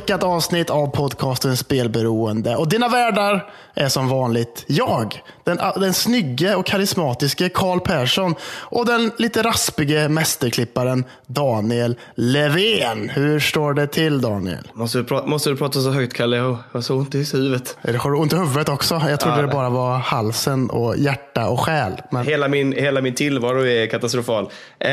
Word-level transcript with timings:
fullspäckat 0.00 0.22
avsnitt 0.22 0.70
av 0.70 0.86
podcasten 0.86 1.56
Spelberoende. 1.56 2.56
Och 2.56 2.68
dina 2.68 2.88
värdar 2.88 3.50
är 3.74 3.88
som 3.88 4.08
vanligt 4.08 4.64
jag, 4.66 5.22
den, 5.44 5.58
den 5.76 5.94
snygge 5.94 6.54
och 6.54 6.66
karismatiske 6.66 7.48
Karl 7.48 7.80
Persson 7.80 8.34
och 8.70 8.86
den 8.86 9.12
lite 9.18 9.42
raspige 9.42 10.08
mästerklipparen 10.08 11.04
Daniel 11.26 11.96
Levén. 12.14 13.08
Hur 13.08 13.40
står 13.40 13.74
det 13.74 13.86
till 13.86 14.20
Daniel? 14.20 14.68
Måste 14.74 14.98
du, 14.98 15.04
prata, 15.04 15.26
måste 15.26 15.50
du 15.50 15.56
prata 15.56 15.80
så 15.80 15.90
högt 15.90 16.16
Kalle? 16.16 16.36
Jag 16.36 16.56
har 16.72 16.80
så 16.80 16.94
ont 16.94 17.14
i 17.14 17.24
huvudet. 17.32 17.76
Har 17.98 18.10
du 18.10 18.16
ont 18.16 18.32
i 18.32 18.36
huvudet 18.36 18.68
också? 18.68 19.02
Jag 19.08 19.20
trodde 19.20 19.36
Ja, 19.36 19.42
det 19.42 19.52
bara 19.52 19.70
var 19.70 19.98
halsen 19.98 20.70
och 20.70 20.96
hjärta 20.96 21.48
och 21.48 21.60
själ. 21.60 21.92
Men 22.10 22.26
Hela 22.26 22.48
min, 22.48 22.72
hela 22.72 23.00
min 23.00 23.14
tillvaro 23.14 23.66
är 23.66 23.86
katastrofal. 23.86 24.44
Eh, 24.78 24.90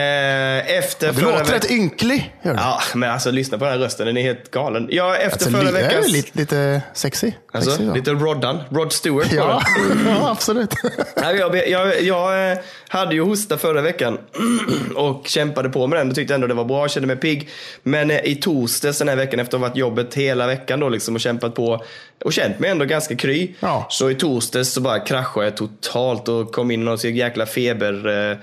efter 0.78 1.08
du 1.08 1.14
förra 1.14 1.40
låter 1.40 1.54
rätt 1.54 1.72
ynklig. 1.72 2.36
Du? 2.44 2.50
Ja, 2.50 2.80
men 2.96 3.12
alltså 3.12 3.32
lyssna 3.32 3.58
på 3.58 3.64
den 3.66 3.74
här 3.74 3.80
rösten. 3.80 4.06
Den 4.06 4.18
är 4.18 4.22
helt 4.22 4.52
galen. 4.52 4.90
Ja, 4.98 5.16
efter 5.16 5.46
Alltså, 5.46 5.62
förra 5.62 5.72
veckans... 5.72 6.12
lite, 6.12 6.40
lite 6.40 6.82
sexy. 6.94 7.32
Alltså, 7.52 7.72
sexy 7.72 7.94
lite 7.94 8.12
Roddan. 8.12 8.64
Rod 8.70 8.94
Stewart 8.94 9.32
Ja, 9.32 9.62
ja, 10.06 10.32
absolut. 10.32 10.74
Jag, 11.16 11.70
jag, 11.70 12.02
jag 12.02 12.52
eh, 12.52 12.58
hade 12.88 13.16
ju 13.16 13.22
hosta 13.22 13.58
förra 13.58 13.82
veckan 13.82 14.18
och 14.96 15.28
kämpade 15.28 15.70
på 15.70 15.88
med 15.88 16.00
den 16.00 16.10
och 16.10 16.16
tyckte 16.16 16.36
ändå 16.36 16.48
det 16.48 16.54
var 16.54 16.66
bra, 16.66 16.88
kände 16.88 17.08
mig 17.08 17.16
pigg. 17.16 17.50
Men 17.84 18.12
eh, 18.12 18.20
i 18.26 18.36
torsdags 18.36 19.00
den 19.00 19.08
här 19.08 19.16
veckan 19.16 19.40
efter 19.40 19.58
att 19.58 19.62
ha 19.62 19.70
varit 19.70 19.78
jobbet 19.78 20.14
hela 20.14 20.48
veckan 20.48 20.80
då 20.80 20.90
liksom 20.90 21.16
och 21.16 21.22
kämpat 21.22 21.56
på 21.56 21.84
och 22.24 22.34
känt 22.34 22.60
mig 22.60 22.70
ändå 22.70 22.86
ganska 22.86 23.16
kry. 23.16 23.54
Ja. 23.60 23.88
Så 23.90 24.10
i 24.10 24.16
torsdags 24.16 24.70
så 24.70 24.82
bara 24.82 25.00
kraschade 25.00 25.46
jag 25.46 25.58
totalt 25.58 26.28
och 26.28 26.52
kom 26.52 26.72
in 26.72 26.82
i 26.82 26.86
någon 26.86 26.98
jäkla 26.98 27.46
feber, 27.46 28.08
eh, 28.08 28.38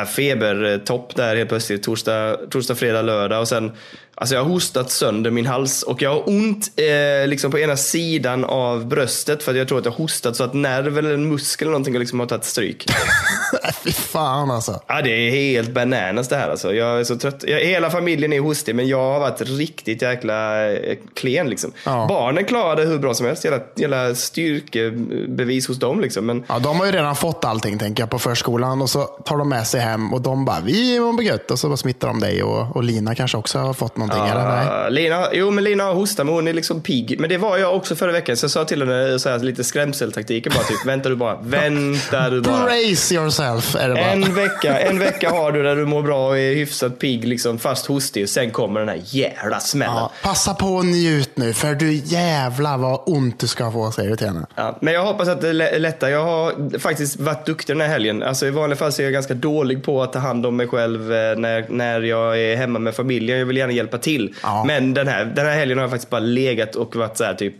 äh, 0.00 0.06
febertopp 0.06 1.16
där 1.16 1.36
helt 1.36 1.48
plötsligt. 1.48 1.82
Torsdag, 1.82 2.36
torsdag, 2.50 2.74
fredag, 2.74 3.02
lördag 3.02 3.40
och 3.40 3.48
sen 3.48 3.72
Alltså 4.20 4.34
jag 4.34 4.42
har 4.42 4.48
hostat 4.50 4.90
sönder 4.90 5.30
min 5.30 5.46
hals 5.46 5.82
och 5.82 6.02
jag 6.02 6.10
har 6.10 6.28
ont 6.28 6.70
eh, 6.76 7.28
liksom 7.28 7.50
på 7.50 7.58
ena 7.58 7.76
sidan 7.76 8.44
av 8.44 8.86
bröstet 8.86 9.42
för 9.42 9.52
att 9.52 9.58
jag 9.58 9.68
tror 9.68 9.78
att 9.78 9.84
jag 9.84 9.92
har 9.92 9.96
hostat 9.98 10.36
så 10.36 10.44
att 10.44 10.54
nerv 10.54 10.98
eller 10.98 11.14
en 11.14 11.28
muskel 11.28 11.66
eller 11.66 11.72
någonting 11.72 11.98
liksom 11.98 12.20
har 12.20 12.26
tagit 12.26 12.44
stryk. 12.44 12.86
Fy 13.88 13.92
fan 13.92 14.50
alltså. 14.50 14.80
Ja, 14.86 15.02
det 15.02 15.10
är 15.10 15.30
helt 15.30 15.70
bananas 15.70 16.28
det 16.28 16.36
här 16.36 16.50
alltså. 16.50 16.74
Jag 16.74 17.00
är 17.00 17.04
så 17.04 17.16
trött. 17.18 17.44
Jag, 17.46 17.60
hela 17.60 17.90
familjen 17.90 18.32
är 18.32 18.40
hostig 18.40 18.74
men 18.74 18.88
jag 18.88 19.12
har 19.12 19.20
varit 19.20 19.40
riktigt 19.40 20.02
jäkla 20.02 20.70
eh, 20.72 20.96
klen 21.14 21.50
liksom. 21.50 21.72
Ja. 21.84 22.06
Barnen 22.08 22.44
klarade 22.44 22.84
hur 22.84 22.98
bra 22.98 23.14
som 23.14 23.26
helst. 23.26 23.44
Jävla, 23.44 23.60
jävla 23.76 24.14
styrkebevis 24.14 25.68
hos 25.68 25.78
dem 25.78 26.00
liksom. 26.00 26.26
Men 26.26 26.44
Ja, 26.48 26.58
de 26.58 26.78
har 26.78 26.86
ju 26.86 26.92
redan 26.92 27.16
fått 27.16 27.44
allting 27.44 27.78
tänker 27.78 28.02
jag 28.02 28.10
på 28.10 28.18
förskolan 28.18 28.82
och 28.82 28.90
så 28.90 29.04
tar 29.04 29.36
de 29.36 29.48
med 29.48 29.66
sig 29.66 29.80
hem 29.80 30.14
och 30.14 30.20
de 30.20 30.44
bara, 30.44 30.60
vi 30.60 31.00
mår 31.00 31.22
gött 31.22 31.50
och 31.50 31.58
så 31.58 31.68
bara 31.68 31.76
smittar 31.76 32.08
de 32.08 32.20
dig 32.20 32.42
och, 32.42 32.76
och 32.76 32.84
Lina 32.84 33.14
kanske 33.14 33.36
också 33.36 33.58
har 33.58 33.74
fått 33.74 33.96
någonting 33.96 34.26
eller? 34.26 34.48
Nej. 34.48 34.66
Ja, 34.66 34.88
Lina, 34.88 35.26
jo, 35.32 35.50
men 35.50 35.64
Lina 35.64 35.84
har 35.84 35.94
hosta, 35.94 36.24
men 36.24 36.34
hon 36.34 36.48
är 36.48 36.52
liksom 36.52 36.80
pigg. 36.80 37.20
Men 37.20 37.30
det 37.30 37.38
var 37.38 37.58
jag 37.58 37.76
också 37.76 37.96
förra 37.96 38.12
veckan, 38.12 38.36
så 38.36 38.44
jag 38.44 38.50
sa 38.50 38.64
till 38.64 38.82
henne 38.82 39.18
så 39.18 39.28
här, 39.28 39.38
lite 39.38 39.64
skrämseltaktiken 39.64 40.52
bara 40.56 40.64
typ, 40.64 40.86
vänta 40.86 41.08
du 41.08 41.16
bara, 41.16 41.38
vänta 41.42 42.30
du 42.30 42.40
bara. 42.40 42.64
Brace 42.64 43.14
yourself 43.14 43.76
är 43.78 43.88
det 43.88 43.94
bara. 43.94 44.04
En 44.04 44.34
vecka, 44.34 44.78
en 44.80 44.98
vecka 44.98 45.30
har 45.30 45.52
du 45.52 45.62
där 45.62 45.76
du 45.76 45.84
mår 45.86 46.02
bra 46.02 46.28
och 46.28 46.38
är 46.38 46.54
hyfsat 46.54 46.98
pigg, 46.98 47.24
liksom 47.24 47.58
fast 47.58 47.86
hostig. 47.86 48.28
Sen 48.28 48.50
kommer 48.50 48.80
den 48.80 48.88
här 48.88 49.00
jävla 49.04 49.60
smällen. 49.60 49.94
Ja, 49.96 50.12
passa 50.22 50.54
på 50.54 50.66
och 50.66 50.84
njut 50.84 51.30
nu 51.34 51.52
för 51.52 51.74
du 51.74 51.92
jävlar 51.94 52.78
vad 52.78 53.00
ont 53.06 53.40
du 53.40 53.46
ska 53.46 53.70
få 53.72 53.90
säger 53.92 54.10
du 54.10 54.16
till 54.16 54.26
henne. 54.26 54.46
Ja, 54.54 54.78
men 54.80 54.94
jag 54.94 55.04
hoppas 55.04 55.28
att 55.28 55.40
det 55.40 55.52
lä- 55.52 55.78
lättar. 55.78 56.08
Jag 56.08 56.24
har 56.24 56.78
faktiskt 56.78 57.20
varit 57.20 57.46
duktig 57.46 57.76
den 57.76 57.80
här 57.80 57.88
helgen. 57.88 58.22
Alltså, 58.22 58.46
I 58.46 58.50
vanliga 58.50 58.76
fall 58.76 58.92
så 58.92 59.02
är 59.02 59.04
jag 59.04 59.12
ganska 59.12 59.34
dålig 59.34 59.84
på 59.84 60.02
att 60.02 60.12
ta 60.12 60.18
hand 60.18 60.46
om 60.46 60.56
mig 60.56 60.66
själv 60.68 61.12
eh, 61.12 61.36
när, 61.38 61.66
när 61.68 62.00
jag 62.00 62.40
är 62.40 62.56
hemma 62.56 62.78
med 62.78 62.94
familjen. 62.94 63.38
Jag 63.38 63.46
vill 63.46 63.56
gärna 63.56 63.72
hjälpa 63.72 63.98
till. 63.98 64.34
Ja. 64.42 64.64
Men 64.66 64.94
den 64.94 65.08
här, 65.08 65.24
den 65.24 65.46
här 65.46 65.54
helgen 65.54 65.78
har 65.78 65.82
jag 65.82 65.90
faktiskt 65.90 66.10
bara 66.10 66.20
legat 66.20 66.74
och 66.76 66.96
varit 66.96 67.16
så 67.16 67.24
här 67.24 67.34
typ 67.34 67.54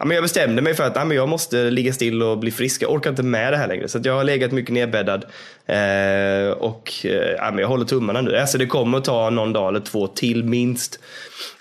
Ja, 0.00 0.06
men 0.06 0.14
jag 0.14 0.24
bestämde 0.24 0.62
mig 0.62 0.74
för 0.74 0.84
att 0.84 0.96
ja, 0.96 1.04
men 1.04 1.16
jag 1.16 1.28
måste 1.28 1.56
ligga 1.70 1.92
still 1.92 2.22
och 2.22 2.38
bli 2.38 2.50
frisk. 2.50 2.82
Jag 2.82 2.92
orkar 2.92 3.10
inte 3.10 3.22
med 3.22 3.52
det 3.52 3.56
här 3.56 3.68
längre. 3.68 3.88
Så 3.88 4.00
jag 4.04 4.14
har 4.14 4.24
legat 4.24 4.52
mycket 4.52 4.72
nedbäddad. 4.74 5.24
Eh, 5.66 6.50
och 6.50 6.92
eh, 7.04 7.10
ja, 7.36 7.50
men 7.50 7.58
jag 7.58 7.68
håller 7.68 7.84
tummarna 7.84 8.20
nu. 8.20 8.36
Alltså, 8.36 8.58
det 8.58 8.66
kommer 8.66 8.98
att 8.98 9.04
ta 9.04 9.30
någon 9.30 9.52
dag 9.52 9.68
eller 9.68 9.80
två 9.80 10.06
till 10.06 10.44
minst. 10.44 11.00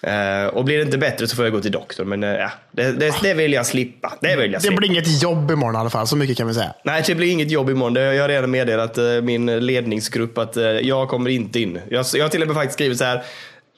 Eh, 0.01 0.45
och 0.45 0.63
blir 0.65 0.77
det 0.77 0.83
inte 0.83 0.97
bättre 0.97 1.27
så 1.27 1.35
får 1.35 1.45
jag 1.45 1.51
gå 1.53 1.61
till 1.61 1.71
doktorn. 1.71 2.09
Men 2.09 2.23
eh, 2.23 2.29
ja, 2.29 2.51
det, 2.71 2.91
det, 2.91 3.13
det 3.21 3.33
vill 3.33 3.53
jag 3.53 3.65
slippa. 3.65 4.13
Det 4.21 4.35
vill 4.35 4.51
jag 4.51 4.61
Det 4.61 4.65
slippa. 4.67 4.75
blir 4.77 4.89
inget 4.89 5.21
jobb 5.23 5.51
imorgon 5.51 5.75
i 5.75 5.77
alla 5.77 5.89
fall, 5.89 6.07
så 6.07 6.15
mycket 6.15 6.37
kan 6.37 6.47
vi 6.47 6.53
säga. 6.53 6.73
Nej, 6.83 7.03
det 7.07 7.15
blir 7.15 7.31
inget 7.31 7.51
jobb 7.51 7.69
imorgon. 7.69 7.93
Det- 7.93 8.13
Jag 8.15 8.23
har 8.23 8.29
redan 8.29 8.51
meddelat 8.51 8.97
eh, 8.97 9.03
min 9.21 9.65
ledningsgrupp 9.65 10.37
att 10.37 10.55
jag 10.81 11.09
kommer 11.09 11.29
inte 11.29 11.59
in. 11.59 11.79
Jag, 11.89 12.05
jag 12.13 12.23
har 12.25 12.29
till 12.29 12.41
och 12.41 12.47
med 12.47 12.55
faktiskt 12.55 12.73
skrivit 12.73 12.97
så 12.97 13.03
här. 13.03 13.23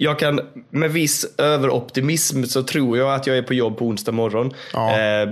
Jag 0.04 0.20
kan 0.20 0.42
med 0.70 0.92
viss 0.92 1.26
överoptimism 1.38 2.44
så 2.44 2.64
tror 2.64 2.98
jag 2.98 3.14
att 3.14 3.28
jag 3.28 3.38
är 3.38 3.42
på 3.42 3.54
jobb 3.54 3.78
på 3.78 3.86
onsdag 3.86 4.12
morgon. 4.12 4.54
Ja. 4.74 5.00
Eh, 5.00 5.30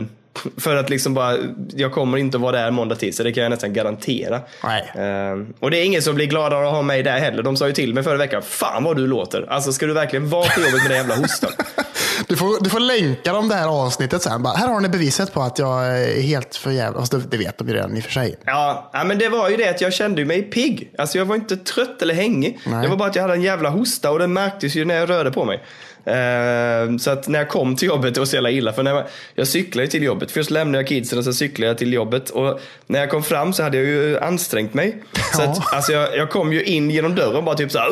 för 0.57 0.75
att 0.75 0.89
liksom 0.89 1.13
bara, 1.13 1.37
jag 1.75 1.91
kommer 1.91 2.17
inte 2.17 2.37
vara 2.37 2.51
där 2.51 2.71
måndag 2.71 2.95
tisdag, 2.95 3.23
det 3.23 3.31
kan 3.31 3.43
jag 3.43 3.49
nästan 3.49 3.73
garantera. 3.73 4.41
Nej. 4.63 4.91
Eh, 4.95 5.45
och 5.59 5.71
det 5.71 5.77
är 5.77 5.85
ingen 5.85 6.01
som 6.01 6.15
blir 6.15 6.25
gladare 6.25 6.67
att 6.67 6.73
ha 6.73 6.81
mig 6.81 7.03
där 7.03 7.19
heller. 7.19 7.43
De 7.43 7.57
sa 7.57 7.67
ju 7.67 7.73
till 7.73 7.93
mig 7.93 8.03
förra 8.03 8.17
veckan, 8.17 8.41
fan 8.41 8.83
vad 8.83 8.97
du 8.97 9.07
låter. 9.07 9.45
Alltså 9.49 9.71
ska 9.71 9.85
du 9.85 9.93
verkligen 9.93 10.29
vara 10.29 10.49
på 10.49 10.61
jobbet 10.61 10.81
med 10.81 10.91
den 10.91 10.97
jävla 10.97 11.15
hostan? 11.15 11.51
Du 12.27 12.35
får, 12.35 12.63
du 12.63 12.69
får 12.69 12.79
länka 12.79 13.33
dem 13.33 13.49
det 13.49 13.55
här 13.55 13.67
avsnittet 13.67 14.21
sen. 14.21 14.43
Bara, 14.43 14.53
här 14.53 14.67
har 14.67 14.79
ni 14.79 14.89
beviset 14.89 15.33
på 15.33 15.41
att 15.41 15.59
jag 15.59 15.87
är 15.87 16.21
helt 16.21 16.55
för 16.55 16.71
jävla... 16.71 16.99
Alltså, 16.99 17.17
det, 17.17 17.37
vet 17.37 17.57
de 17.57 17.67
ju 17.67 17.73
redan 17.73 17.97
i 17.97 17.99
och 17.99 18.03
för 18.03 18.11
sig. 18.11 18.35
Ja, 18.45 18.91
men 19.05 19.17
det 19.19 19.29
var 19.29 19.49
ju 19.49 19.57
det 19.57 19.69
att 19.69 19.81
jag 19.81 19.93
kände 19.93 20.25
mig 20.25 20.41
pigg. 20.41 20.91
Alltså 20.97 21.17
jag 21.17 21.25
var 21.25 21.35
inte 21.35 21.57
trött 21.57 22.01
eller 22.01 22.13
hängig. 22.13 22.59
Nej. 22.65 22.81
Det 22.83 22.87
var 22.87 22.97
bara 22.97 23.09
att 23.09 23.15
jag 23.15 23.21
hade 23.23 23.33
en 23.33 23.41
jävla 23.41 23.69
hosta 23.69 24.11
och 24.11 24.19
det 24.19 24.27
märktes 24.27 24.75
ju 24.75 24.85
när 24.85 24.95
jag 24.95 25.09
rörde 25.09 25.31
på 25.31 25.45
mig. 25.45 25.63
Eh, 26.05 26.97
så 26.99 27.11
att 27.11 27.27
när 27.27 27.39
jag 27.39 27.49
kom 27.49 27.75
till 27.75 27.87
jobbet, 27.87 28.13
det 28.13 28.19
var 28.19 28.25
så 28.25 28.35
jävla 28.35 28.49
illa. 28.51 28.73
För 28.73 28.83
när 28.83 28.91
jag, 28.91 29.03
jag 29.35 29.47
cyklade 29.47 29.87
till 29.87 30.03
jobbet. 30.03 30.31
Först 30.31 30.51
lämnade 30.51 30.77
jag 30.77 30.87
kidsen 30.87 31.17
och 31.19 31.23
så 31.25 31.33
cyklade 31.33 31.67
jag 31.67 31.77
till 31.77 31.93
jobbet. 31.93 32.29
Och 32.29 32.59
när 32.87 32.99
jag 32.99 33.09
kom 33.09 33.23
fram 33.23 33.53
så 33.53 33.63
hade 33.63 33.77
jag 33.77 33.85
ju 33.85 34.19
ansträngt 34.19 34.73
mig. 34.73 35.03
Så 35.35 35.41
Ja. 35.41 35.49
att, 35.51 35.73
alltså 35.73 35.91
jag, 35.91 36.17
jag 36.17 36.29
kom 36.29 36.53
ju 36.53 36.63
in 36.63 36.89
genom 36.91 37.15
dörren 37.15 37.45
bara 37.45 37.55
typ 37.55 37.71
så 37.71 37.77
här, 37.79 37.87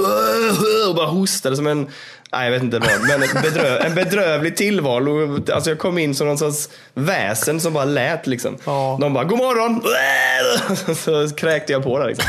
och 0.90 0.96
bara 0.96 1.08
hostade 1.08 1.56
som 1.56 1.68
en 1.68 1.88
Nej, 2.32 2.46
jag 2.46 2.52
vet 2.52 2.64
inte 2.64 2.80
vad. 2.80 2.90
Men 3.08 3.24
en, 3.24 3.42
bedrö, 3.42 3.78
en 3.78 3.96
bedrövlig 3.96 4.58
tillvaro. 4.58 5.40
Alltså 5.54 5.70
jag 5.70 5.80
kom 5.80 5.98
in 5.98 6.16
som 6.16 6.28
någon 6.28 6.38
sorts 6.38 6.70
väsen 6.94 7.60
som 7.60 7.74
bara 7.74 7.86
lät 7.86 8.28
liksom. 8.28 8.58
Ja. 8.66 8.98
De 9.02 9.14
bara, 9.14 9.24
god 9.24 9.38
morgon! 9.38 9.82
Så 11.30 11.36
kräkte 11.36 11.74
jag 11.74 11.84
på 11.84 12.00
det 12.00 12.08
liksom. 12.08 12.26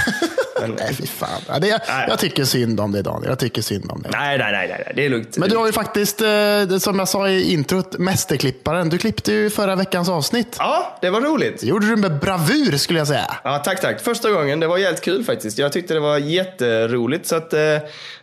Men, 0.60 0.70
Nej, 0.70 0.94
fy 0.94 1.06
fan. 1.06 1.40
Ja, 1.48 1.58
det, 1.58 1.80
jag 2.08 2.18
tycker 2.18 2.44
synd 2.44 2.80
om 2.80 2.92
dig 2.92 3.02
Daniel. 3.02 3.28
Jag 3.30 3.38
tycker 3.38 3.62
synd 3.62 3.90
om 3.90 4.02
dig. 4.02 4.10
nej, 4.14 4.38
nej, 4.38 4.52
nej, 4.52 4.68
nej, 4.68 4.92
det 4.96 5.04
är 5.04 5.08
lugnt. 5.10 5.36
Men 5.36 5.48
du 5.48 5.56
har 5.56 5.66
ju 5.66 5.72
faktiskt, 5.72 6.20
eh, 6.20 6.78
som 6.78 6.98
jag 6.98 7.08
sa 7.08 7.28
i 7.28 7.52
introt, 7.52 7.98
mästerklipparen. 7.98 8.88
Du 8.88 8.98
klippte 8.98 9.32
ju 9.32 9.50
förra 9.50 9.76
veckans 9.76 10.08
avsnitt. 10.08 10.56
Ja, 10.58 10.98
det 11.00 11.10
var 11.10 11.20
roligt. 11.20 11.60
Det 11.60 11.66
gjorde 11.66 11.86
du 11.86 11.96
med 11.96 12.18
bravur 12.18 12.76
skulle 12.76 12.98
jag 12.98 13.08
säga. 13.08 13.36
Ja, 13.44 13.58
tack, 13.58 13.80
tack. 13.80 14.00
Första 14.00 14.30
gången. 14.30 14.60
Det 14.60 14.66
var 14.66 14.78
jävligt 14.78 15.02
kul 15.02 15.24
faktiskt. 15.24 15.58
Jag 15.58 15.72
tyckte 15.72 15.94
det 15.94 16.00
var 16.00 16.18
jätteroligt. 16.18 17.26
Så 17.26 17.36
att, 17.36 17.54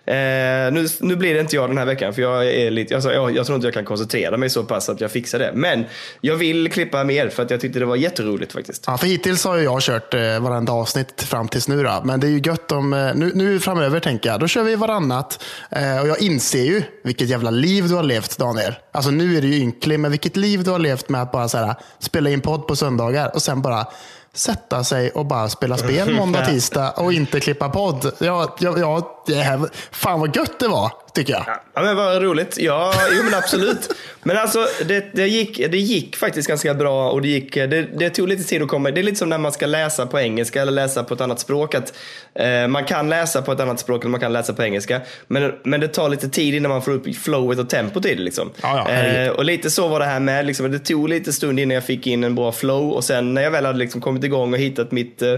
eh, 0.06 0.74
nu, 0.74 0.88
nu 1.00 1.16
blir 1.16 1.34
det 1.34 1.40
inte 1.40 1.56
jag 1.56 1.70
den 1.70 1.78
här 1.78 1.86
veckan. 1.86 2.14
För 2.14 2.22
jag, 2.22 2.48
är 2.48 2.72
lite, 2.72 2.96
alltså, 2.96 3.14
jag, 3.14 3.36
jag 3.36 3.46
tror 3.46 3.56
inte 3.56 3.68
jag 3.68 3.74
kan 3.74 3.86
koncentrera 3.86 4.38
mig 4.38 4.50
så 4.50 4.64
pass 4.64 4.90
att 4.90 5.02
jag 5.02 5.12
fixar 5.12 5.40
det. 5.40 5.52
Men 5.54 5.86
jag 6.22 6.36
vill 6.36 6.72
klippa 6.72 7.04
mer 7.04 7.30
för 7.30 7.44
att 7.44 7.52
jag 7.52 7.62
tyckte 7.62 7.80
det 7.80 7.86
var 7.86 7.96
jätteroligt 7.96 8.54
faktiskt. 8.54 8.84
Ja, 8.88 8.98
för 8.98 9.08
hittills 9.08 9.46
har 9.46 9.58
jag 9.58 9.82
kört 9.82 10.14
eh, 10.14 10.40
varenda 10.40 10.74
avsnitt 10.74 11.22
fram 11.22 11.48
tills 11.48 11.68
nu. 11.68 11.84
Då. 11.84 12.02
Men 12.04 12.20
det 12.20 12.28
är 12.28 12.32
ju 12.32 12.42
gött 12.46 12.72
om, 12.72 12.94
eh, 12.94 13.16
nu, 13.16 13.32
nu 13.36 13.60
framöver 13.60 14.00
tänker 14.00 14.30
jag, 14.30 14.40
då 14.40 14.48
kör 14.48 14.64
vi 14.64 14.76
varannat. 14.76 15.44
Eh, 15.70 16.02
och 16.02 16.08
jag 16.08 16.22
inser 16.22 16.64
ju 16.64 16.84
vilket 17.04 17.30
jävla 17.30 17.52
liv 17.52 17.88
du 17.88 17.96
har 17.96 18.04
levt 18.04 18.38
Daniel. 18.38 18.74
Alltså 18.92 19.12
nu 19.12 19.38
är 19.38 19.42
du 19.42 19.48
ju 19.48 19.62
ynklig, 19.62 20.00
men 20.00 20.12
vilket 20.12 20.38
liv 20.38 20.64
du 20.64 20.72
har 20.72 20.80
levt 20.80 21.10
med 21.10 21.22
att 21.22 21.32
bara 21.32 21.48
så 21.48 21.58
här, 21.58 21.76
spela 22.00 22.30
in 22.30 22.42
podd 22.42 22.68
på 22.68 22.76
söndagar 22.76 23.32
och 23.36 23.42
sen 23.42 23.62
bara 23.62 23.88
sätta 24.34 24.84
sig 24.84 25.10
och 25.10 25.26
bara 25.26 25.50
spela 25.50 25.78
spel 25.78 26.16
måndag, 26.16 26.46
tisdag 26.50 26.92
och 26.92 27.14
inte 27.14 27.40
klippa 27.40 27.70
podd. 27.70 28.12
Ja, 28.20 28.56
ja, 28.60 28.76
ja, 28.78 29.15
det 29.26 29.36
här, 29.36 29.70
fan 29.92 30.20
vad 30.20 30.36
gött 30.36 30.60
det 30.60 30.68
var, 30.68 30.92
tycker 31.14 31.34
jag. 31.34 31.46
Ja 31.74 31.82
men 31.82 31.96
vad 31.96 32.22
roligt. 32.22 32.58
Ja, 32.60 32.94
jo 33.18 33.24
men 33.24 33.34
absolut. 33.34 33.90
Men 34.24 34.38
alltså 34.38 34.68
det, 34.86 35.06
det, 35.14 35.28
gick, 35.28 35.58
det 35.58 35.78
gick 35.78 36.16
faktiskt 36.16 36.48
ganska 36.48 36.74
bra 36.74 37.12
och 37.12 37.22
det, 37.22 37.28
gick, 37.28 37.54
det, 37.54 37.82
det 37.82 38.10
tog 38.10 38.28
lite 38.28 38.44
tid 38.44 38.62
att 38.62 38.68
komma. 38.68 38.92
Det 38.92 39.02
är 39.02 39.04
lite 39.04 39.18
som 39.18 39.30
när 39.30 39.38
man 39.38 39.52
ska 39.52 39.66
läsa 39.66 40.06
på 40.06 40.20
engelska 40.20 40.62
eller 40.62 40.72
läsa 40.72 41.04
på 41.04 41.14
ett 41.14 41.22
annat 41.22 41.40
språk. 41.40 41.76
Att, 41.76 41.94
eh, 42.36 42.68
man 42.68 42.86
kan 42.86 43.10
läsa 43.10 43.42
på 43.42 43.52
ett 43.52 43.60
annat 43.60 43.80
språk 43.80 44.04
eller 44.04 44.12
man 44.12 44.20
kan 44.20 44.34
läsa 44.34 44.54
på 44.54 44.64
engelska. 44.64 45.02
Men, 45.28 45.54
men 45.64 45.80
det 45.80 45.88
tar 45.88 46.10
lite 46.10 46.30
tid 46.30 46.54
innan 46.54 46.72
man 46.72 46.82
får 46.82 46.92
upp 46.92 47.16
flowet 47.16 47.60
och 47.60 47.70
tempot 47.70 48.06
i 48.06 48.16
det. 48.16 48.24
Liksom. 48.24 48.52
Ja, 48.62 48.86
ja, 48.90 48.94
eh, 48.94 49.30
och 49.30 49.46
lite 49.46 49.70
så 49.70 49.88
var 49.88 50.00
det 50.00 50.06
här 50.06 50.20
med. 50.20 50.46
Liksom, 50.46 50.72
det 50.72 50.80
tog 50.80 51.10
lite 51.10 51.34
stund 51.34 51.60
innan 51.60 51.76
jag 51.76 51.84
fick 51.84 52.08
in 52.08 52.24
en 52.24 52.36
bra 52.36 52.52
flow 52.52 52.92
och 52.92 53.04
sen 53.04 53.34
när 53.34 53.42
jag 53.42 53.52
väl 53.52 53.66
hade 53.66 53.80
liksom 53.80 54.02
kommit 54.02 54.24
igång 54.24 54.54
och 54.54 54.60
hittat 54.60 54.92
mitt 54.92 55.22
eh, 55.22 55.36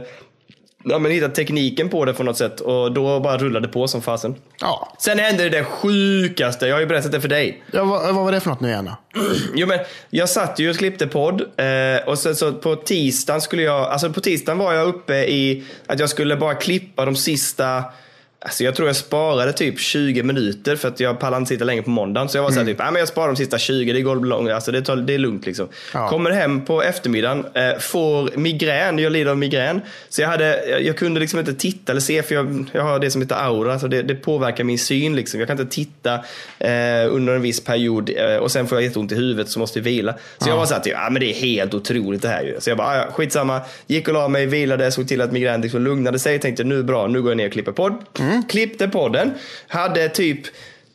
Ja, 0.83 0.99
men 0.99 1.11
hittat 1.11 1.35
tekniken 1.35 1.89
på 1.89 2.05
det 2.05 2.13
på 2.13 2.23
något 2.23 2.37
sätt 2.37 2.59
och 2.59 2.91
då 2.91 3.19
bara 3.19 3.37
rullade 3.37 3.67
det 3.67 3.73
på 3.73 3.87
som 3.87 4.01
fasen. 4.01 4.35
Ja. 4.61 4.95
Sen 4.99 5.19
hände 5.19 5.49
det 5.49 5.63
sjukaste, 5.63 6.67
jag 6.67 6.75
har 6.75 6.79
ju 6.79 6.85
berättat 6.85 7.11
det 7.11 7.21
för 7.21 7.27
dig. 7.27 7.63
Ja, 7.71 7.83
vad, 7.83 8.15
vad 8.15 8.25
var 8.25 8.31
det 8.31 8.39
för 8.39 8.49
något 8.49 8.61
nu 8.61 8.69
igen? 8.69 8.89
Jo 9.55 9.67
men 9.67 9.79
jag 10.09 10.29
satt 10.29 10.59
ju 10.59 10.69
och 10.69 10.75
klippte 10.75 11.07
podd 11.07 11.41
eh, 11.41 12.07
och 12.07 12.19
sen 12.19 12.35
så 12.35 12.53
på 12.53 12.75
tisdagen 12.75 13.41
skulle 13.41 13.61
jag, 13.61 13.81
alltså 13.81 14.13
på 14.13 14.21
tisdagen 14.21 14.57
var 14.57 14.73
jag 14.73 14.87
uppe 14.87 15.15
i 15.15 15.63
att 15.87 15.99
jag 15.99 16.09
skulle 16.09 16.37
bara 16.37 16.55
klippa 16.55 17.05
de 17.05 17.15
sista 17.15 17.83
Alltså 18.47 18.63
jag 18.63 18.75
tror 18.75 18.87
jag 18.87 18.95
sparade 18.95 19.53
typ 19.53 19.79
20 19.79 20.23
minuter 20.23 20.75
för 20.75 20.87
att 20.87 20.99
jag 20.99 21.19
pallade 21.19 21.39
inte 21.39 21.49
sitta 21.49 21.65
länge 21.65 21.81
på 21.81 21.89
måndagen. 21.89 22.29
Så 22.29 22.37
jag 22.37 22.43
var 22.43 22.51
såhär 22.51 22.65
typ, 22.65 22.81
ah, 22.81 22.91
men 22.91 22.99
jag 22.99 23.07
sparar 23.07 23.27
de 23.27 23.35
sista 23.35 23.57
20, 23.57 23.93
det 23.93 24.01
går 24.01 24.15
långt, 24.15 24.51
alltså 24.51 24.71
det, 24.71 24.81
tar, 24.81 24.95
det 24.95 25.13
är 25.13 25.17
lugnt 25.17 25.45
liksom. 25.45 25.67
Ja. 25.93 26.09
Kommer 26.09 26.31
hem 26.31 26.65
på 26.65 26.83
eftermiddagen, 26.83 27.45
eh, 27.53 27.79
får 27.79 28.37
migrän, 28.37 28.99
jag 28.99 29.11
lider 29.11 29.31
av 29.31 29.37
migrän. 29.37 29.81
Så 30.09 30.21
jag, 30.21 30.29
hade, 30.29 30.69
jag, 30.69 30.81
jag 30.81 30.97
kunde 30.97 31.19
liksom 31.19 31.39
inte 31.39 31.53
titta 31.53 31.91
eller 31.91 32.01
se 32.01 32.23
för 32.23 32.35
jag, 32.35 32.65
jag 32.71 32.83
har 32.83 32.99
det 32.99 33.11
som 33.11 33.21
heter 33.21 33.35
aura, 33.35 33.79
så 33.79 33.87
det, 33.87 34.01
det 34.01 34.15
påverkar 34.15 34.63
min 34.63 34.79
syn 34.79 35.15
liksom. 35.15 35.39
Jag 35.39 35.47
kan 35.47 35.59
inte 35.59 35.75
titta 35.75 36.13
eh, 36.59 36.69
under 37.09 37.35
en 37.35 37.41
viss 37.41 37.63
period 37.63 38.09
eh, 38.17 38.35
och 38.35 38.51
sen 38.51 38.67
får 38.67 38.77
jag 38.77 38.83
jätteont 38.83 39.11
i 39.11 39.15
huvudet 39.15 39.49
så 39.49 39.59
måste 39.59 39.79
jag 39.79 39.83
vila. 39.83 40.13
Så 40.37 40.49
jag 40.49 40.57
var 40.57 40.65
såhär, 40.65 40.81
typ, 40.81 40.93
ah, 40.97 41.09
men 41.09 41.19
det 41.19 41.25
är 41.25 41.33
helt 41.33 41.73
otroligt 41.73 42.21
det 42.21 42.29
här 42.29 42.43
ju. 42.43 42.55
Så 42.59 42.69
jag 42.69 42.77
bara, 42.77 42.87
ah, 42.87 42.95
ja, 42.95 43.11
skitsamma. 43.11 43.61
Gick 43.87 44.07
och 44.07 44.13
la 44.13 44.27
mig, 44.27 44.45
vilade, 44.45 44.91
såg 44.91 45.07
till 45.07 45.21
att 45.21 45.31
migränen 45.31 45.61
liksom 45.61 45.81
lugnade 45.83 46.19
sig. 46.19 46.39
Tänkte 46.39 46.63
nu 46.63 46.83
bra, 46.83 47.07
nu 47.07 47.21
går 47.21 47.31
jag 47.31 47.37
ner 47.37 47.45
och 47.45 47.53
klipper 47.53 47.71
podd. 47.71 47.93
Klippte 48.43 48.87
podden. 48.87 49.33
Hade 49.67 50.09
typ 50.09 50.39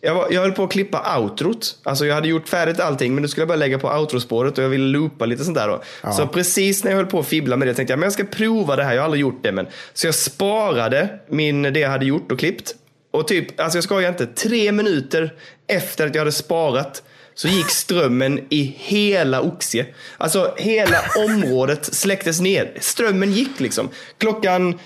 jag, 0.04 0.14
var, 0.14 0.26
jag 0.30 0.40
höll 0.40 0.52
på 0.52 0.64
att 0.64 0.72
klippa 0.72 1.18
outrot. 1.18 1.76
Alltså 1.82 2.06
jag 2.06 2.14
hade 2.14 2.28
gjort 2.28 2.48
färdigt 2.48 2.80
allting 2.80 3.14
men 3.14 3.22
nu 3.22 3.28
skulle 3.28 3.42
jag 3.42 3.48
bara 3.48 3.56
lägga 3.56 3.78
på 3.78 3.88
outrospåret 3.88 4.58
och 4.58 4.64
jag 4.64 4.68
ville 4.68 4.84
loopa 4.84 5.26
lite 5.26 5.44
sånt 5.44 5.56
där 5.56 5.68
då. 5.68 5.82
Så 6.12 6.26
precis 6.26 6.84
när 6.84 6.90
jag 6.90 6.96
höll 6.96 7.06
på 7.06 7.18
att 7.18 7.26
fibbla 7.26 7.56
med 7.56 7.68
det 7.68 7.74
tänkte 7.74 7.92
jag 7.92 7.98
men 7.98 8.06
jag 8.06 8.12
ska 8.12 8.24
prova 8.24 8.76
det 8.76 8.84
här. 8.84 8.92
Jag 8.92 9.00
har 9.00 9.04
aldrig 9.04 9.20
gjort 9.20 9.42
det. 9.42 9.52
Men... 9.52 9.66
Så 9.92 10.06
jag 10.06 10.14
sparade 10.14 11.08
min, 11.28 11.62
det 11.62 11.80
jag 11.80 11.90
hade 11.90 12.06
gjort 12.06 12.32
och 12.32 12.38
klippt. 12.38 12.74
Och 13.10 13.28
typ, 13.28 13.60
alltså 13.60 13.76
jag 13.76 13.84
skojar 13.84 14.08
inte, 14.08 14.26
tre 14.26 14.72
minuter 14.72 15.34
efter 15.66 16.06
att 16.06 16.14
jag 16.14 16.20
hade 16.20 16.32
sparat 16.32 17.02
så 17.34 17.48
gick 17.48 17.68
strömmen 17.70 18.40
i 18.48 18.76
hela 18.78 19.40
Oxie. 19.40 19.86
Alltså 20.18 20.54
hela 20.56 20.98
området 21.28 21.84
släcktes 21.84 22.40
ner. 22.40 22.72
Strömmen 22.80 23.32
gick 23.32 23.60
liksom. 23.60 23.88
Klockan 24.18 24.78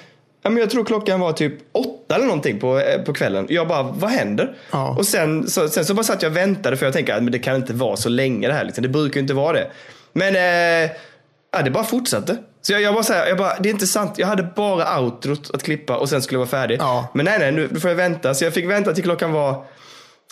Ja, 0.46 0.50
men 0.50 0.60
jag 0.60 0.70
tror 0.70 0.84
klockan 0.84 1.20
var 1.20 1.32
typ 1.32 1.52
åtta 1.72 2.14
eller 2.14 2.26
någonting 2.26 2.60
på, 2.60 2.78
eh, 2.78 3.02
på 3.02 3.12
kvällen. 3.12 3.46
Jag 3.48 3.68
bara, 3.68 3.82
vad 3.82 4.10
händer? 4.10 4.56
Ja. 4.70 4.94
Och 4.98 5.06
sen 5.06 5.50
så, 5.50 5.68
sen 5.68 5.84
så 5.84 5.94
bara 5.94 6.02
satt 6.02 6.22
jag 6.22 6.30
och 6.30 6.36
väntade 6.36 6.76
för 6.76 6.86
jag 6.86 6.92
tänkte 6.92 7.14
att 7.14 7.32
det 7.32 7.38
kan 7.38 7.56
inte 7.56 7.72
vara 7.72 7.96
så 7.96 8.08
länge 8.08 8.48
det 8.48 8.54
här. 8.54 8.64
Liksom. 8.64 8.82
Det 8.82 8.88
brukar 8.88 9.14
ju 9.14 9.20
inte 9.20 9.34
vara 9.34 9.52
det. 9.52 9.70
Men 10.12 10.36
eh, 10.36 10.90
ja, 11.52 11.62
det 11.64 11.70
bara 11.70 11.84
fortsatte. 11.84 12.36
Så 12.62 12.72
jag, 12.72 12.82
jag 12.82 12.94
bara 12.94 13.02
så 13.02 13.12
här, 13.12 13.26
jag 13.26 13.38
bara, 13.38 13.58
det 13.60 13.68
är 13.68 13.70
inte 13.70 13.86
sant. 13.86 14.14
Jag 14.16 14.26
hade 14.26 14.42
bara 14.42 15.00
outrot 15.00 15.50
att 15.54 15.62
klippa 15.62 15.96
och 15.96 16.08
sen 16.08 16.22
skulle 16.22 16.36
jag 16.36 16.46
vara 16.46 16.62
färdig. 16.62 16.76
Ja. 16.80 17.08
Men 17.14 17.24
nej, 17.24 17.38
nej, 17.38 17.52
nu 17.52 17.80
får 17.80 17.90
jag 17.90 17.96
vänta. 17.96 18.34
Så 18.34 18.44
jag 18.44 18.54
fick 18.54 18.70
vänta 18.70 18.92
till 18.92 19.04
klockan 19.04 19.32
var 19.32 19.64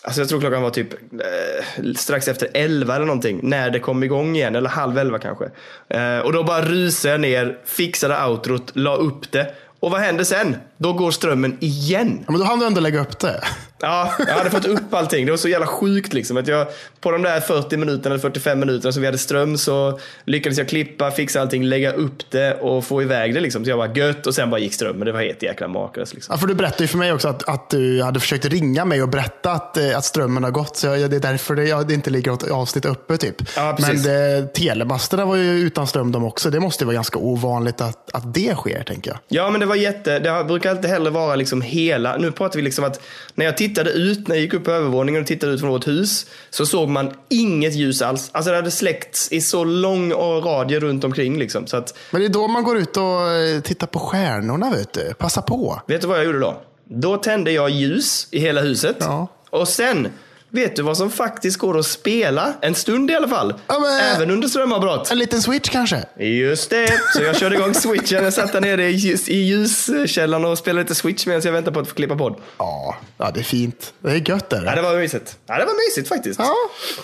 Alltså 0.07 0.21
jag 0.21 0.29
tror 0.29 0.41
klockan 0.41 0.63
var 0.63 0.71
typ 0.71 0.93
eh, 0.93 1.85
strax 1.97 2.29
efter 2.29 2.49
elva 2.55 2.97
eller 2.97 3.07
någonting. 3.07 3.41
När 3.43 3.71
det 3.71 3.79
kom 3.79 4.05
igång 4.05 4.37
igen. 4.37 4.57
Eller 4.57 4.71
halv 4.71 4.99
elva 4.99 5.19
kanske. 5.19 5.45
Eh, 5.89 6.19
och 6.19 6.33
då 6.33 6.45
bara 6.45 6.63
rusade 6.63 7.13
jag 7.15 7.21
ner, 7.21 7.59
fixade 7.65 8.25
outrot, 8.27 8.71
la 8.75 8.97
upp 8.97 9.33
det. 9.33 9.55
Och 9.85 9.91
vad 9.91 10.01
händer 10.01 10.25
sen? 10.25 10.57
Då 10.77 10.93
går 10.93 11.11
strömmen 11.11 11.57
igen. 11.61 12.19
Ja, 12.27 12.33
men 12.33 12.41
då 12.41 12.47
hann 12.47 12.59
du 12.59 12.67
ändå 12.67 12.81
lägga 12.81 13.01
upp 13.01 13.19
det. 13.19 13.41
Ja, 13.81 14.13
jag 14.19 14.35
hade 14.35 14.51
fått 14.51 14.65
upp 14.65 14.95
allting. 14.95 15.27
Det 15.27 15.33
var 15.33 15.37
så 15.37 15.49
jävla 15.49 15.67
sjukt 15.67 16.13
liksom. 16.13 16.37
Att 16.37 16.49
jag, 16.49 16.67
på 17.01 17.11
de 17.11 17.23
där 17.23 17.41
40 17.41 17.77
minuterna 17.77 18.15
eller 18.15 18.23
45 18.23 18.61
minuterna 18.61 18.93
som 18.93 19.03
vi 19.03 19.07
hade 19.07 19.19
ström 19.19 19.59
så 19.59 19.99
lyckades 20.25 20.59
jag 20.59 20.69
klippa, 20.69 21.11
fixa 21.11 21.41
allting, 21.41 21.65
lägga 21.65 21.93
upp 21.93 22.31
det 22.31 22.55
och 22.55 22.85
få 22.85 23.03
iväg 23.03 23.35
det 23.35 23.41
liksom. 23.41 23.65
Så 23.65 23.71
jag 23.71 23.77
var 23.77 23.97
gött 23.97 24.27
och 24.27 24.35
sen 24.35 24.51
bara 24.51 24.61
gick 24.61 24.75
strömmen. 24.75 25.07
Det 25.07 25.13
var 25.13 25.21
helt 25.21 25.43
jäkla 25.43 25.69
makalöst 25.69 26.15
liksom. 26.15 26.33
Ja, 26.33 26.39
för 26.39 26.47
du 26.47 26.55
berättade 26.55 26.85
ju 26.85 26.89
för 26.89 26.99
mig 26.99 27.13
också 27.13 27.29
att, 27.29 27.49
att 27.49 27.71
du 27.71 28.03
hade 28.03 28.21
försökt 28.21 28.45
ringa 28.45 28.85
mig 28.85 29.03
och 29.03 29.09
berätta 29.09 29.53
att, 29.53 29.77
eh, 29.77 29.99
att 29.99 30.05
strömmen 30.05 30.45
har 30.45 30.51
gått. 30.51 30.77
Så 30.77 30.87
jag, 30.87 31.11
det 31.11 31.17
är 31.17 31.21
därför 31.21 31.55
det, 31.55 31.65
jag, 31.65 31.89
det 31.89 31.95
inte 31.95 32.11
ligger 32.11 32.31
något 32.31 32.51
avsnitt 32.51 32.85
uppe. 32.85 33.17
Typ. 33.17 33.37
Ja, 33.57 33.77
Men 33.81 34.03
det, 34.03 34.55
telemasterna 34.55 35.25
var 35.25 35.37
ju 35.37 35.51
utan 35.51 35.87
ström 35.87 36.13
de 36.13 36.25
också. 36.25 36.51
Det 36.51 36.61
måste 36.61 36.85
vara 36.85 36.95
ganska 36.95 37.19
ovanligt 37.19 37.81
att, 37.81 38.15
att 38.15 38.35
det 38.35 38.55
sker, 38.55 38.83
tänker 38.83 39.11
jag. 39.11 39.19
Ja, 39.29 39.51
men 39.51 39.61
det 39.61 39.67
var 39.67 39.74
jätte, 39.77 40.19
det 40.19 40.45
brukar 40.45 40.73
inte 40.73 40.89
heller 40.89 41.11
vara 41.11 41.37
liksom 41.37 41.63
hela, 41.63 42.17
nu 42.17 42.33
pratar 42.33 42.57
vi 42.57 42.63
liksom 42.63 42.85
att 42.85 43.01
när 43.35 43.45
jag 43.45 43.57
tittade 43.57 43.91
ut, 43.91 44.29
när 44.29 44.35
jag 44.37 44.43
gick 44.43 44.55
upp 44.55 44.65
på 44.65 44.71
övervåningen 44.71 45.21
och 45.21 45.27
tittade 45.27 45.53
ut 45.53 45.61
från 45.61 45.71
vårt 45.71 45.87
hus, 45.87 46.27
så 46.51 46.67
såg 46.67 46.89
man 46.89 47.13
inget 47.29 47.75
ljus 47.75 48.03
alls. 48.03 48.31
Alltså 48.33 48.51
det 48.51 48.57
hade 48.57 48.71
släckts 48.71 49.33
i 49.33 49.41
så 49.41 49.65
lång 49.65 50.13
radie 50.13 50.81
runt 50.81 51.05
omkring 51.05 51.39
liksom. 51.39 51.67
Så 51.67 51.77
att, 51.77 51.95
Men 52.11 52.21
det 52.21 52.27
är 52.27 52.29
då 52.29 52.49
man 52.49 52.65
går 52.65 52.79
ut 52.79 52.97
och 52.97 53.31
eh, 53.31 53.61
tittar 53.61 53.87
på 53.87 53.99
stjärnorna, 53.99 54.71
vet 54.71 54.93
du. 54.93 55.15
Passa 55.15 55.43
på. 55.43 55.81
vet 55.87 56.01
du 56.01 56.07
vad 56.07 56.19
jag 56.19 56.25
gjorde 56.25 56.39
då? 56.41 56.61
Då 56.85 57.17
tände 57.17 57.53
jag 57.53 57.71
ljus 57.71 58.29
i 58.31 58.39
hela 58.39 58.61
huset. 58.61 58.97
Ja. 59.01 59.29
Och 59.51 59.69
sen, 59.69 60.09
vet 60.55 60.77
du 60.77 60.83
vad 60.83 60.97
som 60.97 61.11
faktiskt 61.11 61.59
går 61.59 61.79
att 61.79 61.87
spela? 61.87 62.53
En 62.61 62.75
stund 62.75 63.11
i 63.11 63.15
alla 63.15 63.29
fall. 63.29 63.55
Ja, 63.67 63.79
men- 63.79 64.01
Även 64.17 64.31
under 64.31 64.49
strömavbrott. 64.49 65.11
En 65.11 65.19
liten 65.19 65.43
switch 65.43 65.69
kanske? 65.71 66.05
Just 66.19 66.71
det, 66.71 66.89
så 67.17 67.23
jag 67.23 67.37
körde 67.37 67.55
igång 67.57 67.75
switchen. 67.75 68.25
Jag 68.25 68.33
satt 68.33 68.53
där 68.53 68.61
nere 68.61 68.85
i, 68.89 68.91
ljus, 68.91 69.29
i 69.29 69.37
ljuskällaren 69.37 70.45
och 70.45 70.59
spelade 70.59 70.83
lite 70.83 70.95
switch 70.95 71.27
medan 71.27 71.43
jag 71.45 71.53
väntade 71.53 71.75
på 71.75 71.81
att 71.81 71.89
få 71.89 71.95
klippa 71.95 72.17
podd. 72.17 72.37
Ja, 72.59 72.97
ja 73.19 73.31
det 73.35 73.41
är 73.41 73.45
fint. 73.45 73.93
Det 74.01 74.11
är 74.11 74.31
gött. 74.31 74.53
Är 74.53 74.57
Ja, 74.65 74.71
det? 74.71 74.77
det 74.77 74.83
var 74.83 74.97
mysigt. 74.97 75.37
Ja, 75.47 75.59
det 75.59 75.65
var 75.65 75.89
mysigt 75.89 76.09
faktiskt. 76.09 76.41
Ja, 76.41 76.55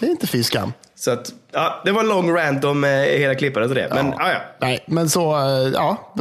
det 0.01 0.07
är 0.07 0.11
inte 0.11 0.27
fy 0.27 0.43
skam. 0.43 0.73
Så 1.01 1.11
att, 1.11 1.33
ja, 1.53 1.81
det 1.85 1.93
var 1.93 2.01
en 2.01 2.09
lång 2.09 2.37
rant 2.37 2.65
om 2.65 2.85
eh, 2.85 2.91
hela 2.91 3.35
klippandet 3.35 3.69
och 3.71 3.75
det. 3.75 3.89
Men 3.95 4.07
ja, 4.19 4.33
ja. 4.33 4.39
Nej, 4.61 4.85
men 4.87 5.11
så, 5.11 5.37
eh, 5.37 5.69
ja, 5.75 6.13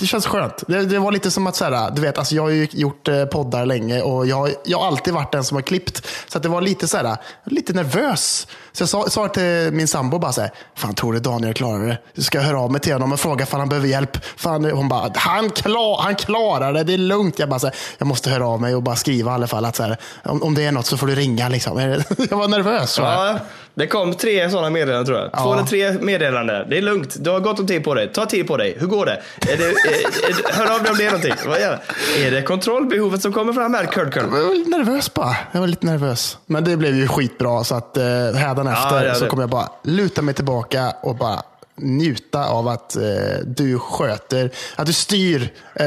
det 0.00 0.06
känns 0.06 0.26
skönt. 0.26 0.64
Det, 0.66 0.84
det 0.84 0.98
var 0.98 1.12
lite 1.12 1.30
som 1.30 1.46
att, 1.46 1.56
så 1.56 1.64
här, 1.64 1.90
du 1.90 2.02
vet, 2.02 2.18
alltså 2.18 2.34
jag 2.34 2.42
har 2.42 2.50
ju 2.50 2.68
gjort 2.72 3.08
eh, 3.08 3.24
poddar 3.24 3.66
länge 3.66 4.02
och 4.02 4.26
jag, 4.26 4.36
har- 4.36 4.50
jag 4.64 4.78
har 4.78 4.86
alltid 4.86 5.14
varit 5.14 5.32
den 5.32 5.44
som 5.44 5.54
har 5.56 5.62
klippt. 5.62 6.06
Så 6.28 6.36
att 6.38 6.42
det 6.42 6.48
var 6.48 6.60
lite 6.60 6.88
så 6.88 6.96
här, 6.96 7.16
lite 7.44 7.72
nervös. 7.72 8.46
Så 8.72 8.82
jag 8.82 8.88
sa, 8.88 9.08
sa 9.08 9.28
till 9.28 9.68
min 9.72 9.88
sambo 9.88 10.18
bara 10.18 10.32
så 10.32 10.40
här, 10.40 10.50
fan 10.76 10.94
tror 10.94 11.12
du 11.12 11.20
Daniel 11.20 11.54
klarar 11.54 11.86
det? 11.86 11.98
Du 12.14 12.22
ska 12.22 12.40
höra 12.40 12.60
av 12.60 12.72
mig 12.72 12.80
till 12.80 12.92
honom 12.92 13.12
och 13.12 13.20
fråga 13.20 13.46
om 13.52 13.58
han 13.60 13.68
behöver 13.68 13.88
hjälp. 13.88 14.24
Fan, 14.36 14.64
hon 14.64 14.88
bara, 14.88 15.10
han, 15.14 15.50
klar, 15.50 16.02
han 16.02 16.14
klarar 16.14 16.72
det, 16.72 16.84
det 16.84 16.94
är 16.94 16.98
lugnt. 16.98 17.38
Jag 17.38 17.48
bara, 17.48 17.58
så 17.60 17.66
här, 17.66 17.76
jag 17.98 18.06
måste 18.06 18.30
höra 18.30 18.46
av 18.48 18.60
mig 18.60 18.74
och 18.74 18.82
bara 18.82 18.96
skriva 18.96 19.30
i 19.30 19.34
alla 19.34 19.46
fall 19.46 19.64
att 19.64 19.76
så 19.76 19.82
här, 19.82 19.96
om, 20.24 20.42
om 20.42 20.54
det 20.54 20.64
är 20.64 20.72
något 20.72 20.86
så 20.86 20.96
får 20.96 21.06
du 21.06 21.14
ringa. 21.14 21.48
Liksom. 21.48 21.78
Jag 22.30 22.36
var 22.36 22.48
nervös. 22.48 22.98
va? 22.98 23.04
ja. 23.32 23.38
Det 23.78 23.86
kom 23.86 24.14
tre 24.14 24.50
sådana 24.50 24.70
meddelanden 24.70 25.06
tror 25.06 25.18
jag. 25.18 25.32
Två 25.32 25.38
Ja. 25.38 25.54
eller 25.54 25.66
tre 25.66 25.92
meddelanden. 25.92 26.66
Det 26.70 26.78
är 26.78 26.82
lugnt. 26.82 27.16
Du 27.18 27.30
har 27.30 27.40
gott 27.40 27.60
om 27.60 27.66
tid 27.66 27.84
på 27.84 27.94
dig. 27.94 28.08
Ta 28.12 28.26
tid 28.26 28.46
på 28.46 28.56
dig. 28.56 28.76
Hur 28.80 28.86
går 28.86 29.06
det? 29.06 29.12
Är 29.52 29.56
det 29.56 29.64
är, 29.64 29.70
är, 29.70 30.52
hör 30.52 30.74
av 30.74 30.82
dig 30.82 30.90
om 30.90 30.96
det 30.98 31.04
är 31.04 31.10
någonting. 31.10 31.34
Vad 31.46 31.56
är 31.58 31.70
det? 32.16 32.26
Är 32.26 32.30
det 32.30 32.42
kontrollbehovet 32.42 33.22
som 33.22 33.32
kommer 33.32 33.52
fram 33.52 33.74
här, 33.74 33.84
Kurt? 33.86 34.16
Jag 34.16 34.22
var 34.28 34.54
lite 34.54 34.70
nervös 34.70 35.14
bara. 35.14 35.36
Jag 35.52 35.60
var 35.60 35.66
lite 35.66 35.86
nervös. 35.86 36.38
Men 36.46 36.64
det 36.64 36.76
blev 36.76 36.94
ju 36.96 37.08
skitbra 37.08 37.64
så 37.64 37.74
att 37.74 37.96
eh, 37.96 38.04
hädanefter 38.34 38.96
Ja, 39.04 39.08
det- 39.12 39.14
så 39.14 39.26
kommer 39.26 39.42
jag 39.42 39.50
bara 39.50 39.68
luta 39.82 40.22
mig 40.22 40.34
tillbaka 40.34 40.92
och 41.02 41.16
bara 41.16 41.42
njuta 41.78 42.46
av 42.48 42.68
att 42.68 42.96
eh, 42.96 43.02
du 43.46 43.78
sköter, 43.78 44.50
att 44.76 44.86
du 44.86 44.92
styr, 44.92 45.52
eh, 45.74 45.86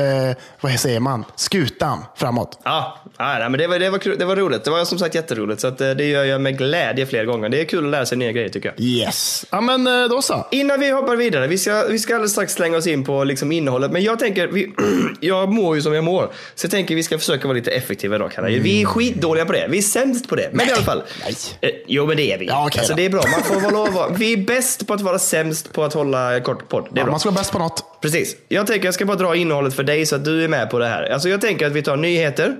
vad 0.62 0.72
säger 0.72 1.00
man, 1.00 1.26
skutan 1.36 2.06
framåt. 2.16 2.60
Ja, 2.64 2.98
nej, 3.20 3.50
men 3.50 3.60
det 3.60 3.68
var, 3.68 3.80
det, 3.80 3.90
var, 3.90 4.18
det 4.18 4.26
var 4.26 4.36
roligt. 4.36 4.64
Det 4.64 4.72
var 4.72 4.86
som 4.86 5.00
sagt 5.00 5.16
jätteroligt. 5.16 5.62
Så 5.62 5.68
att, 5.68 5.82
eh, 5.82 5.90
det 5.90 6.06
gör 6.06 6.24
jag 6.24 6.42
med 6.42 6.58
glädje 6.58 7.06
fler 7.06 7.26
gånger. 7.26 7.50
Det 7.50 7.62
är 7.62 7.66
kul 7.66 7.86
att 7.86 7.92
lära 7.92 8.06
sig 8.06 8.18
nya 8.18 8.32
grejer 8.32 8.50
tycker 8.50 8.74
jag. 8.76 8.86
Yes. 8.86 9.46
Ja 9.50 9.62
men 9.62 9.88
eh, 9.88 10.10
då 10.10 10.22
så. 10.22 10.48
Innan 10.52 10.80
vi 10.80 10.90
hoppar 10.90 11.16
vidare, 11.16 11.48
vi 11.48 11.58
ska, 11.58 11.86
vi 11.90 12.00
ska 12.00 12.16
alldeles 12.16 12.32
strax 12.32 12.54
slänga 12.54 12.78
oss 12.78 12.88
in 12.88 13.04
på 13.04 13.24
liksom 13.24 13.52
innehållet. 13.52 13.92
Men 13.92 14.04
jag 14.04 14.20
tänker, 14.20 14.48
vi, 14.48 14.74
jag 15.20 15.54
mår 15.54 15.76
ju 15.76 15.82
som 15.82 15.94
jag 15.94 16.04
mår. 16.04 16.32
Så 16.56 16.66
jag 16.66 16.72
tänker 16.72 16.96
vi 16.96 17.04
ska 17.04 17.18
försöka 17.18 17.48
vara 17.48 17.56
lite 17.56 17.72
effektiva 17.72 18.16
idag. 18.16 18.32
Kalle. 18.32 18.60
Vi 18.60 18.82
är 18.82 18.86
skitdåliga 18.86 19.46
på 19.46 19.54
det. 19.54 19.68
Vi 19.70 19.78
är 19.78 19.82
sämst 19.82 20.30
på 20.30 20.36
det. 20.36 20.50
Men 20.52 20.68
i 20.68 20.72
alla 20.72 20.82
fall. 20.82 21.04
Nej. 21.24 21.36
Eh, 21.62 21.70
jo 21.88 22.06
men 22.06 22.18
det 22.18 22.34
är 22.34 22.38
vi. 22.38 22.46
Ja, 22.46 22.66
okej 22.68 22.80
alltså, 22.80 22.94
det 22.96 23.06
är 23.06 23.10
bra. 23.10 23.24
Man 23.32 23.44
får 23.44 23.72
vara 23.72 23.72
lov 23.72 24.18
Vi 24.18 24.34
är 24.34 24.38
bäst 24.38 24.88
på 24.88 24.94
att 24.94 25.02
vara 25.02 25.20
sämst 25.20 25.74
på 25.74 25.81
att 25.86 25.94
hålla 25.94 26.40
kort 26.40 26.70
podd. 26.70 26.84
Det 26.92 26.98
är 26.98 27.00
Ja, 27.00 27.04
bra. 27.04 27.12
man 27.12 27.20
ska 27.20 27.30
vara 27.30 27.40
bäst 27.40 27.52
på 27.52 27.60
något. 27.60 27.84
Precis. 28.02 28.36
Jag 28.48 28.68
tänker 28.68 28.86
jag 28.88 28.94
ska 28.94 29.06
bara 29.06 29.18
dra 29.18 29.36
innehållet 29.36 29.74
för 29.74 29.84
dig 29.84 30.06
så 30.06 30.16
att 30.16 30.26
du 30.26 30.44
är 30.44 30.48
med 30.48 30.70
på 30.70 30.80
det 30.80 30.88
här. 30.88 31.04
Alltså 31.04 31.30
jag 31.30 31.42
tänker 31.42 31.68
att 31.68 31.72
vi 31.74 31.82
tar 31.82 31.96
nyheter. 31.98 32.56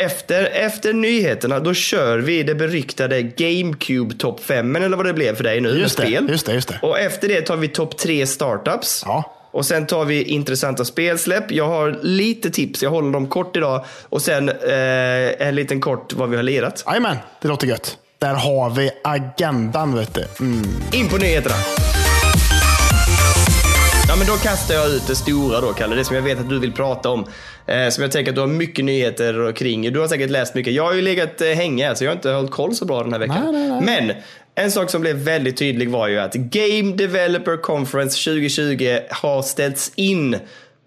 Efter, 0.00 0.44
efter 0.44 0.92
nyheterna 0.92 1.60
då 1.60 1.74
kör 1.74 2.18
vi 2.18 2.42
det 2.42 2.54
beryktade 2.54 3.22
GameCube 3.22 4.14
topp 4.14 4.40
5 4.44 4.76
eller 4.76 4.96
vad 4.96 5.06
det 5.06 5.12
blev 5.12 5.36
för 5.36 5.44
dig 5.44 5.60
nu 5.60 5.68
Just 5.68 5.98
med 5.98 6.06
det, 6.06 6.10
spel. 6.16 6.28
just 6.30 6.46
det, 6.46 6.52
just 6.54 6.68
det. 6.68 6.78
Och 6.82 6.98
efter 6.98 7.28
det 7.28 7.40
tar 7.42 7.56
vi 7.56 7.68
topp 7.68 7.96
3 7.98 8.26
startups. 8.26 9.02
Ja. 9.06 9.36
Och 9.52 9.66
sen 9.66 9.86
tar 9.86 10.04
vi 10.04 10.22
intressanta 10.22 10.84
spelsläpp. 10.84 11.50
Jag 11.52 11.66
har 11.68 11.98
lite 12.02 12.50
tips, 12.50 12.82
jag 12.82 12.90
håller 12.90 13.12
dem 13.12 13.26
kort 13.28 13.56
idag. 13.56 13.84
Och 14.08 14.22
sen 14.22 14.48
eh, 14.48 15.46
en 15.48 15.54
liten 15.54 15.80
kort 15.80 16.12
vad 16.12 16.30
vi 16.30 16.36
har 16.36 16.42
lirat. 16.42 16.84
Jajamän, 16.86 17.16
det 17.42 17.48
låter 17.48 17.66
gött. 17.66 17.96
Där 18.18 18.34
har 18.34 18.70
vi 18.70 18.90
agendan 19.04 19.94
vet 19.96 20.14
du. 20.14 20.24
Mm. 20.40 20.62
In 20.92 21.08
på 21.08 21.16
nyheterna. 21.16 21.54
Men 24.20 24.26
då 24.26 24.36
kastar 24.36 24.74
jag 24.74 24.90
ut 24.90 25.06
det 25.06 25.16
stora 25.16 25.60
då, 25.60 25.72
Kalle. 25.72 25.96
Det 25.96 26.04
som 26.04 26.16
jag 26.16 26.22
vet 26.22 26.40
att 26.40 26.48
du 26.48 26.58
vill 26.58 26.72
prata 26.72 27.08
om. 27.10 27.26
Eh, 27.66 27.88
som 27.88 28.02
jag 28.02 28.12
tänker 28.12 28.30
att 28.30 28.34
du 28.34 28.40
har 28.40 28.48
mycket 28.48 28.84
nyheter 28.84 29.52
kring. 29.52 29.92
Du 29.92 30.00
har 30.00 30.08
säkert 30.08 30.30
läst 30.30 30.54
mycket. 30.54 30.72
Jag 30.72 30.84
har 30.84 30.94
ju 30.94 31.02
legat 31.02 31.40
eh, 31.40 31.48
hänge 31.48 31.94
så 31.94 32.04
jag 32.04 32.10
har 32.10 32.16
inte 32.16 32.30
hållit 32.30 32.50
koll 32.50 32.74
så 32.74 32.84
bra 32.84 33.02
den 33.02 33.12
här 33.12 33.20
veckan. 33.20 33.52
Nej, 33.52 33.68
nej, 33.68 33.80
nej. 33.82 34.06
Men 34.06 34.16
en 34.54 34.70
sak 34.70 34.90
som 34.90 35.00
blev 35.00 35.16
väldigt 35.16 35.56
tydlig 35.56 35.90
var 35.90 36.08
ju 36.08 36.18
att 36.18 36.34
Game 36.34 36.96
Developer 36.96 37.56
Conference 37.56 38.30
2020 38.30 38.98
har 39.10 39.42
ställts 39.42 39.92
in 39.96 40.36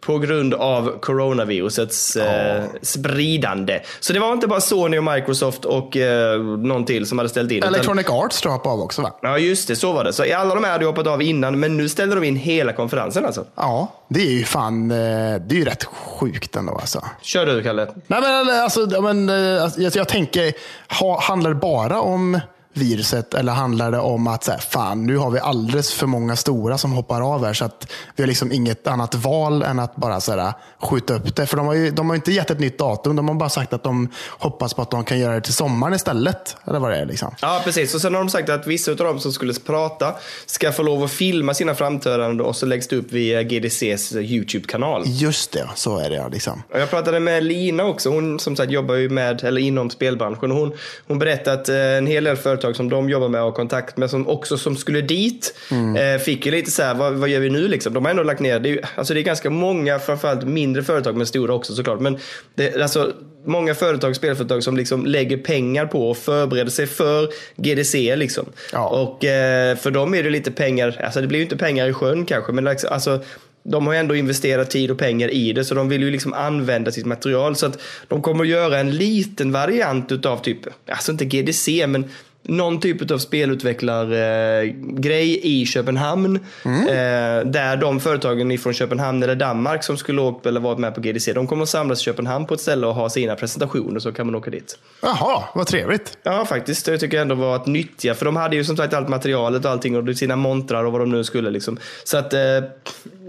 på 0.05 0.17
grund 0.17 0.53
av 0.53 0.99
coronavirusets 0.99 2.15
eh, 2.15 2.63
spridande. 2.81 3.79
Så 3.99 4.13
det 4.13 4.19
var 4.19 4.33
inte 4.33 4.47
bara 4.47 4.61
Sony 4.61 4.97
och 4.97 5.03
Microsoft 5.03 5.65
och 5.65 5.97
eh, 5.97 6.39
någon 6.41 6.85
till 6.85 7.05
som 7.05 7.17
hade 7.17 7.29
ställt 7.29 7.51
in. 7.51 7.57
utan- 7.57 7.69
Electronic 7.73 8.09
Arts 8.09 8.41
tror 8.41 8.53
jag 8.53 8.63
på 8.63 8.69
av 8.69 8.79
också 8.81 9.01
va? 9.01 9.11
Ja, 9.21 9.37
just 9.37 9.67
det. 9.67 9.75
Så 9.75 9.93
var 9.93 10.03
det. 10.03 10.13
Så 10.13 10.35
alla 10.35 10.55
de 10.55 10.63
här 10.63 10.71
hade 10.71 10.85
hoppat 10.85 11.07
av 11.07 11.21
innan, 11.21 11.59
men 11.59 11.77
nu 11.77 11.89
ställde 11.89 12.15
de 12.15 12.23
in 12.23 12.35
hela 12.35 12.73
konferensen 12.73 13.25
alltså. 13.25 13.45
Ja, 13.55 13.91
det 14.07 14.19
är 14.21 14.31
ju 14.31 14.43
fan, 14.43 14.91
eh, 14.91 14.97
det 14.97 15.55
är 15.55 15.55
ju 15.55 15.65
rätt 15.65 15.83
sjukt 15.83 16.55
ändå 16.55 16.73
alltså. 16.73 17.01
Kör 17.21 17.45
du, 17.45 17.63
Kalle. 17.63 17.87
Nej 18.07 18.21
men 18.21 18.49
alltså, 18.63 19.01
men, 19.01 19.29
eh, 19.29 19.63
alltså, 19.63 19.81
jag, 19.81 19.95
jag 19.95 20.07
tänker, 20.07 20.53
ha, 20.99 21.21
handlar 21.21 21.49
det 21.49 21.55
bara 21.59 22.01
om 22.01 22.39
viruset 22.73 23.33
eller 23.33 23.51
handlar 23.51 23.91
det 23.91 23.99
om 23.99 24.27
att 24.27 24.43
så 24.43 24.51
här, 24.51 24.59
fan, 24.59 25.05
nu 25.05 25.17
har 25.17 25.31
vi 25.31 25.39
alldeles 25.39 25.93
för 25.93 26.07
många 26.07 26.35
stora 26.35 26.77
som 26.77 26.91
hoppar 26.91 27.33
av 27.33 27.45
här 27.45 27.53
så 27.53 27.65
att 27.65 27.91
vi 28.15 28.23
har 28.23 28.27
liksom 28.27 28.51
inget 28.51 28.87
annat 28.87 29.15
val 29.15 29.63
än 29.63 29.79
att 29.79 29.95
bara 29.95 30.21
så 30.21 30.31
här, 30.31 30.53
skjuta 30.79 31.13
upp 31.13 31.35
det. 31.35 31.45
För 31.45 31.57
de 31.57 31.65
har 31.67 31.73
ju 31.73 31.91
de 31.91 32.09
har 32.09 32.15
inte 32.15 32.31
gett 32.31 32.51
ett 32.51 32.59
nytt 32.59 32.77
datum, 32.77 33.15
de 33.15 33.27
har 33.27 33.35
bara 33.35 33.49
sagt 33.49 33.73
att 33.73 33.83
de 33.83 34.09
hoppas 34.29 34.73
på 34.73 34.81
att 34.81 34.91
de 34.91 35.03
kan 35.03 35.19
göra 35.19 35.33
det 35.35 35.41
till 35.41 35.53
sommaren 35.53 35.93
istället. 35.93 36.57
Eller 36.67 36.79
vad 36.79 36.91
det 36.91 36.97
är 36.97 37.05
liksom. 37.05 37.35
Ja, 37.41 37.61
precis. 37.63 37.95
Och 37.95 38.01
sen 38.01 38.13
har 38.13 38.21
de 38.21 38.29
sagt 38.29 38.49
att 38.49 38.67
vissa 38.67 38.91
av 38.91 38.97
dem 38.97 39.19
som 39.19 39.33
skulle 39.33 39.53
prata 39.53 40.15
ska 40.45 40.71
få 40.71 40.83
lov 40.83 41.03
att 41.03 41.11
filma 41.11 41.53
sina 41.53 41.75
framträdanden 41.75 42.45
och 42.45 42.55
så 42.55 42.65
läggs 42.65 42.87
det 42.87 42.95
upp 42.95 43.11
via 43.11 43.43
GDCs 43.43 44.15
YouTube-kanal. 44.15 45.03
Just 45.05 45.51
det, 45.51 45.69
så 45.75 45.97
är 45.97 46.09
det 46.09 46.15
ja. 46.15 46.27
Liksom. 46.27 46.63
Och 46.73 46.79
Jag 46.79 46.89
pratade 46.89 47.19
med 47.19 47.43
Lina 47.43 47.85
också, 47.85 48.09
hon 48.09 48.39
som 48.39 48.55
sagt 48.55 48.71
jobbar 48.71 48.95
ju 48.95 49.09
med, 49.09 49.43
eller 49.43 49.61
inom 49.61 49.89
spelbranschen. 49.89 50.51
Hon, 50.51 50.73
hon 51.07 51.19
berättade 51.19 51.61
att 51.61 51.69
eh, 51.69 51.75
en 51.75 52.07
hel 52.07 52.23
del 52.23 52.37
företag 52.37 52.62
som 52.71 52.89
de 52.89 53.09
jobbar 53.09 53.29
med 53.29 53.41
och 53.41 53.45
har 53.45 53.51
kontakt 53.51 53.97
med, 53.97 54.09
som 54.09 54.27
också 54.27 54.57
som 54.57 54.75
skulle 54.75 55.01
dit, 55.01 55.55
eh, 55.71 56.21
fick 56.21 56.45
ju 56.45 56.51
lite 56.51 56.71
så 56.71 56.83
här, 56.83 56.93
vad, 56.93 57.13
vad 57.13 57.29
gör 57.29 57.39
vi 57.39 57.49
nu 57.49 57.67
liksom? 57.67 57.93
De 57.93 58.05
har 58.05 58.11
ändå 58.11 58.23
lagt 58.23 58.39
ner, 58.39 58.59
det 58.59 58.69
är, 58.69 58.89
alltså 58.95 59.13
det 59.13 59.19
är 59.19 59.23
ganska 59.23 59.49
många, 59.49 59.99
framförallt 59.99 60.43
mindre 60.43 60.83
företag, 60.83 61.15
men 61.15 61.27
stora 61.27 61.53
också 61.53 61.73
såklart. 61.73 61.99
Men 61.99 62.17
det, 62.55 62.81
alltså, 62.81 63.13
många 63.45 63.75
företag, 63.75 64.15
spelföretag 64.15 64.63
som 64.63 64.77
liksom 64.77 65.05
lägger 65.05 65.37
pengar 65.37 65.85
på 65.85 66.09
och 66.09 66.17
förbereder 66.17 66.71
sig 66.71 66.87
för 66.87 67.29
GDC 67.55 68.15
liksom. 68.15 68.45
Ja. 68.71 68.87
Och 68.87 69.25
eh, 69.25 69.77
för 69.77 69.91
dem 69.91 70.15
är 70.15 70.23
det 70.23 70.29
lite 70.29 70.51
pengar, 70.51 71.01
alltså 71.03 71.21
det 71.21 71.27
blir 71.27 71.39
ju 71.39 71.43
inte 71.43 71.57
pengar 71.57 71.87
i 71.87 71.93
sjön 71.93 72.25
kanske, 72.25 72.51
men 72.51 72.67
alltså 72.67 73.19
de 73.63 73.87
har 73.87 73.93
ändå 73.93 74.15
investerat 74.15 74.69
tid 74.69 74.91
och 74.91 74.97
pengar 74.97 75.29
i 75.33 75.53
det 75.53 75.65
så 75.65 75.75
de 75.75 75.89
vill 75.89 76.01
ju 76.01 76.11
liksom 76.11 76.33
använda 76.33 76.91
sitt 76.91 77.05
material. 77.05 77.55
Så 77.55 77.65
att 77.65 77.79
de 78.07 78.21
kommer 78.21 78.43
att 78.43 78.49
göra 78.49 78.79
en 78.79 78.91
liten 78.91 79.51
variant 79.51 80.11
utav 80.11 80.37
typ, 80.37 80.59
alltså 80.87 81.11
inte 81.11 81.25
GDC 81.25 81.87
men 81.87 82.09
någon 82.43 82.79
typ 82.79 83.11
av 83.11 83.17
spelutvecklargrej 83.17 84.75
grej 84.79 85.39
i 85.43 85.65
Köpenhamn. 85.65 86.35
Eh, 86.65 87.45
där 87.45 87.77
de 87.77 87.99
företagen 87.99 88.51
ifrån 88.51 88.73
Köpenhamn 88.73 89.23
eller 89.23 89.35
Danmark 89.35 89.83
som 89.83 89.97
skulle 89.97 90.21
åkt 90.21 90.45
eller 90.45 90.59
varit 90.59 90.79
med 90.79 90.95
på 90.95 91.01
GDC, 91.01 91.33
de 91.33 91.47
kommer 91.47 91.63
att 91.63 91.69
samlas 91.69 92.01
i 92.01 92.03
Köpenhamn 92.03 92.45
på 92.45 92.53
ett 92.53 92.61
ställe 92.61 92.87
och 92.87 92.95
ha 92.95 93.09
sina 93.09 93.35
presentationer 93.35 93.99
så 93.99 94.11
kan 94.11 94.25
man 94.25 94.35
åka 94.35 94.51
dit. 94.51 94.77
Jaha, 95.01 95.43
vad 95.55 95.67
trevligt. 95.67 96.17
Ja, 96.23 96.45
faktiskt. 96.45 96.85
Det 96.85 96.97
tycker 96.97 97.17
jag 97.17 97.21
ändå 97.21 97.35
var 97.35 97.55
att 97.55 97.67
nyttja. 97.67 98.13
För 98.13 98.25
de 98.25 98.35
hade 98.35 98.55
ju 98.55 98.63
som 98.63 98.77
sagt 98.77 98.93
allt 98.93 99.09
materialet 99.09 99.65
och 99.65 99.71
allting 99.71 100.09
och 100.09 100.17
sina 100.17 100.35
montrar 100.35 100.83
och 100.83 100.91
vad 100.91 101.01
de 101.01 101.11
nu 101.11 101.23
skulle. 101.23 101.49
Liksom. 101.49 101.77
Så 102.03 102.17
att 102.17 102.33
eh, 102.33 102.39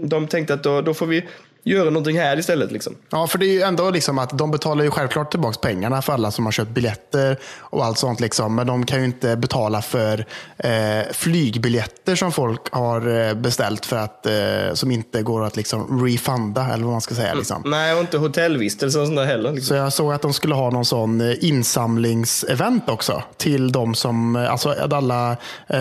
de 0.01 0.27
tänkte 0.27 0.53
att 0.53 0.63
då, 0.63 0.81
då 0.81 0.93
får 0.93 1.05
vi 1.05 1.25
göra 1.65 1.89
någonting 1.89 2.19
här 2.19 2.39
istället. 2.39 2.71
Liksom. 2.71 2.95
Ja, 3.09 3.27
för 3.27 3.37
det 3.37 3.45
är 3.45 3.53
ju 3.53 3.61
ändå 3.61 3.89
liksom 3.89 4.19
att 4.19 4.37
de 4.37 4.51
betalar 4.51 4.83
ju 4.83 4.91
självklart 4.91 5.31
tillbaka 5.31 5.59
pengarna 5.61 6.01
för 6.01 6.13
alla 6.13 6.31
som 6.31 6.45
har 6.45 6.51
köpt 6.51 6.71
biljetter 6.71 7.39
och 7.57 7.85
allt 7.85 7.97
sånt. 7.97 8.19
Liksom. 8.19 8.55
Men 8.55 8.67
de 8.67 8.85
kan 8.85 8.99
ju 8.99 9.05
inte 9.05 9.37
betala 9.37 9.81
för 9.81 10.25
eh, 10.57 10.71
flygbiljetter 11.11 12.15
som 12.15 12.31
folk 12.31 12.61
har 12.71 13.27
eh, 13.27 13.33
beställt 13.33 13.85
för 13.85 13.97
att, 13.97 14.25
eh, 14.25 14.73
som 14.73 14.91
inte 14.91 15.21
går 15.21 15.43
att 15.43 15.55
liksom 15.55 16.05
refunda, 16.05 16.73
eller 16.73 16.83
vad 16.83 16.91
man 16.91 17.01
ska 17.01 17.15
säga. 17.15 17.33
Liksom. 17.33 17.61
Nej, 17.65 17.93
och 17.93 17.99
inte 17.99 18.17
hotellvistelse 18.17 18.99
och 18.99 19.05
sånt 19.05 19.17
där 19.17 19.25
heller. 19.25 19.51
Liksom. 19.51 19.67
Så 19.67 19.75
jag 19.75 19.93
såg 19.93 20.13
att 20.13 20.21
de 20.21 20.33
skulle 20.33 20.55
ha 20.55 20.69
någon 20.69 20.85
sån 20.85 21.21
eh, 21.21 21.45
insamlingsevent 21.45 22.89
också. 22.89 23.23
Till 23.37 23.71
de 23.71 23.95
som, 23.95 24.35
eh, 24.35 24.51
alltså 24.51 24.75
alla 24.91 25.37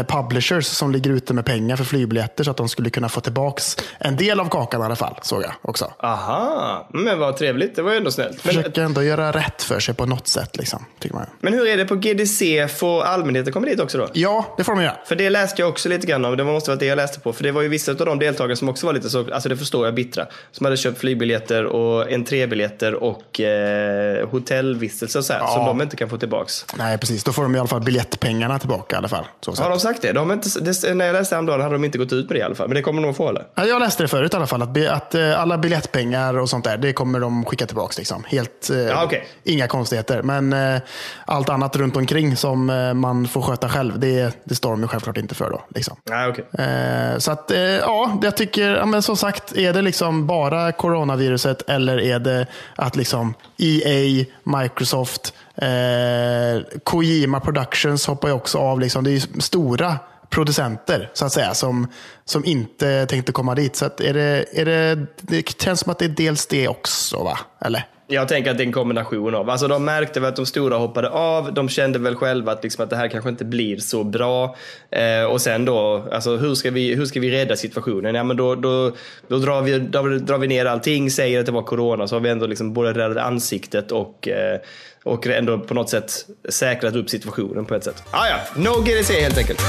publishers 0.08 0.66
som 0.66 0.92
ligger 0.92 1.10
ute 1.10 1.34
med 1.34 1.44
pengar 1.44 1.76
för 1.76 1.84
flygbiljetter 1.84 2.44
så 2.44 2.50
att 2.50 2.56
de 2.56 2.68
skulle 2.68 2.90
kunna 2.90 3.08
få 3.08 3.20
tillbaks 3.20 3.76
en 3.98 4.16
del 4.16 4.40
av 4.40 4.48
kakan 4.48 4.80
i 4.80 4.84
alla 4.84 4.96
fall. 4.96 5.18
Såg 5.22 5.42
jag 5.42 5.52
också. 5.74 5.92
Aha, 6.02 6.88
men 6.92 7.18
vad 7.18 7.36
trevligt. 7.36 7.76
Det 7.76 7.82
var 7.82 7.90
ju 7.90 7.96
ändå 7.96 8.10
snällt. 8.10 8.40
Försöker 8.40 8.82
ändå 8.82 9.02
göra 9.02 9.32
rätt 9.32 9.62
för 9.62 9.80
sig 9.80 9.94
på 9.94 10.06
något 10.06 10.28
sätt. 10.28 10.56
Liksom, 10.56 10.84
tycker 10.98 11.14
man. 11.16 11.26
men 11.40 11.52
hur 11.54 11.66
är 11.68 11.76
det 11.76 11.84
på 11.84 11.94
GDC? 11.96 12.68
Får 12.68 13.02
allmänheten 13.02 13.52
komma 13.52 13.66
dit 13.66 13.80
också 13.80 13.98
då? 13.98 14.08
Ja, 14.12 14.54
det 14.56 14.64
får 14.64 14.74
de 14.74 14.82
göra. 14.82 14.96
För 15.06 15.16
det 15.16 15.30
läste 15.30 15.62
jag 15.62 15.68
också 15.68 15.88
lite 15.88 16.06
grann 16.06 16.24
om. 16.24 16.36
Det 16.36 16.44
måste 16.44 16.70
vara 16.70 16.78
det 16.78 16.86
jag 16.86 16.96
läste 16.96 17.20
på. 17.20 17.32
För 17.32 17.42
det 17.42 17.52
var 17.52 17.62
ju 17.62 17.68
vissa 17.68 17.92
av 17.92 17.96
de 17.98 18.18
deltagare 18.18 18.56
som 18.56 18.68
också 18.68 18.86
var 18.86 18.92
lite 18.92 19.10
så, 19.10 19.32
alltså 19.34 19.48
det 19.48 19.56
förstår 19.56 19.86
jag, 19.86 19.94
bittra. 19.94 20.26
Som 20.52 20.64
hade 20.66 20.76
köpt 20.76 20.98
flygbiljetter 20.98 21.64
och 21.64 22.12
entrébiljetter 22.12 22.94
och 22.94 23.40
eh, 23.40 24.28
hotellvistelse 24.28 25.18
och 25.18 25.24
så 25.24 25.32
här. 25.32 25.46
Som 25.46 25.64
de 25.66 25.82
inte 25.82 25.96
kan 25.96 26.08
få 26.08 26.18
tillbaks. 26.18 26.66
Nej, 26.78 26.98
precis. 26.98 27.24
Då 27.24 27.32
får 27.32 27.42
de 27.42 27.56
i 27.56 27.58
alla 27.58 27.68
fall 27.68 27.80
biljettpengarna 27.80 28.58
tillbaka 28.58 28.96
i 28.96 28.98
alla 28.98 29.08
fall. 29.08 29.24
Så 29.40 29.62
Har 29.62 29.70
de 29.70 29.80
sagt 29.80 30.02
det? 30.02 30.12
De 30.12 30.26
har 30.30 30.34
inte, 30.36 30.60
det? 30.60 30.94
När 30.94 31.06
jag 31.06 31.12
läste 31.12 31.34
häromdagen 31.34 31.60
hade 31.60 31.74
de 31.74 31.84
inte 31.84 31.98
gått 31.98 32.12
ut 32.12 32.28
med 32.28 32.36
det 32.36 32.40
i 32.40 32.42
alla 32.42 32.54
fall. 32.54 32.68
Men 32.68 32.74
det 32.74 32.82
kommer 32.82 33.02
de 33.02 33.06
nog 33.06 33.16
få 33.16 33.28
eller? 33.28 33.46
Ja, 33.54 33.64
Jag 33.66 33.80
läste 33.80 34.02
det 34.02 34.08
förut 34.08 34.32
i 34.32 34.36
alla 34.36 34.46
fall. 34.46 34.62
Att, 34.62 34.70
be- 34.74 34.92
att 34.92 35.14
eh, 35.14 35.40
alla 35.40 35.58
biljettpengar 35.64 36.38
och 36.38 36.50
sånt 36.50 36.64
där, 36.64 36.76
det 36.76 36.92
kommer 36.92 37.20
de 37.20 37.44
skicka 37.44 37.66
tillbaka. 37.66 37.94
Liksom. 37.98 38.24
Helt, 38.26 38.70
eh, 38.70 38.78
Ja, 38.78 39.04
okej. 39.04 39.26
Inga 39.44 39.66
konstigheter. 39.66 40.22
Men 40.22 40.52
eh, 40.52 40.80
allt 41.24 41.48
annat 41.48 41.76
runt 41.76 41.96
omkring 41.96 42.36
som 42.36 42.70
eh, 42.70 42.94
man 42.94 43.28
får 43.28 43.42
sköta 43.42 43.68
själv, 43.68 43.98
det, 43.98 44.44
det 44.44 44.54
står 44.54 44.70
de 44.70 44.80
ju 44.82 44.88
självklart 44.88 45.16
inte 45.16 45.34
för. 45.34 45.50
Då, 45.50 45.64
liksom. 45.74 45.96
Okej. 46.30 46.66
Eh, 46.66 47.18
så 47.18 47.32
att, 47.32 47.50
ja, 47.80 48.18
jag 48.22 48.36
tycker, 48.36 48.70
ja, 48.70 48.86
men 48.86 49.02
som 49.02 49.16
sagt, 49.16 49.56
är 49.56 49.72
det 49.72 49.82
liksom 49.82 50.26
bara 50.26 50.72
coronaviruset 50.72 51.68
eller 51.68 52.00
är 52.00 52.18
det 52.18 52.46
att 52.76 52.96
liksom 52.96 53.34
EA, 53.58 54.24
Microsoft, 54.42 55.34
eh, 55.56 56.78
Kojima 56.84 57.40
Productions 57.40 58.06
hoppar 58.06 58.28
ju 58.28 58.34
också 58.34 58.58
av. 58.58 58.80
Liksom. 58.80 59.04
Det 59.04 59.10
är 59.10 59.12
ju 59.12 59.40
stora 59.40 59.98
producenter 60.34 61.10
så 61.12 61.24
att 61.24 61.32
säga 61.32 61.54
som, 61.54 61.88
som 62.24 62.44
inte 62.44 63.06
tänkte 63.06 63.32
komma 63.32 63.54
dit. 63.54 63.76
Så 63.76 63.84
att 63.84 64.00
är 64.00 64.14
det, 64.14 64.44
är 64.52 64.64
det, 64.64 65.06
det 65.20 65.62
känns 65.62 65.80
som 65.80 65.92
att 65.92 65.98
det 65.98 66.04
är 66.04 66.08
dels 66.08 66.46
det 66.46 66.68
också, 66.68 67.24
va? 67.24 67.38
Eller? 67.64 67.86
Jag 68.06 68.28
tänker 68.28 68.50
att 68.50 68.56
det 68.56 68.62
är 68.62 68.66
en 68.66 68.72
kombination 68.72 69.34
av. 69.34 69.50
Alltså 69.50 69.68
de 69.68 69.84
märkte 69.84 70.20
väl 70.20 70.28
att 70.28 70.36
de 70.36 70.46
stora 70.46 70.76
hoppade 70.76 71.10
av. 71.10 71.54
De 71.54 71.68
kände 71.68 71.98
väl 71.98 72.16
själva 72.16 72.52
att, 72.52 72.62
liksom 72.62 72.84
att 72.84 72.90
det 72.90 72.96
här 72.96 73.08
kanske 73.08 73.30
inte 73.30 73.44
blir 73.44 73.76
så 73.76 74.04
bra. 74.04 74.56
Eh, 74.90 75.24
och 75.24 75.40
sen 75.40 75.64
då, 75.64 76.08
alltså 76.12 76.36
hur 76.36 76.54
ska 76.54 76.70
vi, 76.70 76.94
hur 76.94 77.06
ska 77.06 77.20
vi 77.20 77.30
rädda 77.30 77.56
situationen? 77.56 78.14
Ja, 78.14 78.24
men 78.24 78.36
då, 78.36 78.54
då, 78.54 78.92
då, 79.28 79.38
drar 79.38 79.62
vi, 79.62 79.78
då 79.78 80.02
drar 80.02 80.38
vi 80.38 80.46
ner 80.46 80.66
allting, 80.66 81.10
säger 81.10 81.40
att 81.40 81.46
det 81.46 81.52
var 81.52 81.62
corona, 81.62 82.08
så 82.08 82.14
har 82.14 82.20
vi 82.20 82.30
ändå 82.30 82.46
liksom 82.46 82.72
både 82.72 82.92
räddat 82.92 83.26
ansiktet 83.26 83.92
och, 83.92 84.28
eh, 84.28 84.60
och 85.04 85.26
ändå 85.26 85.58
på 85.58 85.74
något 85.74 85.90
sätt 85.90 86.12
säkrat 86.48 86.94
upp 86.94 87.10
situationen 87.10 87.64
på 87.64 87.74
ett 87.74 87.84
sätt. 87.84 88.02
Ah, 88.10 88.26
ja, 88.26 88.36
no 88.56 88.80
GDC 88.80 89.20
helt 89.20 89.38
enkelt. 89.38 89.60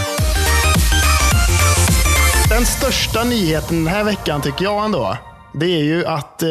Den 2.50 2.66
största 2.66 3.24
nyheten 3.24 3.84
den 3.84 3.94
här 3.94 4.04
veckan 4.04 4.42
tycker 4.42 4.66
jag 4.66 4.86
ändå, 4.86 5.18
det 5.54 5.66
är 5.66 5.84
ju 5.84 6.06
att 6.06 6.44
eh, 6.44 6.50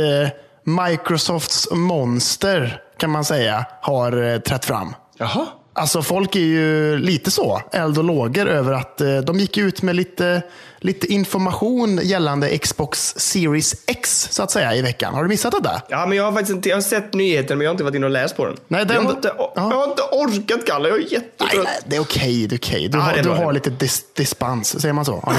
Microsofts 0.65 1.69
monster, 1.73 2.81
kan 2.99 3.11
man 3.11 3.25
säga, 3.25 3.67
har 3.81 4.23
eh, 4.23 4.39
trätt 4.39 4.65
fram. 4.65 4.95
Jaha. 5.19 5.47
Alltså 5.73 6.03
folk 6.03 6.37
är 6.37 6.41
ju 6.41 6.99
lite 6.99 7.31
så, 7.31 7.63
eld 7.73 7.99
och 7.99 8.05
lågor 8.05 8.47
över 8.47 8.73
att 8.73 9.01
eh, 9.01 9.17
de 9.17 9.39
gick 9.41 9.59
ut 9.59 9.83
med 9.83 9.97
lite, 9.97 10.43
lite 10.85 11.07
information 11.13 12.01
gällande 12.03 12.59
Xbox 12.59 13.15
Series 13.17 13.75
X 13.87 14.29
så 14.31 14.43
att 14.43 14.51
säga 14.51 14.75
i 14.75 14.83
veckan. 14.83 15.15
Har 15.15 15.23
du 15.23 15.29
missat 15.29 15.53
det 15.53 15.61
där? 15.61 15.81
Ja, 15.89 16.07
men 16.07 16.19
jag 16.19 16.25
har 16.25 16.33
faktiskt 16.33 16.51
inte, 16.57 16.69
jag 16.69 16.77
har 16.77 16.83
sett 16.83 17.15
nyheten 17.15 17.59
men 17.59 17.65
jag 17.65 17.71
har 17.71 17.75
inte 17.75 17.85
varit 17.85 17.95
inne 17.95 18.07
och 18.07 18.13
läst 18.13 18.37
på 18.37 18.47
den. 18.47 18.57
Nej, 18.69 18.87
den- 18.87 18.97
jag, 18.97 19.03
har 19.03 19.11
inte, 19.13 19.33
ja. 19.39 19.53
jag 19.57 19.63
har 19.63 19.85
inte 19.85 20.03
orkat 20.03 20.67
Kalle, 20.67 20.89
jag 20.89 20.99
är 20.99 21.13
jättetrött. 21.13 21.65
nej, 21.65 21.79
det 21.87 21.97
är 21.97 22.01
okej. 22.01 22.47
det 22.47 22.55
är 22.55 22.59
okej. 22.59 22.89
Du, 22.89 22.99
Ja, 22.99 23.05
har, 23.05 23.23
du 23.23 23.29
har 23.29 23.53
lite 23.53 23.71
dis, 23.71 24.05
dispens, 24.15 24.81
säger 24.81 24.93
man 24.93 25.05
så? 25.05 25.23
Ja, 25.27 25.33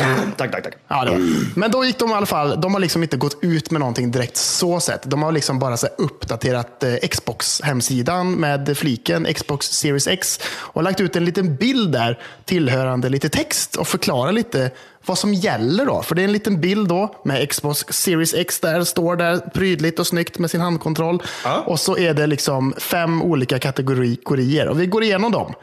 Tack, 0.36 0.50
tack, 0.52 0.62
tack. 0.64 0.74
Ja, 0.88 1.04
det 1.04 1.10
var. 1.10 1.20
Men 1.58 1.70
då 1.70 1.84
gick 1.84 1.98
de 1.98 2.10
i 2.10 2.14
alla 2.14 2.26
fall, 2.26 2.60
de 2.60 2.72
har 2.74 2.80
liksom 2.80 3.02
inte 3.02 3.16
gått 3.16 3.38
ut 3.42 3.70
med 3.70 3.80
någonting 3.80 4.10
direkt 4.10 4.36
så 4.36 4.80
sett. 4.80 5.02
De 5.10 5.22
har 5.22 5.32
liksom 5.32 5.58
bara 5.58 5.76
så 5.76 5.86
uppdaterat 5.98 6.82
eh, 6.82 6.94
Xbox-hemsidan 7.10 8.32
med 8.34 8.78
fliken 8.78 9.34
Xbox 9.34 9.66
Series 9.66 10.06
X 10.06 10.40
och 10.56 10.82
lagt 10.82 11.00
ut 11.00 11.16
en 11.16 11.24
liten 11.24 11.56
bild 11.56 11.92
där 11.92 12.18
tillhörande 12.44 13.08
lite 13.08 13.28
text 13.28 13.76
och 13.76 13.88
förklarat 13.88 14.34
lite 14.34 14.70
vad 15.06 15.18
som 15.18 15.34
gäller 15.34 15.86
då. 15.86 16.02
För 16.02 16.14
det 16.14 16.22
är 16.22 16.24
en 16.24 16.32
liten 16.32 16.60
bild 16.60 16.88
då 16.88 17.14
med 17.24 17.50
Xbox 17.50 17.84
Series 17.90 18.34
X 18.34 18.60
där, 18.60 18.84
står 18.84 19.16
där 19.16 19.38
prydligt 19.38 19.98
och 19.98 20.06
snyggt 20.06 20.38
med 20.38 20.50
sin 20.50 20.60
handkontroll. 20.60 21.22
Ja. 21.44 21.62
Och 21.66 21.80
så 21.80 21.98
är 21.98 22.14
det 22.14 22.26
liksom 22.26 22.74
fem 22.78 23.22
olika 23.22 23.58
kategorier 23.58 24.68
och 24.68 24.80
vi 24.80 24.86
går 24.86 25.02
igenom 25.02 25.32
dem. 25.32 25.54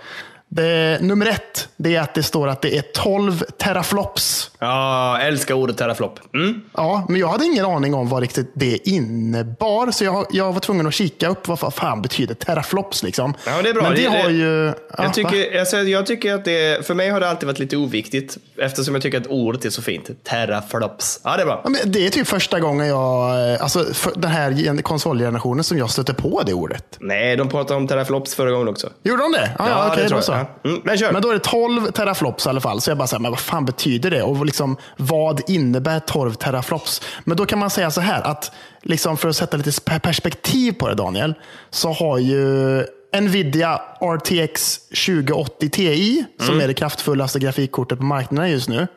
Det, 0.50 0.98
nummer 1.02 1.26
ett, 1.26 1.68
det 1.78 1.96
är 1.96 2.02
att 2.02 2.14
det 2.14 2.24
står 2.24 2.48
att 2.48 2.62
det 2.62 2.78
är 2.78 2.82
12 2.94 3.44
teraflops. 3.58 4.52
Ja, 4.60 5.20
älskar 5.22 5.54
ordet 5.56 5.78
teraflop. 5.78 6.20
Mm. 6.34 6.62
Ja, 6.74 7.06
men 7.10 7.20
jag 7.20 7.28
hade 7.28 7.46
ingen 7.46 7.66
aning 7.66 7.94
om 7.94 8.10
vad 8.10 8.22
riktigt 8.22 8.52
det 8.54 8.90
innebar. 8.90 9.92
Så 9.92 10.04
jag, 10.04 10.26
jag 10.32 10.54
var 10.54 10.60
tvungen 10.60 10.88
att 10.88 10.94
kika 10.94 11.28
upp 11.28 11.48
vad 11.48 11.74
fan 11.74 12.02
betyder 12.02 12.36
teraflops. 12.36 13.04
Liksom. 13.04 13.34
Ja, 13.46 13.62
det 13.64 13.70
är 13.70 13.74
bra. 13.74 13.84
Men 13.84 13.92
det, 13.96 14.02
Det- 14.02 14.08
har 14.10 14.24
det- 14.28 14.34
ju... 14.34 14.66
ja, 14.66 14.74
Jag 14.98 15.04
va? 15.06 15.12
tycker, 15.14 15.60
alltså, 15.60 15.78
jag 15.78 16.06
tycker 16.06 16.34
att 16.34 16.46
det, 16.46 16.88
för 16.88 16.94
mig 16.94 17.10
har 17.10 17.20
det 17.20 17.30
alltid 17.30 17.48
varit 17.48 17.60
lite 17.60 17.78
oviktigt 17.78 18.38
eftersom 18.58 18.94
jag 18.96 19.02
tycker 19.04 19.22
att 19.22 19.28
ordet 19.28 19.66
är 19.66 19.70
så 19.70 19.82
fint. 19.82 20.10
Teraflops. 20.24 21.20
Ja, 21.24 21.36
det 21.36 21.42
är 21.42 21.46
bra. 21.46 21.62
Ja, 21.64 21.70
men 21.70 21.92
det 21.92 22.06
är 22.06 22.10
typ 22.10 22.28
första 22.28 22.60
gången 22.60 22.88
jag, 22.88 23.52
eh, 23.54 23.62
alltså 23.62 23.86
den 24.16 24.32
här 24.32 24.52
gen- 24.52 24.82
konsolgenerationen 24.82 25.64
som 25.64 25.78
jag 25.78 25.90
stötte 25.90 26.14
på 26.14 26.42
det 26.46 26.54
ordet. 26.54 26.98
Nej, 27.00 27.36
de 27.38 27.50
pratade 27.50 27.78
om 27.78 27.88
teraflops 27.88 28.36
förra 28.36 28.52
gången 28.52 28.68
också. 28.68 28.90
Gjorde 29.04 29.22
de 29.24 29.32
det? 29.32 29.52
Ja, 29.60 29.70
ja, 29.70 29.88
okej, 29.92 30.04
det 30.04 30.10
tror 30.10 30.20
då 30.20 30.24
jag. 30.28 30.35
Så. 30.40 30.48
Ja. 30.64 30.70
Mm, 30.70 30.82
men. 30.84 30.98
Men 31.14 31.22
då 31.22 31.30
är 31.30 31.34
det 31.34 31.40
12 31.40 31.92
teraflops 31.92 32.46
i 32.46 32.50
alla 32.50 32.62
fall. 32.62 32.82
Så 32.82 32.90
jag 32.92 32.98
bara 32.98 33.08
säger, 33.08 33.22
men 33.22 33.32
vad 33.32 33.40
fan 33.40 33.66
betyder 33.66 34.12
det? 34.12 34.24
Och 34.24 34.46
liksom, 34.46 34.78
vad 34.98 35.50
innebär 35.50 36.00
12 36.00 36.34
teraflops? 36.34 37.02
Men 37.24 37.38
då 37.38 37.46
kan 37.46 37.60
man 37.60 37.70
säga 37.70 37.92
så 37.92 38.02
här, 38.02 38.22
att 38.22 38.52
liksom 38.82 39.18
för 39.18 39.30
att 39.30 39.36
sätta 39.36 39.58
lite 39.58 39.70
sp- 39.70 40.00
perspektiv 40.00 40.72
på 40.72 40.88
det 40.88 40.96
Daniel, 40.96 41.34
så 41.70 41.92
har 41.92 42.18
ju 42.18 42.86
Nvidia 43.22 43.82
RTX 44.02 44.78
2080 45.06 45.70
Ti, 45.70 46.26
som 46.40 46.60
är 46.60 46.68
det 46.68 46.74
kraftfullaste 46.74 47.40
grafikkortet 47.40 47.98
på 48.00 48.06
marknaden 48.06 48.52
just 48.52 48.70
nu, 48.70 48.88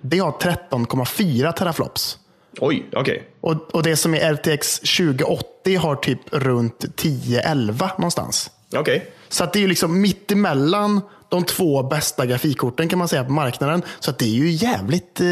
det 0.00 0.18
har 0.18 0.30
13,4 0.32 1.52
teraflops. 1.52 2.18
Oj, 2.60 2.86
okej. 2.92 3.22
Och, 3.40 3.74
och 3.74 3.82
det 3.82 3.96
som 3.96 4.14
är 4.14 4.34
RTX 4.34 4.78
2080 4.80 5.76
har 5.78 5.96
typ 5.96 6.20
runt 6.30 6.84
10-11 6.96 7.88
någonstans. 7.98 8.50
Okej. 8.76 9.10
Så 9.28 9.44
att 9.44 9.52
det 9.52 9.58
är 9.58 9.60
ju 9.60 9.68
liksom 9.68 10.00
mitt 10.00 10.32
emellan 10.32 11.00
de 11.28 11.44
två 11.44 11.82
bästa 11.82 12.26
grafikkorten 12.26 12.88
kan 12.88 12.98
man 12.98 13.08
säga 13.08 13.24
på 13.24 13.32
marknaden. 13.32 13.82
Så 14.00 14.10
att 14.10 14.18
det 14.18 14.24
är 14.24 14.34
ju 14.34 14.50
jävligt, 14.50 15.20
eh, 15.20 15.26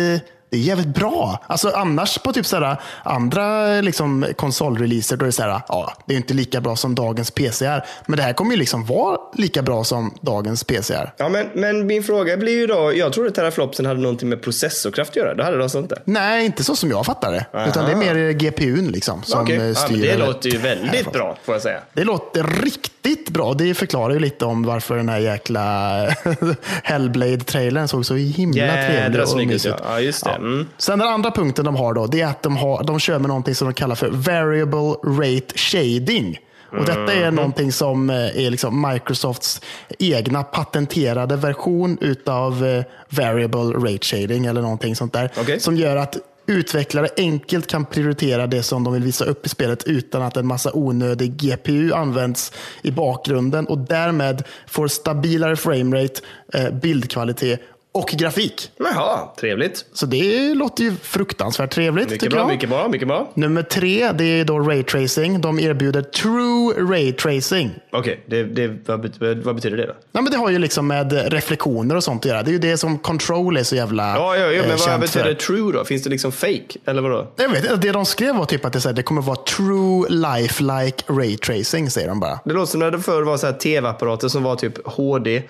det 0.53 0.59
är 0.59 0.61
jävligt 0.61 0.87
bra. 0.95 1.39
Alltså 1.47 1.69
annars 1.75 2.19
på 2.19 2.33
typ 2.33 2.47
sådär, 2.47 2.77
andra 3.05 3.81
liksom 3.81 4.27
konsolreleaser 4.37 5.17
då 5.17 5.25
är 5.25 5.27
det 5.27 5.33
såhär, 5.33 5.61
ja, 5.69 5.93
det 6.07 6.15
är 6.15 6.17
inte 6.17 6.35
lika 6.35 6.61
bra 6.61 6.77
som 6.77 6.95
dagens 6.95 7.31
PCR. 7.31 7.85
Men 8.07 8.17
det 8.17 8.23
här 8.23 8.33
kommer 8.33 8.51
ju 8.53 8.57
liksom 8.57 8.87
vara 8.87 9.19
lika 9.35 9.63
bra 9.63 9.85
som 9.85 10.15
dagens 10.21 10.65
PCR. 10.65 11.13
Ja, 11.17 11.29
men, 11.29 11.47
men 11.55 11.87
min 11.87 12.03
fråga 12.03 12.37
blir 12.37 12.53
ju 12.59 12.67
då, 12.67 12.93
jag 12.97 13.13
trodde 13.13 13.31
teraflopsen 13.31 13.87
hade 13.87 14.01
någonting 14.01 14.29
med 14.29 14.43
processorkraft 14.43 15.11
att 15.11 15.17
göra. 15.17 15.35
Det 15.35 15.45
hade 15.45 15.57
det 15.57 15.63
alltså 15.63 15.79
inte. 15.79 16.03
Nej, 16.05 16.45
inte 16.47 16.65
så 16.65 16.77
som 16.77 16.91
jag 16.91 17.07
fattar 17.07 17.33
det. 17.33 17.47
Utan 17.69 17.85
det 17.85 17.93
är 17.93 17.97
mer 18.15 18.31
GPUn 18.33 18.89
liksom 18.89 19.23
som 19.23 19.47
Ja, 19.49 19.75
styr. 19.75 19.97
men 19.97 20.01
det 20.01 20.17
låter 20.17 20.51
ju 20.51 20.59
väldigt 20.59 20.91
härifrån. 20.91 21.13
bra, 21.13 21.37
får 21.45 21.55
jag 21.55 21.63
säga. 21.63 21.81
Det 21.93 22.05
låter 22.05 22.45
riktigt 22.63 23.31
bra. 23.31 23.55
Det 23.55 23.75
förklarar 23.75 24.15
ju 24.15 24.21
lite 24.21 24.45
om 24.45 24.63
varför 24.63 24.97
den 24.97 25.09
här 25.09 25.19
jäkla 25.19 25.63
Hellblade-trailern 26.83 27.89
såg 27.89 28.07
så 28.07 28.15
himla 28.15 28.73
trevlig 28.73 28.95
Jädra 28.95 29.23
och 29.23 29.29
snygg 29.29 29.53
ut, 29.53 29.65
ja. 29.65 29.77
Ja, 29.85 30.01
just 30.01 30.25
det. 30.25 30.39
Mm. 30.43 30.67
Sen 30.79 30.99
den 30.99 31.09
andra 31.09 31.31
punkten 31.31 31.65
de 31.65 31.77
har 31.77 31.95
då, 31.95 32.07
det 32.07 32.21
är 32.21 32.27
att 32.27 32.43
de, 32.43 32.57
har, 32.57 32.85
de 32.85 32.99
kör 32.99 33.19
med 33.19 33.29
någonting 33.29 33.55
som 33.55 33.69
de 33.69 33.75
kallar 33.75 33.95
för 33.95 34.11
variable 34.11 34.95
rate 35.25 35.59
shading. 35.59 36.39
Och 36.79 36.85
Detta 36.85 37.13
är 37.13 37.27
Mhm. 37.27 37.35
någonting 37.35 37.73
som 37.73 38.11
eh, 38.11 38.17
är 38.17 38.51
liksom 38.51 38.89
Microsofts 38.93 39.61
egna 39.99 40.43
patenterade 40.43 41.37
version 41.37 41.99
utav 42.01 42.65
eh, 42.67 42.85
variable 43.09 43.61
rate 43.93 44.07
shading 44.07 44.47
eller 44.47 44.63
någonting 44.63 44.97
sånt 44.97 45.13
där. 45.13 45.31
Okej. 45.41 45.61
Som 45.61 45.77
gör 45.77 45.97
att 45.97 46.17
utvecklare 46.47 47.09
enkelt 47.17 47.67
kan 47.67 47.85
prioritera 47.85 48.47
det 48.47 48.63
som 48.63 48.85
de 48.85 48.93
vill 48.93 49.03
visa 49.03 49.25
upp 49.25 49.47
i 49.47 49.49
spelet 49.49 49.85
utan 49.85 50.23
att 50.23 50.37
en 50.37 50.47
massa 50.47 50.71
onödig 50.75 51.33
GPU 51.37 51.93
används 51.93 52.53
i 52.83 52.91
bakgrunden 52.91 53.67
och 53.67 53.79
därmed 53.79 54.43
får 54.67 54.89
stabilare 54.89 55.57
framerate, 55.57 56.21
eh, 56.55 56.71
bildkvalitet 56.71 57.61
och 57.95 58.09
grafik. 58.09 58.71
Jaha, 58.79 59.29
trevligt. 59.41 59.85
Så 59.93 60.07
det 60.07 60.55
låter 60.55 60.85
ju 60.85 60.93
fruktansvärt 61.03 61.71
trevligt 61.71 62.05
Mycket 62.07 62.21
tycker 62.21 62.31
bra, 62.37 62.41
jag. 62.41 62.49
mycket 62.49 62.69
bra, 62.69 62.89
mycket 62.89 63.09
bra. 63.09 63.31
Nummer 63.35 63.63
tre, 63.63 64.13
det 64.13 64.25
är 64.25 64.45
då 64.45 64.59
raytracing. 64.59 65.41
De 65.41 65.59
erbjuder 65.61 66.03
true 66.03 66.95
raytracing. 66.97 67.71
Okej, 67.93 68.25
det, 68.27 68.45
det, 68.45 68.69
vad, 68.87 69.17
vad 69.45 69.55
betyder 69.55 69.77
det 69.77 69.87
då? 69.87 69.93
Nej, 70.13 70.23
men 70.23 70.33
det 70.33 70.39
har 70.39 70.51
ju 70.51 70.59
liksom 70.59 70.87
med 70.87 71.33
reflektioner 71.33 71.97
och 71.97 72.05
sånt 72.05 72.23
att 72.25 72.29
göra. 72.31 72.43
Det 72.43 72.51
är 72.51 72.53
ju 72.53 72.59
det 72.59 72.77
som 72.77 72.99
Control 72.99 73.57
är 73.57 73.63
så 73.63 73.77
jävla 73.77 74.15
Ja, 74.17 74.37
ja, 74.37 74.47
ja 74.47 74.53
eh, 74.53 74.61
men 74.61 74.71
vad 74.71 74.81
känt 74.81 75.01
betyder 75.01 75.25
för. 75.27 75.35
true 75.35 75.73
då? 75.73 75.85
Finns 75.85 76.03
det 76.03 76.11
liksom 76.11 76.33
fake? 76.33 76.79
Eller 76.87 77.03
vadå? 77.03 77.27
Jag 77.37 77.49
vet 77.49 77.65
inte, 77.65 77.77
det 77.77 77.93
de 77.93 78.05
skrev 78.05 78.37
var 78.37 78.45
typ 78.45 78.65
att 78.65 78.73
det, 78.73 78.81
så 78.81 78.89
här, 78.89 78.97
det 78.97 79.03
kommer 79.03 79.23
vara 79.23 79.37
true 79.37 80.09
life-like 80.09 81.03
raytracing, 81.09 81.91
säger 81.91 82.09
de 82.09 82.21
bara. 82.21 82.41
Det 82.45 82.53
låter 82.53 82.71
som 82.71 82.81
när 82.81 82.91
det 82.91 82.99
förr 83.01 83.23
var 83.23 83.37
så 83.37 83.47
här 83.47 83.53
tv-apparater 83.55 84.29
som 84.29 84.43
var 84.43 84.57
typ 84.57 84.87
HD 84.87 85.37
eh, 85.37 85.43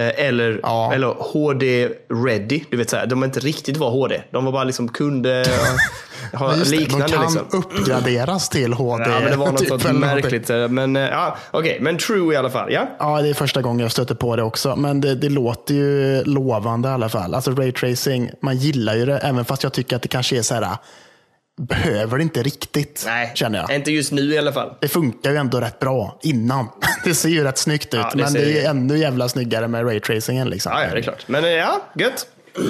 eller, 0.00 0.60
Ja. 0.62 0.92
eller 0.94 1.06
HD 1.06 1.88
ready. 2.26 2.60
Du 2.70 2.76
vet 2.76 2.90
så 2.90 2.96
här, 2.96 3.06
de 3.06 3.24
inte 3.24 3.40
riktigt 3.40 3.76
var 3.76 3.90
HD. 3.90 4.22
De 4.30 4.44
var 4.44 4.52
bara 4.52 4.64
liksom 4.64 4.88
kunde 4.88 5.44
ha 6.32 6.54
liknande. 6.54 7.06
de 7.06 7.12
kan 7.12 7.22
liksom. 7.22 7.42
uppgraderas 7.52 8.48
till 8.48 8.72
HD. 8.72 9.04
Ja, 9.10 9.20
men 9.20 9.30
det 9.30 9.36
var 9.36 9.46
något 9.46 9.82
typ, 9.82 9.92
märkligt. 9.92 10.50
eh, 10.50 10.68
Men 10.68 10.96
eh, 10.96 11.02
ja, 11.02 11.36
okej, 11.50 11.78
men 11.80 11.98
true 11.98 12.34
i 12.34 12.36
alla 12.36 12.50
fall. 12.50 12.72
Ja, 12.72 12.86
Ja, 12.98 13.22
det 13.22 13.28
är 13.28 13.34
första 13.34 13.62
gången 13.62 13.80
jag 13.80 13.92
stöter 13.92 14.14
på 14.14 14.36
det 14.36 14.42
också. 14.42 14.76
Men 14.76 15.00
det, 15.00 15.14
det 15.14 15.28
låter 15.28 15.74
ju 15.74 16.24
lovande 16.24 16.88
i 16.88 16.92
alla 16.92 17.08
fall. 17.08 17.34
Alltså 17.34 17.50
raytracing, 17.50 18.30
man 18.40 18.56
gillar 18.56 18.94
ju 18.94 19.06
det. 19.06 19.18
Även 19.18 19.44
fast 19.44 19.62
jag 19.62 19.72
tycker 19.72 19.96
att 19.96 20.02
det 20.02 20.08
kanske 20.08 20.38
är 20.38 20.42
så 20.42 20.54
här, 20.54 20.76
behöver 21.60 22.16
det 22.18 22.22
inte 22.22 22.42
riktigt, 22.42 23.02
nej, 23.06 23.32
känner 23.34 23.58
jag. 23.58 23.74
inte 23.74 23.92
just 23.92 24.12
nu 24.12 24.22
i 24.34 24.38
alla 24.38 24.52
fall. 24.52 24.74
Det 24.80 24.88
funkar 24.88 25.30
ju 25.30 25.36
ändå 25.36 25.60
rätt 25.60 25.78
bra 25.78 26.18
innan. 26.22 26.68
Det 27.04 27.14
ser 27.14 27.28
ju 27.28 27.44
rätt 27.44 27.58
snyggt 27.58 27.94
ut, 27.94 28.00
Ja, 28.00 28.10
det 28.14 28.22
men 28.22 28.32
det 28.32 28.40
är 28.40 28.46
ju 28.46 28.60
ännu 28.60 28.98
jävla 28.98 29.28
snyggare 29.28 29.68
med 29.68 29.86
raytracingen. 29.86 30.50
Liksom. 30.50 30.72
Ja, 30.72 30.82
ja, 30.84 30.90
det 30.92 30.98
är 30.98 31.02
klart. 31.02 31.24
Men 31.28 31.44
eh, 31.44 31.50
ja, 31.50 31.80
gött. 31.94 32.26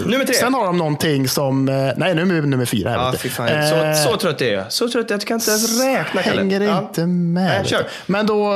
Nummer 0.06 0.24
tre. 0.24 0.34
Sen 0.34 0.54
har 0.54 0.64
de 0.66 0.78
någonting 0.78 1.28
som, 1.28 1.68
eh, 1.68 1.74
nej 1.96 2.14
nu 2.14 2.38
är 2.38 2.42
nummer 2.42 2.64
fyra. 2.64 2.90
Här, 2.90 2.96
Ja, 2.96 3.14
fy 3.18 3.28
fan. 3.28 3.48
Eh, 3.48 3.94
Så, 3.94 4.10
så 4.10 4.16
trött 4.16 4.40
är 4.40 4.52
jag. 4.52 4.72
Så 4.72 4.88
trött 4.88 4.94
är 4.94 4.98
jag 4.98 5.16
att 5.16 5.22
jag 5.22 5.28
kan 5.28 5.34
inte 5.38 5.50
ens 5.50 5.82
räkna. 5.84 6.22
Kalle. 6.22 6.36
hänger 6.40 6.60
Ja. 6.60 6.78
inte 6.78 7.06
med. 7.06 7.44
Nej, 7.44 7.64
kör. 7.64 7.86
Men 8.06 8.26
då, 8.26 8.50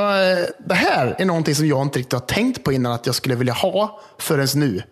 det 0.66 0.74
här 0.74 1.14
är 1.18 1.24
någonting 1.24 1.54
som 1.54 1.66
jag 1.66 1.82
inte 1.82 1.98
riktigt 1.98 2.12
har 2.12 2.20
tänkt 2.20 2.64
på 2.64 2.72
innan 2.72 2.92
att 2.92 3.06
jag 3.06 3.14
skulle 3.14 3.34
vilja 3.34 3.52
ha 3.52 4.00
förrän 4.18 4.46
nu. 4.54 4.82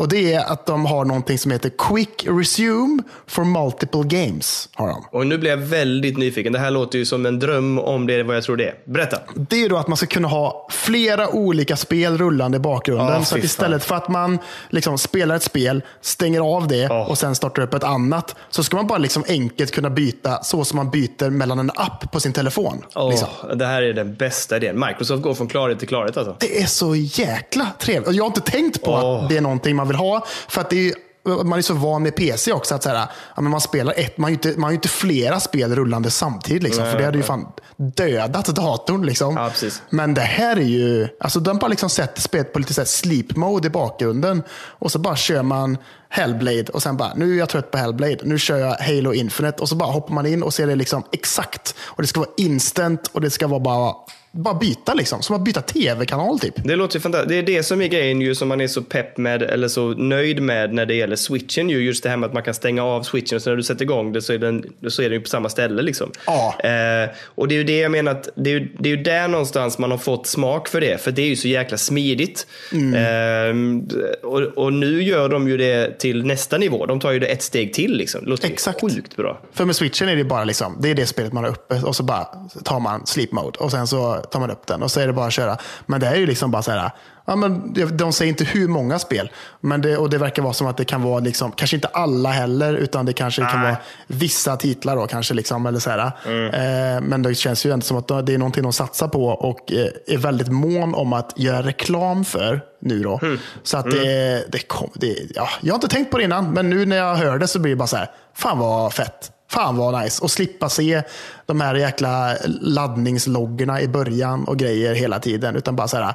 Och 0.00 0.08
det 0.08 0.32
är 0.34 0.52
att 0.52 0.66
de 0.66 0.86
har 0.86 1.04
någonting 1.04 1.38
som 1.38 1.50
heter 1.50 1.70
Quick 1.78 2.26
Resume 2.28 3.02
for 3.26 3.44
Multiple 3.44 4.02
Games. 4.04 4.68
Har 4.74 4.88
de. 4.88 5.04
Och 5.10 5.26
nu 5.26 5.38
blir 5.38 5.50
jag 5.50 5.56
väldigt 5.56 6.18
nyfiken. 6.18 6.52
Det 6.52 6.58
här 6.58 6.70
låter 6.70 6.98
ju 6.98 7.04
som 7.06 7.26
en 7.26 7.38
dröm 7.38 7.78
om 7.78 8.06
det 8.06 8.14
är 8.14 8.22
vad 8.24 8.36
jag 8.36 8.44
tror 8.44 8.56
det 8.56 8.64
är. 8.64 8.74
Berätta. 8.84 9.18
Det 9.34 9.64
är 9.64 9.68
då 9.68 9.76
att 9.76 9.88
man 9.88 9.96
ska 9.96 10.06
kunna 10.06 10.28
ha 10.28 10.68
flera 10.70 11.28
olika 11.28 11.76
spel 11.76 12.18
rullande 12.18 12.56
i 12.56 12.60
bakgrunden. 12.60 13.06
Ja, 13.06 13.24
så 13.24 13.36
att 13.38 13.44
istället 13.44 13.84
för 13.84 13.94
att 13.94 14.08
man 14.08 14.38
liksom 14.70 14.98
spelar 14.98 15.36
ett 15.36 15.42
spel, 15.42 15.82
stänger 16.00 16.40
av 16.40 16.68
det 16.68 16.76
Ja. 16.76 17.06
och 17.06 17.18
sen 17.18 17.34
startar 17.34 17.62
upp 17.62 17.74
ett 17.74 17.84
annat, 17.84 18.34
så 18.50 18.62
ska 18.64 18.76
man 18.76 18.86
bara 18.86 18.98
liksom 18.98 19.24
enkelt 19.28 19.70
kunna 19.70 19.90
byta 19.90 20.42
så 20.42 20.64
som 20.64 20.76
man 20.76 20.90
byter 20.90 21.30
mellan 21.30 21.58
en 21.58 21.70
app 21.74 22.12
på 22.12 22.20
sin 22.20 22.32
telefon. 22.32 22.84
Åh, 22.94 23.10
Liksom. 23.10 23.28
Det 23.54 23.66
här 23.66 23.82
är 23.82 23.92
den 23.92 24.14
bästa 24.14 24.56
idén. 24.56 24.80
Microsoft 24.88 25.22
går 25.22 25.34
från 25.34 25.48
klarhet 25.48 25.78
till 25.78 25.88
klarhet 25.88 26.16
alltså. 26.16 26.36
Det 26.40 26.62
är 26.62 26.66
så 26.66 26.94
jäkla 26.96 27.66
trevligt. 27.78 28.08
Och 28.08 28.14
jag 28.14 28.22
har 28.22 28.28
inte 28.28 28.40
tänkt 28.40 28.82
på 28.82 28.96
att 28.96 29.28
det 29.28 29.36
är 29.36 29.40
någonting 29.40 29.76
man 29.76 29.89
vill 29.90 29.96
ha. 29.96 30.26
För 30.48 30.60
att 30.60 30.70
det 30.70 30.88
är 30.88 30.94
man 31.24 31.58
är 31.58 31.62
så 31.62 31.74
van 31.74 32.02
med 32.02 32.16
PC 32.16 32.52
också. 32.52 32.74
att 32.74 32.82
så 32.82 32.88
här, 32.88 33.06
ja, 33.36 33.42
men 33.42 33.50
Man 33.50 33.60
spelar 33.60 33.94
ett, 33.96 34.18
man 34.18 34.24
har 34.24 34.28
ju 34.30 34.34
inte, 34.34 34.48
man 34.48 34.62
har 34.62 34.72
inte 34.72 34.88
flera 34.88 35.40
spel 35.40 35.74
rullande 35.74 36.10
samtidigt. 36.10 36.62
Liksom, 36.62 36.84
för 36.84 36.98
det 36.98 37.04
hade 37.04 37.18
ju 37.18 37.22
fan 37.22 37.46
dödat 37.76 38.46
datorn. 38.46 39.06
Liksom. 39.06 39.36
Ja. 39.36 39.50
Men 39.90 40.14
det 40.14 40.20
här 40.20 40.56
är 40.56 40.60
ju, 40.60 41.08
alltså 41.20 41.40
de 41.40 41.58
bara 41.58 41.68
liksom 41.68 41.90
sätter 41.90 42.22
spelet 42.22 42.52
på 42.52 42.58
lite 42.58 42.74
så 42.74 42.80
här 42.80 42.86
sleep 42.86 43.36
mode 43.36 43.66
i 43.66 43.70
bakgrunden. 43.70 44.42
Och 44.52 44.92
så 44.92 44.98
bara 44.98 45.16
kör 45.16 45.42
man 45.42 45.78
Hellblade 46.08 46.72
och 46.72 46.82
sen 46.82 46.96
bara, 46.96 47.14
nu 47.14 47.34
är 47.34 47.38
jag 47.38 47.48
trött 47.48 47.70
på 47.70 47.78
Hellblade. 47.78 48.18
Nu 48.22 48.38
kör 48.38 48.56
jag 48.56 48.74
Halo 48.74 49.12
Infinite. 49.12 49.62
Och 49.62 49.68
så 49.68 49.74
bara 49.74 49.90
hoppar 49.90 50.14
man 50.14 50.26
in 50.26 50.42
och 50.42 50.54
ser 50.54 50.66
det 50.66 50.74
liksom 50.74 51.02
exakt. 51.12 51.74
Och 51.80 52.02
det 52.02 52.08
ska 52.08 52.20
vara 52.20 52.30
instant 52.36 53.06
och 53.12 53.20
det 53.20 53.30
ska 53.30 53.46
vara 53.46 53.60
bara, 53.60 53.94
bara 54.32 54.54
byta 54.54 54.94
liksom. 54.94 55.22
Som 55.22 55.36
att 55.36 55.44
byta 55.44 55.60
tv-kanal 55.62 56.38
typ. 56.38 56.54
Det 56.64 56.76
låter 56.76 56.96
ju 56.96 57.00
fantastiskt. 57.00 57.28
Det 57.28 57.38
är 57.38 57.42
det 57.42 57.62
som 57.62 57.80
är 57.82 57.86
grejen 57.86 58.20
ju 58.20 58.34
som 58.34 58.48
man 58.48 58.60
är 58.60 58.68
så 58.68 58.82
pepp 58.82 59.16
med 59.16 59.42
eller 59.42 59.68
så 59.68 59.88
nöjd 59.88 60.42
med 60.42 60.74
när 60.74 60.86
det 60.86 60.94
gäller 60.94 61.16
switchen. 61.16 61.70
Ju. 61.70 61.80
Just 61.80 62.02
det 62.02 62.08
här 62.08 62.16
med 62.16 62.26
att 62.26 62.34
man 62.34 62.42
kan 62.42 62.54
stänga 62.54 62.84
av 62.84 63.02
switchen 63.02 63.36
och 63.36 63.42
så 63.42 63.50
när 63.50 63.56
du 63.56 63.62
sätter 63.62 63.82
igång 63.82 64.12
det 64.12 64.22
så 64.22 64.32
är 64.32 64.38
den, 64.38 64.64
så 64.88 65.02
är 65.02 65.10
den 65.10 65.12
ju 65.18 65.20
på 65.20 65.28
samma 65.28 65.48
ställe. 65.48 65.82
Liksom. 65.82 66.12
Ja. 66.26 66.54
Eh, 66.64 67.10
och 67.24 67.48
det 67.48 67.54
är 67.54 67.56
ju 67.56 67.64
det 67.64 67.78
jag 67.78 67.90
menar 67.90 68.12
att 68.12 68.28
det 68.34 68.50
är, 68.50 68.54
ju, 68.54 68.68
det 68.78 68.88
är 68.90 68.96
ju 68.96 69.02
där 69.02 69.28
någonstans 69.28 69.78
man 69.78 69.90
har 69.90 69.98
fått 69.98 70.26
smak 70.26 70.68
för 70.68 70.80
det. 70.80 71.00
För 71.00 71.10
det 71.10 71.22
är 71.22 71.28
ju 71.28 71.36
så 71.36 71.48
jäkla 71.48 71.78
smidigt. 71.78 72.46
Mm. 72.72 72.94
Eh, 72.94 74.04
och, 74.22 74.40
och 74.40 74.72
nu 74.72 75.02
gör 75.02 75.28
de 75.28 75.48
ju 75.48 75.56
det 75.56 75.98
till 75.98 76.26
nästa 76.26 76.58
nivå. 76.58 76.86
De 76.86 77.00
tar 77.00 77.12
ju 77.12 77.18
det 77.18 77.26
ett 77.26 77.42
steg 77.42 77.74
till. 77.74 77.96
Liksom. 77.96 78.24
Det 78.24 78.30
låter 78.30 78.48
Exakt. 78.48 78.80
sjukt 78.80 79.16
bra. 79.16 79.40
För 79.52 79.64
med 79.64 79.76
switchen 79.76 80.08
är 80.08 80.16
det 80.16 80.24
bara 80.24 80.44
liksom, 80.44 80.76
det 80.80 80.90
är 80.90 80.94
det 80.94 81.06
spelet 81.06 81.32
man 81.32 81.44
har 81.44 81.50
uppe 81.50 81.80
och 81.84 81.96
så 81.96 82.02
bara 82.02 82.28
tar 82.64 82.80
man 82.80 83.06
sleep 83.06 83.32
mode 83.32 83.58
och 83.58 83.70
sen 83.70 83.86
så 83.86 84.19
tar 84.20 84.40
man 84.40 84.50
upp 84.50 84.66
den 84.66 84.82
och 84.82 84.90
så 84.90 85.00
är 85.00 85.06
det 85.06 85.12
bara 85.12 85.26
att 85.26 85.32
köra. 85.32 85.56
Men 85.86 86.00
det 86.00 86.06
är 86.06 86.16
ju 86.16 86.26
liksom 86.26 86.50
bara 86.50 86.62
så 86.62 86.70
här, 86.70 86.90
ja, 87.24 87.36
men 87.36 87.74
de 87.96 88.12
säger 88.12 88.28
inte 88.28 88.44
hur 88.44 88.68
många 88.68 88.98
spel. 88.98 89.30
Men 89.60 89.82
det, 89.82 89.96
och 89.96 90.10
det 90.10 90.18
verkar 90.18 90.42
vara 90.42 90.52
som 90.52 90.66
att 90.66 90.76
det 90.76 90.84
kan 90.84 91.02
vara, 91.02 91.20
liksom, 91.20 91.52
kanske 91.52 91.76
inte 91.76 91.88
alla 91.88 92.30
heller, 92.30 92.74
utan 92.74 93.06
det 93.06 93.12
kanske 93.12 93.42
kan 93.42 93.62
vara 93.62 93.76
vissa 94.06 94.56
titlar 94.56 94.96
då 94.96 95.06
kanske. 95.06 95.34
Liksom, 95.34 95.66
eller 95.66 95.78
så 95.78 95.90
här. 95.90 96.06
Eh, 96.06 97.00
men 97.00 97.22
det 97.22 97.34
känns 97.34 97.66
ju 97.66 97.72
ändå 97.72 97.84
som 97.84 97.96
att 97.96 98.26
det 98.26 98.34
är 98.34 98.38
någonting 98.38 98.62
de 98.62 98.72
satsar 98.72 99.08
på 99.08 99.26
och 99.26 99.72
eh, 99.72 100.14
är 100.14 100.18
väldigt 100.18 100.48
mån 100.48 100.94
om 100.94 101.12
att 101.12 101.32
göra 101.36 101.62
reklam 101.62 102.24
för 102.24 102.60
nu 102.80 103.02
då. 103.02 103.20
Så 103.62 103.76
att 103.76 103.90
det, 103.90 104.44
det, 104.52 104.58
kom, 104.58 104.90
det 104.94 105.16
ja, 105.34 105.48
jag 105.60 105.72
har 105.72 105.76
inte 105.76 105.88
tänkt 105.88 106.10
på 106.10 106.18
det 106.18 106.24
innan, 106.24 106.50
men 106.50 106.70
nu 106.70 106.86
när 106.86 106.96
jag 106.96 107.14
hör 107.14 107.38
det 107.38 107.46
så 107.48 107.58
blir 107.58 107.72
det 107.72 107.76
bara 107.76 107.86
så 107.86 107.96
här, 107.96 108.10
fan 108.34 108.58
vad 108.58 108.92
fett. 108.92 109.32
Fan 109.50 109.76
vad 109.76 110.02
nice. 110.02 110.22
Och 110.22 110.30
slippa 110.30 110.68
se 110.68 111.02
de 111.46 111.60
här 111.60 111.74
jäkla 111.74 112.36
laddningsloggorna 112.60 113.80
i 113.80 113.88
början 113.88 114.44
och 114.44 114.56
grejer 114.56 114.94
hela 114.94 115.18
tiden. 115.18 115.56
Utan 115.56 115.76
bara 115.76 115.88
så 115.88 115.96
här, 115.96 116.14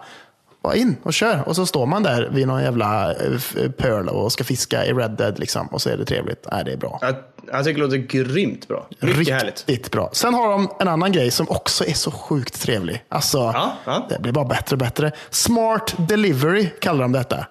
bara 0.63 0.75
in 0.75 0.97
och 1.03 1.13
kör. 1.13 1.43
Och 1.47 1.55
så 1.55 1.65
står 1.65 1.85
man 1.85 2.03
där 2.03 2.29
vid 2.31 2.47
någon 2.47 2.61
jävla 2.63 3.11
eh, 3.13 3.71
pöl 3.77 4.09
och 4.09 4.31
ska 4.31 4.43
fiska 4.43 4.85
i 4.85 4.93
Red 4.93 5.11
Dead. 5.11 5.39
Liksom, 5.39 5.67
och 5.67 5.81
så 5.81 5.89
är 5.89 5.97
det 5.97 6.05
trevligt. 6.05 6.47
Nej, 6.51 6.63
det 6.65 6.71
är 6.71 6.77
bra. 6.77 6.99
Jag, 7.01 7.15
jag 7.51 7.65
tycker 7.65 7.81
det 7.81 7.85
låter 7.85 7.97
grymt 7.97 8.67
bra. 8.67 8.87
Mycket 8.89 9.17
Riktigt 9.17 9.33
härligt. 9.67 9.91
bra. 9.91 10.09
Sen 10.13 10.33
har 10.33 10.51
de 10.51 10.69
en 10.79 10.87
annan 10.87 11.11
grej 11.11 11.31
som 11.31 11.49
också 11.49 11.85
är 11.85 11.93
så 11.93 12.11
sjukt 12.11 12.61
trevlig. 12.61 13.03
Alltså, 13.09 13.37
Ja, 13.37 13.73
ja. 13.85 14.05
Det 14.09 14.19
blir 14.19 14.31
bara 14.31 14.45
bättre 14.45 14.73
och 14.73 14.79
bättre. 14.79 15.11
Smart 15.29 15.93
Delivery 15.97 16.69
kallar 16.81 17.01
de 17.01 17.11
detta. 17.11 17.45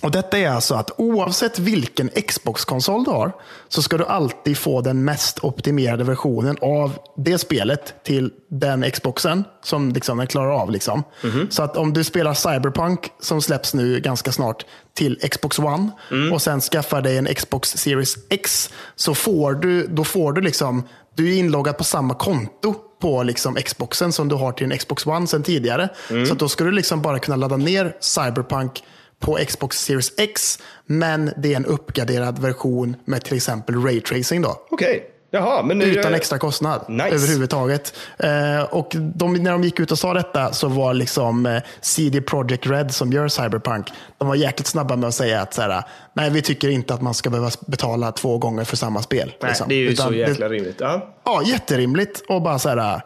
Och 0.00 0.10
Detta 0.10 0.38
är 0.38 0.48
alltså 0.48 0.74
att 0.74 0.90
oavsett 0.96 1.58
vilken 1.58 2.08
Xbox-konsol 2.08 3.04
du 3.04 3.10
har 3.10 3.32
så 3.68 3.82
ska 3.82 3.96
du 3.96 4.04
alltid 4.04 4.58
få 4.58 4.80
den 4.80 5.04
mest 5.04 5.44
optimerade 5.44 6.04
versionen 6.04 6.56
av 6.60 6.98
det 7.16 7.38
spelet 7.38 8.04
till 8.04 8.30
den 8.50 8.90
Xboxen 8.90 9.44
som 9.62 9.92
liksom 9.92 10.18
den 10.18 10.26
klarar 10.26 10.50
av. 10.50 10.70
Liksom. 10.70 11.02
Så 11.50 11.62
att 11.62 11.76
om 11.76 11.92
du 11.92 12.04
spelar 12.04 12.34
Cyberpunk 12.34 13.00
som 13.20 13.42
släpps 13.42 13.74
nu 13.74 14.00
ganska 14.00 14.32
snart 14.32 14.64
till 14.94 15.18
Xbox 15.30 15.58
One 15.58 15.90
och 16.32 16.42
sen 16.42 16.60
skaffar 16.60 17.02
dig 17.02 17.18
en 17.18 17.26
Xbox 17.34 17.68
Series 17.68 18.16
X 18.30 18.70
så 18.96 19.14
får 19.14 19.54
du, 19.54 19.86
då 19.86 20.04
får 20.04 20.32
du 20.32 20.40
liksom, 20.40 20.88
du 21.14 21.34
är 21.34 21.38
inloggad 21.38 21.78
på 21.78 21.84
samma 21.84 22.14
konto 22.14 22.74
på 23.00 23.22
liksom 23.22 23.54
Xboxen 23.54 24.12
som 24.12 24.28
du 24.28 24.34
har 24.34 24.52
till 24.52 24.72
en 24.72 24.78
Xbox 24.78 25.06
One 25.06 25.26
sedan 25.26 25.42
tidigare. 25.42 25.88
Så 26.26 26.32
att 26.32 26.38
då 26.38 26.48
ska 26.48 26.64
du 26.64 26.72
liksom 26.72 27.02
bara 27.02 27.18
kunna 27.18 27.36
ladda 27.36 27.56
ner 27.56 27.96
Cyberpunk 28.00 28.82
på 29.20 29.38
Xbox 29.48 29.78
Series 29.84 30.12
X, 30.18 30.58
men 30.86 31.32
det 31.36 31.52
är 31.52 31.56
en 31.56 31.66
uppgraderad 31.66 32.38
version 32.38 32.96
med 33.04 33.24
till 33.24 33.36
exempel 33.36 33.82
raytracing 33.82 34.42
då. 34.42 34.66
Okej. 34.70 35.12
Jaha, 35.30 35.62
men 35.62 35.78
nu... 35.78 35.84
Utan 35.84 36.14
extra 36.14 36.38
kostnad 36.38 36.84
Nice. 36.88 37.08
överhuvudtaget. 37.08 37.94
Eh, 38.18 38.62
och 38.62 38.88
de, 38.94 39.34
när 39.34 39.52
de 39.52 39.64
gick 39.64 39.80
ut 39.80 39.92
och 39.92 39.98
sa 39.98 40.14
detta 40.14 40.52
så 40.52 40.68
var 40.68 40.94
liksom 40.94 41.46
eh, 41.46 41.62
CD 41.80 42.20
Projekt 42.20 42.66
Red 42.66 42.94
som 42.94 43.12
gör 43.12 43.28
Cyberpunk, 43.28 43.86
de 44.18 44.28
var 44.28 44.34
jäkligt 44.34 44.66
snabba 44.66 44.96
med 44.96 45.08
att 45.08 45.14
säga 45.14 45.40
att 45.40 45.54
så 45.54 45.62
här, 45.62 45.82
nej, 46.12 46.30
vi 46.30 46.42
tycker 46.42 46.68
inte 46.68 46.94
att 46.94 47.02
man 47.02 47.14
ska 47.14 47.30
behöva 47.30 47.50
betala 47.66 48.12
två 48.12 48.38
gånger 48.38 48.64
för 48.64 48.76
samma 48.76 49.02
spel. 49.02 49.32
Nej, 49.40 49.48
liksom. 49.48 49.68
det 49.68 49.74
är 49.74 49.78
ju 49.78 49.88
Utan 49.88 50.08
så 50.08 50.14
jäkla 50.14 50.48
rimligt. 50.48 50.76
Ja. 50.80 51.14
Ja, 51.24 51.42
jätterimligt 51.44 52.22
och 52.28 52.42
bara 52.42 52.58
så 52.58 52.68
här, 52.68 53.00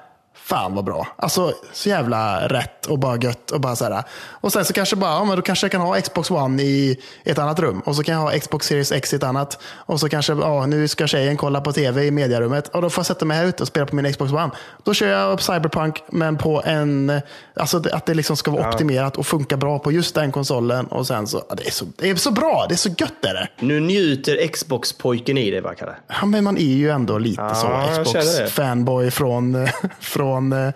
fan 0.51 0.75
vad 0.75 0.85
bra. 0.85 1.07
Alltså 1.17 1.53
så 1.73 1.89
jävla 1.89 2.49
rätt 2.49 2.87
och 2.87 2.99
bara 2.99 3.17
gött. 3.17 3.51
Och, 3.51 3.61
bara 3.61 3.77
så 3.77 3.85
här. 3.85 4.03
och 4.31 4.53
sen 4.53 4.65
så 4.65 4.73
kanske 4.73 4.97
bara, 4.97 5.11
ja, 5.11 5.25
men 5.25 5.37
då 5.37 5.43
kanske 5.43 5.65
jag 5.65 5.73
kan 5.73 5.81
ha 5.81 6.01
Xbox 6.01 6.31
One 6.31 6.63
i 6.63 7.01
ett 7.25 7.39
annat 7.39 7.59
rum. 7.61 7.81
Och 7.85 7.97
så 7.97 8.03
kan 8.03 8.15
jag 8.15 8.21
ha 8.23 8.39
Xbox 8.39 8.67
Series 8.67 8.93
X 8.93 9.13
i 9.13 9.17
ett 9.17 9.23
annat. 9.23 9.59
Och 9.63 10.01
så 10.01 10.09
kanske, 10.09 10.33
ja, 10.33 10.67
nu 10.67 10.89
ska 10.89 11.07
tjejen 11.07 11.37
kolla 11.37 11.61
på 11.61 11.73
tv 11.73 12.05
i 12.05 12.11
mediarummet. 12.11 12.69
Och 12.69 12.83
då 12.83 12.91
får 12.91 13.01
jag 13.01 13.07
sätta 13.07 13.25
mig 13.25 13.37
här 13.37 13.45
ute 13.47 13.63
och 13.63 13.69
spela 13.69 13.87
på 13.87 13.97
min 13.97 14.13
Xbox 14.13 14.33
One. 14.33 14.51
Då 14.85 14.95
kör 14.95 15.07
jag 15.09 15.33
upp 15.33 15.43
Cyberpunk, 15.43 16.03
men 16.09 16.37
på 16.39 16.63
en, 16.65 17.21
alltså 17.57 17.79
det- 17.79 17.95
att 17.95 18.07
det 18.07 18.15
liksom 18.15 18.37
ska 18.37 18.51
vara 18.51 18.69
optimerat 18.69 19.17
och 19.17 19.27
funka 19.27 19.57
bra 19.57 19.79
på 19.79 19.93
just 19.93 20.15
den 20.15 20.33
konsolen. 20.33 20.87
Och 20.87 21.07
sen 21.07 21.27
så, 21.27 21.43
ja, 21.49 21.55
det 21.55 21.67
är 21.67 21.71
så, 21.71 21.85
det 21.97 22.11
är 22.11 22.15
så 22.15 22.31
bra, 22.31 22.67
det 22.69 22.75
är 22.75 22.77
så 22.77 22.89
gött 22.89 23.25
är 23.25 23.35
det. 23.35 23.49
Nu 23.61 23.81
njuter 23.81 24.47
Xbox-pojken 24.49 25.39
i 25.39 25.51
dig, 25.51 25.61
va, 25.61 25.75
Kalle? 25.79 25.95
Ja, 26.21 26.27
men 26.27 26.45
man 26.45 26.57
är 26.57 26.61
ju 26.75 26.91
ändå 26.91 27.19
lite 27.19 27.43
Ja, 27.43 27.55
så 27.55 27.67
det. 27.69 28.05
Xbox-fanboy 28.05 29.11
från, 29.11 29.69
från, 30.01 30.40
eh, 30.53 30.71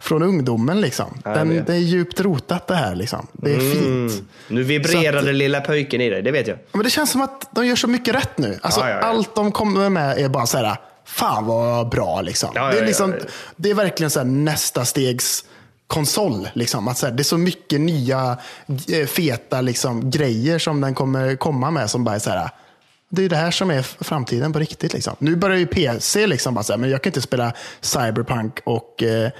från 0.00 0.22
ungdomen. 0.22 0.80
Liksom. 0.80 1.20
Den, 1.24 1.64
det 1.66 1.72
är 1.72 1.78
djupt 1.78 2.20
rotat 2.20 2.66
det 2.66 2.74
här. 2.74 2.94
Liksom. 2.94 3.26
Det 3.32 3.54
är 3.54 3.58
fint. 3.74 4.22
Nu 4.48 4.62
vibrerar 4.62 5.22
det 5.22 5.32
lilla 5.32 5.60
pojken 5.60 6.00
i 6.00 6.10
dig, 6.10 6.22
det 6.22 6.30
vet 6.30 6.46
jag. 6.46 6.56
Ja, 6.56 6.60
Men 6.72 6.82
det 6.82 6.90
känns 6.90 7.10
som 7.10 7.20
att 7.20 7.48
de 7.54 7.66
gör 7.66 7.76
så 7.76 7.88
mycket 7.88 8.14
rätt 8.14 8.38
nu. 8.38 8.58
Alltså, 8.62 8.80
Ja, 8.80 8.88
ja. 8.88 8.98
Allt 8.98 9.34
de 9.34 9.52
kommer 9.52 9.88
med 9.88 10.18
är 10.18 10.28
bara 10.28 10.46
så 10.46 10.58
här, 10.58 10.76
fan 11.04 11.46
vad 11.46 11.88
bra. 11.88 12.20
Liksom. 12.20 12.54
Det, 12.54 12.60
är 12.60 12.86
liksom 12.86 13.14
det 13.56 13.70
är 13.70 13.74
verkligen 13.74 14.10
så 14.10 14.18
här, 14.20 14.26
nästa 14.26 14.84
stegs 14.84 15.44
konsol. 15.86 16.48
Liksom. 16.52 16.88
Att 16.88 16.98
så 16.98 17.06
här, 17.06 17.12
det 17.12 17.22
är 17.22 17.24
så 17.24 17.38
mycket 17.38 17.80
nya 17.80 18.36
eh, 18.92 19.06
feta 19.06 19.60
liksom, 19.60 20.10
grejer 20.10 20.58
som 20.58 20.80
den 20.80 20.94
kommer 20.94 21.36
komma 21.36 21.70
med 21.70 21.90
som 21.90 22.04
bara 22.04 22.14
är 22.14 22.18
så 22.18 22.30
här, 22.30 22.50
det 23.10 23.24
är 23.24 23.28
det 23.28 23.36
här 23.36 23.50
som 23.50 23.70
är 23.70 23.82
framtiden 23.82 24.52
på 24.52 24.58
riktigt. 24.58 24.92
Liksom. 24.92 25.16
Nu 25.18 25.36
börjar 25.36 25.56
ju 25.56 25.66
PC, 25.66 26.26
liksom 26.26 26.54
bara 26.54 26.64
här, 26.68 26.76
men 26.76 26.90
jag 26.90 27.02
kan 27.02 27.10
inte 27.10 27.20
spela 27.20 27.52
Cyberpunk 27.80 28.60
och 28.64 29.02
eh, 29.02 29.30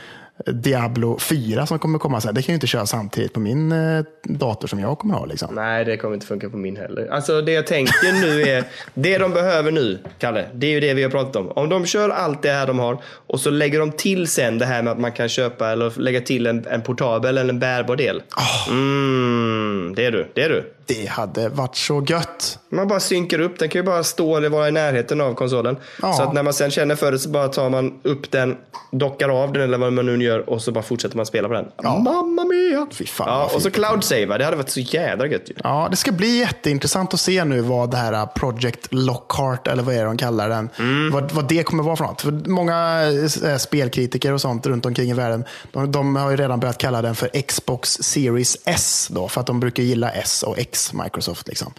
Diablo 0.46 1.18
4 1.18 1.66
som 1.66 1.78
kommer 1.78 1.98
komma. 1.98 2.20
Så 2.20 2.28
här. 2.28 2.32
Det 2.32 2.42
kan 2.42 2.52
ju 2.52 2.54
inte 2.54 2.66
köra 2.66 2.86
samtidigt 2.86 3.32
på 3.32 3.40
min 3.40 3.72
eh, 3.72 4.04
dator 4.22 4.68
som 4.68 4.80
jag 4.80 4.98
kommer 4.98 5.14
ha. 5.14 5.26
Liksom. 5.26 5.54
Nej, 5.54 5.84
det 5.84 5.96
kommer 5.96 6.14
inte 6.14 6.26
funka 6.26 6.50
på 6.50 6.56
min 6.56 6.76
heller. 6.76 7.06
Alltså 7.06 7.40
det 7.40 7.52
jag 7.52 7.66
tänker 7.66 8.12
nu 8.12 8.42
är, 8.42 8.64
det 8.94 9.18
de 9.18 9.32
behöver 9.32 9.70
nu, 9.70 9.98
Kalle, 10.18 10.46
det 10.54 10.66
är 10.66 10.70
ju 10.70 10.80
det 10.80 10.94
vi 10.94 11.02
har 11.02 11.10
pratat 11.10 11.36
om. 11.36 11.48
Om 11.48 11.68
de 11.68 11.86
kör 11.86 12.08
allt 12.08 12.42
det 12.42 12.52
här 12.52 12.66
de 12.66 12.78
har 12.78 13.02
och 13.26 13.40
så 13.40 13.50
lägger 13.50 13.78
de 13.78 13.92
till 13.92 14.28
sen 14.28 14.58
det 14.58 14.66
här 14.66 14.82
med 14.82 14.92
att 14.92 15.00
man 15.00 15.12
kan 15.12 15.28
köpa 15.28 15.70
eller 15.70 16.00
lägga 16.00 16.20
till 16.20 16.46
en, 16.46 16.66
en 16.66 16.82
portabel 16.82 17.38
eller 17.38 17.50
en 17.50 17.60
bärbar 17.60 17.96
del. 17.96 18.22
Mm, 18.68 19.92
det 19.96 20.04
är 20.04 20.10
du, 20.10 20.30
det 20.34 20.42
är 20.42 20.48
du. 20.48 20.72
Det 20.94 21.06
hade 21.06 21.48
varit 21.48 21.76
så 21.76 22.04
gött. 22.08 22.58
Man 22.68 22.88
bara 22.88 23.00
synkar 23.00 23.40
upp, 23.40 23.58
den 23.58 23.68
kan 23.68 23.78
ju 23.78 23.82
bara 23.86 24.04
stå 24.04 24.36
eller 24.36 24.48
vara 24.48 24.68
i 24.68 24.72
närheten 24.72 25.20
av 25.20 25.34
konsolen. 25.34 25.76
Ja. 26.02 26.12
Så 26.12 26.22
att 26.22 26.34
när 26.34 26.42
man 26.42 26.52
sen 26.52 26.70
känner 26.70 26.96
för 26.96 27.12
det 27.12 27.18
så 27.18 27.28
bara 27.28 27.48
tar 27.48 27.70
man 27.70 28.00
upp 28.02 28.30
den, 28.30 28.56
dockar 28.90 29.28
av 29.28 29.52
den 29.52 29.62
eller 29.62 29.78
vad 29.78 29.92
man 29.92 30.06
nu 30.06 30.24
gör 30.24 30.50
och 30.50 30.62
så 30.62 30.72
bara 30.72 30.82
fortsätter 30.82 31.16
man 31.16 31.26
spela 31.26 31.48
på 31.48 31.54
den. 31.54 31.66
Mamma 31.82 32.44
mia! 32.44 32.86
Fy 32.92 33.06
fan, 33.06 33.28
ja, 33.28 33.44
och 33.44 33.50
så 33.50 33.60
fint. 33.60 33.74
cloud 33.74 34.04
save, 34.04 34.38
det 34.38 34.44
hade 34.44 34.56
varit 34.56 34.70
så 34.70 34.80
jädra 34.80 35.26
gött 35.26 35.50
ju. 35.50 35.54
Ja, 35.64 35.88
det 35.90 35.96
ska 35.96 36.12
bli 36.12 36.38
jätteintressant 36.38 37.14
att 37.14 37.20
se 37.20 37.44
nu 37.44 37.60
vad 37.60 37.90
det 37.90 37.96
här 37.96 38.26
Project 38.26 38.86
Lockhart, 38.90 39.66
eller 39.66 39.82
vad 39.82 39.94
är 39.94 39.98
det 39.98 40.04
de 40.04 40.16
kallar 40.16 40.48
den, 40.48 40.70
vad, 41.12 41.32
vad 41.32 41.48
det 41.48 41.62
kommer 41.62 41.82
vara 41.82 41.96
för 41.96 42.04
något. 42.04 42.20
För 42.20 42.48
många 42.48 43.02
eh, 43.44 43.56
spelkritiker 43.56 44.32
och 44.32 44.40
sånt 44.40 44.66
runt 44.66 44.86
omkring 44.86 45.10
i 45.10 45.14
världen, 45.14 45.44
de, 45.72 45.92
de 45.92 46.16
har 46.16 46.30
ju 46.30 46.36
redan 46.36 46.60
börjat 46.60 46.78
kalla 46.78 47.02
den 47.02 47.14
för 47.14 47.42
Xbox 47.42 47.90
Series 47.90 48.56
S, 48.64 49.08
då, 49.10 49.28
för 49.28 49.40
att 49.40 49.46
de 49.46 49.60
brukar 49.60 49.82
gilla 49.82 50.10
S 50.10 50.42
och 50.42 50.58
X, 50.58 50.79
Microsoft. 50.92 51.48
Liksom. 51.48 51.72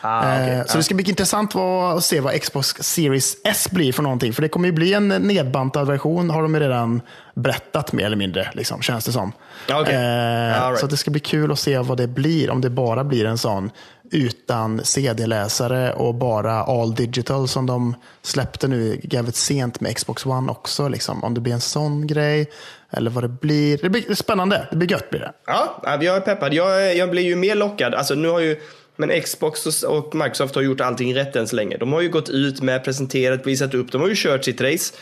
Ah, 0.00 0.32
okej. 0.32 0.50
Eh, 0.50 0.64
Så 0.66 0.76
det 0.76 0.82
ska 0.84 0.94
bli 0.94 1.08
intressant 1.08 1.54
vad, 1.54 1.96
att 1.96 2.04
se 2.04 2.20
vad 2.20 2.40
Xbox 2.40 2.68
Series 2.68 3.36
S 3.44 3.68
blir 3.70 3.92
för 3.92 4.02
någonting. 4.02 4.32
För 4.32 4.42
det 4.42 4.48
kommer 4.48 4.66
ju 4.68 4.72
bli 4.72 4.94
en 4.94 5.08
nedbantad 5.08 5.86
version, 5.86 6.30
har 6.30 6.42
de 6.42 6.54
ju 6.54 6.60
redan 6.60 7.00
berättat 7.34 7.92
mer 7.92 8.04
eller 8.06 8.16
mindre, 8.16 8.50
liksom, 8.54 8.82
känns 8.82 9.04
det 9.04 9.12
som. 9.12 9.32
Okej. 9.70 9.94
Eh, 9.94 10.68
right. 10.68 10.78
Så 10.80 10.86
det 10.86 10.96
ska 10.96 11.10
bli 11.10 11.20
kul 11.20 11.52
att 11.52 11.58
se 11.58 11.78
vad 11.78 11.96
det 11.98 12.06
blir. 12.06 12.50
Om 12.50 12.60
det 12.60 12.70
bara 12.70 13.04
blir 13.04 13.24
en 13.24 13.38
sån 13.38 13.70
utan 14.12 14.84
CD-läsare 14.84 15.92
och 15.92 16.14
bara 16.14 16.52
all 16.52 16.94
digital 16.94 17.48
som 17.48 17.66
de 17.66 17.94
släppte 18.22 18.68
nu 18.68 19.00
jävligt 19.02 19.36
sent 19.36 19.80
med 19.80 19.96
Xbox 19.96 20.26
One 20.26 20.52
också. 20.52 20.88
Liksom. 20.88 21.24
Om 21.24 21.34
det 21.34 21.40
blir 21.40 21.52
en 21.52 21.60
sån 21.60 22.06
grej 22.06 22.50
eller 22.90 23.10
vad 23.10 23.24
det 23.24 23.28
blir. 23.28 23.78
Det 23.82 23.90
blir 23.90 24.14
spännande. 24.14 24.68
Det 24.70 24.76
blir 24.76 24.90
gött 24.90 25.10
blir 25.10 25.20
det. 25.20 25.32
Ja, 25.46 25.82
jag 25.84 26.16
är 26.16 26.20
peppad. 26.20 26.54
Jag, 26.54 26.96
jag 26.96 27.10
blir 27.10 27.22
ju 27.22 27.36
mer 27.36 27.54
lockad. 27.54 27.94
Alltså 27.94 28.14
nu 28.14 28.28
har 28.28 28.40
ju 28.40 28.60
men 28.96 29.20
Xbox 29.22 29.82
och- 29.84 30.14
Microsoft 30.14 30.54
har 30.54 30.62
gjort 30.62 30.80
allting 30.80 31.14
rätt 31.14 31.36
än 31.36 31.48
så 31.48 31.56
länge. 31.56 31.76
De 31.76 31.92
har 31.92 32.00
ju 32.00 32.08
gått 32.08 32.28
ut 32.28 32.62
med, 32.62 32.84
presenterat, 32.84 33.46
visat 33.46 33.74
upp. 33.74 33.92
De 33.92 34.00
har 34.00 34.08
ju 34.08 34.14
kört 34.16 34.44
sitt 34.44 34.60
race. 34.60 34.94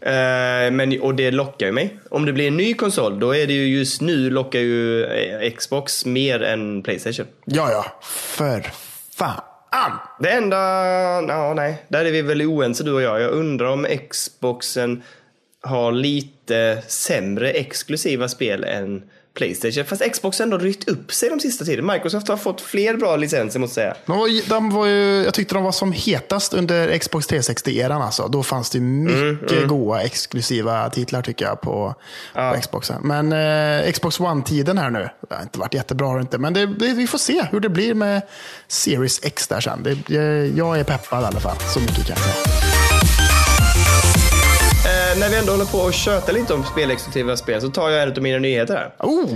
Eh, 0.00 0.70
men, 0.72 1.00
och 1.00 1.14
det 1.14 1.30
lockar 1.30 1.66
ju 1.66 1.72
mig. 1.72 1.98
Om 2.10 2.26
det 2.26 2.32
blir 2.32 2.46
en 2.48 2.56
ny 2.56 2.74
konsol, 2.74 3.20
då 3.20 3.34
är 3.34 3.46
det 3.46 3.52
ju 3.52 3.78
just 3.78 4.00
nu 4.00 4.30
lockar 4.30 4.60
ju 4.60 5.04
eh, 5.04 5.50
Xbox 5.52 6.06
mer 6.06 6.42
än 6.42 6.82
Playstation. 6.82 7.26
Ja, 7.44 7.70
ja. 7.70 8.00
För 8.02 8.66
fan. 9.16 9.40
Det 10.20 10.30
enda, 10.30 10.56
ja 11.28 11.54
nej, 11.56 11.84
där 11.88 12.04
är 12.04 12.10
vi 12.12 12.22
väl 12.22 12.42
oense 12.42 12.84
du 12.84 12.92
och 12.92 13.02
jag. 13.02 13.20
Jag 13.20 13.30
undrar 13.30 13.66
om 13.66 13.86
Xboxen 14.10 15.02
har 15.62 15.92
lite 15.92 16.82
sämre 16.88 17.50
exklusiva 17.50 18.28
spel 18.28 18.64
än 18.64 19.02
Playstation. 19.36 19.84
Fast 19.84 20.02
Xbox 20.12 20.38
har 20.38 20.42
ändå 20.44 20.58
ryckt 20.58 20.88
upp 20.88 21.12
sig 21.12 21.28
de 21.28 21.40
sista 21.40 21.64
tiden. 21.64 21.86
Microsoft 21.86 22.28
har 22.28 22.36
fått 22.36 22.60
fler 22.60 22.96
bra 22.96 23.16
licenser 23.16 23.60
måste 23.60 23.80
jag 23.80 23.94
säga. 23.96 24.02
De 24.06 24.18
var, 24.18 24.26
ju- 24.28 24.42
de 24.46 24.70
var 24.70 24.86
ju, 24.86 25.22
jag 25.24 25.34
tyckte 25.34 25.54
de 25.54 25.64
var 25.64 25.72
som 25.72 25.92
hetast 25.92 26.54
under 26.54 26.98
Xbox 26.98 27.26
360-eran. 27.28 28.02
Alltså. 28.04 28.28
Då 28.28 28.42
fanns 28.42 28.70
det 28.70 28.80
mycket 28.80 29.68
goda 29.68 30.00
exklusiva 30.02 30.90
titlar 30.90 31.22
tycker 31.22 31.44
jag 31.44 31.60
på, 31.60 31.94
på 32.54 32.60
Xboxen. 32.60 33.02
Men 33.02 33.32
eh, 33.86 33.92
Xbox 33.92 34.20
One-tiden 34.20 34.78
här 34.78 34.90
nu, 34.90 35.08
det 35.28 35.34
har 35.34 35.42
inte 35.42 35.58
varit 35.58 35.74
jättebra. 35.74 36.20
Inte, 36.20 36.38
men 36.38 36.54
det, 36.54 36.66
det, 36.66 36.92
vi 36.92 37.06
får 37.06 37.18
se 37.18 37.42
hur 37.50 37.60
det 37.60 37.68
blir 37.68 37.94
med 37.94 38.22
Series 38.68 39.20
X 39.24 39.48
där 39.48 39.60
sen. 39.60 39.82
Det, 39.82 40.14
jag- 40.14 40.46
jag 40.58 40.78
är 40.80 40.84
peppad 40.84 41.22
i 41.22 41.26
alla 41.26 41.40
fall. 41.40 41.56
Så 41.74 41.80
mycket 41.80 42.06
kan 42.06 42.16
jag 42.16 42.18
säga. 42.18 42.75
När 45.20 45.30
vi 45.30 45.36
ändå 45.36 45.52
håller 45.52 45.64
på 45.64 45.78
och 45.78 45.94
köta 45.94 46.32
lite 46.32 46.54
om 46.54 46.64
spelexklusiva 46.64 47.36
spel 47.36 47.60
så 47.60 47.68
tar 47.68 47.90
jag 47.90 48.02
en 48.02 48.12
av 48.12 48.22
mina 48.22 48.38
nyheter 48.38 48.74
här. 48.74 48.92
Oh, 48.98 49.30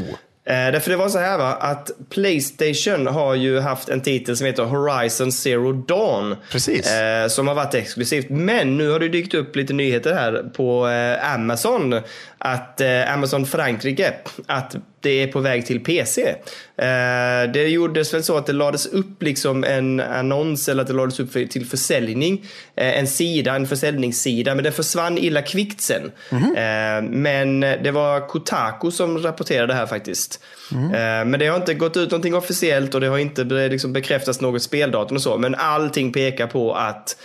Eh, 0.45 0.73
därför 0.73 0.90
det 0.90 0.97
var 0.97 1.09
så 1.09 1.19
här 1.19 1.38
va, 1.38 1.53
att 1.53 1.90
Playstation 2.11 3.07
har 3.07 3.35
ju 3.35 3.61
haft 3.61 3.88
en 3.88 4.01
titel 4.01 4.37
som 4.37 4.47
heter 4.47 4.62
Horizon 4.62 5.33
Zero 5.33 5.73
Dawn. 5.73 6.37
Precis. 6.51 6.93
Eh, 6.93 7.29
som 7.29 7.49
har 7.49 7.55
varit 7.55 7.75
exklusivt. 7.75 8.31
Men 8.31 8.77
nu 8.77 8.90
har 8.90 8.99
det 8.99 9.09
dykt 9.09 9.35
upp 9.35 9.57
lite 9.57 9.73
nyheter 9.73 10.14
här 10.14 10.51
på 10.57 10.88
eh, 10.88 11.35
Amazon. 11.35 12.01
Att 12.38 12.81
Amazon 13.07 13.47
Frankrike, 13.47 14.14
att 14.47 14.77
det 15.01 15.23
är 15.23 15.27
på 15.27 15.41
väg 15.41 15.67
till 15.67 15.81
PC. 15.81 16.29
Eh, 16.77 17.53
det 17.53 17.69
gjordes 17.69 18.15
väl 18.15 18.25
så 18.25 18.37
att 18.37 18.47
det 18.47 18.53
lades 18.53 18.87
upp 18.87 19.23
liksom 19.23 19.65
en 19.65 20.01
annons 20.01 20.69
eller 20.69 20.83
att 20.83 20.89
det 20.89 20.95
lades 20.95 21.21
upp 21.21 21.33
till 21.33 21.67
försäljning. 21.67 22.45
Eh, 22.77 22.99
en 22.99 23.07
sida, 23.07 23.55
en 23.55 23.67
försäljningssida, 23.67 24.55
men 24.55 24.65
den 24.65 24.73
försvann 24.73 25.19
illa 25.19 25.43
kvickt 25.43 25.81
sen. 25.81 26.13
Eh, 26.33 27.03
men 27.11 27.61
det 27.61 27.91
var 27.91 28.29
Kotaku 28.29 28.91
som 28.91 29.19
rapporterade 29.19 29.67
det 29.67 29.75
här 29.75 29.87
faktiskt. 29.87 30.41
Eh, 30.73 31.25
men 31.25 31.33
det 31.39 31.47
har 31.47 31.57
inte 31.57 31.75
gått 31.75 31.97
ut 31.97 32.11
någonting 32.11 32.35
officiellt 32.35 32.95
och 32.95 33.01
det 33.01 33.09
har 33.09 33.19
inte 33.19 33.45
liksom 33.45 33.93
bekräftats 33.93 34.41
något 34.41 34.63
speldatum 34.63 35.17
och 35.17 35.23
så. 35.23 35.39
Men 35.39 35.55
allting 35.55 36.13
pekar 36.13 36.47
på 36.47 36.75
att 36.75 37.17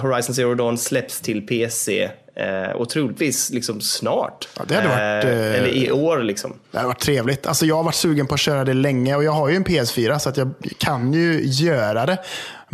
Horizon 0.00 0.34
Zero 0.34 0.54
Dawn 0.54 0.78
släpps 0.78 1.20
till 1.20 1.46
PC 1.46 2.10
eh, 2.34 2.70
och 2.76 2.88
troligtvis 2.88 3.50
liksom 3.50 3.80
snart. 3.80 4.48
Ja, 4.58 4.62
det 4.68 4.74
hade 4.74 4.88
varit, 4.88 5.24
eh, 5.24 5.58
eller 5.58 5.68
i 5.68 5.92
år 5.92 6.22
liksom. 6.22 6.54
det 6.70 6.78
har 6.78 6.86
varit 6.86 7.00
trevligt. 7.00 7.46
Alltså, 7.46 7.66
jag 7.66 7.76
har 7.76 7.84
varit 7.84 7.94
sugen 7.94 8.26
på 8.26 8.34
att 8.34 8.40
köra 8.40 8.64
det 8.64 8.74
länge 8.74 9.16
och 9.16 9.24
jag 9.24 9.32
har 9.32 9.48
ju 9.48 9.56
en 9.56 9.64
PS4 9.64 10.18
så 10.18 10.28
att 10.28 10.36
jag 10.36 10.52
kan 10.78 11.12
ju 11.12 11.40
göra 11.44 12.06
det. 12.06 12.18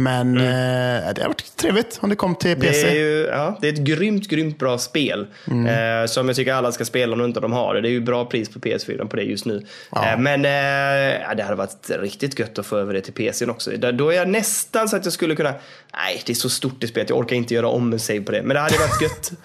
Men 0.01 0.37
eh, 0.37 1.15
det 1.15 1.23
har 1.23 1.29
varit 1.29 1.57
trevligt 1.57 1.99
om 2.03 2.11
det 2.11 2.17
kom 2.17 2.35
till 2.35 2.57
PC. 2.57 2.83
Mm. 2.83 2.95
Det 2.95 3.01
är, 3.01 3.05
ju, 3.05 3.27
ja, 3.27 3.59
det 3.61 3.69
är 3.69 3.73
ett 3.73 3.79
grymt, 3.79 4.29
grymt 4.29 4.59
bra 4.59 4.79
spel. 4.79 5.27
Mm. 5.47 6.03
Eh, 6.03 6.07
som 6.07 6.29
jag 6.29 6.37
tycker 6.37 6.53
alla 6.53 6.73
ska 6.73 6.85
spela 6.85 7.13
om 7.13 7.25
inte 7.25 7.41
de 7.41 7.53
har 7.53 7.75
det. 7.75 7.81
Det 7.81 7.89
är 7.89 7.91
ju 7.91 8.01
bra 8.01 8.25
pris 8.25 8.49
på 8.49 8.59
PS4 8.59 9.07
på 9.07 9.17
det 9.17 9.23
just 9.23 9.47
nu. 9.47 9.67
Ja. 9.91 10.13
Eh, 10.13 10.19
men 10.19 10.45
eh, 10.45 11.37
det 11.37 11.43
hade 11.43 11.55
varit 11.55 11.91
riktigt 11.91 12.39
gött 12.39 12.59
att 12.59 12.67
få 12.67 12.77
över 12.77 12.95
det 12.95 13.01
till 13.01 13.13
PCn 13.13 13.51
också. 13.51 13.71
Där, 13.71 13.93
då 13.93 14.11
är 14.11 14.17
jag 14.17 14.29
nästan 14.29 14.89
så 14.89 14.97
att 14.97 15.05
jag 15.05 15.13
skulle 15.13 15.37
kunna... 15.37 15.55
Nej, 15.93 16.23
det 16.27 16.33
är 16.33 16.35
så 16.35 16.51
stort 16.51 16.81
det 16.81 16.87
spelet. 16.87 17.11
Jag 17.11 17.19
orkar 17.19 17.37
inte 17.37 17.55
göra 17.55 17.69
om 17.69 17.93
en 17.93 18.01
save 18.01 18.21
på 18.21 18.33
det. 18.33 18.43
Men 18.43 18.55
det 18.55 18.61
hade 18.61 18.79
varit 18.79 19.03
gött. 19.03 19.33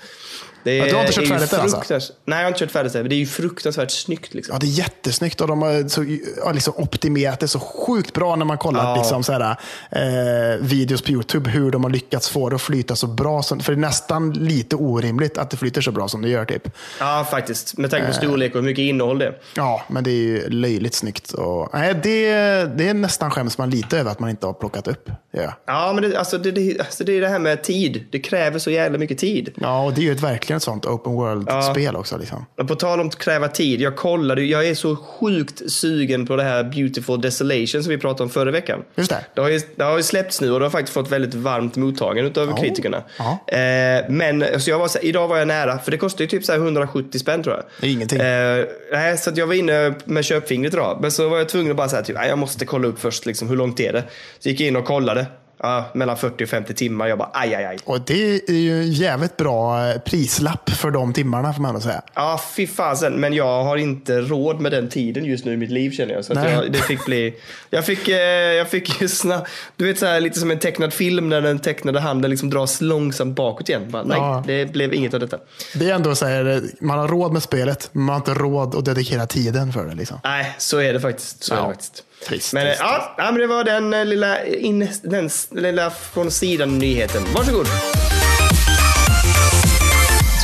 Det 0.65 0.75
Ja, 0.77 0.85
du 0.85 0.93
har 0.95 1.01
inte 1.01 1.13
kört 1.13 1.23
är 1.23 1.27
färdigt 1.47 1.51
det, 1.87 1.95
alltså? 1.95 2.13
Nej, 2.25 2.37
jag 2.39 2.43
har 2.43 2.47
inte 2.47 2.59
kört 2.59 2.71
färdigt 2.71 2.93
det. 2.93 2.99
Men 2.99 3.09
det 3.09 3.15
är 3.15 3.17
ju 3.17 3.25
fruktansvärt 3.25 3.91
snyggt. 3.91 4.33
Liksom. 4.33 4.53
Ja, 4.53 4.59
det 4.59 4.65
är 4.65 4.69
jättesnyggt 4.69 5.41
och 5.41 5.47
de 5.47 5.61
har 5.61 5.87
så, 5.87 6.51
liksom 6.53 6.73
optimerat 6.77 7.39
det 7.39 7.47
så 7.47 7.59
sjukt 7.59 8.13
bra 8.13 8.35
när 8.35 8.45
man 8.45 8.57
kollat 8.57 8.83
Ja. 8.83 8.95
liksom, 8.95 9.23
så 9.23 9.31
här, 9.33 9.55
eh, 9.91 10.59
videos 10.61 11.01
på 11.01 11.11
YouTube. 11.11 11.49
Hur 11.49 11.71
de 11.71 11.83
har 11.83 11.91
lyckats 11.91 12.29
få 12.29 12.49
det 12.49 12.55
att 12.55 12.61
flyta 12.61 12.95
så 12.95 13.07
bra. 13.07 13.43
Som, 13.43 13.59
för 13.59 13.71
det 13.73 13.77
är 13.77 13.81
nästan 13.81 14.33
lite 14.33 14.75
orimligt 14.75 15.37
att 15.37 15.49
det 15.49 15.57
flyter 15.57 15.81
så 15.81 15.91
bra 15.91 16.07
som 16.07 16.21
det 16.21 16.29
gör. 16.29 16.45
typ. 16.45 16.69
Ja, 16.99 17.27
faktiskt. 17.31 17.77
Med 17.77 17.85
Eh. 17.85 17.89
tanke 17.91 18.07
på 18.07 18.13
storlek 18.13 18.55
och 18.55 18.61
hur 18.61 18.65
mycket 18.69 18.81
innehåll 18.83 19.19
det 19.19 19.25
är. 19.25 19.37
Ja, 19.55 19.83
men 19.87 20.03
det 20.03 20.11
är 20.11 20.13
ju 20.13 20.49
löjligt 20.49 20.93
snyggt. 20.93 21.31
Och, 21.31 21.69
nej, 21.73 21.93
det, 22.03 22.29
det 22.77 22.87
är 22.89 22.93
nästan 22.93 23.31
skäms 23.31 23.57
man 23.57 23.69
lite 23.69 23.97
över 23.99 24.11
att 24.11 24.19
man 24.19 24.29
inte 24.29 24.45
har 24.45 24.53
plockat 24.53 24.87
upp. 24.87 25.09
Ja, 25.31 25.53
Ja, 25.67 25.93
men 25.93 26.09
det, 26.09 26.17
alltså, 26.17 26.37
det, 26.37 26.51
det, 26.51 26.79
alltså, 26.79 27.03
det 27.03 27.17
är 27.17 27.21
det 27.21 27.27
här 27.27 27.39
med 27.39 27.63
tid. 27.63 28.03
Det 28.11 28.19
kräver 28.19 28.59
så 28.59 28.71
jävla 28.71 28.97
mycket 28.97 29.17
tid. 29.17 29.53
ja 29.55 29.83
och 29.83 29.93
det 29.93 30.01
är 30.01 30.03
ju 30.03 30.11
ett, 30.11 30.21
verkligen 30.23 30.54
ett 30.55 30.63
sånt 30.63 30.85
open 30.85 31.13
world-spel 31.13 31.95
också. 31.95 32.17
Liksom. 32.17 32.45
På 32.67 32.75
tal 32.75 32.99
om 32.99 33.07
att 33.07 33.15
kräva 33.15 33.47
tid, 33.47 33.81
jag 33.81 33.95
kollade, 33.95 34.41
jag 34.43 34.67
är 34.67 34.75
så 34.75 34.95
sjukt 34.95 35.71
sugen 35.71 36.27
på 36.27 36.35
det 36.35 36.43
här 36.43 36.63
Beautiful 36.63 37.21
Desolation 37.21 37.83
som 37.83 37.89
vi 37.89 37.97
pratade 37.97 38.23
om 38.23 38.29
förra 38.29 38.51
veckan. 38.51 38.83
Just 38.95 39.09
det. 39.09 39.25
Det 39.33 39.41
har, 39.41 39.49
ju, 39.49 39.59
det 39.75 39.83
har 39.83 39.97
ju 39.97 40.03
släppts 40.03 40.41
nu 40.41 40.51
och 40.51 40.59
det 40.59 40.65
har 40.65 40.69
faktiskt 40.69 40.93
fått 40.93 41.11
väldigt 41.11 41.33
varmt 41.33 41.75
mottagande 41.75 42.41
av 42.41 42.49
Ja. 42.49 42.55
kritikerna. 42.57 43.03
Ja. 43.17 43.39
Eh, 43.57 44.05
men 44.09 44.43
alltså 44.43 44.69
jag 44.69 44.79
var 44.79 44.87
så, 44.87 44.99
idag 44.99 45.27
var 45.27 45.37
jag 45.37 45.47
nära, 45.47 45.79
för 45.79 45.91
det 45.91 45.97
kostar 45.97 46.21
ju 46.23 46.27
typ 46.27 46.45
så 46.45 46.51
här 46.51 46.59
170 46.59 47.19
spänn 47.19 47.43
tror 47.43 47.55
jag. 47.55 47.65
Det 47.81 47.87
är 47.87 47.91
ingenting. 47.91 48.19
Eh, 48.19 48.65
nej, 48.91 49.17
så 49.17 49.31
jag 49.35 49.47
var 49.47 49.53
inne 49.53 49.93
med 50.05 50.25
köpfingret 50.25 50.73
idag. 50.73 50.97
Men 51.01 51.11
så 51.11 51.29
var 51.29 51.37
jag 51.37 51.49
tvungen 51.49 51.71
att 51.71 51.77
bara 51.77 51.89
säga 51.89 52.01
typ, 52.01 52.17
jag 52.27 52.37
måste 52.37 52.65
kolla 52.65 52.87
upp 52.87 52.99
först, 52.99 53.25
liksom, 53.25 53.49
hur 53.49 53.55
långt 53.55 53.79
är 53.79 53.93
det? 53.93 54.03
Så 54.39 54.49
gick 54.49 54.59
jag 54.59 54.67
in 54.67 54.75
och 54.75 54.85
kollade. 54.85 55.25
Ja, 55.57 55.85
mellan 55.93 56.17
40 56.17 56.43
och 56.43 56.49
50 56.49 56.73
timmar. 56.73 57.07
Jag 57.07 57.17
bara, 57.17 57.29
aj, 57.33 57.55
aj, 57.55 57.65
aj. 57.65 57.77
Och 57.85 58.01
det 58.01 58.49
är 58.49 58.53
ju 58.53 58.81
en 58.81 58.91
jävligt 58.91 59.37
bra 59.37 59.87
eh, 59.89 59.97
prislapp 59.99 60.69
för 60.69 60.91
de 60.91 61.13
timmarna 61.13 61.53
får 61.53 61.61
man 61.61 61.81
säga. 61.81 62.01
Ja, 62.13 62.41
fy 62.55 62.67
fasen. 62.67 63.13
Men 63.13 63.33
jag 63.33 63.63
har 63.63 63.77
inte 63.77 64.21
råd 64.21 64.59
med 64.61 64.71
den 64.71 64.89
tiden 64.89 65.25
just 65.25 65.45
nu 65.45 65.53
i 65.53 65.57
mitt 65.57 65.69
liv 65.71 65.91
känner 65.91 66.13
jag. 66.13 66.25
Så 66.25 66.33
jag, 66.33 66.71
det 66.71 66.77
fick 66.79 67.05
bli... 67.05 67.33
Jag 67.69 67.85
fick, 67.85 68.07
eh, 68.07 68.15
jag 68.53 68.69
fick 68.69 69.01
ju 69.01 69.07
snabbt... 69.07 69.49
Du 69.75 69.85
vet 69.85 69.99
så 69.99 70.05
här, 70.05 70.19
lite 70.21 70.39
som 70.39 70.51
en 70.51 70.59
tecknad 70.59 70.93
film 70.93 71.29
när 71.29 71.41
den 71.41 71.59
tecknade 71.59 71.99
handen 71.99 72.31
liksom 72.31 72.49
dras 72.49 72.81
långsamt 72.81 73.35
bakåt 73.35 73.69
igen. 73.69 73.91
Bara, 73.91 74.03
nej, 74.03 74.17
Ja. 74.17 74.43
det 74.47 74.71
blev 74.71 74.93
inget 74.93 75.13
av 75.13 75.19
detta. 75.19 75.37
Det 75.75 75.89
är 75.89 75.95
ändå 75.95 76.15
så 76.15 76.25
här, 76.25 76.61
man 76.81 76.99
har 76.99 77.07
råd 77.07 77.33
med 77.33 77.43
spelet, 77.43 77.89
men 77.91 78.03
man 78.03 78.13
har 78.13 78.19
inte 78.19 78.33
råd 78.33 78.75
att 78.75 78.85
dedikera 78.85 79.25
tiden 79.27 79.73
för 79.73 79.85
det. 79.85 79.95
Liksom. 79.95 80.19
Nej, 80.23 80.55
så 80.57 80.77
är 80.81 80.93
det 80.93 80.99
faktiskt. 80.99 81.43
Så 81.43 81.53
är 81.53 81.57
Ja. 81.57 81.63
det 81.63 81.69
faktiskt. 81.69 82.03
Trist, 82.27 82.53
men, 82.53 82.65
trist, 82.65 82.79
ja, 82.79 83.15
ja, 83.17 83.31
men 83.31 83.41
det 83.41 83.47
var 83.47 83.63
den 83.63 83.93
eh, 83.93 84.05
lilla, 84.05 84.45
in, 84.45 84.87
den 85.03 85.29
lilla 85.51 85.89
från 85.89 86.31
sidan 86.31 86.77
nyheten. 86.77 87.23
Varsågod. 87.35 87.67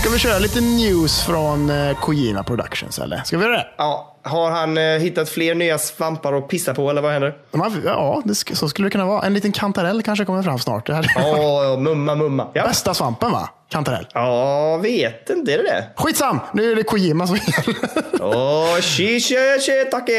Ska 0.01 0.09
vi 0.09 0.19
köra 0.19 0.39
lite 0.39 0.61
news 0.61 1.23
från 1.25 1.69
eh, 1.69 1.99
Kojima 1.99 2.43
Productions 2.43 2.99
eller? 2.99 3.17
Ska 3.25 3.37
vi 3.37 3.43
göra 3.43 3.57
det? 3.57 3.67
Ja, 3.77 4.17
har 4.23 4.51
han 4.51 4.77
eh, 4.77 4.83
hittat 4.83 5.29
fler 5.29 5.55
nya 5.55 5.77
svampar 5.77 6.33
att 6.33 6.47
pissa 6.47 6.73
på 6.73 6.89
eller 6.89 7.01
vad 7.01 7.11
händer? 7.11 7.37
Ja, 7.85 8.21
det, 8.25 8.35
så 8.35 8.69
skulle 8.69 8.85
det 8.87 8.91
kunna 8.91 9.05
vara. 9.05 9.25
En 9.25 9.33
liten 9.33 9.51
kantarell 9.51 10.03
kanske 10.03 10.25
kommer 10.25 10.43
fram 10.43 10.59
snart. 10.59 10.89
Här. 10.89 11.05
Åh, 11.17 11.79
mumma, 11.79 12.15
mumma. 12.15 12.47
Ja. 12.53 12.63
Bästa 12.67 12.93
svampen 12.93 13.31
va? 13.31 13.49
Kantarell. 13.69 14.07
ja, 14.13 14.77
vet 14.77 15.29
inte. 15.29 15.53
Är 15.53 15.57
det 15.57 15.63
det? 15.63 15.87
Skitsam! 15.95 16.39
Nu 16.53 16.71
är 16.71 16.75
det 16.75 16.83
Kojima 16.83 17.27
som 17.27 17.35
gäller. 17.35 17.75
Åh, 18.21 18.75
shi, 18.81 19.19
shi, 19.19 19.35
shi, 19.59 19.91
take. 19.91 20.11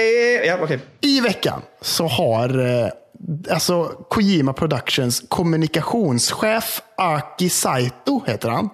Ja, 0.46 0.58
okej. 0.62 0.78
I 1.00 1.20
veckan 1.20 1.62
så 1.80 2.06
har 2.06 2.58
eh, 2.58 2.88
alltså 3.50 3.85
Kojima 4.08 4.52
Productions 4.52 5.22
kommunikationschef 5.28 6.82
Aki 6.96 7.48
Saito, 7.48 8.22
heter 8.26 8.48
han. 8.48 8.68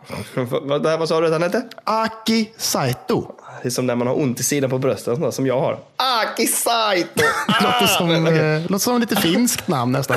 Vad, 0.62 0.98
vad, 0.98 1.08
sa 1.08 1.20
du 1.20 1.26
att 1.26 1.32
han 1.32 1.42
hette? 1.42 1.62
Aki 1.84 2.52
Saito. 2.56 3.32
Det 3.62 3.68
är 3.68 3.70
som 3.70 3.87
när 3.87 3.94
man 3.94 4.06
har 4.06 4.20
ont 4.20 4.40
i 4.40 4.42
sidan 4.42 4.70
på 4.70 4.78
bröstet, 4.78 5.34
som 5.34 5.46
jag 5.46 5.61
har. 5.61 5.78
Aki 5.96 6.46
Saito! 6.46 7.22
Låter 7.62 7.87
som, 7.87 8.08
men 8.08 8.22
okej. 8.26 8.38
eh, 8.38 8.62
låter 8.62 8.78
som 8.78 9.00
lite 9.00 9.16
finskt 9.16 9.68
namn 9.68 9.92
nästan. 9.92 10.16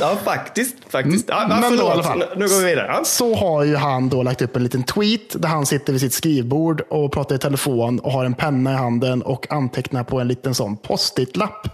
Ja, 0.00 0.16
faktiskt. 0.24 0.76
faktiskt. 0.88 1.28
Ja, 1.28 1.46
Men 1.60 1.76
då 1.76 1.84
i 1.84 1.88
alla 1.88 2.02
fall. 2.02 2.24
nu 2.36 2.48
går 2.48 2.58
vi 2.58 2.64
vidare. 2.64 2.86
Ja. 2.86 3.04
så 3.04 3.34
har 3.34 3.64
ju 3.64 3.76
han 3.76 4.08
då 4.08 4.22
lagt 4.22 4.42
upp 4.42 4.56
en 4.56 4.62
liten 4.62 4.82
tweet 4.82 5.42
där 5.42 5.48
han 5.48 5.66
sitter 5.66 5.92
vid 5.92 6.00
sitt 6.00 6.14
skrivbord 6.14 6.80
och 6.80 7.12
pratar 7.12 7.34
i 7.34 7.38
telefon 7.38 7.98
och 7.98 8.12
har 8.12 8.24
en 8.24 8.34
penna 8.34 8.72
i 8.72 8.76
handen 8.76 9.22
och 9.22 9.52
antecknar 9.52 10.04
på 10.04 10.20
en 10.20 10.28
liten 10.28 10.54
sån 10.54 10.76
post-it-lapp. 10.76 11.68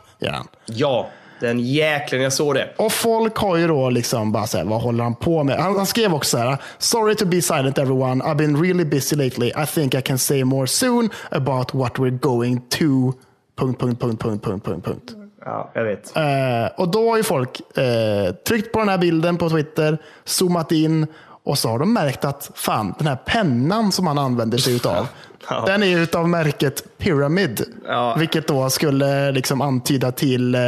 ja, 0.66 1.08
den 1.40 1.60
jäkeln, 1.60 2.22
jag 2.22 2.32
såg 2.32 2.54
det. 2.54 2.68
Och 2.76 2.92
folk 2.92 3.36
har 3.36 3.56
ju 3.56 3.66
då 3.66 3.90
liksom 3.90 4.32
bara 4.32 4.46
så 4.46 4.58
här, 4.58 4.64
vad 4.64 4.80
håller 4.80 5.04
han 5.04 5.14
på 5.14 5.44
med? 5.44 5.56
Han, 5.56 5.76
han 5.76 5.86
skrev 5.86 6.14
också 6.14 6.36
så 6.36 6.42
här, 6.42 6.56
sorry 6.78 7.14
to 7.14 7.26
be 7.26 7.42
silent 7.42 7.78
everyone, 7.78 8.24
I've 8.24 8.34
been 8.34 8.62
really 8.62 8.84
busy 8.84 9.16
lately, 9.16 9.48
I 9.48 9.66
think 9.66 9.94
I 9.94 10.02
can 10.02 10.18
say 10.18 10.44
more 10.44 10.66
soon 10.66 11.10
about 11.30 11.74
what 11.74 11.92
we're 11.98 12.18
going 12.18 12.60
to... 12.68 13.12
Punkt, 13.58 13.80
punkt, 13.80 14.00
punkt, 14.00 14.22
punkt, 14.22 14.44
punkt, 14.44 14.64
punkt, 14.64 14.84
punkt. 14.84 15.12
Ja, 15.44 15.70
jag 15.74 15.84
vet. 15.84 16.16
Eh, 16.16 16.66
och 16.76 16.88
då 16.88 17.10
har 17.10 17.16
ju 17.16 17.22
folk 17.22 17.78
eh, 17.78 18.34
tryckt 18.34 18.72
på 18.72 18.78
den 18.78 18.88
här 18.88 18.98
bilden 18.98 19.36
på 19.36 19.50
Twitter, 19.50 19.98
zoomat 20.24 20.72
in 20.72 21.06
och 21.44 21.58
så 21.58 21.68
har 21.68 21.78
de 21.78 21.92
märkt 21.92 22.24
att 22.24 22.50
fan, 22.54 22.94
den 22.98 23.06
här 23.06 23.16
pennan 23.16 23.92
som 23.92 24.06
han 24.06 24.18
använder 24.18 24.58
sig 24.58 24.76
utav, 24.76 25.08
Ja. 25.50 25.64
den 25.66 25.82
är 25.82 25.98
utav 25.98 26.28
märket 26.28 26.82
Pyramid. 26.98 27.64
Ja. 27.86 28.16
Vilket 28.18 28.46
då 28.46 28.70
skulle 28.70 29.32
liksom 29.32 29.60
antyda 29.60 30.12
till 30.12 30.54
eh, 30.54 30.60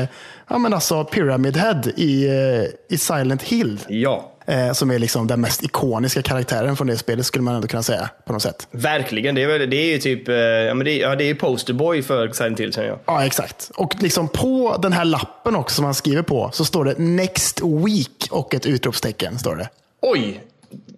ja, 0.49 0.59
men 0.59 0.75
alltså 0.75 1.05
Pyramid 1.05 1.57
Head 1.57 1.83
i, 1.97 2.27
eh, 2.29 2.95
i 2.95 2.99
Silent 2.99 3.43
Hill. 3.43 3.81
Ja, 3.89 4.33
Eh, 4.51 4.73
som 4.73 4.91
är 4.91 4.99
liksom 4.99 5.27
den 5.27 5.41
mest 5.41 5.63
ikoniska 5.65 6.23
karaktären 6.23 6.77
från 6.77 6.87
det 6.87 6.99
spelet 6.99 7.27
skulle 7.27 7.43
man 7.45 7.55
ändå 7.55 7.69
kunna 7.69 7.83
säga 7.83 8.11
på 8.25 8.33
något 8.33 8.43
sätt. 8.43 8.69
verkligen. 8.71 9.35
Det 9.35 9.43
är, 9.43 9.47
väl- 9.59 9.71
det 9.71 9.77
är 9.77 9.93
ju 9.93 9.99
typ, 9.99 10.29
eh, 10.29 10.35
ja, 10.37 10.75
men 10.75 10.85
det, 10.85 10.97
ja, 10.99 11.15
det 11.17 11.25
är 11.25 11.27
ju 11.29 11.35
posterboy 11.35 12.03
för 12.03 12.29
Silent 12.33 12.61
Hill 12.61 12.73
känner 12.73 12.89
jag. 12.89 12.99
Ja, 13.05 13.25
exakt. 13.27 13.71
Och 13.77 13.95
liksom 14.03 14.29
på 14.29 14.77
den 14.83 14.93
här 14.93 15.05
lappen 15.05 15.57
också 15.57 15.75
som 15.77 15.85
han 15.85 15.95
skriver 15.95 16.23
på 16.23 16.51
så 16.53 16.65
står 16.65 16.85
det 16.85 16.95
Next 16.99 17.61
Week 17.63 18.29
och 18.31 18.55
ett 18.55 18.67
utropstecken. 18.67 19.39
står 19.39 19.57
det. 19.57 19.69
Oj, 20.03 20.41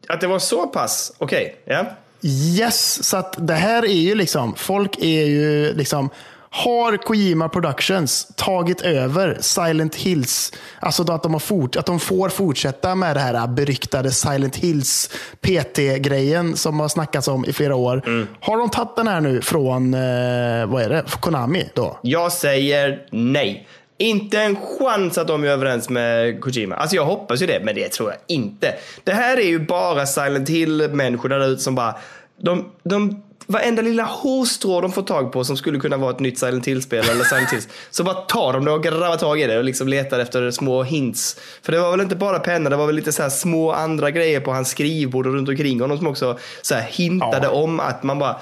att 0.09 0.21
det 0.21 0.27
var 0.27 0.39
så 0.39 0.67
pass. 0.67 1.13
Okej, 1.19 1.57
ja. 1.65 1.85
Yes, 2.23 3.05
så 3.09 3.17
att 3.17 3.47
det 3.47 3.55
här 3.55 3.85
är 3.85 4.01
ju 4.01 4.15
liksom, 4.15 4.55
folk 4.57 4.99
är 4.99 5.25
ju 5.27 5.75
liksom, 5.75 6.11
har 6.53 6.97
Kojima 6.97 7.49
Productions 7.49 8.29
tagit 8.37 8.81
över 8.81 9.39
Silent 9.41 9.95
Hills, 9.95 10.53
alltså 10.81 11.05
då 11.05 11.13
att 11.13 11.23
de, 11.23 11.33
har 11.33 11.41
fort, 11.41 11.77
att 11.77 11.87
de 11.87 12.01
får 12.01 12.29
fortsätta 12.29 12.95
med 12.95 13.17
det 13.17 13.21
här 13.21 13.47
beryktade 13.47 14.11
Silent 14.11 14.57
Hills 14.57 15.11
PT-grejen 15.41 16.57
som 16.57 16.81
har 16.81 16.89
snackats 16.89 17.29
om 17.29 17.45
i 17.45 17.53
flera 17.53 17.75
år. 17.77 18.03
Har 18.41 18.59
de 18.59 18.71
tagit 18.71 18.97
den 18.97 19.09
här 19.09 19.21
nu 19.21 19.43
från, 19.43 19.95
eh, 19.95 20.67
vad 20.67 20.83
är 20.83 20.89
det, 20.89 21.05
Konami 21.21 21.69
då? 21.75 21.99
Jag 22.03 22.33
säger 22.33 23.07
nej. 23.11 23.67
Inte 24.01 24.41
en 24.41 24.57
chans 24.57 25.19
att 25.19 25.27
de 25.29 25.45
är 25.45 25.49
överens 25.49 25.89
med 25.91 26.41
Kojima. 26.41 26.75
Alltså 26.77 26.97
jag 26.97 27.05
hoppas 27.05 27.43
ju 27.43 27.47
det, 27.47 27.61
men 27.65 27.75
det 27.75 27.89
tror 27.89 28.11
jag 28.11 28.19
inte. 28.27 28.75
Det 29.05 29.13
här 29.13 29.37
är 29.37 29.47
ju 29.47 29.59
bara 29.59 30.07
Silent 30.07 30.49
Hill-människorna 30.49 31.39
där 31.39 31.49
ute 31.49 31.63
som 31.63 31.75
bara... 31.75 31.95
De, 32.43 32.71
de, 32.83 33.23
varenda 33.47 33.83
lilla 33.83 34.03
hårstrå 34.03 34.81
de 34.81 34.93
får 34.93 35.03
tag 35.03 35.33
på 35.33 35.45
som 35.45 35.57
skulle 35.57 35.79
kunna 35.79 35.97
vara 35.97 36.11
ett 36.11 36.21
nytt 36.21 36.39
Silent 36.39 36.69
Hill-spel 36.69 37.05
eller 37.11 37.25
Silent 37.25 37.53
Hills. 37.53 37.69
Så 37.91 38.05
bara 38.05 38.15
tar 38.15 38.53
de 38.53 38.65
det 38.65 38.71
och 38.71 38.83
grabbar 38.83 39.17
tag 39.17 39.41
i 39.41 39.47
det 39.47 39.59
och 39.59 39.65
liksom 39.65 39.89
letar 39.89 40.19
efter 40.19 40.51
små 40.51 40.83
hints. 40.83 41.37
För 41.63 41.73
det 41.73 41.81
var 41.81 41.91
väl 41.91 42.01
inte 42.01 42.17
bara 42.17 42.39
penna, 42.39 42.71
det 42.71 42.77
var 42.77 42.87
väl 42.87 42.97
lite 42.97 43.13
så 43.13 43.23
här 43.23 43.31
små 43.31 43.73
andra 43.73 44.11
grejer 44.11 44.41
på 44.41 44.53
hans 44.53 44.71
skrivbord 44.71 45.27
och 45.27 45.35
runt 45.35 45.49
omkring 45.49 45.81
honom 45.81 45.99
som 45.99 46.07
också 46.07 46.39
så 46.63 46.75
här 46.75 46.83
hintade 46.83 47.47
Ja. 47.47 47.51
om 47.51 47.81
att 47.81 48.03
man 48.03 48.19
bara 48.19 48.37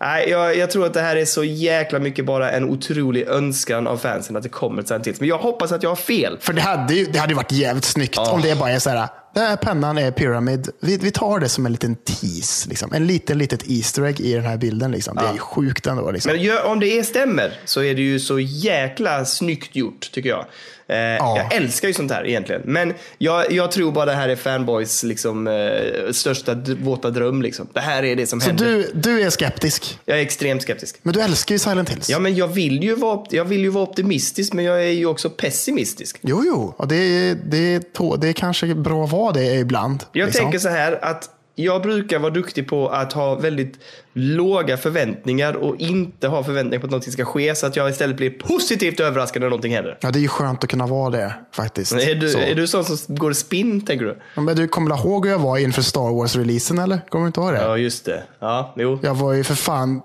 Nej, 0.00 0.30
jag, 0.30 0.56
jag 0.56 0.70
tror 0.70 0.86
att 0.86 0.94
det 0.94 1.00
här 1.00 1.16
är 1.16 1.24
så 1.24 1.44
jäkla 1.44 1.98
mycket 1.98 2.24
bara 2.24 2.50
en 2.50 2.64
otrolig 2.64 3.28
önskan 3.28 3.86
av 3.86 3.96
fansen 3.96 4.36
att 4.36 4.42
det 4.42 4.48
kommer 4.48 4.82
ett 4.82 4.88
Silent 4.88 5.06
Hills. 5.06 5.20
Men 5.20 5.28
jag 5.28 5.38
hoppas 5.38 5.72
att 5.72 5.82
jag 5.82 5.90
har 5.90 5.96
fel. 5.96 6.38
För 6.40 6.52
det 6.52 6.60
hade 6.60 6.94
ju 6.94 7.04
det 7.04 7.18
hade 7.18 7.34
varit 7.34 7.52
jävligt 7.52 7.84
snyggt 7.84 8.18
om 8.18 8.40
det 8.40 8.58
bara 8.58 8.70
är 8.70 8.78
så 8.78 8.90
här. 8.90 9.08
Den 9.34 9.46
här 9.46 9.56
pennan 9.56 9.98
är 9.98 10.10
Pyramid. 10.10 10.68
Vi, 10.80 10.96
vi 10.96 11.10
tar 11.10 11.40
det 11.40 11.48
som 11.48 11.66
en 11.66 11.72
liten 11.72 11.96
tease. 11.96 12.68
Liksom. 12.68 12.92
En 12.92 13.06
liten 13.06 13.38
litet 13.38 13.70
Easter 13.70 14.02
egg 14.02 14.20
i 14.20 14.34
den 14.34 14.44
här 14.44 14.56
bilden. 14.56 14.90
Liksom. 14.90 15.16
Det 15.16 15.26
är 15.26 15.32
ju 15.32 15.38
sjukt 15.38 15.86
ändå. 15.86 16.10
Liksom. 16.10 16.32
Men 16.32 16.58
om 16.64 16.80
det 16.80 16.98
är 16.98 17.02
stämmer 17.02 17.52
så 17.64 17.82
är 17.82 17.94
det 17.94 18.02
ju 18.02 18.20
så 18.20 18.40
jäkla 18.40 19.24
snyggt 19.24 19.76
gjort 19.76 20.10
tycker 20.12 20.28
jag. 20.28 20.46
Eh, 20.90 20.96
Jag 20.96 21.54
älskar 21.54 21.88
ju 21.88 21.94
sånt 21.94 22.12
här 22.12 22.26
egentligen. 22.26 22.62
Men 22.64 22.94
jag, 23.18 23.52
jag 23.52 23.72
tror 23.72 23.92
bara 23.92 24.04
det 24.06 24.12
här 24.12 24.28
är 24.28 24.36
fanboys 24.36 25.02
liksom, 25.02 25.46
eh, 25.46 26.12
största 26.12 26.54
våta 26.80 27.10
dröm. 27.10 27.42
Liksom. 27.42 27.68
Det 27.72 27.80
här 27.80 28.02
är 28.02 28.16
det 28.16 28.26
som 28.26 28.40
Så 28.40 28.46
händer. 28.46 28.66
du, 28.66 28.90
du 28.94 29.22
är 29.22 29.30
skeptisk. 29.30 29.98
Jag 30.04 30.18
är 30.18 30.22
extremt 30.22 30.62
skeptisk. 30.62 30.96
Men 31.02 31.14
du 31.14 31.20
älskar 31.20 31.54
ju 31.54 31.58
Silent 31.58 31.90
Hills. 31.90 32.10
Ja, 32.10 32.18
men 32.18 32.34
jag 32.34 32.48
vill, 32.48 32.82
ju 32.82 32.94
vara, 32.94 33.26
jag 33.30 33.44
vill 33.44 33.60
ju 33.60 33.68
vara 33.68 33.84
optimistisk, 33.84 34.52
men 34.52 34.64
jag 34.64 34.84
är 34.84 34.90
ju 34.92 35.06
också 35.06 35.30
pessimistisk. 35.30 36.18
Jo, 36.20 36.42
jo. 36.46 36.74
Och 36.76 36.88
det, 36.88 37.34
det, 37.34 37.78
det 38.18 38.28
är 38.28 38.32
kanske 38.32 38.74
bra 38.74 39.04
att 39.04 39.12
vara 39.12 39.32
det 39.32 39.54
ibland. 39.54 40.04
Jag 40.12 40.26
liksom. 40.26 40.42
tänker 40.44 40.58
så 40.58 40.68
här 40.68 41.04
att 41.04 41.30
jag 41.54 41.82
brukar 41.82 42.18
vara 42.18 42.30
duktig 42.32 42.68
på 42.68 42.88
att 42.88 43.12
ha 43.12 43.34
väldigt 43.34 43.74
låga 44.12 44.76
förväntningar 44.76 45.54
och 45.54 45.76
inte 45.78 46.28
ha 46.28 46.44
förväntningar 46.44 46.80
på 46.80 46.86
att 46.86 46.90
någonting 46.90 47.12
ska 47.12 47.24
ske 47.24 47.54
så 47.54 47.66
att 47.66 47.76
jag 47.76 47.90
istället 47.90 48.16
blir 48.16 48.30
positivt 48.30 49.00
överraskad 49.00 49.42
när 49.42 49.48
någonting 49.48 49.74
händer. 49.74 49.98
Ja, 50.00 50.10
det 50.10 50.18
är 50.18 50.20
ju 50.20 50.28
skönt 50.28 50.64
att 50.64 50.70
kunna 50.70 50.86
vara 50.86 51.10
det 51.10 51.34
faktiskt. 51.52 51.92
Är 51.92 52.14
du, 52.14 52.28
Så. 52.28 52.38
är 52.38 52.54
du 52.54 52.66
sån 52.66 52.84
som 52.84 53.16
går 53.16 53.32
spinn, 53.32 53.86
tänker 53.86 54.04
du? 54.04 54.18
Ja, 54.34 54.40
Men 54.42 54.56
du 54.56 54.68
kommer 54.68 54.90
väl 54.90 54.98
ihåg 55.06 55.26
hur 55.26 55.32
jag 55.32 55.38
var 55.38 55.58
inför 55.58 55.82
Star 55.82 56.00
Wars-releasen 56.00 56.82
eller? 56.82 57.00
Kommer 57.08 57.24
du 57.24 57.26
inte 57.26 57.40
ihåg 57.40 57.52
det? 57.52 57.60
Ja, 57.62 57.76
just 57.76 58.04
det. 58.04 58.22
Ja, 58.38 58.74
jo. 58.76 58.98
Jag 59.02 59.14
var 59.14 59.32
ju 59.32 59.44
för 59.44 59.54
fan 59.54 60.02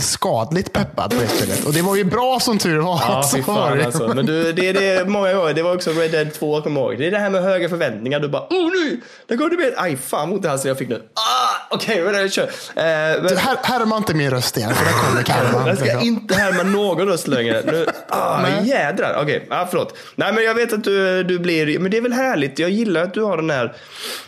skadligt 0.00 0.72
peppad 0.72 1.10
på 1.10 1.20
det 1.20 1.28
spelet. 1.28 1.64
Och 1.66 1.72
det 1.72 1.82
var 1.82 1.96
ju 1.96 2.04
bra 2.04 2.40
som 2.40 2.58
tur 2.58 2.78
var. 2.78 3.00
Ja, 3.08 3.30
fy 3.34 3.42
fan 3.42 3.78
det. 3.78 3.84
alltså. 3.86 4.08
Men 4.14 4.26
du, 4.26 4.52
det 4.52 4.68
är 4.68 4.74
det 4.74 5.08
många 5.08 5.34
gånger. 5.34 5.54
Det 5.54 5.62
var 5.62 5.74
också 5.74 5.90
Red 5.90 6.10
Dead 6.10 6.32
2, 6.32 6.62
kommer 6.62 6.80
ihåg. 6.80 6.98
Det 6.98 7.06
är 7.06 7.10
det 7.10 7.18
här 7.18 7.30
med 7.30 7.42
höga 7.42 7.68
förväntningar. 7.68 8.20
Du 8.20 8.28
bara, 8.28 8.42
oh 8.42 8.70
nu! 8.70 9.00
Där 9.26 9.36
går 9.36 9.50
det 9.50 9.56
med. 9.56 9.72
Aj, 9.76 9.96
fan 9.96 10.28
vad 10.28 10.36
ont 10.36 10.44
i 10.44 10.48
halsen 10.48 10.68
jag 10.68 10.78
fick 10.78 10.88
nu. 10.88 11.02
Ah, 11.14 11.74
okej, 11.74 12.08
okay, 12.08 12.28
kör. 12.28 12.42
Eh, 12.76 13.25
Du, 13.28 13.36
här, 13.36 13.56
härma 13.62 13.96
inte 13.96 14.14
min 14.14 14.30
röst 14.30 14.56
igen, 14.56 14.74
för 14.74 14.84
där 14.84 14.92
kommer 14.92 15.22
karvan. 15.22 15.66
jag 15.66 15.78
ska 15.78 16.00
inte 16.00 16.34
härma 16.34 16.62
någon 16.62 17.08
röst 17.08 17.28
längre. 17.28 17.62
Nu, 17.66 17.86
ah, 18.08 18.42
Nej. 18.42 18.68
jädrar. 18.68 19.22
Okej, 19.22 19.46
ah, 19.50 19.66
förlåt. 19.66 19.96
Nej, 20.14 20.32
men 20.32 20.44
jag 20.44 20.54
vet 20.54 20.72
att 20.72 20.84
du, 20.84 21.24
du 21.24 21.38
blir... 21.38 21.78
Men 21.78 21.90
det 21.90 21.96
är 21.96 22.00
väl 22.00 22.12
härligt. 22.12 22.58
Jag 22.58 22.70
gillar 22.70 23.02
att 23.02 23.14
du 23.14 23.22
har 23.22 23.36
den 23.36 23.50
här... 23.50 23.76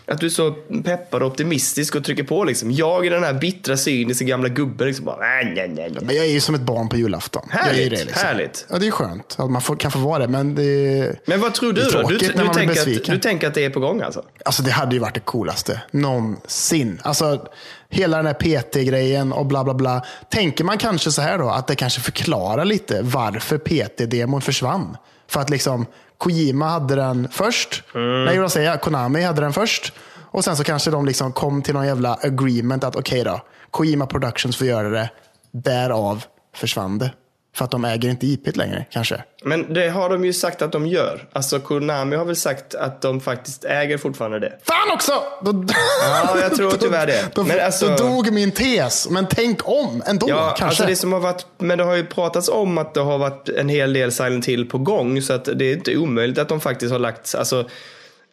Att 0.07 0.21
du 0.21 0.27
är 0.27 0.31
så 0.31 0.51
peppad 0.85 1.23
och 1.23 1.29
optimistisk 1.29 1.95
och 1.95 2.05
trycker 2.05 2.23
på 2.23 2.45
liksom. 2.45 2.71
Jag 2.71 3.07
är 3.07 3.11
den 3.11 3.25
här 3.25 3.33
bittra, 3.33 3.77
cyniska 3.77 4.25
gamla 4.25 4.49
gubben 4.49 4.87
liksom 4.87 5.05
bara... 5.05 5.17
Nej, 5.17 5.45
nej, 5.45 5.69
nej. 5.69 5.91
nej. 5.91 6.03
Men 6.03 6.17
jag 6.17 6.25
är 6.25 6.31
ju 6.31 6.41
som 6.41 6.55
ett 6.55 6.61
barn 6.61 6.89
på 6.89 6.97
julafton. 6.97 7.43
jag 7.53 7.69
är 7.69 7.75
ju 7.75 7.83
Härligt, 7.83 7.99
det, 7.99 8.05
liksom. 8.05 8.27
härligt. 8.27 8.67
Ja, 8.71 8.79
det 8.79 8.87
är 8.87 8.91
skönt 8.91 9.37
att 9.39 9.51
man 9.51 9.63
får, 9.63 9.77
kan 9.77 9.91
få 9.91 9.99
vara 9.99 10.19
det. 10.19 10.29
Men 10.29 10.55
det, 10.55 11.17
Men 11.25 11.41
vad 11.41 11.55
tror 11.55 11.73
du 11.73 11.83
då? 11.83 12.03
Du, 12.03 12.19
du, 12.19 12.33
blir 12.33 12.49
tänker 12.49 12.81
att, 12.81 13.05
du 13.05 13.19
tänker 13.19 13.49
att 13.49 13.55
det 13.55 13.65
är 13.65 13.71
på 13.71 13.81
gång 13.81 14.01
alltså? 14.01 14.25
alltså, 14.45 14.63
det 14.63 14.71
hade 14.71 14.95
ju 14.95 15.01
varit 15.01 15.15
det 15.15 15.21
coolaste 15.21 15.81
någonsin. 15.91 17.01
Alltså, 17.05 17.49
hela 17.91 18.17
den 18.17 18.27
här 18.27 18.35
PT-grejen 18.35 19.33
och 19.33 19.47
bla 19.47 19.65
bla 19.65 19.75
bla. 19.75 20.05
Tänker 20.29 20.65
man 20.65 20.79
kanske 20.79 21.13
så 21.13 21.23
här 21.23 21.39
då, 21.39 21.49
att 21.49 21.67
det 21.67 21.75
kanske 21.75 22.01
förklarar 22.01 22.65
lite 22.65 23.03
varför 23.03 23.59
PT-demon 23.59 24.41
försvann. 24.41 24.97
För 25.29 25.41
att 25.41 25.51
liksom 25.51 25.87
Kojima 26.19 26.69
hade 26.69 26.95
den 26.95 27.29
först. 27.33 27.83
Mm. 27.95 28.25
Nej, 28.25 28.37
jag 28.37 28.51
säga 28.51 28.77
Konami 28.77 29.23
hade 29.23 29.41
den 29.41 29.53
först. 29.53 29.93
Och 30.31 30.45
sen 30.45 30.57
så 30.57 30.65
kanske 30.65 30.91
de 30.91 31.07
liksom 31.07 31.33
kom 31.33 31.63
till 31.63 31.75
någon 31.75 31.87
jävla 31.87 32.15
agreement 32.15 32.85
att 32.85 32.97
okej 32.97 33.25
då, 33.25 33.41
Kojima 33.71 34.07
Productions 34.07 34.57
får 34.57 34.67
göra 34.67 34.89
det. 34.89 35.11
Därav 35.51 36.25
försvann 36.55 36.99
det. 36.99 37.11
För 37.55 37.65
att 37.65 37.71
de 37.71 37.85
äger 37.85 38.09
inte 38.11 38.27
IP 38.27 38.57
längre 38.57 38.87
kanske. 38.91 39.23
Men 39.45 39.75
det 39.75 39.89
har 39.89 40.11
de 40.11 40.25
ju 40.25 40.33
sagt 40.33 40.63
att 40.63 40.73
de 40.73 40.87
gör. 40.87 41.29
Alltså 41.33 41.61
Konami 41.61 42.17
har 42.17 42.25
väl 42.25 42.37
sagt 42.37 42.75
att 42.75 43.03
de 43.03 43.21
faktiskt 43.21 43.65
äger 43.65 43.99
fortfarande 43.99 44.39
det. 44.39 44.53
Fan 44.63 44.91
också! 44.95 45.13
Då, 45.43 45.65
Ja, 46.03 46.41
jag 46.41 46.57
tror 46.57 46.71
tyvärr 46.81 47.07
det. 47.07 47.25
Då, 47.35 47.43
Men 47.45 47.61
alltså- 47.61 47.87
då 47.89 47.97
dog 47.97 48.33
min 48.33 48.51
tes. 48.51 49.09
Men 49.11 49.27
tänk 49.31 49.69
om 49.69 50.03
ändå 50.07 50.27
Ja, 50.29 50.47
kanske. 50.49 50.65
alltså 50.65 50.85
det 50.87 50.97
som 50.97 51.13
har 51.13 51.21
varit, 51.21 51.47
men 51.59 51.79
det 51.79 51.85
har 51.85 51.95
ju 51.95 52.07
pratats 52.07 52.49
om 52.49 52.79
att 52.79 52.95
det 52.95 53.01
har 53.01 53.19
varit 53.19 53.49
en 53.49 53.69
hel 53.69 53.93
del 53.93 54.13
Silent 54.13 54.47
Hill 54.47 54.67
på 54.69 54.79
gång. 54.79 55.23
Så 55.23 55.33
att 55.33 55.45
det 55.45 55.65
är 55.65 55.73
inte 55.73 55.97
omöjligt 55.97 56.39
att 56.39 56.49
de 56.49 56.61
faktiskt 56.61 56.93
har 56.93 56.99
lagt, 56.99 57.35
alltså 57.35 57.69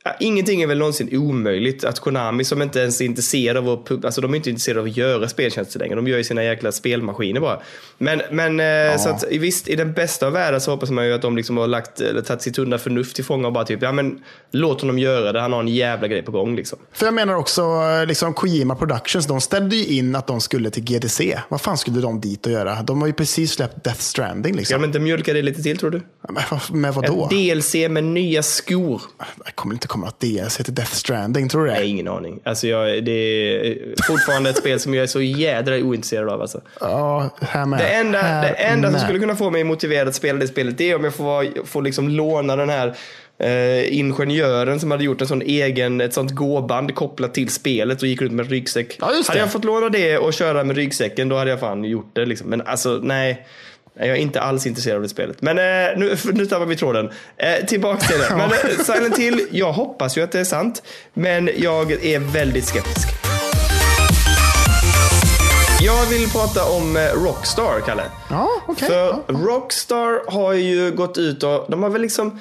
ja, 0.05 0.15
Ingenting 0.19 0.61
är 0.61 0.67
väl 0.67 0.77
någonsin 0.77 1.09
omöjligt. 1.17 1.83
Att 1.83 1.99
Konami 1.99 2.43
som 2.43 2.61
inte 2.61 2.79
ens 2.79 3.01
är 3.01 3.05
intresserade 3.05 3.59
av 3.59 3.69
att, 3.69 4.05
alltså 4.05 4.21
de 4.21 4.31
är 4.31 4.35
inte 4.35 4.49
intresserade 4.49 4.79
av 4.79 4.85
att 4.85 4.97
göra 4.97 5.27
speltjänster 5.29 5.79
längre. 5.79 5.95
De 5.95 6.07
gör 6.07 6.17
ju 6.17 6.23
sina 6.23 6.43
jäkla 6.43 6.71
spelmaskiner 6.71 7.39
bara. 7.41 7.59
Men, 7.97 8.21
men 8.31 8.59
eh, 8.91 8.97
så 8.97 9.09
att 9.09 9.23
visst, 9.31 9.67
i 9.67 9.75
den 9.75 9.93
bästa 9.93 10.27
av 10.27 10.33
världar 10.33 10.59
så 10.59 10.71
hoppas 10.71 10.89
man 10.89 11.05
ju 11.07 11.13
att 11.13 11.21
de 11.21 11.37
liksom 11.37 11.57
har 11.57 11.67
lagt, 11.67 11.99
eller 12.01 12.21
tagit 12.21 12.41
sitt 12.41 12.55
sunda 12.55 12.77
förnuft 12.77 13.15
till 13.15 13.25
fånga 13.25 13.47
och 13.47 13.53
bara 13.53 13.65
typ, 13.65 13.81
ja 13.81 13.91
men 13.91 14.23
låt 14.51 14.81
honom 14.81 14.99
göra 14.99 15.31
det. 15.31 15.39
Han 15.41 15.53
har 15.53 15.59
en 15.59 15.67
jävla 15.67 16.07
grej 16.07 16.21
på 16.21 16.31
gång 16.31 16.55
liksom. 16.55 16.79
För 16.93 17.05
jag 17.05 17.13
menar 17.13 17.35
också, 17.35 17.61
eh, 17.61 18.05
liksom 18.07 18.33
Kojima 18.33 18.75
Productions, 18.75 19.25
de 19.27 19.41
ställde 19.41 19.75
ju 19.75 19.97
in 19.97 20.15
att 20.15 20.27
de 20.27 20.41
skulle 20.41 20.69
till 20.69 20.83
GDC. 20.83 21.39
Vad 21.49 21.61
fan 21.61 21.77
skulle 21.77 22.01
de 22.01 22.21
dit 22.21 22.45
och 22.45 22.51
göra? 22.51 22.81
De 22.81 23.01
har 23.01 23.07
ju 23.07 23.13
precis 23.13 23.51
släppt 23.51 23.83
Death 23.83 23.99
Stranding. 23.99 24.55
Liksom. 24.55 24.81
de 24.81 24.87
inte 24.87 24.99
mjölka 24.99 25.33
det 25.33 25.41
lite 25.41 25.63
till 25.63 25.77
tror 25.77 25.89
du? 25.91 26.01
Men 26.29 26.43
vad- 26.51 26.71
Med 26.73 26.93
vadå? 26.93 27.23
Ett 27.23 27.29
DLC 27.29 27.75
med 27.89 28.03
nya 28.03 28.43
skor. 28.43 29.01
Det 29.45 29.51
kommer 29.55 29.73
inte 29.75 29.87
komma 29.95 30.05
något 30.05 30.19
DLC 30.19 30.58
till 30.58 30.73
Death 30.73 30.91
Stranding, 30.91 31.49
tror 31.49 31.65
du 31.65 31.71
det? 31.71 31.77
Nej, 31.77 31.89
ingen 31.89 32.08
aning. 32.08 32.39
Alltså 32.43 32.67
jag, 32.67 33.03
det 33.05 33.12
är 33.12 33.93
fortfarande 34.08 34.49
ett 34.49 34.58
spel 34.58 34.79
som 34.79 34.93
jag 34.93 35.03
är 35.03 35.08
så 35.08 35.21
jädra 35.21 35.75
ointresserad 35.75 36.29
av. 36.29 36.41
Alltså. 36.41 36.62
Ja, 36.79 37.29
här 37.41 37.65
med. 37.65 37.79
Det 37.79 37.88
enda, 37.88 38.21
här 38.21 38.41
det 38.41 38.49
enda 38.49 38.88
som 38.88 38.91
med. 38.91 39.01
skulle 39.01 39.19
kunna 39.19 39.36
få 39.36 39.49
mig 39.49 39.63
motiverad 39.63 40.08
att 40.08 40.15
spela 40.15 40.39
det 40.39 40.47
spelet 40.47 40.77
det 40.77 40.91
är 40.91 40.95
om 40.95 41.03
jag 41.03 41.13
får, 41.13 41.65
får 41.65 41.81
liksom 41.81 42.10
låna 42.10 42.55
den 42.55 42.69
här 42.69 42.95
eh, 43.39 43.97
ingenjören 43.97 44.79
som 44.79 44.91
hade 44.91 45.03
gjort 45.03 45.21
en 45.21 45.27
sån 45.27 45.41
egen, 45.41 46.01
ett 46.01 46.13
sånt 46.13 46.31
gåband 46.31 46.95
kopplat 46.95 47.34
till 47.34 47.49
spelet 47.49 48.01
och 48.01 48.08
gick 48.08 48.21
runt 48.21 48.34
med 48.34 48.49
ryggsäck. 48.49 48.97
Ja, 48.99 49.05
hade 49.27 49.39
jag 49.39 49.51
fått 49.51 49.65
låna 49.65 49.89
det 49.89 50.17
och 50.17 50.34
köra 50.34 50.63
med 50.63 50.75
ryggsäcken 50.75 51.29
då 51.29 51.38
hade 51.38 51.49
jag 51.49 51.60
fan 51.60 51.84
gjort 51.84 52.10
det. 52.13 52.25
Liksom. 52.25 52.49
Men 52.49 52.62
alltså 52.62 52.99
nej. 53.03 53.45
Jag 53.97 54.08
är 54.08 54.15
inte 54.15 54.41
alls 54.41 54.65
intresserad 54.65 54.95
av 54.95 55.01
det 55.01 55.10
spelet. 55.10 55.41
Men 55.41 55.58
eh, 55.58 55.97
nu, 55.97 56.17
nu 56.34 56.45
tappar 56.45 56.65
vi 56.65 56.75
tråden. 56.75 57.10
Eh, 57.38 57.65
tillbaka 57.65 58.08
till 58.08 58.19
det. 58.19 58.36
Men 58.36 58.51
eh, 58.51 58.84
Silent 58.84 59.17
Hill, 59.17 59.47
jag 59.51 59.73
hoppas 59.73 60.17
ju 60.17 60.21
att 60.21 60.31
det 60.31 60.39
är 60.39 60.43
sant. 60.43 60.84
Men 61.13 61.49
jag 61.58 61.91
är 61.91 62.19
väldigt 62.19 62.65
skeptisk. 62.65 63.08
Jag 65.81 66.05
vill 66.05 66.29
prata 66.29 66.65
om 66.65 66.97
eh, 66.97 67.01
Rockstar, 67.23 67.79
Kalle. 67.86 68.03
Ja, 68.29 68.49
okej. 68.67 68.88
För 68.88 69.08
Ja. 69.08 69.23
Rockstar 69.27 70.31
har 70.31 70.53
ju 70.53 70.91
gått 70.91 71.17
ut 71.17 71.43
och 71.43 71.65
de 71.69 71.84
har 71.84 71.89
väl 71.89 72.01
liksom 72.01 72.39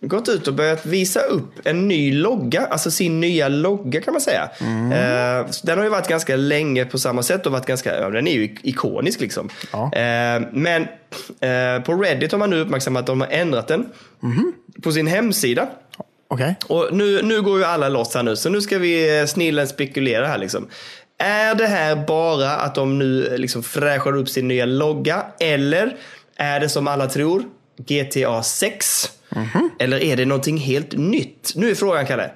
gått 0.00 0.28
ut 0.28 0.48
och 0.48 0.54
börjat 0.54 0.86
visa 0.86 1.20
upp 1.20 1.52
en 1.64 1.88
ny 1.88 2.12
logga, 2.12 2.66
alltså 2.66 2.90
sin 2.90 3.20
nya 3.20 3.48
logga 3.48 4.00
kan 4.00 4.14
man 4.14 4.20
säga. 4.20 4.50
Mm. 4.60 4.92
Eh, 4.92 5.46
den 5.62 5.78
har 5.78 5.84
ju 5.84 5.90
varit 5.90 6.08
ganska 6.08 6.36
länge 6.36 6.84
på 6.84 6.98
samma 6.98 7.22
sätt 7.22 7.46
och 7.46 7.52
varit 7.52 7.66
ganska, 7.66 8.10
den 8.10 8.26
är 8.26 8.32
ju 8.32 8.56
ikonisk 8.62 9.20
liksom. 9.20 9.48
Ja. 9.72 9.84
Eh, 9.92 10.42
men 10.52 10.82
eh, 11.40 11.82
på 11.84 11.94
Reddit 12.02 12.32
har 12.32 12.38
man 12.38 12.50
nu 12.50 12.60
uppmärksammat 12.60 13.00
att 13.00 13.06
de 13.06 13.20
har 13.20 13.28
ändrat 13.28 13.68
den 13.68 13.86
Mhm. 14.20 14.52
på 14.82 14.92
sin 14.92 15.06
hemsida. 15.06 15.68
Okej. 16.28 16.56
Och 16.66 16.88
nu, 16.92 17.22
nu 17.22 17.42
går 17.42 17.58
ju 17.58 17.64
alla 17.64 17.88
loss 17.88 18.14
här 18.14 18.22
nu, 18.22 18.36
så 18.36 18.48
nu 18.50 18.60
ska 18.60 18.78
vi 18.78 19.18
eh, 19.20 19.26
snillen 19.26 19.68
spekulera 19.68 20.26
här 20.26 20.38
liksom. 20.38 20.68
Är 21.18 21.54
det 21.54 21.66
här 21.66 21.96
bara 22.06 22.50
att 22.50 22.74
de 22.74 22.98
nu 22.98 23.26
eh, 23.26 23.38
liksom 23.38 23.62
fräschar 23.62 24.16
upp 24.16 24.28
sin 24.28 24.48
nya 24.48 24.64
logga? 24.64 25.22
Eller 25.40 25.96
är 26.36 26.60
det 26.60 26.68
som 26.68 26.88
alla 26.88 27.06
tror 27.06 27.42
GTA 27.76 28.42
6? 28.42 29.10
Eller 29.78 30.02
är 30.02 30.16
det 30.16 30.24
någonting 30.24 30.58
helt 30.58 30.92
nytt? 30.92 31.52
Nu 31.54 31.70
är 31.70 31.74
frågan, 31.74 32.06
Kalle. 32.06 32.30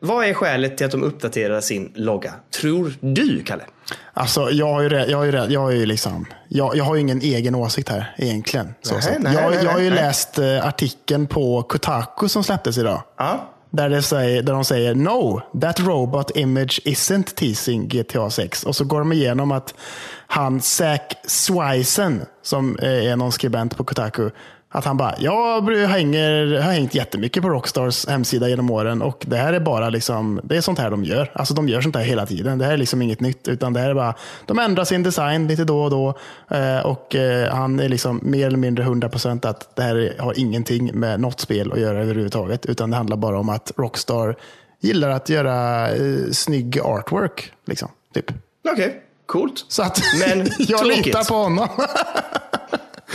Vad 0.00 0.26
är 0.26 0.34
skälet 0.34 0.76
till 0.76 0.86
att 0.86 0.92
de 0.92 1.02
uppdaterar 1.02 1.60
sin 1.60 1.92
logga? 1.94 2.34
Tror 2.60 2.94
du, 3.00 3.42
Kalle? 3.42 3.64
Alltså, 4.12 4.50
jag 4.50 4.72
har 4.72 4.82
ju, 4.82 4.88
jag 4.88 5.18
har 5.18 5.24
ju, 5.24 5.32
jag 5.32 5.60
har 5.60 5.70
ju 5.70 5.86
liksom, 5.86 6.26
jag, 6.48 6.76
jag 6.76 6.84
har 6.84 6.96
ingen 6.96 7.20
egen 7.20 7.54
åsikt 7.54 7.88
här 7.88 8.14
egentligen. 8.18 8.74
Så 8.82 8.94
Nej, 8.94 9.16
nej, 9.20 9.34
jag, 9.34 9.50
nej, 9.50 9.64
jag 9.64 9.70
har 9.70 9.80
ju 9.80 9.90
läst 9.90 10.38
eh, 10.38 10.66
artikeln 10.66 11.26
på 11.26 11.62
Kotaku 11.62 12.28
som 12.28 12.44
släpptes 12.44 12.78
idag. 12.78 13.02
Ja. 13.16 13.52
Där, 13.70 13.88
det 13.88 14.02
säger, 14.02 14.42
där 14.42 14.52
de 14.52 14.64
säger 14.64 14.94
No, 14.94 15.42
that 15.60 15.80
robot 15.80 16.36
image 16.36 16.80
isn't 16.84 17.34
teasing 17.34 17.88
GTA 17.88 18.30
6. 18.30 18.64
Och 18.64 18.76
så 18.76 18.84
går 18.84 18.98
de 18.98 19.12
igenom 19.12 19.52
att 19.52 19.74
han 20.26 20.60
Zack 20.60 21.14
Swisen, 21.26 22.26
som 22.42 22.78
eh, 22.78 23.06
är 23.12 23.16
någon 23.16 23.32
skribent 23.32 23.76
på 23.76 23.84
Kotaku, 23.84 24.30
Att 24.76 24.84
han 24.84 24.96
bara, 24.96 25.14
jag 25.18 25.62
hänger, 25.88 26.60
har 26.60 26.72
hängt 26.72 26.94
jättemycket 26.94 27.42
på 27.42 27.48
Rockstars 27.48 28.06
hemsida 28.06 28.48
genom 28.48 28.70
åren 28.70 29.02
och 29.02 29.24
det 29.26 29.36
här 29.36 29.52
är 29.52 29.60
bara 29.60 29.90
liksom, 29.90 30.40
det 30.44 30.56
är 30.56 30.60
sånt 30.60 30.78
här 30.78 30.90
de 30.90 31.04
gör. 31.04 31.30
Alltså 31.34 31.54
de 31.54 31.68
gör 31.68 31.80
sånt 31.80 31.96
här 31.96 32.02
hela 32.02 32.26
tiden. 32.26 32.58
Det 32.58 32.64
här 32.64 32.72
är 32.72 32.76
liksom 32.76 33.02
inget 33.02 33.20
nytt 33.20 33.48
utan 33.48 33.72
det 33.72 33.80
här 33.80 33.90
är 33.90 33.94
bara, 33.94 34.14
de 34.46 34.58
ändrar 34.58 34.84
sin 34.84 35.02
design 35.02 35.48
lite 35.48 35.64
då 35.64 35.82
och 35.82 35.90
då 35.90 36.18
eh, 36.56 36.86
och 36.86 37.14
eh, 37.14 37.54
han 37.54 37.80
är 37.80 37.88
liksom 37.88 38.20
mer 38.22 38.46
eller 38.46 38.58
mindre 38.58 38.84
100% 38.84 39.46
att 39.48 39.76
det 39.76 39.82
här 39.82 40.14
har 40.18 40.38
ingenting 40.38 40.90
med 40.94 41.20
något 41.20 41.40
spel 41.40 41.72
att 41.72 41.80
göra 41.80 42.02
överhuvudtaget 42.02 42.66
utan 42.66 42.90
det 42.90 42.96
handlar 42.96 43.16
bara 43.16 43.38
om 43.38 43.48
att 43.48 43.72
Rockstar 43.76 44.36
gillar 44.80 45.10
att 45.10 45.28
göra 45.28 45.88
eh, 45.90 46.30
snygg 46.32 46.80
artwork. 46.80 47.52
Liksom, 47.66 47.88
typ. 48.14 48.30
Okej, 48.30 48.86
okay, 48.86 48.90
coolt. 49.26 49.64
Så 49.68 49.82
att 49.82 50.00
Men 50.20 50.38
jag 50.58 50.80
tråkigt. 50.80 51.06
litar 51.06 51.24
på 51.24 51.34
honom. 51.34 51.68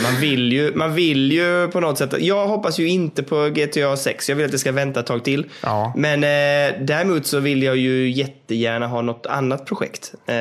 Man 0.02 0.20
vill, 0.20 0.52
ju, 0.52 0.74
man 0.74 0.94
vill 0.94 1.32
ju 1.32 1.68
på 1.68 1.80
något 1.80 1.98
sätt. 1.98 2.14
Jag 2.18 2.46
hoppas 2.46 2.78
ju 2.78 2.88
inte 2.88 3.22
på 3.22 3.48
GTA 3.48 3.96
6. 3.96 4.28
Jag 4.28 4.36
vill 4.36 4.44
att 4.46 4.52
det 4.52 4.58
ska 4.58 4.72
vänta 4.72 5.00
ett 5.00 5.06
tag 5.06 5.24
till. 5.24 5.46
Ja. 5.62 5.92
Men 5.96 6.24
eh, 6.24 6.80
däremot 6.80 7.26
så 7.26 7.38
vill 7.40 7.62
jag 7.62 7.76
ju 7.76 8.10
jättegärna 8.10 8.86
ha 8.86 9.02
något 9.02 9.26
annat 9.26 9.66
projekt. 9.66 10.14
Eh, 10.26 10.34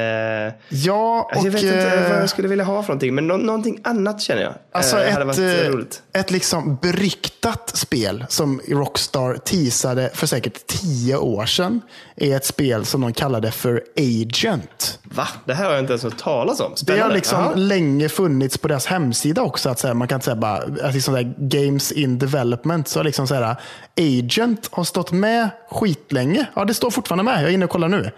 ja, 0.69 1.21
och... 1.21 1.31
alltså 1.31 1.47
jag 1.47 1.51
vet 1.51 1.63
inte 1.63 1.95
vad 1.95 2.11
eh, 2.11 2.19
jag 2.19 2.29
skulle 2.29 2.47
vilja 2.47 2.65
ha 2.65 2.83
för 2.83 2.89
någonting. 2.89 3.15
Men 3.15 3.27
nå 3.27 3.37
någonting 3.37 3.79
annat 3.83 4.21
känner 4.21 4.41
jag. 4.41 4.53
Alltså 4.71 4.97
eh, 4.99 5.17
ett, 5.17 5.25
varit 5.25 5.39
eh, 5.39 5.69
roligt. 5.69 6.01
ett 6.13 6.31
liksom 6.31 6.77
beryktat 6.81 7.77
spel 7.77 8.25
som 8.29 8.61
Rockstar 8.67 9.37
teasade 9.37 10.09
för 10.13 10.27
säkert 10.27 10.67
tio 10.67 11.15
år 11.15 11.45
sedan 11.45 11.81
är 12.15 12.35
ett 12.35 12.45
spel 12.45 12.85
som 12.85 13.01
de 13.01 13.13
kallade 13.13 13.51
för 13.51 13.83
Agent. 13.97 14.99
Va? 15.03 15.27
Det 15.45 15.53
här 15.53 15.65
har 15.65 15.71
jag 15.71 15.79
inte 15.79 15.93
ens 15.93 16.03
hört 16.03 16.17
talas 16.17 16.59
om. 16.59 16.71
Det 16.71 16.77
Spännande. 16.77 17.05
har 17.05 17.13
liksom 17.13 17.39
Jaha. 17.39 17.55
länge 17.55 18.09
funnits 18.09 18.57
på 18.57 18.67
deras 18.67 18.85
hemsida 18.85 19.41
också. 19.41 19.50
Att 19.51 19.83
här, 19.83 19.93
man 19.93 20.07
kan 20.07 20.15
inte 20.15 20.25
säga 20.25 20.35
bara 20.35 20.57
att 20.57 20.93
liksom 20.93 21.13
där 21.13 21.33
games 21.37 21.91
in 21.91 22.19
development. 22.19 22.87
Så 22.87 23.03
liksom 23.03 23.27
så 23.27 23.35
här, 23.35 23.55
Agent 23.97 24.69
har 24.71 24.83
stått 24.83 25.11
med 25.11 25.49
skitlänge. 25.71 26.45
Ja, 26.53 26.65
det 26.65 26.73
står 26.73 26.91
fortfarande 26.91 27.23
med. 27.23 27.43
Jag 27.43 27.49
är 27.49 27.53
inne 27.53 27.65
och 27.65 27.71
kollar 27.71 27.87
nu. 27.87 28.11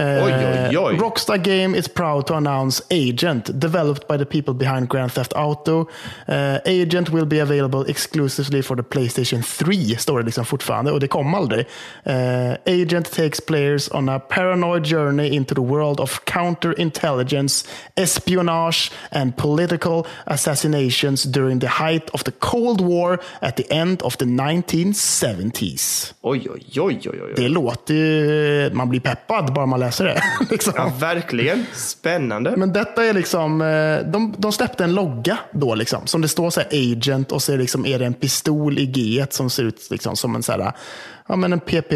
Eh, 0.00 0.24
Oj, 0.24 0.32
oj, 0.32 0.76
oj. 0.78 0.96
Rockstar 0.96 1.36
Game 1.36 1.78
is 1.78 1.88
proud 1.88 2.26
to 2.26 2.34
announce 2.34 2.82
Agent, 2.90 3.60
developed 3.60 4.08
by 4.08 4.16
the 4.16 4.24
people 4.24 4.54
behind 4.54 4.88
Grand 4.88 5.12
Theft 5.12 5.32
Auto. 5.36 5.86
Eh, 6.26 6.58
Agent 6.66 7.10
will 7.10 7.26
be 7.26 7.42
available 7.42 7.84
exclusively 7.90 8.62
for 8.62 8.76
the 8.76 8.82
Playstation 8.82 9.42
3, 9.42 9.96
står 9.98 10.18
det 10.18 10.24
liksom 10.24 10.44
fortfarande. 10.44 10.92
Och 10.92 11.00
det 11.00 11.08
kom 11.08 11.34
aldrig. 11.34 11.66
Eh, 12.04 12.52
Agent 12.66 13.12
takes 13.12 13.40
players 13.40 13.90
on 13.92 14.08
a 14.08 14.18
paranoid 14.18 14.84
journey 14.86 15.28
into 15.36 15.54
the 15.54 15.60
world 15.60 16.00
of 16.00 16.20
counterintelligence, 16.24 17.68
espionage 17.96 18.90
and 19.10 19.36
political 19.36 20.06
assassinations 20.24 21.22
during 21.24 21.60
the 21.60 21.68
height 21.68 22.10
of 22.10 22.24
the 22.24 22.32
Cold 22.38 22.80
War 22.80 23.18
at 23.40 23.56
the 23.56 23.72
end 23.74 24.02
of 24.02 24.16
the 24.16 24.24
1970s. 24.24 26.14
Oj, 26.22 26.48
oj, 26.50 26.80
oj, 26.80 27.08
oj, 27.08 27.22
oj. 27.22 27.32
Det 27.36 27.48
låter 27.48 27.94
ju... 27.94 28.70
Man 28.72 28.88
blir 28.88 29.00
peppad 29.00 29.52
bara 29.54 29.66
man 29.66 29.80
läser 29.80 29.89
det. 29.98 30.22
liksom. 30.50 30.72
Ja, 30.76 30.92
verkligen. 30.98 31.66
Spännande. 31.72 32.56
Men 32.56 32.72
detta 32.72 33.04
är 33.04 33.12
liksom, 33.12 33.60
eh, 33.60 34.12
de, 34.12 34.34
de 34.38 34.52
släppte 34.52 34.84
en 34.84 34.94
logga 34.94 35.38
då 35.52 35.74
liksom, 35.74 36.06
som 36.06 36.20
det 36.20 36.28
står 36.28 36.50
så 36.50 36.60
här 36.60 36.68
agent 36.72 37.32
och 37.32 37.42
så 37.42 37.52
är, 37.52 37.58
liksom, 37.58 37.86
är 37.86 37.98
det 37.98 38.06
en 38.06 38.14
pistol 38.14 38.78
i 38.78 38.86
G 38.86 39.26
som 39.30 39.50
ser 39.50 39.62
ut 39.62 39.90
liksom, 39.90 40.16
som 40.16 40.34
en, 40.34 40.42
så 40.42 40.52
här, 40.52 40.72
ja, 41.30 41.36
men 41.36 41.52
en 41.52 41.60
PP, 41.60 41.92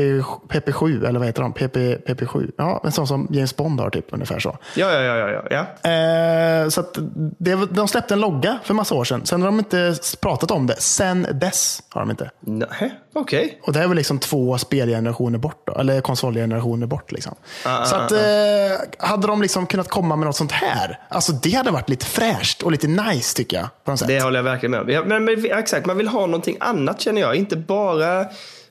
PP7, 0.49 1.09
eller 1.09 1.19
vad 1.19 1.29
heter 1.29 1.43
de? 1.43 1.53
PP, 1.53 1.77
PP7. 1.77 2.51
Ja, 2.57 2.81
en 2.85 2.93
sån 2.93 3.07
som 3.07 3.29
James 3.31 3.57
Bond 3.57 3.81
har 3.81 3.91
typ, 3.91 4.07
ungefär 4.11 4.39
så. 4.39 4.59
Ja, 4.75 4.93
ja, 4.93 5.03
ja, 5.03 5.29
ja, 5.29 5.43
ja. 5.51 5.91
Eh, 5.91 6.69
så 6.69 6.81
att 6.81 6.99
det, 7.39 7.55
de 7.55 7.89
släppte 7.89 8.15
en 8.15 8.21
logga 8.21 8.59
för 8.65 8.75
massa 8.75 8.95
år 8.95 9.05
sedan. 9.05 9.27
Sen 9.27 9.43
har 9.43 9.49
de 9.49 9.59
inte 9.59 9.95
pratat 10.21 10.51
om 10.51 10.67
det. 10.67 10.77
Sen 10.81 11.27
dess 11.33 11.83
har 11.89 12.01
de 12.01 12.11
inte. 12.11 12.31
Nej, 12.41 12.95
okej. 13.15 13.61
Och 13.63 13.73
det 13.73 13.81
är 13.81 13.89
väl 13.89 13.97
liksom 13.97 14.19
två 14.19 14.59
spelgenerationer 14.59 15.39
bort, 15.39 15.63
då, 15.67 15.75
eller 15.75 16.01
konsolgenerationer 16.01 16.87
bort. 16.87 17.13
Liksom. 17.13 17.35
Ah, 17.65 17.85
så 17.85 17.97
ah, 17.97 17.99
att, 17.99 18.13
eh, 18.13 19.09
hade 19.09 19.27
de 19.27 19.43
liksom 19.43 19.67
kunnat 19.67 19.89
komma 19.89 20.17
med 20.17 20.27
något 20.27 20.37
sånt 20.37 20.53
här, 20.53 20.99
alltså 21.09 21.33
det 21.33 21.53
hade 21.53 21.71
varit 21.71 21.89
lite 21.89 22.07
fräscht 22.07 22.63
och 22.63 22.73
lite 22.73 22.87
nice 22.87 23.37
tycker 23.37 23.57
jag. 23.57 23.69
På 23.85 23.91
något 23.91 24.01
sätt. 24.01 24.09
Det 24.09 24.23
håller 24.23 24.39
jag 24.39 24.45
verkligen 24.45 24.71
med 24.71 24.81
om. 24.81 24.89
Ja, 24.89 25.03
men, 25.07 25.25
men, 25.25 25.45
exakt, 25.45 25.87
man 25.87 25.97
vill 25.97 26.09
ha 26.09 26.27
någonting 26.27 26.57
annat 26.61 27.01
känner 27.01 27.21
jag. 27.21 27.37
Inte 27.37 27.57
bara... 27.57 28.27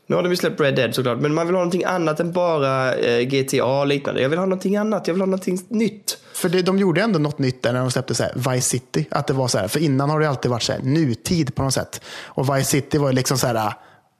Nu 0.08 0.16
har 0.16 0.24
de 0.24 0.30
ju 0.30 0.36
släppt 0.36 0.62
Red 0.62 0.76
Dead 0.76 0.95
såklart, 0.95 1.20
men 1.20 1.34
man 1.34 1.47
vill 1.47 1.56
ha 1.56 1.60
någonting 1.60 1.84
annat 1.84 2.20
än 2.20 2.32
bara 2.32 2.95
eh, 2.95 3.22
GTA 3.22 3.66
och 3.66 3.88
liknande. 3.88 4.22
Jag 4.22 4.30
vill 4.30 4.39
ha 4.39 4.45
någonting 4.45 4.76
annat, 4.76 5.08
jag 5.08 5.14
vill 5.14 5.22
ha 5.22 5.26
någonting 5.26 5.60
nytt. 5.68 6.18
För 6.34 6.49
det, 6.49 6.62
de 6.62 6.80
gjorde 6.80 7.01
ändå 7.01 7.20
något 7.20 7.39
nytt 7.39 7.64
där 7.64 7.74
när 7.74 7.80
de 7.80 7.91
släppte 7.91 8.16
så 8.16 8.24
här, 8.24 8.34
Vice 8.36 8.70
City. 8.70 9.06
Att 9.12 9.28
det 9.28 9.34
var 9.34 9.47
så 9.47 9.58
här, 9.58 9.68
för 9.68 9.80
innan 9.80 10.10
har 10.10 10.20
det 10.20 10.30
alltid 10.30 10.51
varit 10.51 10.64
så 10.64 10.72
här, 10.72 10.82
nutid 10.82 11.56
på 11.56 11.64
något 11.64 11.74
sätt. 11.74 12.01
Och 12.26 12.56
Vice 12.56 12.70
City 12.70 12.97
var 12.97 13.10
ju 13.10 13.16
liksom 13.16 13.38
så 13.38 13.47
här 13.47 13.74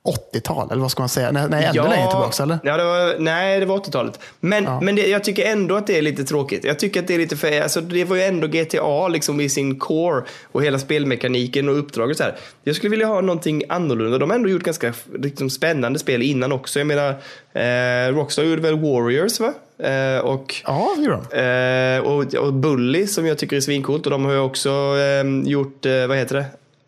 80-tal, 0.04 0.72
eller 0.72 0.82
vad 0.82 0.91
ska 0.91 1.01
man 1.01 1.10
säga? 1.10 1.32
Nej, 1.32 1.47
nej 1.49 1.66
ännu 1.66 1.89
längre 1.89 2.10
tillbaka, 2.10 2.43
eller? 2.43 2.60
Ja, 2.64 2.78
det 2.78 2.84
var, 2.84 3.20
nej, 3.20 3.60
det 3.60 3.66
var 3.66 3.78
80-talet. 3.78 4.20
Men, 4.39 4.68
men 4.82 4.95
det, 4.95 5.08
jag 5.08 5.24
tycker 5.24 5.45
ändå 5.45 5.76
att 5.76 5.88
det 5.88 5.97
är 5.97 6.01
lite 6.01 6.24
tråkigt. 6.24 6.64
Jag 6.64 6.80
tycker 6.80 6.99
att 6.99 7.08
det 7.08 7.14
är 7.14 7.18
lite 7.18 7.38
för, 7.38 7.62
alltså, 7.62 7.82
det 7.82 8.06
var 8.06 8.16
ju 8.16 8.22
ändå 8.22 8.47
GTA 8.47 9.08
liksom 9.08 9.39
i 9.41 9.49
sin 9.49 9.80
core 9.80 10.24
och 10.51 10.64
hela 10.64 10.80
spelmekaniken 10.80 11.70
och 11.70 11.80
uppdraget 11.80 12.18
så 12.18 12.24
här. 12.24 12.36
Jag 12.64 12.76
skulle 12.76 12.89
vilja 12.89 13.08
ha 13.08 13.22
någonting 13.22 13.64
annorlunda. 13.70 14.18
De 14.18 14.30
har 14.30 14.38
ändå 14.38 14.49
gjort 14.49 14.64
ganska 14.64 14.93
liksom, 15.16 15.49
spännande 15.49 15.99
spel 15.99 16.22
innan 16.22 16.51
också. 16.51 16.80
Jag 16.80 16.88
menar, 16.88 17.10
eh, 17.54 18.16
Rockstar 18.16 18.43
gjorde 18.43 18.62
väl 18.62 18.80
Warriors, 18.80 19.39
va? 19.39 19.54
Eh, 19.88 20.20
och 20.20 20.56
Ja, 20.66 20.89
det 20.97 21.04
gjorde 21.04 21.20
de. 21.32 21.38
Eh, 21.39 22.12
och, 22.12 22.45
och 22.45 22.54
Bully 22.54 23.08
som 23.08 23.26
jag 23.26 23.38
tycker 23.38 23.56
är 23.56 23.62
svincoolt. 23.62 24.06
Och 24.06 24.12
de 24.12 24.26
har 24.26 24.32
ju 24.32 24.39
också 24.39 24.70
eh, 24.70 25.49
gjort, 25.49 25.86
vad 26.08 26.18
heter 26.18 26.36
det? 26.36 26.45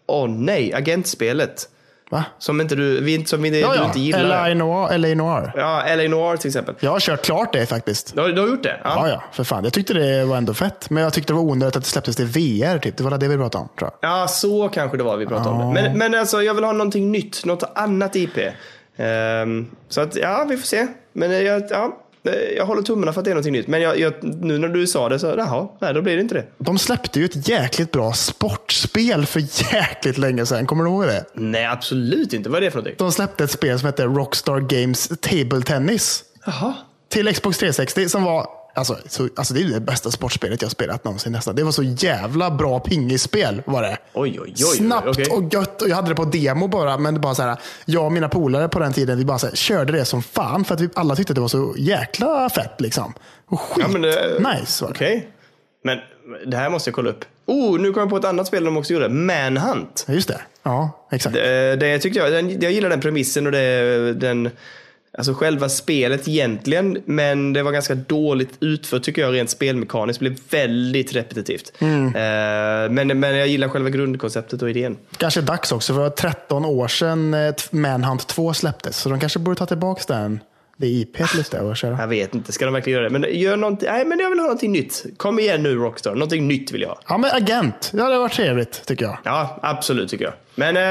Åh 0.08 0.30
nej, 0.30 0.74
agentspelet. 0.74 1.70
Va? 2.12 2.24
Som 2.40 2.62
inte 2.62 2.76
du, 2.76 3.24
som 3.26 3.42
vi, 3.42 3.62
Ja, 3.62 3.72
du 3.72 3.76
ja. 3.78 3.86
inte 3.86 4.00
gillar. 4.00 4.50
LA 4.50 4.54
Noir. 4.54 4.98
LA 4.98 5.08
Noir. 5.08 5.54
Ja, 5.56 5.84
LA 5.96 6.08
Noir 6.08 6.38
till 6.38 6.48
exempel. 6.48 6.76
Jag 6.80 6.92
har 6.92 7.00
kört 7.00 7.26
klart 7.26 7.54
det 7.54 7.66
faktiskt. 7.66 8.16
Du 8.16 8.22
har, 8.22 8.30
du 8.30 8.42
har 8.42 8.48
gjort 8.48 8.64
det? 8.64 8.80
Ja, 8.84 9.10
ja, 9.10 9.24
för 9.32 9.44
fan. 9.44 9.64
Jag 9.64 9.74
tyckte 9.74 9.94
det 9.94 10.26
var 10.26 10.38
ändå 10.38 10.54
fett. 10.54 10.90
Men 10.90 11.04
jag 11.04 11.14
tyckte 11.14 11.34
det 11.34 11.38
var 11.38 11.44
onödigt 11.44 11.76
att 11.76 11.84
det 11.84 11.90
släpptes 11.90 12.16
till 12.16 12.26
VR. 12.26 12.80
Typ. 12.80 12.98
Det 12.98 13.04
var 13.04 13.18
det 13.18 13.28
vi 13.28 13.38
pratade 13.38 13.62
om, 13.62 13.70
tror 13.80 13.92
jag. 14.02 14.12
Ja, 14.12 14.28
så 14.28 14.70
kanske 14.70 14.98
det 14.98 15.04
var 15.04 15.18
vi 15.18 15.26
pratade 15.26 15.50
om 15.50 15.74
det. 15.74 15.82
Men, 15.82 15.98
men 15.98 16.16
alltså, 16.20 16.42
jag 16.44 16.54
vill 16.54 16.64
ha 16.64 16.72
någonting 16.72 17.12
nytt, 17.12 17.46
något 17.46 17.64
annat 17.76 18.16
IP. 18.16 18.38
Ehm, 18.98 19.68
så 19.90 20.02
att, 20.02 20.16
ja, 20.16 20.46
vi 20.50 20.58
får 20.58 20.66
se. 20.66 20.88
Men 21.14 21.32
eh, 21.32 21.38
ja, 21.42 21.98
jag 22.58 22.66
håller 22.66 22.82
tummarna 22.82 23.14
för 23.14 23.22
att 23.22 23.26
det 23.26 23.32
är 23.32 23.36
någonting 23.36 23.54
nytt. 23.54 23.68
Men 23.68 23.82
jag, 23.82 24.00
jag, 24.00 24.14
nu 24.24 24.58
när 24.58 24.68
du 24.68 24.88
sa 24.88 25.10
det 25.10 25.20
så, 25.20 25.28
jaha, 25.38 25.68
nej, 25.80 25.94
då 25.94 26.02
blir 26.02 26.16
det 26.16 26.22
inte 26.22 26.36
det. 26.36 26.46
De 26.58 26.80
släppte 26.80 27.20
ju 27.20 27.26
ett 27.26 27.48
jäkligt 27.50 27.92
bra 27.92 28.14
sportspel 28.14 29.26
för 29.26 29.74
jäkligt 29.74 30.18
länge 30.18 30.46
sedan. 30.46 30.66
Kommer 30.66 30.84
du 30.84 30.90
ihåg 30.90 31.04
det? 31.04 31.26
Nej, 31.34 31.66
absolut 31.66 32.34
inte. 32.34 32.50
Vad 32.50 32.58
är 32.58 32.62
det 32.62 32.72
för 32.72 32.78
någonting? 32.78 32.96
De 32.98 33.12
släppte 33.12 33.44
ett 33.44 33.52
spel 33.52 33.80
som 33.80 33.86
hette 33.86 34.06
Rockstar 34.06 34.60
Games 34.60 35.08
Table 35.22 35.62
Tennis. 35.62 36.24
Jaha. 36.46 36.74
Till 37.10 37.34
Xbox 37.34 37.58
360 37.58 38.10
som 38.10 38.24
var 38.24 38.48
Alltså, 38.76 38.98
så, 39.08 39.30
alltså 39.36 39.54
det 39.54 39.62
är 39.62 39.66
det 39.66 39.80
bästa 39.80 40.12
sportspelet 40.12 40.62
jag 40.62 40.72
spelat 40.72 41.04
någonsin 41.04 41.32
nästan. 41.32 41.56
Det 41.56 41.64
var 41.64 41.72
så 41.72 41.84
jävla 41.84 42.52
bra 42.52 42.80
pingisspel 42.80 43.62
var 43.66 43.82
det. 43.82 43.98
Oj, 44.14 44.40
oj, 44.42 44.50
oj. 44.50 44.56
Snabbt 44.78 45.08
okej. 45.08 45.26
och 45.32 45.54
gött. 45.54 45.82
Och 45.82 45.90
jag 45.90 45.96
hade 45.96 46.10
det 46.10 46.16
på 46.16 46.26
demo 46.26 46.68
bara. 46.68 46.98
Men 46.98 47.14
det 47.14 47.20
bara 47.20 47.36
så 47.36 47.44
här, 47.44 47.58
jag 47.86 48.06
och 48.06 48.12
mina 48.12 48.30
polare 48.30 48.68
på 48.70 48.80
den 48.80 48.94
tiden 48.94 49.18
vi 49.18 49.26
bara 49.26 49.38
här, 49.38 49.52
körde 49.56 49.94
det 49.94 50.06
som 50.06 50.24
fan. 50.24 50.66
För 50.66 50.76
att 50.76 50.82
vi 50.82 50.90
alla 50.94 51.16
tyckte 51.16 51.32
att 51.32 51.36
det 51.36 51.42
var 51.42 51.48
så 51.48 51.76
jäkla 51.78 52.50
fett. 52.50 52.82
Liksom. 52.82 53.14
Och 53.48 53.60
skit 53.62 53.86
Ja, 53.86 53.88
men 53.88 54.02
det- 54.02 54.40
nice 54.56 54.84
var 54.86 54.96
det. 55.00 55.24
Men 55.84 55.98
det 56.48 56.58
här 56.58 56.70
måste 56.70 56.90
jag 56.90 56.96
kolla 56.96 57.10
upp. 57.10 57.26
Oh, 57.46 57.80
nu 57.80 57.94
kom 57.94 58.00
jag 58.02 58.10
på 58.10 58.18
ett 58.18 58.26
annat 58.26 58.48
spel 58.48 58.64
de 58.64 58.78
också 58.78 58.94
gjorde. 58.94 59.10
Manhunt. 59.10 60.06
Just 60.10 60.28
det. 60.28 60.42
Ja, 60.64 61.08
exakt. 61.12 61.36
Det, 61.36 61.76
det 61.76 62.00
tyckte 62.00 62.20
jag. 62.20 62.32
Den, 62.32 62.62
jag 62.62 62.72
gillar 62.72 62.90
den 62.90 63.02
premissen 63.02 63.46
och 63.46 63.52
det, 63.52 64.14
den, 64.14 64.50
alltså 65.18 65.34
själva 65.34 65.70
spelet 65.70 66.28
egentligen. 66.28 67.02
Men 67.06 67.54
det 67.54 67.64
var 67.64 67.72
ganska 67.72 67.96
dåligt 67.96 68.50
utfört 68.60 69.04
tycker 69.04 69.22
jag 69.22 69.34
rent 69.34 69.50
spelmekaniskt. 69.50 70.20
Det 70.20 70.30
blev 70.30 70.40
väldigt 70.50 71.16
repetitivt. 71.16 71.74
Mm. 71.80 72.06
Eh, 72.08 72.92
men, 72.92 73.20
men 73.20 73.36
jag 73.36 73.48
gillar 73.48 73.68
själva 73.68 73.90
grundkonceptet 73.90 74.62
och 74.62 74.70
idén. 74.70 74.98
Kanske 75.18 75.42
dags 75.42 75.72
också. 75.72 75.94
För 75.94 76.02
det 76.02 76.10
var 76.10 76.16
13 76.16 76.66
år 76.66 76.88
sedan 76.88 77.34
eh, 77.34 77.54
Manhunt 77.72 78.28
2 78.28 78.54
släpptes. 78.54 78.98
Så 78.98 79.10
de 79.10 79.20
kanske 79.20 79.40
borde 79.40 79.58
ta 79.58 79.66
tillbaka 79.66 80.14
den. 80.14 80.40
Det 80.78 80.88
IP 80.88 81.18
lite 81.36 81.60
och 81.60 81.78
köra. 81.78 81.98
Jag 82.00 82.08
vet 82.08 82.36
inte, 82.36 82.52
ska 82.52 82.66
de 82.66 82.74
verkligen 82.74 82.98
göra 83.00 83.10
det? 83.10 83.20
Men 83.20 83.40
gör 83.40 83.58
någonting, 83.58 83.90
nej 83.92 84.06
men 84.06 84.20
jag 84.20 84.30
vill 84.30 84.40
ha 84.40 84.44
någonting 84.44 84.72
nytt. 84.72 85.06
Kom 85.18 85.40
igen 85.40 85.64
nu 85.64 85.76
Rockstar, 85.76 86.14
någonting 86.14 86.48
nytt 86.48 86.72
vill 86.72 86.82
jag 86.82 86.90
ha. 86.90 87.00
Ja, 87.08 87.18
men 87.18 87.32
agent. 87.32 87.90
Ja, 87.94 87.98
det 87.98 88.04
hade 88.04 88.18
varit 88.18 88.34
trevligt 88.34 88.86
tycker 88.86 89.06
jag. 89.06 89.18
Ja, 89.24 89.60
absolut 89.62 90.10
tycker 90.10 90.26
jag. 90.26 90.34
Men, 90.56 90.78
eh, 90.78 90.84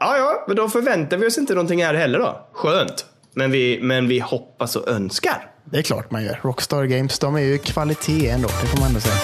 ja, 0.00 0.16
ja, 0.16 0.44
men 0.46 0.56
då 0.56 0.68
förväntar 0.68 1.16
vi 1.16 1.26
oss 1.26 1.38
inte 1.38 1.54
någonting 1.54 1.84
här 1.84 1.94
heller 1.94 2.18
då. 2.18 2.48
Skönt. 2.52 3.06
Men 3.34 3.50
vi, 3.50 3.78
men 3.82 4.08
vi 4.08 4.18
hoppas 4.18 4.76
och 4.76 4.88
önskar. 4.88 5.50
Det 5.64 5.78
är 5.78 5.82
klart 5.82 6.10
man 6.10 6.24
gör. 6.24 6.40
Rockstar 6.42 6.84
Games, 6.84 7.18
de 7.18 7.34
är 7.36 7.40
ju 7.40 7.58
kvalitet 7.58 8.28
ändå. 8.28 8.48
Det 8.62 8.66
får 8.66 8.78
man 8.78 8.88
ändå 8.88 9.00
säga. 9.00 9.14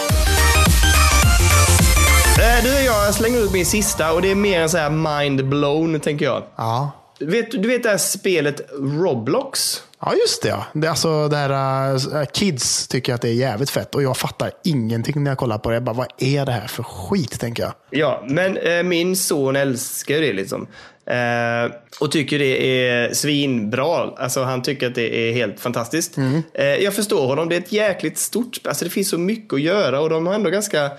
Eh, 2.41 2.65
Du 2.65 2.75
och 2.77 2.83
jag 2.83 3.15
slänger 3.15 3.39
ut 3.39 3.53
min 3.53 3.67
sista 3.67 4.13
och 4.13 4.23
det 4.23 4.31
är 4.31 4.35
mer 4.35 4.61
en 4.61 4.69
så 4.71 4.79
här 4.79 4.91
mind 4.91 5.49
blown 5.49 6.01
tänker 6.01 6.25
jag. 6.25 6.43
Ja. 6.57 6.91
Du 7.19 7.27
vet, 7.27 7.51
du 7.51 7.69
vet 7.69 7.83
det 7.83 7.89
här 7.89 7.97
spelet 7.99 8.61
Roblox? 8.79 9.83
Ja, 10.01 10.15
just 10.15 10.43
det. 10.43 10.49
Ja. 10.49 10.65
Det, 10.73 10.87
är 10.87 10.91
alltså, 10.91 11.29
det 11.29 11.37
här, 11.37 12.17
äh, 12.21 12.25
kids 12.27 12.89
tycker 12.89 13.15
att 13.15 13.23
det 13.23 13.29
är 13.29 13.33
jävligt 13.33 13.71
fett 13.71 13.95
och 13.95 14.03
jag 14.03 14.17
fattar 14.17 14.51
ingenting 14.65 15.25
när 15.25 15.31
jag 15.31 15.39
kollar 15.39 15.59
på 15.59 15.69
det. 15.69 15.77
Jag 15.77 15.83
bara, 15.85 15.93
vad 15.97 16.07
är 16.19 16.47
det 16.47 16.53
här 16.53 16.67
för 16.67 16.83
skit, 16.83 17.41
tänker 17.41 17.63
jag. 17.63 17.73
Ja, 17.91 18.25
men 18.29 18.57
eh, 18.57 18.83
min 18.83 19.17
son 19.17 19.57
älskar 19.57 20.21
det 20.21 20.33
liksom. 20.33 20.67
Eh, 21.11 21.73
och 22.01 22.13
tycker 22.13 22.39
det 22.39 22.83
är 22.87 23.15
svinbra. 23.15 24.11
Alltså 24.17 24.43
han 24.43 24.63
tycker 24.63 24.87
att 24.87 24.95
det 24.95 25.29
är 25.29 25.33
helt 25.33 25.61
fantastiskt. 25.61 26.17
Mm. 26.17 26.43
Eh, 26.55 26.65
jag 26.67 26.95
förstår 26.95 27.27
honom. 27.27 27.49
Det 27.49 27.57
är 27.57 27.61
ett 27.61 27.73
jäkligt 27.73 28.19
stort, 28.19 28.59
alltså 28.65 28.85
det 28.85 28.91
finns 28.91 29.11
så 29.11 29.19
mycket 29.19 29.55
att 29.55 29.61
göra 29.61 30.01
och 30.01 30.11
de 30.11 30.27
har 30.27 30.35
ändå 30.35 30.51
ganska 30.51 30.91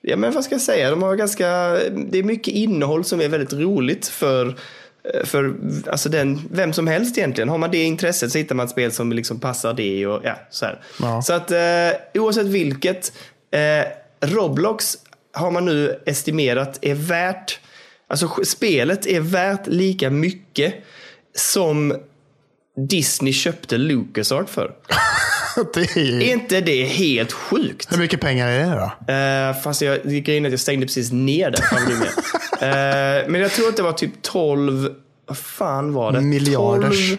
Ja 0.00 0.16
men 0.16 0.32
vad 0.32 0.44
ska 0.44 0.54
jag 0.54 0.62
säga, 0.62 0.90
de 0.90 1.02
har 1.02 1.16
ganska, 1.16 1.46
det 2.10 2.18
är 2.18 2.22
mycket 2.22 2.54
innehåll 2.54 3.04
som 3.04 3.20
är 3.20 3.28
väldigt 3.28 3.52
roligt 3.52 4.06
för 4.06 4.54
för 5.24 5.54
alltså 5.86 6.08
den, 6.08 6.48
vem 6.50 6.72
som 6.72 6.86
helst 6.86 7.18
egentligen. 7.18 7.48
Har 7.48 7.58
man 7.58 7.70
det 7.70 7.82
intresset 7.82 8.32
så 8.32 8.38
hittar 8.38 8.54
man 8.54 8.66
ett 8.66 8.70
spel 8.70 8.92
som 8.92 9.12
liksom 9.12 9.40
passar 9.40 9.74
det. 9.74 10.06
Och, 10.06 10.20
ja, 10.24 10.34
så 10.50 10.64
här. 10.64 10.80
Ja. 11.00 11.22
så 11.22 11.32
att 11.32 11.50
eh, 11.50 11.58
oavsett 12.14 12.46
vilket, 12.46 13.12
eh, 13.50 14.28
Roblox 14.28 14.98
har 15.32 15.50
man 15.50 15.64
nu 15.64 16.00
estimerat 16.06 16.78
är 16.82 16.94
värt, 16.94 17.60
alltså 18.08 18.44
spelet 18.44 19.06
är 19.06 19.20
värt 19.20 19.66
lika 19.66 20.10
mycket 20.10 20.74
som 21.34 21.94
Disney 22.88 23.32
köpte 23.32 23.78
LucasArt 23.78 24.48
för. 24.48 24.72
det 25.74 25.96
är 25.96 26.04
ju... 26.04 26.22
Är 26.22 26.32
inte 26.32 26.60
det 26.60 26.84
helt 26.84 27.32
sjukt? 27.32 27.92
Hur 27.92 27.98
mycket 27.98 28.20
pengar 28.20 28.48
är 28.48 28.58
det 28.58 28.74
då? 28.74 29.12
Uh, 29.12 29.62
fast 29.62 29.82
jag, 29.82 30.02
grejen 30.04 30.44
är 30.44 30.48
att 30.48 30.52
jag 30.52 30.60
stängde 30.60 30.86
precis 30.86 31.12
ner 31.12 31.50
den. 31.50 31.62
Eh, 32.60 33.28
men 33.28 33.40
jag 33.40 33.50
tror 33.50 33.68
att 33.68 33.76
det 33.76 33.82
var 33.82 33.92
typ 33.92 34.22
12, 34.22 34.94
vad 35.26 35.38
fan 35.38 35.92
var 35.92 36.12
det? 36.12 36.20
Miljarders. 36.20 37.08
12, 37.08 37.18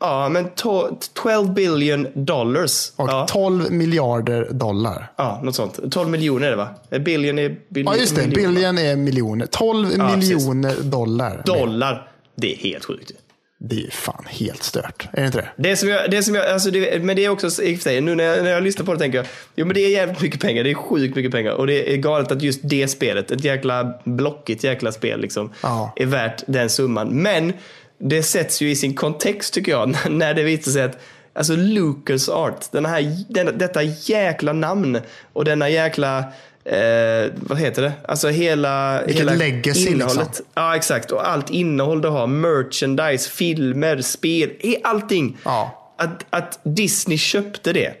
ja, 0.00 0.28
men 0.28 0.48
to, 0.50 0.88
12 1.12 1.54
billion 1.54 2.06
dollars. 2.14 2.92
Och 2.96 3.08
ja. 3.08 3.26
12 3.30 3.72
miljarder 3.72 4.48
dollar. 4.50 5.12
ja, 5.16 5.40
något 5.44 5.54
sånt. 5.54 5.92
12 5.92 6.10
miljoner 6.10 6.46
är 6.46 6.50
det 6.50 6.56
va? 6.56 6.68
Eh, 6.90 6.98
Billion 6.98 7.38
är 7.38 7.56
billion. 7.68 7.94
Ja, 7.94 8.00
just 8.00 8.16
det. 8.16 8.26
miljoner. 8.26 8.48
Billion 8.54 8.78
är 8.78 8.96
miljoner. 8.96 9.46
12 9.46 9.88
Ja, 9.98 10.08
precis. 10.14 10.30
miljoner 10.34 10.74
dollar. 10.82 11.42
Dollar. 11.46 12.08
Det 12.36 12.52
är 12.52 12.56
helt 12.56 12.84
sjukt. 12.84 13.12
Det 13.58 13.76
är 13.76 13.80
ju 13.80 13.90
fan 13.90 14.24
helt 14.28 14.62
stört. 14.62 15.08
Är 15.12 15.20
det 15.20 15.26
inte 15.26 15.38
det? 15.38 15.48
Det 15.68 15.76
som 15.76 15.88
jag, 15.88 16.10
det 16.10 16.22
som 16.22 16.34
jag, 16.34 16.46
alltså 16.46 16.70
det, 16.70 17.02
men 17.02 17.16
det 17.16 17.24
är 17.24 17.28
också, 17.28 17.62
i 17.62 17.74
och 17.74 17.78
för 17.78 17.82
sig, 17.82 18.00
nu 18.00 18.14
när 18.14 18.24
jag, 18.24 18.44
när 18.44 18.50
jag 18.50 18.62
lyssnar 18.62 18.86
på 18.86 18.92
det 18.92 18.98
tänker 18.98 19.18
jag, 19.18 19.26
jo 19.54 19.66
men 19.66 19.74
det 19.74 19.80
är 19.80 19.90
jävligt 19.90 20.20
mycket 20.20 20.40
pengar, 20.40 20.64
det 20.64 20.70
är 20.70 20.74
sjukt 20.74 21.16
mycket 21.16 21.32
pengar. 21.32 21.52
Och 21.52 21.66
det 21.66 21.92
är 21.92 21.96
galet 21.96 22.32
att 22.32 22.42
just 22.42 22.60
det 22.62 22.88
spelet, 22.88 23.30
ett 23.30 23.44
jäkla 23.44 23.94
blockigt 24.04 24.64
jäkla 24.64 24.92
spel 24.92 25.20
liksom, 25.20 25.52
Ja. 25.62 25.92
är 25.96 26.06
värt 26.06 26.42
den 26.46 26.70
summan. 26.70 27.08
Men 27.08 27.52
det 27.98 28.22
sätts 28.22 28.60
ju 28.62 28.70
i 28.70 28.76
sin 28.76 28.94
kontext 28.94 29.54
tycker 29.54 29.72
jag, 29.72 29.96
när 30.10 30.34
det 30.34 30.42
visar 30.42 30.72
sig 30.72 30.82
att 30.82 30.98
Alltså 31.36 31.56
Lucas 31.56 32.28
Art, 32.28 32.72
den 32.72 32.84
här, 32.84 33.24
den, 33.28 33.58
detta 33.58 33.82
jäkla 33.82 34.52
namn 34.52 35.00
och 35.32 35.44
denna 35.44 35.68
jäkla, 35.68 36.18
eh, 36.64 37.32
vad 37.36 37.58
heter 37.58 37.82
det? 37.82 37.92
Alltså 38.08 38.28
hela, 38.28 39.02
Vilket 39.02 39.20
hela 39.20 39.34
legacy, 39.34 39.88
innehållet. 39.88 40.26
liksom. 40.26 40.46
Ja, 40.54 40.76
exakt. 40.76 41.10
Och 41.12 41.28
allt 41.28 41.50
innehåll 41.50 42.02
du 42.02 42.08
har. 42.08 42.26
Merchandise, 42.26 43.30
filmer, 43.30 44.00
spel. 44.00 44.50
Allting. 44.84 45.38
Ja. 45.44 45.92
Att, 45.98 46.26
att 46.30 46.60
Disney 46.62 47.18
köpte 47.18 47.72
det 47.72 47.94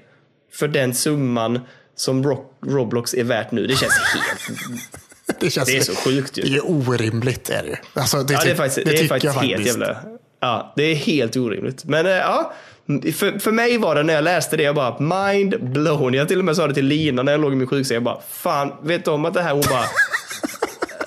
för 0.52 0.68
den 0.68 0.94
summan 0.94 1.60
som 1.96 2.36
Roblox 2.66 3.14
är 3.14 3.24
värt 3.24 3.52
nu. 3.52 3.66
Det 3.66 3.76
känns 3.76 3.92
helt... 4.14 5.05
Det, 5.40 5.50
känns, 5.50 5.68
Det 5.68 5.76
är 5.76 5.80
så 5.80 5.94
sjukt 5.94 6.38
ju. 6.38 6.42
Det 6.42 6.56
är 6.56 6.70
orimligt. 6.70 7.50
Är 7.50 7.62
det. 7.62 8.00
Alltså, 8.00 8.22
det, 8.22 8.34
Ja, 8.34 8.40
det 8.44 8.50
är 8.50 8.54
faktiskt, 8.54 8.86
det 8.86 8.92
är 8.92 8.96
tycker 8.96 9.08
faktiskt 9.08 9.34
jag 9.34 9.42
helt 9.42 9.66
jävla... 9.66 9.96
Ja, 10.40 10.72
det 10.76 10.82
är 10.82 10.94
helt 10.94 11.36
orimligt. 11.36 11.84
Men 11.84 12.06
eh, 12.06 12.12
ja, 12.12 12.52
för, 12.86 13.38
för 13.38 13.52
mig 13.52 13.78
var 13.78 13.94
det 13.94 14.02
när 14.02 14.14
jag 14.14 14.24
läste 14.24 14.56
det, 14.56 14.62
jag 14.62 14.74
bara 14.74 14.98
mind 14.98 15.70
blown. 15.70 16.14
Jag 16.14 16.28
till 16.28 16.38
och 16.38 16.44
med 16.44 16.56
sa 16.56 16.66
det 16.66 16.74
till 16.74 16.86
Lina 16.86 17.22
när 17.22 17.32
jag 17.32 17.40
låg 17.40 17.52
i 17.52 17.56
min 17.56 17.66
sjuksäng. 17.66 17.94
Jag 17.94 18.02
bara, 18.02 18.20
fan, 18.28 18.72
vet 18.82 19.04
du 19.04 19.10
om 19.10 19.24
att 19.24 19.34
det 19.34 19.42
här? 19.42 19.52
Hon 19.52 19.64
bara, 19.70 19.84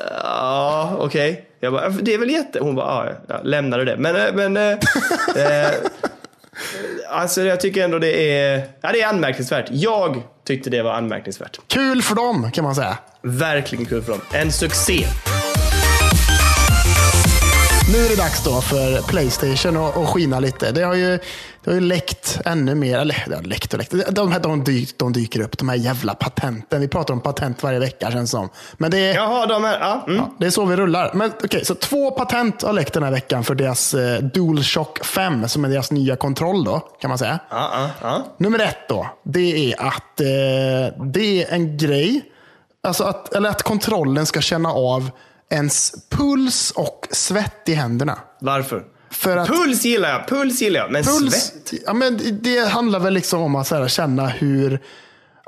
ja, 0.24 0.96
okej. 1.00 1.46
Jag 1.60 1.74
bara, 1.74 1.90
det 1.90 2.14
är 2.14 2.18
väl 2.18 2.30
jätte... 2.30 2.60
Hon 2.60 2.76
bara, 2.76 3.06
ja, 3.06 3.14
ja 3.28 3.40
lämnade 3.44 3.86
det. 3.86 3.98
Men, 3.98 4.16
eh, 4.16 4.34
men 4.34 4.58
eh, 4.58 4.78
eh, 5.66 5.72
alltså 7.10 7.42
jag 7.42 7.60
tycker 7.60 7.84
ändå 7.84 8.00
det 8.00 8.32
är, 8.32 8.64
ja, 8.82 8.92
det 8.92 9.02
är 9.02 9.08
anmärkningsvärt. 9.08 9.66
Jag 9.72 10.22
tyckte 10.48 10.70
det 10.70 10.84
var 10.84 10.94
anmärkningsvärt. 10.94 11.60
Kul 11.68 12.02
för 12.02 12.16
dem 12.16 12.52
kan 12.52 12.64
man 12.64 12.76
säga. 12.76 12.98
Verkligen 13.24 13.86
kul 13.86 14.02
för 14.02 14.12
dem. 14.12 14.22
En 14.34 14.52
succé. 14.52 15.08
Nu 17.92 17.98
är 17.98 18.10
det 18.10 18.16
dags 18.16 18.44
då 18.44 18.62
för 18.62 19.08
Playstation 19.08 19.78
att 19.78 20.10
skina 20.10 20.40
lite. 20.40 20.72
Det 20.72 20.82
har 20.82 20.96
ju, 20.96 21.18
det 21.64 21.72
har 21.72 21.74
ju 21.74 21.80
läckt 21.80 22.40
ännu 22.46 22.76
mer. 22.76 23.00
Eller 23.00 23.24
det 23.28 23.36
har 23.36 23.44
läckt 23.44 23.74
och 23.74 23.80
läckt. 23.80 23.94
De, 24.10 24.32
här, 24.32 24.40
de, 24.40 24.64
dyk, 24.64 24.98
de 24.98 25.14
dyker 25.14 25.40
upp, 25.40 25.58
de 25.58 25.70
här 25.70 25.76
jävla 25.76 26.16
patenten. 26.16 26.82
Vi 26.82 26.88
pratar 26.88 27.14
om 27.14 27.22
patent 27.22 27.64
varje 27.64 27.80
vecka 27.80 28.12
känns 28.12 28.32
som. 28.32 28.50
Men 28.78 28.92
det 28.92 28.98
är, 28.98 29.16
Jaha, 29.16 29.46
de 29.46 29.64
här, 29.64 29.80
ja. 29.80 30.04
Mm. 30.08 30.18
Ja, 30.18 30.36
det 30.40 30.46
är 30.46 30.50
så 30.50 30.66
vi 30.66 30.76
rullar. 30.76 31.12
Men 31.14 31.32
okej, 31.44 31.66
så 31.66 31.76
två 31.76 32.12
patent 32.12 32.62
har 32.62 32.74
läckt 32.74 32.94
den 32.94 33.04
här 33.04 33.12
veckan 33.12 33.44
för 33.44 33.56
deras 33.56 33.94
eh, 33.94 34.20
DualShock 34.24 35.06
5, 35.06 35.48
som 35.48 35.66
är 35.66 35.70
deras 35.70 35.92
nya 35.92 36.16
kontroll 36.16 36.64
då, 36.64 36.80
kan 36.80 37.10
man 37.10 37.18
säga. 37.18 37.40
Ja, 37.50 37.72
ja, 37.74 37.90
ja. 38.02 38.36
Nummer 38.38 38.60
ett 38.60 38.90
då, 38.90 39.10
det 39.24 39.72
är 39.72 39.82
att 39.82 40.22
eh, 40.22 41.04
det 41.06 41.44
är 41.44 41.54
en 41.54 41.78
grej, 41.78 42.22
alltså 42.84 43.04
att, 43.04 43.34
eller 43.34 43.50
att 43.50 43.64
kontrollen 43.64 44.26
ska 44.26 44.42
känna 44.42 44.70
av 44.70 45.12
ens 45.50 45.94
puls 46.10 46.72
och 46.72 47.08
svett 47.12 47.70
i 47.70 47.74
händerna. 47.74 48.20
Varför? 48.40 48.84
För 49.12 49.38
att 49.38 49.48
Puls 49.48 49.86
gillar 49.86 50.10
jag, 50.10 50.28
puls 50.28 50.62
gillar 50.62 50.80
jag, 50.80 50.92
men 50.92 51.04
puls, 51.04 51.34
svett? 51.34 51.74
ja, 51.86 51.94
men 51.94 52.40
det 52.42 52.70
handlar 52.70 53.00
väl 53.00 53.14
liksom 53.14 53.42
om 53.42 53.56
att 53.56 53.68
så 53.68 53.76
här, 53.76 53.88
känna 53.88 54.28
hur 54.28 54.80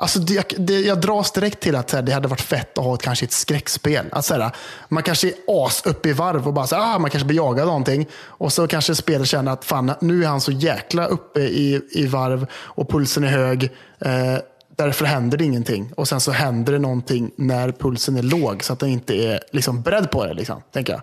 Alltså 0.01 0.19
det, 0.19 0.53
det, 0.57 0.79
jag 0.79 1.01
dras 1.01 1.31
direkt 1.31 1.59
till 1.59 1.75
att 1.75 1.91
här, 1.91 2.01
det 2.01 2.11
hade 2.11 2.27
varit 2.27 2.41
fett 2.41 2.77
att 2.77 2.83
ha 2.83 2.93
ett, 2.93 3.01
kanske 3.01 3.25
ett 3.25 3.31
skräckspel. 3.31 4.05
Att, 4.11 4.25
så 4.25 4.33
här, 4.33 4.51
man 4.89 5.03
kanske 5.03 5.27
är 5.27 5.33
as 5.47 5.85
upp 5.85 6.05
i 6.05 6.13
varv 6.13 6.47
och 6.47 6.53
bara 6.53 6.67
så 6.67 6.75
här, 6.75 6.95
ah, 6.95 6.99
man 6.99 7.09
kanske 7.09 7.27
blir 7.27 7.37
jagad 7.37 7.61
av 7.61 7.67
någonting. 7.67 8.07
Och 8.13 8.53
så 8.53 8.67
kanske 8.67 8.95
spelet 8.95 9.27
känner 9.27 9.51
att 9.51 9.65
fan, 9.65 9.91
nu 10.01 10.23
är 10.23 10.27
han 10.27 10.41
så 10.41 10.51
jäkla 10.51 11.05
uppe 11.05 11.39
i, 11.39 11.81
i 11.91 12.07
varv 12.07 12.47
och 12.53 12.89
pulsen 12.89 13.23
är 13.23 13.27
hög. 13.27 13.63
Eh, 13.99 14.37
därför 14.75 15.05
händer 15.05 15.37
det 15.37 15.43
ingenting. 15.43 15.91
Och 15.95 16.07
sen 16.07 16.19
så 16.21 16.31
händer 16.31 16.73
det 16.73 16.79
någonting 16.79 17.31
när 17.35 17.71
pulsen 17.71 18.17
är 18.17 18.23
låg 18.23 18.63
så 18.63 18.73
att 18.73 18.79
den 18.79 18.89
inte 18.89 19.13
är 19.15 19.39
liksom, 19.51 19.81
beredd 19.81 20.11
på 20.11 20.25
det. 20.25 20.33
Liksom, 20.33 20.61
tänker 20.73 20.93
jag. 20.93 21.01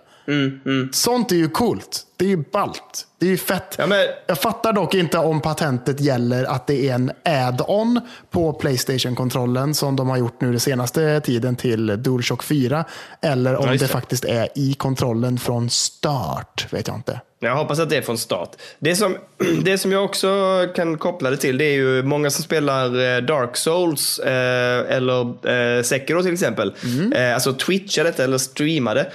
Sånt 0.95 1.31
är 1.31 1.35
ju 1.35 1.49
coolt. 1.49 2.01
Det 2.17 2.25
är 2.25 2.29
ju 2.29 2.43
ballt. 2.51 3.07
Det 3.19 3.25
är 3.25 3.29
ju 3.29 3.37
fett. 3.37 3.75
Ja, 3.77 3.87
men- 3.87 4.05
Jag 4.27 4.37
fattar 4.39 4.73
dock 4.73 4.93
inte 4.93 5.17
om 5.17 5.41
patentet 5.41 5.99
gäller 6.01 6.43
att 6.45 6.67
det 6.67 6.89
är 6.89 6.95
en 6.95 7.11
add-on 7.25 7.99
på 8.31 8.53
Playstation-kontrollen 8.53 9.73
som 9.73 9.95
de 9.95 10.09
har 10.09 10.17
gjort 10.17 10.41
nu 10.41 10.51
den 10.51 10.59
senaste 10.59 11.21
tiden 11.21 11.55
till 11.55 12.03
DualShock 12.03 12.43
4. 12.43 12.85
Eller 13.21 13.55
om 13.55 13.65
Ja, 13.67 13.71
det. 13.73 13.87
faktiskt 13.87 14.25
är 14.25 14.47
i 14.55 14.73
kontrollen 14.73 15.37
från 15.37 15.69
start. 15.69 16.67
Vet 16.73 16.87
jag 16.87 16.95
inte. 16.97 17.21
Jag 17.41 17.55
hoppas 17.55 17.79
att 17.79 17.89
det 17.89 17.97
är 17.97 18.01
från 18.01 18.17
start. 18.17 18.49
Det 18.79 18.95
som, 18.95 19.17
det 19.63 19.77
som 19.77 19.91
jag 19.91 20.05
också 20.05 20.29
kan 20.75 20.97
koppla 20.97 21.29
det 21.29 21.37
till, 21.37 21.57
det 21.57 21.65
är 21.65 21.73
ju 21.73 22.03
många 22.03 22.29
som 22.29 22.43
spelar 22.43 22.85
eh, 22.85 23.21
Dark 23.21 23.57
Souls 23.57 24.19
eh, 24.19 24.95
eller 24.95 25.47
eh, 25.49 25.83
Sekiro 25.83 26.23
till 26.23 26.33
exempel. 26.33 26.73
Eh, 27.15 27.33
alltså 27.33 27.53
twitchade 27.53 28.23
eller 28.23 28.37
streamade. 28.37 29.11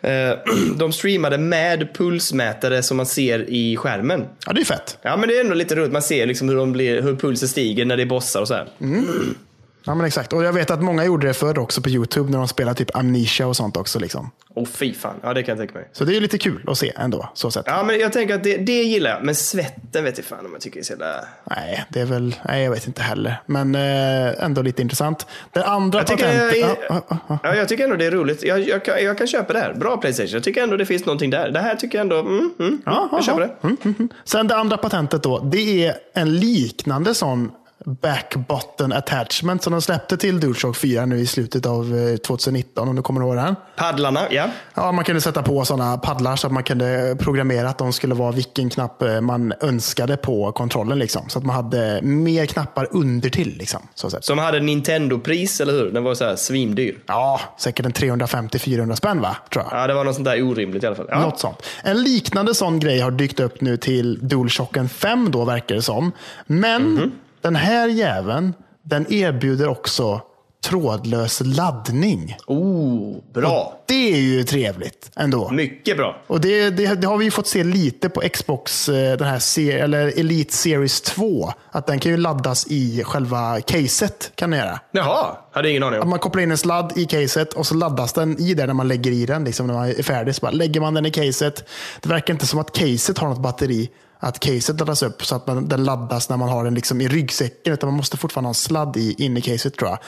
Eh, 0.00 0.30
de 0.76 0.92
streamade 0.92 1.38
med 1.38 1.94
pulsmätare 1.94 2.82
som 2.82 2.96
man 2.96 3.06
ser 3.06 3.50
i 3.50 3.76
skärmen. 3.76 4.24
Ja, 4.46 4.52
det 4.52 4.60
är 4.60 4.64
fett. 4.64 4.98
Ja, 5.02 5.16
men 5.16 5.28
det 5.28 5.36
är 5.36 5.40
ändå 5.40 5.54
lite 5.54 5.76
roligt. 5.76 5.92
Man 5.92 6.02
ser 6.02 6.26
liksom 6.26 6.48
hur, 6.48 6.56
de 6.56 6.72
blir, 6.72 7.02
hur 7.02 7.16
pulsen 7.16 7.48
stiger 7.48 7.84
när 7.84 7.96
det 7.96 8.02
är 8.02 8.06
bossar 8.06 8.40
och 8.40 8.48
så 8.48 8.54
här. 8.54 8.68
Ja, 9.88 9.94
men 9.94 10.06
exakt. 10.06 10.32
Och 10.32 10.44
jag 10.44 10.52
vet 10.52 10.70
att 10.70 10.82
många 10.82 11.04
gjorde 11.04 11.26
det 11.26 11.34
förr 11.34 11.58
också 11.58 11.82
på 11.82 11.88
YouTube 11.88 12.30
när 12.30 12.38
de 12.38 12.48
spelar 12.48 12.74
typ 12.74 12.96
Amnesia 12.96 13.46
och 13.46 13.56
sånt 13.56 13.76
också. 13.76 13.98
Liksom. 13.98 14.30
Åh 14.54 14.66
fy 14.66 14.94
fan, 14.94 15.14
ja 15.22 15.34
det 15.34 15.42
kan 15.42 15.52
jag 15.52 15.58
tänka 15.58 15.78
mig. 15.78 15.88
Så 15.92 16.04
det 16.04 16.16
är 16.16 16.20
lite 16.20 16.38
kul 16.38 16.64
att 16.66 16.78
se 16.78 16.92
ändå. 16.96 17.28
Så 17.34 17.50
sett. 17.50 17.64
Ja, 17.66 17.82
men 17.82 17.98
jag 17.98 18.12
tänker 18.12 18.34
att 18.34 18.44
det, 18.44 18.56
det 18.56 18.82
gillar 18.82 19.10
jag. 19.10 19.24
Men 19.24 19.34
svetten 19.34 20.04
vet 20.04 20.18
jag 20.18 20.24
fan 20.26 20.46
om 20.46 20.52
jag 20.52 20.60
tycker 20.60 20.80
är 20.80 20.84
så 20.84 20.92
jävla... 20.92 21.24
Nej, 21.44 21.84
det 21.88 22.00
är 22.00 22.04
väl, 22.04 22.36
nej, 22.44 22.64
jag 22.64 22.70
vet 22.70 22.86
inte 22.86 23.02
heller. 23.02 23.42
Men 23.46 23.74
eh, 23.74 24.44
ändå 24.44 24.62
lite 24.62 24.82
intressant. 24.82 25.26
Det 25.52 25.64
andra 25.64 25.98
Jag 25.98 26.06
patentet... 26.06 26.58
jag, 26.58 26.68
Ja, 26.88 27.02
ja, 27.08 27.18
ja. 27.28 27.38
ja, 27.42 27.54
jag 27.54 27.68
tycker 27.68 27.84
ändå 27.84 27.96
det 27.96 28.06
är 28.06 28.10
roligt. 28.10 28.42
Jag, 28.42 28.68
jag, 28.68 28.84
kan, 28.84 29.04
jag 29.04 29.18
kan 29.18 29.26
köpa 29.26 29.52
det 29.52 29.58
här. 29.58 29.74
Bra 29.74 29.96
Playstation. 29.96 30.32
Jag 30.32 30.44
tycker 30.44 30.62
ändå 30.62 30.76
det 30.76 30.86
finns 30.86 31.06
någonting 31.06 31.30
där. 31.30 31.50
Det 31.50 31.60
här 31.60 31.76
tycker 31.76 31.98
jag 31.98 32.02
ändå... 32.02 32.18
Mm, 32.18 32.50
mm, 32.58 32.82
Ja, 32.86 33.08
jag 33.12 33.24
köper 33.24 33.40
det. 33.40 33.50
Mm, 33.62 33.76
mm, 33.84 33.94
mm. 33.98 34.08
Sen 34.24 34.48
det 34.48 34.56
andra 34.56 34.76
patentet 34.76 35.22
då, 35.22 35.38
det 35.38 35.86
är 35.86 35.94
en 36.14 36.36
liknande 36.36 37.14
sån 37.14 37.50
back 37.88 38.34
button 38.48 38.92
attachment 38.92 39.62
som 39.62 39.72
de 39.72 39.82
släppte 39.82 40.16
till 40.16 40.40
DualShock 40.40 40.76
4 40.76 41.06
nu 41.06 41.18
i 41.18 41.26
slutet 41.26 41.66
av 41.66 41.96
eh, 41.96 42.16
2019 42.16 42.88
om 42.88 42.96
du 42.96 43.02
kommer 43.02 43.20
ihåg 43.20 43.36
den. 43.36 43.54
Paddlarna, 43.76 44.20
ja. 44.30 44.46
Ja, 44.74 44.92
man 44.92 45.04
kunde 45.04 45.20
sätta 45.20 45.42
på 45.42 45.64
sådana 45.64 45.98
paddlar 45.98 46.36
så 46.36 46.46
att 46.46 46.52
man 46.52 46.62
kunde 46.62 47.16
programmera 47.20 47.68
att 47.68 47.78
de 47.78 47.92
skulle 47.92 48.14
vara 48.14 48.32
vilken 48.32 48.70
knapp 48.70 49.02
eh, 49.02 49.20
man 49.20 49.52
önskade 49.60 50.16
på 50.16 50.52
kontrollen. 50.52 50.98
Liksom. 50.98 51.28
Så 51.28 51.38
att 51.38 51.44
man 51.44 51.56
hade 51.56 52.00
mer 52.02 52.46
knappar 52.46 52.88
under 52.90 53.30
till. 53.30 53.56
Liksom, 53.58 53.80
så. 53.94 54.10
Som 54.20 54.38
hade 54.38 54.60
Nintendo-pris, 54.60 55.60
eller 55.60 55.72
hur? 55.72 55.90
Den 55.90 56.04
var 56.04 56.14
så 56.14 56.24
här 56.24 56.36
svindyr. 56.36 56.98
Ja, 57.06 57.40
säkert 57.58 57.86
en 57.86 57.92
350-400 57.92 58.94
spänn 58.94 59.20
va? 59.20 59.36
Tror 59.52 59.64
jag. 59.70 59.80
Ja, 59.82 59.86
det 59.86 59.94
var 59.94 60.04
något 60.04 60.14
sånt 60.14 60.24
där 60.24 60.42
orimligt 60.42 60.82
i 60.82 60.86
alla 60.86 60.96
fall. 60.96 61.06
Ja. 61.08 61.20
Något 61.20 61.38
sånt. 61.40 61.62
En 61.82 62.02
liknande 62.02 62.54
sån 62.54 62.80
grej 62.80 63.00
har 63.00 63.10
dykt 63.10 63.40
upp 63.40 63.60
nu 63.60 63.76
till 63.76 64.18
DualShocken 64.28 64.88
5 64.88 65.30
då 65.30 65.44
verkar 65.44 65.74
det 65.74 65.82
som. 65.82 66.12
Men 66.46 66.82
Mhm. 66.94 67.12
Den 67.40 67.56
här 67.56 67.88
jäveln, 67.88 68.54
den 68.82 69.12
erbjuder 69.12 69.68
också 69.68 70.20
trådlös 70.64 71.42
laddning. 71.44 72.36
Oh, 72.46 73.16
bra. 73.34 73.82
Det 73.86 74.12
är 74.14 74.18
ju 74.20 74.44
trevligt 74.44 75.10
ändå. 75.16 75.50
Mycket 75.50 75.96
bra. 75.96 76.22
Och 76.26 76.40
det, 76.40 76.70
det, 76.70 76.94
det 76.94 77.06
har 77.06 77.16
vi 77.16 77.24
ju 77.24 77.30
fått 77.30 77.46
se 77.46 77.64
lite 77.64 78.08
på 78.08 78.20
Xbox, 78.20 78.88
eh, 78.88 79.16
den 79.16 79.28
här 79.28 79.38
ser, 79.38 79.78
eller 79.78 80.18
Elite 80.20 80.54
Series 80.54 81.00
2. 81.00 81.52
Att 81.70 81.86
den 81.86 81.98
kan 81.98 82.12
ju 82.12 82.18
laddas 82.18 82.66
i 82.66 83.02
själva 83.04 83.60
caset. 83.60 84.32
Kan 84.34 84.50
den 84.50 84.58
göra. 84.60 84.80
Jaha, 84.90 85.36
hade 85.52 85.70
ingen 85.70 85.82
aning 85.82 85.98
Att 85.98 86.04
om. 86.04 86.10
man 86.10 86.18
kopplar 86.18 86.42
in 86.42 86.50
en 86.50 86.58
sladd 86.58 86.92
i 86.96 87.04
caset 87.06 87.52
och 87.52 87.66
så 87.66 87.74
laddas 87.74 88.12
den 88.12 88.40
i 88.40 88.54
där 88.54 88.66
när 88.66 88.74
man 88.74 88.88
lägger 88.88 89.10
i 89.10 89.26
den. 89.26 89.44
Liksom 89.44 89.66
när 89.66 89.74
man 89.74 89.88
är 89.88 90.02
färdig. 90.02 90.34
Så 90.34 90.50
lägger 90.50 90.80
man 90.80 90.94
den 90.94 91.06
i 91.06 91.10
caset. 91.10 91.68
Det 92.00 92.08
verkar 92.08 92.34
inte 92.34 92.46
som 92.46 92.60
att 92.60 92.72
caset 92.72 93.18
har 93.18 93.28
något 93.28 93.42
batteri. 93.42 93.90
Att 94.20 94.40
caset 94.40 94.78
laddas 94.80 95.02
upp 95.02 95.24
så 95.24 95.34
att 95.36 95.46
man, 95.46 95.68
den 95.68 95.84
laddas 95.84 96.28
när 96.28 96.36
man 96.36 96.48
har 96.48 96.64
den 96.64 96.74
liksom 96.74 97.00
i 97.00 97.08
ryggsäcken. 97.08 97.72
Utan 97.72 97.88
man 97.88 97.96
måste 97.96 98.16
fortfarande 98.16 98.46
ha 98.46 98.50
en 98.50 98.54
sladd 98.54 98.96
i, 98.96 99.14
in 99.18 99.36
i 99.36 99.40
caset 99.40 99.76
tror 99.76 99.90
jag. 99.90 99.98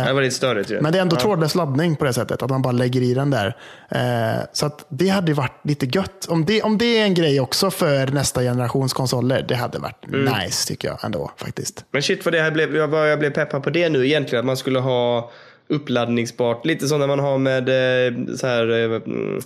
Eh, 0.00 0.06
Det 0.06 0.12
var 0.12 0.22
lite 0.54 0.74
ju. 0.74 0.80
men 0.80 0.92
det 0.92 0.98
är 0.98 1.02
ändå 1.02 1.16
trådlös 1.16 1.54
laddning 1.54 1.96
på 1.96 2.04
det 2.04 2.12
sättet. 2.12 2.42
Att 2.42 2.50
man 2.50 2.62
bara 2.62 2.72
lägger 2.72 3.02
i 3.02 3.14
den 3.14 3.30
där. 3.30 3.56
Eh, 3.88 4.44
så 4.52 4.66
att 4.66 4.86
det 4.88 5.08
hade 5.08 5.32
varit 5.34 5.60
lite 5.62 5.86
gött. 5.86 6.26
Om 6.28 6.44
det, 6.44 6.62
om 6.62 6.78
det 6.78 6.98
är 6.98 7.02
en 7.04 7.14
grej 7.14 7.40
också 7.40 7.70
för 7.70 8.06
nästa 8.06 8.40
generations 8.42 8.92
konsoler. 8.92 9.44
Det 9.48 9.54
hade 9.54 9.78
varit 9.78 10.04
nice 10.10 10.68
tycker 10.68 10.88
jag 10.88 11.04
ändå 11.04 11.30
faktiskt. 11.36 11.84
Men 11.90 12.02
shit 12.02 12.24
vad 12.24 12.34
det 12.34 12.40
här 12.40 12.50
blev, 12.50 12.76
jag, 12.76 12.88
vad 12.88 13.10
jag 13.10 13.18
blev 13.18 13.30
peppad 13.30 13.62
på 13.62 13.70
det 13.70 13.88
nu 13.88 14.06
egentligen. 14.06 14.40
Att 14.40 14.46
man 14.46 14.56
skulle 14.56 14.78
ha 14.78 15.30
uppladdningsbart, 15.68 16.66
lite 16.66 16.88
som 16.88 17.00
när 17.00 17.06
man 17.06 17.18
har 17.18 17.38
med 17.38 17.68
eh, 17.68 18.36
så 18.36 18.46
här, 18.46 18.70
eh, 18.70 18.84
mm, 18.84 19.40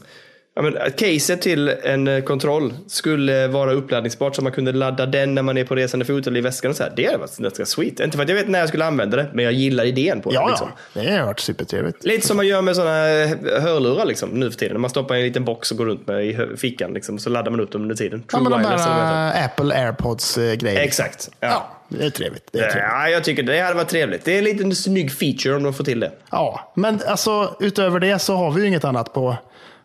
ja, 0.55 0.63
men, 0.63 0.77
att 0.77 0.97
caset 0.97 1.43
till 1.43 1.69
en 1.69 2.09
eh, 2.09 2.25
kontroll 2.25 2.75
skulle 2.87 3.49
vara 3.49 3.73
uppladdningsbart 3.73 4.37
så 4.37 4.43
man 4.43 4.53
kunde 4.53 4.73
ladda 4.73 5.07
den 5.07 5.35
när 5.35 5.43
man 5.43 5.59
är 5.59 5.65
på 5.65 5.75
resande 5.75 6.05
fot 6.05 6.27
eller 6.27 6.39
i 6.39 6.41
väskan. 6.41 6.71
Och 6.71 6.77
så 6.77 6.83
här. 6.83 6.93
Det 6.97 7.07
hade 7.07 7.19
varit 7.19 7.37
ganska 7.37 7.67
sweet. 7.67 8.01
Inte 8.01 8.17
för 8.17 8.23
att 8.23 8.29
jag 8.29 8.37
vet 8.37 8.49
när 8.49 8.59
jag 8.59 8.69
skulle 8.69 8.85
använda 8.85 9.17
det, 9.17 9.27
men 9.33 9.45
jag 9.45 9.55
gillar 9.55 9.85
idén 9.85 10.21
på 10.21 10.31
det. 10.31 10.35
Ja, 10.35 10.49
liksom. 10.49 10.69
ja. 10.93 11.03
Det 11.03 11.17
har 11.17 11.27
varit 11.27 11.41
supertrevligt. 11.41 12.05
Lite 12.05 12.27
som 12.27 12.37
man 12.37 12.47
gör 12.47 12.63
med 12.63 12.77
sådana 12.77 12.97
hörlurar 13.61 14.05
liksom, 14.05 14.29
nu 14.31 14.51
för 14.51 14.59
tiden. 14.59 14.81
Man 14.81 14.91
stoppar 14.91 15.15
i 15.15 15.19
en 15.19 15.27
liten 15.27 15.45
box 15.45 15.71
och 15.71 15.77
går 15.77 15.87
runt 15.87 16.07
med 16.07 16.27
i 16.27 16.57
fickan. 16.57 16.93
Liksom, 16.93 17.19
så 17.19 17.31
laddar 17.31 17.51
man 17.51 17.61
upp 17.61 17.73
dem 17.73 17.83
under 17.83 17.95
tiden. 17.95 18.25
Ja, 18.33 18.39
True 18.39 18.51
men 18.51 18.63
de 18.63 18.69
här 18.69 19.45
Apple 19.45 19.75
AirPods-grejer. 19.75 20.81
Exakt. 20.81 21.31
Ja. 21.41 21.49
Ja, 21.49 21.77
det 21.89 22.07
är 22.07 22.11
trevligt. 22.11 22.49
Det 22.53 22.59
är 22.59 22.63
trevligt. 22.63 22.91
Ja, 22.91 23.09
jag 23.09 23.25
tycker 23.25 23.43
det 23.43 23.61
hade 23.61 23.75
varit 23.75 23.89
trevligt. 23.89 24.25
Det 24.25 24.35
är 24.35 24.39
en 24.39 24.45
liten 24.45 24.75
snygg 24.75 25.13
feature 25.13 25.57
om 25.57 25.63
de 25.63 25.75
får 25.75 25.85
till 25.85 26.01
det. 26.01 26.13
Ja, 26.31 26.73
men 26.75 27.01
alltså 27.07 27.57
utöver 27.61 28.01
det 28.01 28.19
så 28.19 28.37
har 28.37 28.51
vi 28.51 28.61
ju 28.61 28.69
inget 28.69 28.85
annat 28.85 29.15
på, 29.15 29.37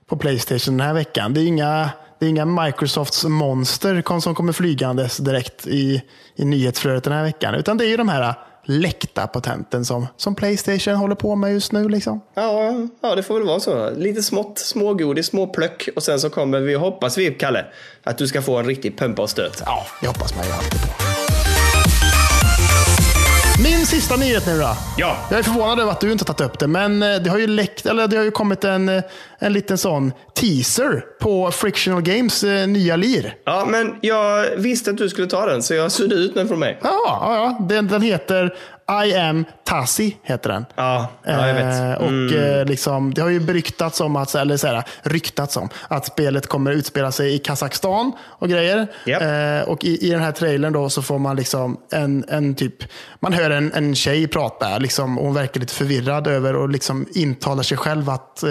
på 0.10 0.18
Playstation 0.18 0.78
den 0.78 0.88
här 0.88 0.94
veckan. 0.94 1.34
Det 1.34 1.42
är 1.42 1.46
inga, 1.46 1.90
det 2.20 2.26
är 2.26 2.30
inga 2.30 2.46
Microsofts 2.46 3.24
monster 3.24 4.20
som 4.20 4.36
kommer 4.36 4.54
flygandes 4.54 5.18
direkt 5.18 5.68
i, 5.68 6.02
i 6.36 6.46
nyhetsflödet 6.46 7.04
den 7.04 7.14
här 7.14 7.24
veckan. 7.24 7.56
Utan 7.56 7.78
det 7.78 7.86
är 7.86 7.90
ju 7.90 7.98
de 7.98 8.10
här 8.10 8.36
läckta 8.66 9.28
patenten 9.28 9.86
som, 9.86 10.08
som 10.18 10.36
Playstation 10.36 10.96
håller 10.96 11.16
på 11.16 11.36
med 11.36 11.54
just 11.54 11.72
nu. 11.72 11.90
Liksom. 11.90 12.22
Ja, 12.34 12.74
ja, 13.02 13.16
det 13.16 13.24
får 13.24 13.34
väl 13.34 13.48
vara 13.48 13.60
så. 13.60 13.90
Lite 13.90 14.24
smått, 14.24 14.60
smågodis, 14.60 15.26
små 15.26 15.48
plöck 15.48 15.90
och 15.96 16.04
sen 16.04 16.20
så 16.20 16.30
kommer 16.30 16.60
vi, 16.60 16.74
hoppas 16.74 17.18
vi, 17.18 17.32
Kalle, 17.32 17.66
att 18.04 18.18
du 18.18 18.28
ska 18.28 18.42
få 18.42 18.58
en 18.58 18.66
riktig 18.66 18.98
pumpa 18.98 19.22
och 19.22 19.30
stöt. 19.30 19.62
Ja, 19.66 19.86
det 20.02 20.08
hoppas 20.08 20.36
man 20.36 20.46
ju 20.46 20.52
alltid 20.52 20.82
på. 20.82 21.05
Min 23.64 23.86
sista 23.86 24.16
nyhet 24.16 24.48
nu 24.48 24.60
då. 24.60 24.78
Ja. 24.98 25.18
Jag 25.30 25.40
är 25.40 25.44
förvånad 25.44 25.80
över 25.80 25.92
att 25.92 26.00
du 26.00 26.12
inte 26.12 26.26
har 26.28 26.34
tagit 26.34 26.52
upp 26.52 26.60
det, 26.60 26.68
men 26.68 27.04
eh, 27.04 27.16
det 27.16 27.30
har 27.30 27.38
ju 27.38 27.48
läckt, 27.48 27.86
eller 27.86 28.08
det 28.08 28.18
har 28.18 28.24
ju 28.24 28.32
kommit 28.32 28.64
en, 28.64 28.90
eh, 28.90 29.04
en 29.40 29.54
liten 29.54 29.78
sån 29.78 30.12
teaser 30.34 31.04
på 31.22 31.52
Frictional 31.52 32.02
Games 32.02 32.44
eh, 32.44 32.68
nya 32.68 32.96
lir. 32.96 33.36
Ja, 33.46 33.66
men 33.70 33.96
jag 34.02 34.46
visste 34.58 34.92
att 34.92 34.98
du 34.98 35.10
skulle 35.10 35.28
ta 35.28 35.46
den, 35.46 35.64
så 35.64 35.74
jag 35.74 35.92
sudde 35.92 36.16
ut 36.16 36.34
den 36.36 36.48
från 36.48 36.60
mig. 36.60 36.80
Ja, 36.84 37.00
ja, 37.06 37.36
ja. 37.36 37.66
Den, 37.66 37.88
den 37.88 38.02
heter 38.02 38.56
I 39.06 39.16
am 39.16 39.46
Tassi, 39.64 40.18
heter 40.24 40.50
den. 40.50 40.66
Ja, 40.76 41.08
ja 41.24 41.48
jag 41.48 41.54
vet. 41.54 41.64
Mm. 41.64 41.92
Eh, 41.92 41.98
och 41.98 42.36
eh, 42.38 42.66
liksom, 42.66 43.14
det 43.14 43.22
har 43.22 43.30
ju 43.30 43.40
beryktats 43.40 44.02
om, 44.02 44.16
att, 44.16 44.36
eller 44.36 44.58
så 44.58 44.68
här, 44.68 44.84
ryktats 45.04 45.58
om, 45.58 45.70
att 45.88 46.06
spelet 46.06 46.48
kommer 46.48 46.72
utspela 46.72 47.12
sig 47.12 47.34
i 47.36 47.40
Kazakstan 47.40 48.12
och 48.22 48.50
grejer. 48.50 48.88
Japp. 49.06 49.22
Eh, 49.22 49.70
och 49.72 49.84
i, 49.84 50.08
i 50.08 50.10
den 50.12 50.22
här 50.22 50.32
trailern 50.32 50.74
då 50.74 50.90
så 50.90 51.02
får 51.02 51.20
man 51.20 51.36
liksom 51.36 51.78
en, 51.92 52.26
en 52.30 52.56
typ, 52.56 52.74
man 53.20 53.34
hör 53.34 53.50
en, 53.50 53.74
en 53.74 53.96
tjej 53.96 54.28
prata 54.28 54.78
liksom, 54.78 55.18
och 55.20 55.26
hon 55.26 55.34
verkar 55.34 55.60
lite 55.60 55.74
förvirrad 55.74 56.28
över 56.28 56.56
och 56.56 56.70
liksom 56.70 57.08
intalar 57.16 57.64
sig 57.64 57.78
själv 57.78 58.10
att, 58.10 58.44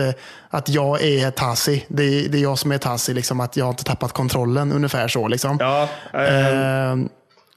att 0.51 0.69
jag 0.69 1.03
är 1.03 1.31
Tassi. 1.31 1.85
Det, 1.89 2.03
är- 2.05 2.29
det 2.29 2.39
är 2.39 2.43
jag 2.43 2.59
som 2.59 2.73
är 2.73 2.79
Tassi, 2.79 3.15
liksom, 3.15 3.41
att 3.41 3.57
jag 3.57 3.69
inte 3.71 3.85
tappat 3.85 4.13
kontrollen, 4.13 4.73
ungefär 4.73 5.09
så. 5.09 5.29
Liksom. 5.29 5.57
Ja, 5.61 5.89
Eh, 6.13 6.97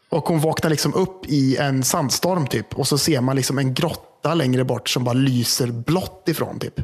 och 0.10 0.28
hon 0.28 0.40
vaknar 0.40 0.70
liksom 0.70 0.94
upp 0.94 1.26
i 1.28 1.58
en 1.58 1.84
sandstorm 1.84 2.48
typ. 2.48 2.74
Och 2.74 2.88
så 2.88 2.98
ser 2.98 3.22
man 3.22 3.36
liksom 3.36 3.58
en 3.58 3.74
grotta 3.74 4.34
längre 4.34 4.64
bort 4.64 4.90
som 4.90 5.04
bara 5.04 5.14
lyser 5.14 5.68
blått 5.68 6.24
ifrån. 6.28 6.60
Typ. 6.60 6.80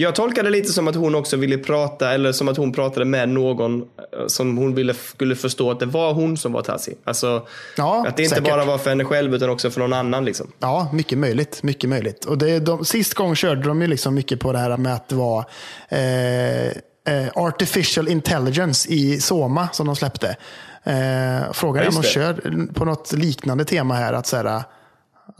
Jag 0.00 0.14
tolkade 0.14 0.50
det 0.50 0.56
lite 0.56 0.72
som 0.72 0.88
att 0.88 0.94
hon 0.94 1.14
också 1.14 1.36
ville 1.36 1.58
prata, 1.58 2.12
eller 2.12 2.32
som 2.32 2.48
att 2.48 2.56
hon 2.56 2.72
pratade 2.72 3.04
med 3.04 3.28
någon 3.28 3.80
eh, 3.82 3.86
som 4.26 4.56
hon 4.58 4.74
ville 4.74 4.94
skulle 4.94 5.36
förstå 5.36 5.70
att 5.70 5.80
det 5.80 5.86
var 5.86 6.12
hon 6.14 6.36
som 6.36 6.52
var 6.52 6.62
Tassi. 6.62 6.94
Alltså, 7.04 7.46
Ja, 7.76 8.04
att 8.08 8.16
det 8.16 8.22
inte 8.22 8.34
säkert. 8.36 8.50
bara 8.50 8.64
var 8.64 8.78
för 8.78 8.90
henne 8.90 9.04
själv 9.04 9.34
utan 9.34 9.50
också 9.50 9.70
för 9.70 9.80
någon 9.80 9.92
annan. 9.92 10.24
Liksom. 10.24 10.52
Ja, 10.58 10.90
mycket 10.92 11.18
möjligt. 11.18 11.62
Mycket 11.62 11.90
möjligt. 11.90 12.24
Och 12.24 12.38
det, 12.38 12.58
de, 12.58 12.84
sist 12.84 13.14
gång 13.14 13.34
körde 13.34 13.62
de 13.62 13.80
ju 13.82 13.86
liksom 13.86 14.14
mycket 14.14 14.40
på 14.40 14.52
det 14.52 14.58
här 14.58 14.76
med 14.76 14.94
att 14.94 15.08
det 15.08 15.16
var 15.16 15.44
eh, 15.88 16.66
eh, 17.14 17.28
artificial 17.34 18.08
intelligence 18.08 18.88
i 18.88 19.20
Soma 19.20 19.68
som 19.72 19.86
de 19.86 19.96
släppte. 19.96 20.36
Eh, 20.88 21.52
frågan 21.52 21.82
är 21.84 21.88
om 21.88 21.94
de 21.94 22.02
kör 22.02 22.34
på 22.74 22.84
något 22.84 23.12
liknande 23.12 23.64
tema 23.64 23.94
här. 23.94 24.12
att 24.12 24.26
så 24.26 24.36
här, 24.36 24.62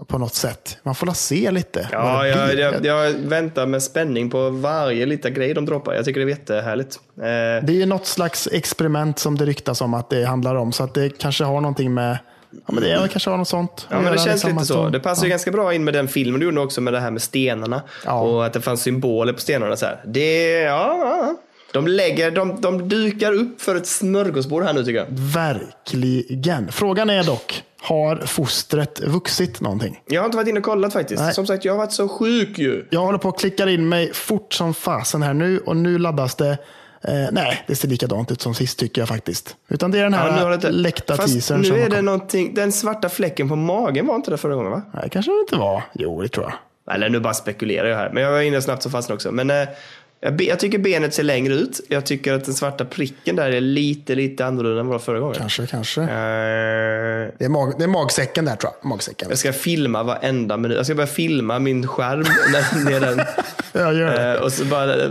På 0.07 0.18
något 0.18 0.34
sätt. 0.34 0.78
Man 0.82 0.94
får 0.94 1.07
la 1.07 1.14
se 1.14 1.51
lite. 1.51 1.88
Ja, 1.92 2.26
jag, 2.26 2.55
jag, 2.59 2.84
jag 2.86 3.12
väntar 3.12 3.66
med 3.66 3.82
spänning 3.82 4.30
på 4.30 4.51
varje 4.51 5.07
liten 5.07 5.34
grej 5.34 5.55
de 5.55 5.66
droppar. 5.66 5.94
Jag 5.94 6.05
tycker 6.05 6.20
det 6.20 6.26
är 6.26 6.28
jättehärligt. 6.28 6.99
Eh, 7.16 7.22
Det 7.22 7.68
är 7.68 7.70
ju 7.70 7.86
något 7.86 8.07
slags 8.07 8.49
experiment 8.53 9.18
som 9.18 9.38
det 9.38 9.44
ryktas 9.44 9.80
om 9.80 9.94
att 9.94 10.11
det 10.11 10.24
handlar 10.24 10.55
om. 10.55 10.72
Så 10.72 10.84
att 10.84 10.94
det 10.94 11.18
kanske 11.18 11.44
har 11.44 11.61
någonting 11.61 11.94
med... 11.94 12.18
Ja, 12.51 12.72
men 12.74 12.82
det 12.82 12.90
är, 12.92 13.07
kanske 13.09 13.30
har 13.30 13.36
något 13.36 13.49
sånt. 13.49 13.86
Ja, 13.90 14.01
men 14.01 14.12
det 14.12 14.18
känns 14.18 14.26
liksom 14.44 14.53
lite 14.53 14.64
så. 14.66 14.82
de- 14.82 14.92
Det 14.92 15.01
passar 15.01 15.22
ju 15.24 15.28
ja. 15.28 15.32
ganska 15.32 15.51
bra 15.51 15.74
in 15.74 15.84
med 15.84 15.94
den 15.94 16.09
filmen 16.09 16.40
du 16.40 16.46
gjorde 16.46 16.61
också 16.61 16.80
med 16.80 16.92
det 16.92 17.01
här 17.01 17.11
med 17.11 17.22
stenarna. 17.22 17.82
Ja. 18.05 18.20
Och 18.20 18.46
att 18.46 18.53
det 18.53 18.61
fanns 18.61 18.82
symboler 18.82 19.32
på 19.32 19.40
stenarna. 19.40 19.76
Så 19.76 19.86
här. 19.86 20.01
Det, 20.07 20.53
ja. 20.61 21.34
De, 21.72 21.86
lägger, 21.88 22.30
de, 22.30 22.60
de 22.60 22.88
dukar 22.88 23.32
upp 23.32 23.60
för 23.60 23.74
ett 23.76 23.86
smörgåsbord 23.86 24.62
här 24.62 24.72
nu 24.72 24.84
tycker 24.84 24.98
jag. 24.98 25.06
Verkligen. 25.10 26.72
Frågan 26.72 27.10
är 27.10 27.24
dock, 27.24 27.62
har 27.80 28.16
fostret 28.16 29.00
vuxit 29.00 29.60
någonting? 29.60 30.00
Jag 30.06 30.20
har 30.20 30.24
inte 30.26 30.36
varit 30.36 30.48
inne 30.48 30.58
och 30.58 30.64
kollat 30.64 30.92
faktiskt. 30.92 31.22
Nej. 31.22 31.34
Som 31.34 31.46
sagt, 31.46 31.64
jag 31.64 31.72
har 31.72 31.78
varit 31.78 31.92
så 31.92 32.08
sjuk 32.08 32.58
ju. 32.58 32.84
Jag 32.90 33.00
håller 33.00 33.18
på 33.18 33.28
att 33.28 33.38
klicka 33.40 33.68
in 33.70 33.88
mig 33.88 34.12
fort 34.12 34.52
som 34.52 34.74
fasen 34.74 35.22
här 35.22 35.34
nu 35.34 35.58
och 35.58 35.76
nu 35.76 35.98
laddas 35.98 36.34
det. 36.34 36.58
Eh, 37.02 37.14
nej, 37.32 37.64
det 37.66 37.74
ser 37.74 37.88
likadant 37.88 38.32
ut 38.32 38.40
som 38.40 38.54
sist 38.54 38.78
tycker 38.78 39.00
jag 39.00 39.08
faktiskt. 39.08 39.56
Utan 39.68 39.90
det 39.90 39.98
är 39.98 40.02
den 40.02 40.14
här 40.14 40.40
Ja, 40.42 40.54
inte- 40.54 40.70
läckta 40.70 41.16
teasern. 41.16 41.60
nu 41.60 41.80
är 41.80 41.88
det 41.88 42.02
någonting, 42.02 42.54
den 42.54 42.72
svarta 42.72 43.08
fläcken 43.08 43.48
på 43.48 43.56
magen 43.56 44.06
var 44.06 44.14
inte 44.16 44.30
det 44.30 44.36
förra 44.36 44.54
gången 44.54 44.70
va? 44.72 44.82
Nej, 44.94 45.08
kanske 45.12 45.32
det 45.32 45.40
inte 45.40 45.56
var. 45.56 45.82
Jo, 45.92 46.22
det 46.22 46.28
tror 46.28 46.46
jag. 46.46 46.54
Eller 46.94 47.08
nu 47.08 47.20
bara 47.20 47.34
spekulerar 47.34 47.88
jag 47.88 47.96
här. 47.96 48.10
Men 48.12 48.22
jag 48.22 48.30
var 48.32 48.40
inne 48.40 48.62
snabbt 48.62 48.82
som 48.82 48.92
fastnade 48.92 49.14
också. 49.16 49.32
Men 49.32 49.50
eh, 49.50 49.68
jag, 50.20 50.42
jag 50.42 50.60
tycker 50.60 50.78
benet 50.78 51.14
ser 51.14 51.22
längre 51.22 51.54
ut. 51.54 51.80
Jag 51.88 52.06
tycker 52.06 52.32
att 52.32 52.44
den 52.44 52.54
svarta 52.54 52.84
pricken 52.84 53.36
där 53.36 53.50
är 53.50 53.60
lite, 53.60 54.14
lite 54.14 54.46
annorlunda 54.46 54.80
än 54.80 54.86
vad 54.86 55.02
förra 55.02 55.20
gången. 55.20 55.34
Kanske, 55.38 55.66
kanske. 55.66 56.02
Eh, 56.02 56.08
Det, 57.38 57.44
är 57.44 57.48
mag, 57.48 57.74
det 57.78 57.84
är 57.84 57.88
magsäcken 57.88 58.44
där 58.44 58.56
tror 58.56 58.72
jag. 58.82 58.88
Magsäcken. 58.88 59.28
jag 59.28 59.38
ska 59.38 59.52
filma 59.52 60.02
varenda 60.02 60.56
minut. 60.56 60.76
Jag 60.76 60.86
ska 60.86 60.94
börja 60.94 61.06
filma 61.06 61.58
min 61.58 61.86
skärm 61.86 62.20
när, 62.52 62.84
när 62.90 63.00
den 63.00 63.20
Ja, 63.72 63.92
gör 63.92 64.10
det. 64.10 64.34
Eh, 64.34 64.42
och 64.42 64.52
så 64.52 64.64
bara, 64.64 64.94
eh, 65.04 65.10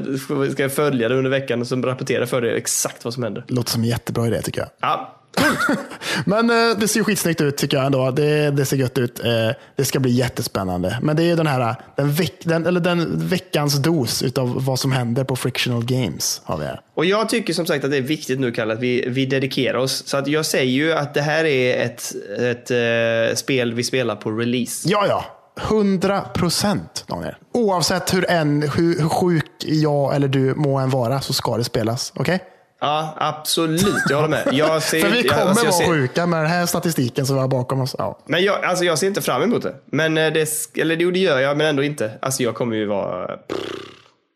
ska 0.51 0.61
jag 0.63 0.73
följa 0.73 1.09
det 1.09 1.15
under 1.15 1.31
veckan 1.31 1.61
och 1.61 1.67
så 1.67 1.75
rapportera 1.75 2.27
för 2.27 2.41
dig 2.41 2.57
exakt 2.57 3.05
vad 3.05 3.13
som 3.13 3.23
händer. 3.23 3.43
Låter 3.47 3.71
som 3.71 3.81
en 3.81 3.87
jättebra 3.89 4.27
idé 4.27 4.41
tycker 4.41 4.61
jag. 4.61 4.69
Ja, 4.79 5.16
Men 6.25 6.49
eh, 6.49 6.77
det 6.79 6.87
ser 6.87 7.03
skitsnyggt 7.03 7.41
ut 7.41 7.57
tycker 7.57 7.77
jag 7.77 7.85
ändå. 7.85 8.11
Det, 8.11 8.51
det 8.51 8.65
ser 8.65 8.77
gött 8.77 8.97
ut. 8.97 9.19
Eh, 9.19 9.49
det 9.75 9.85
ska 9.85 9.99
bli 9.99 10.11
jättespännande. 10.11 10.99
Men 11.01 11.15
det 11.15 11.23
är 11.23 11.35
den 11.35 11.47
här 11.47 11.75
den, 11.95 12.11
veck, 12.11 12.33
den, 12.43 12.65
eller 12.65 12.79
den 12.79 13.27
veckans 13.27 13.75
dos 13.75 14.23
utav 14.23 14.65
vad 14.65 14.79
som 14.79 14.91
händer 14.91 15.23
på 15.23 15.35
Frictional 15.35 15.85
Games. 15.85 16.41
Har 16.43 16.57
vi 16.57 16.65
här. 16.65 16.81
Och 16.93 17.05
jag 17.05 17.29
tycker 17.29 17.53
som 17.53 17.65
sagt 17.65 17.85
att 17.85 17.91
det 17.91 17.97
är 17.97 18.01
viktigt 18.01 18.39
nu 18.39 18.51
Kalle 18.51 18.73
att 18.73 18.79
vi, 18.79 19.05
vi 19.07 19.25
dedikerar 19.25 19.77
oss. 19.77 20.07
Så 20.07 20.17
att 20.17 20.27
jag 20.27 20.45
säger 20.45 20.71
ju 20.71 20.93
att 20.93 21.13
det 21.13 21.21
här 21.21 21.45
är 21.45 21.85
ett, 21.85 22.15
ett 22.39 22.71
eh, 22.71 23.35
spel 23.35 23.73
vi 23.73 23.83
spelar 23.83 24.15
på 24.15 24.31
release. 24.31 24.89
Ja, 24.89 25.07
ja. 25.07 25.25
100 25.61 26.21
procent 26.21 27.05
Daniel. 27.07 27.35
Oavsett 27.53 28.13
hur, 28.13 28.29
en, 28.29 28.61
hur, 28.61 29.01
hur 29.01 29.09
sjuk 29.09 29.45
jag 29.65 30.15
eller 30.15 30.27
du 30.27 30.55
må 30.55 30.77
än 30.77 30.89
vara 30.89 31.21
så 31.21 31.33
ska 31.33 31.57
det 31.57 31.63
spelas. 31.63 32.13
Okej? 32.15 32.39
Ja, 32.79 33.13
absolut. 33.17 33.95
Jag 34.09 34.15
håller 34.15 34.27
med. 34.29 34.49
Jag 34.51 34.83
ser, 34.83 34.99
För 34.99 35.09
vi 35.09 35.21
jag- 35.21 35.29
kommer 35.29 35.41
alltså, 35.49 35.65
jag 35.65 35.71
vara 35.71 35.81
ser- 35.81 35.87
sjuka 35.87 36.25
med 36.25 36.39
den 36.39 36.49
här 36.49 36.65
statistiken 36.65 37.25
som 37.25 37.35
vi 37.35 37.41
har 37.41 37.47
bakom 37.47 37.81
oss. 37.81 37.95
Ja. 37.97 38.19
Men 38.25 38.43
jag, 38.43 38.65
alltså 38.65 38.85
jag 38.85 38.97
ser 38.99 39.07
inte 39.07 39.21
fram 39.21 39.41
emot 39.41 39.63
det. 39.63 39.75
Men 39.85 40.17
eh, 40.17 40.33
det, 40.33 40.49
eller 40.81 40.95
jo, 40.95 41.11
det 41.11 41.19
gör 41.19 41.39
jag, 41.39 41.57
men 41.57 41.67
ändå 41.67 41.83
inte. 41.83 42.11
Alltså 42.21 42.43
jag 42.43 42.55
kommer 42.55 42.75
ju 42.75 42.85
vara... 42.85 43.29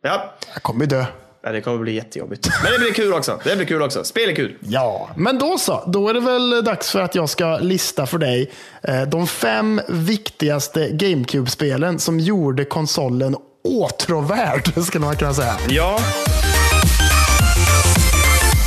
Ja, 0.03 0.33
Jag 0.53 0.63
kommer 0.63 0.85
dö. 0.85 1.05
Ja, 1.43 1.51
det 1.51 1.61
kommer 1.61 1.77
bli 1.77 1.93
jättejobbigt. 1.95 2.49
Men 2.63 2.71
det 2.71 2.79
blir 2.79 2.93
kul 2.93 3.13
också. 3.13 3.39
Det 3.43 3.55
blir 3.55 3.65
kul 3.65 3.81
också. 3.81 4.03
Spel 4.03 4.29
är 4.29 4.35
kul. 4.35 4.55
Ja, 4.59 5.09
men 5.15 5.39
då 5.39 5.57
så. 5.57 5.83
Då 5.87 6.09
är 6.09 6.13
det 6.13 6.19
väl 6.19 6.63
dags 6.63 6.91
för 6.91 6.99
att 7.01 7.15
jag 7.15 7.29
ska 7.29 7.57
lista 7.57 8.05
för 8.05 8.17
dig 8.17 8.51
eh, 8.83 9.01
de 9.01 9.27
fem 9.27 9.81
viktigaste 9.89 10.89
GameCube-spelen 10.91 11.99
som 11.99 12.19
gjorde 12.19 12.65
konsolen 12.65 13.35
åtråvärd, 13.63 14.83
skulle 14.85 15.05
man 15.05 15.15
kunna 15.15 15.33
säga. 15.33 15.55
Ja, 15.69 15.99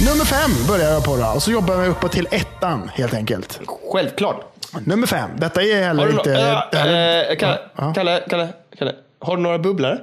Nummer 0.01 0.25
fem 0.25 0.51
börjar 0.69 0.91
jag 0.93 1.05
på 1.05 1.17
då, 1.17 1.27
och 1.27 1.43
så 1.43 1.51
jobbar 1.51 1.77
vi 1.77 1.89
uppåt 1.89 2.13
till 2.13 2.29
ettan 2.31 2.91
helt 2.95 3.15
enkelt. 3.15 3.61
självklart. 3.93 4.41
Nummer 4.85 5.07
fem. 5.07 5.31
Detta 5.37 5.63
är 5.63 5.83
heller 5.85 6.11
inte... 6.11 6.31
här 6.33 6.87
är- 6.89 7.31
eh, 7.31 7.37
Kalle, 7.37 7.59
Ja. 7.77 7.93
Kalle, 7.95 8.23
Kalle, 8.31 8.49
Kalle, 8.79 8.93
har 9.21 9.37
du 9.37 9.43
några 9.43 9.59
bubblare? 9.59 9.99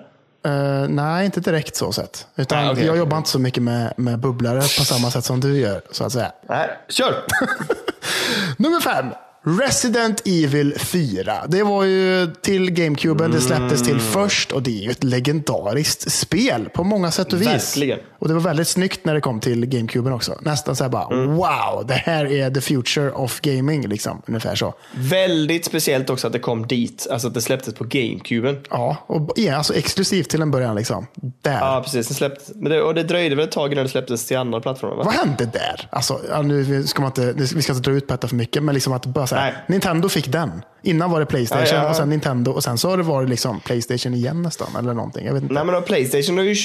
Eh, 0.45 0.51
nej, 0.89 1.25
inte 1.25 1.39
direkt 1.39 1.75
så 1.75 1.91
sett. 1.91 2.27
Utan 2.35 2.63
Nej, 2.63 2.71
okej. 2.73 2.85
jag 2.85 2.97
jobbar 2.97 3.17
inte 3.17 3.29
så 3.29 3.39
mycket 3.39 3.63
med, 3.63 3.93
med 3.97 4.19
bubblare 4.19 4.61
på 4.61 4.67
samma 4.85 5.11
sätt 5.11 5.25
som 5.25 5.39
du 5.39 5.59
gör, 5.59 5.81
så 5.91 6.03
att 6.03 6.11
säga. 6.11 6.31
Nej. 6.49 6.69
Kör! 6.89 7.15
Nummer 8.57 8.79
fem. 8.79 9.05
Resident 9.43 10.21
Evil 10.27 10.73
4. 10.77 11.33
Det 11.47 11.63
var 11.63 11.83
ju 11.83 12.27
till 12.41 12.71
GameCuben 12.71 13.31
det 13.31 13.41
släpptes 13.41 13.83
till 13.83 13.99
först 13.99 14.51
och 14.51 14.63
det 14.63 14.71
är 14.71 14.83
ju 14.83 14.91
ett 14.91 15.03
legendariskt 15.03 16.11
spel 16.11 16.69
på 16.73 16.83
många 16.83 17.11
sätt 17.11 17.33
och 17.33 17.41
vis. 17.41 17.47
Verkligen. 17.47 17.99
Och 18.19 18.27
det 18.27 18.33
var 18.33 18.41
väldigt 18.41 18.67
snyggt 18.67 19.05
när 19.05 19.13
det 19.13 19.21
kom 19.21 19.39
till 19.39 19.65
GameCuben 19.65 20.13
också. 20.13 20.37
Nästan 20.41 20.75
så 20.75 20.83
här 20.83 20.91
bara, 20.91 21.25
wow, 21.25 21.87
det 21.87 21.93
här 21.93 22.31
är 22.31 22.51
the 22.51 22.61
future 22.61 23.11
of 23.11 23.41
gaming. 23.41 23.87
Liksom, 23.87 24.21
ungefär 24.27 24.55
så. 24.55 24.73
Väldigt 24.93 25.65
speciellt 25.65 26.09
också 26.09 26.27
att 26.27 26.33
det 26.33 26.39
kom 26.39 26.67
dit. 26.67 27.07
Alltså 27.11 27.27
att 27.27 27.33
det 27.33 27.41
släpptes 27.41 27.73
på 27.73 27.83
GameCuben. 27.83 28.59
Ja, 28.69 28.97
och 29.07 29.31
ja, 29.35 29.55
alltså 29.55 29.73
exklusivt 29.73 30.29
till 30.29 30.41
en 30.41 30.51
början. 30.51 30.75
Liksom. 30.75 31.07
Där. 31.41 31.59
Ja, 31.59 31.81
precis. 31.83 32.07
Det 32.07 32.13
släpptes, 32.13 32.51
men 32.55 32.71
det, 32.71 32.81
och 32.81 32.95
det 32.95 33.03
dröjde 33.03 33.35
väl 33.35 33.45
ett 33.45 33.51
tag 33.51 33.71
innan 33.71 33.83
det 33.83 33.91
släpptes 33.91 34.25
till 34.25 34.37
andra 34.37 34.61
plattformar? 34.61 34.95
Va? 34.95 35.03
Vad 35.03 35.13
hände 35.13 35.45
där? 35.45 35.87
Alltså, 35.89 36.19
nu 36.43 36.83
ska 36.83 37.01
man 37.01 37.09
inte, 37.09 37.33
vi 37.55 37.61
ska 37.61 37.73
inte 37.73 37.89
dra 37.89 37.97
ut 37.97 38.07
på 38.07 38.13
detta 38.13 38.27
för 38.27 38.35
mycket, 38.35 38.63
men 38.63 38.75
liksom 38.75 38.93
att 38.93 39.05
bara 39.05 39.27
så 39.35 39.41
här. 39.41 39.63
Nintendo 39.67 40.09
fick 40.09 40.27
den. 40.27 40.61
Innan 40.83 41.11
var 41.11 41.19
det 41.19 41.25
Playstation 41.25 41.65
Ja, 41.67 41.75
ja, 41.75 41.83
ja. 41.83 41.89
och 41.89 41.95
sen 41.95 42.09
Nintendo 42.09 42.51
och 42.51 42.63
sen 42.63 42.77
så 42.77 42.89
har 42.89 42.97
det 42.97 43.03
varit 43.03 43.29
liksom 43.29 43.59
Playstation 43.59 44.13
igen 44.13 44.41
nästan. 44.41 44.67
Eller 44.79 44.93
någonting. 44.93 45.25
Jag 45.25 45.33
vet 45.33 45.43
inte. 45.43 45.53
Nej, 45.53 45.65
men 45.65 45.83
Playstation 45.83 46.37
har 46.37 46.43
ju 46.45 46.55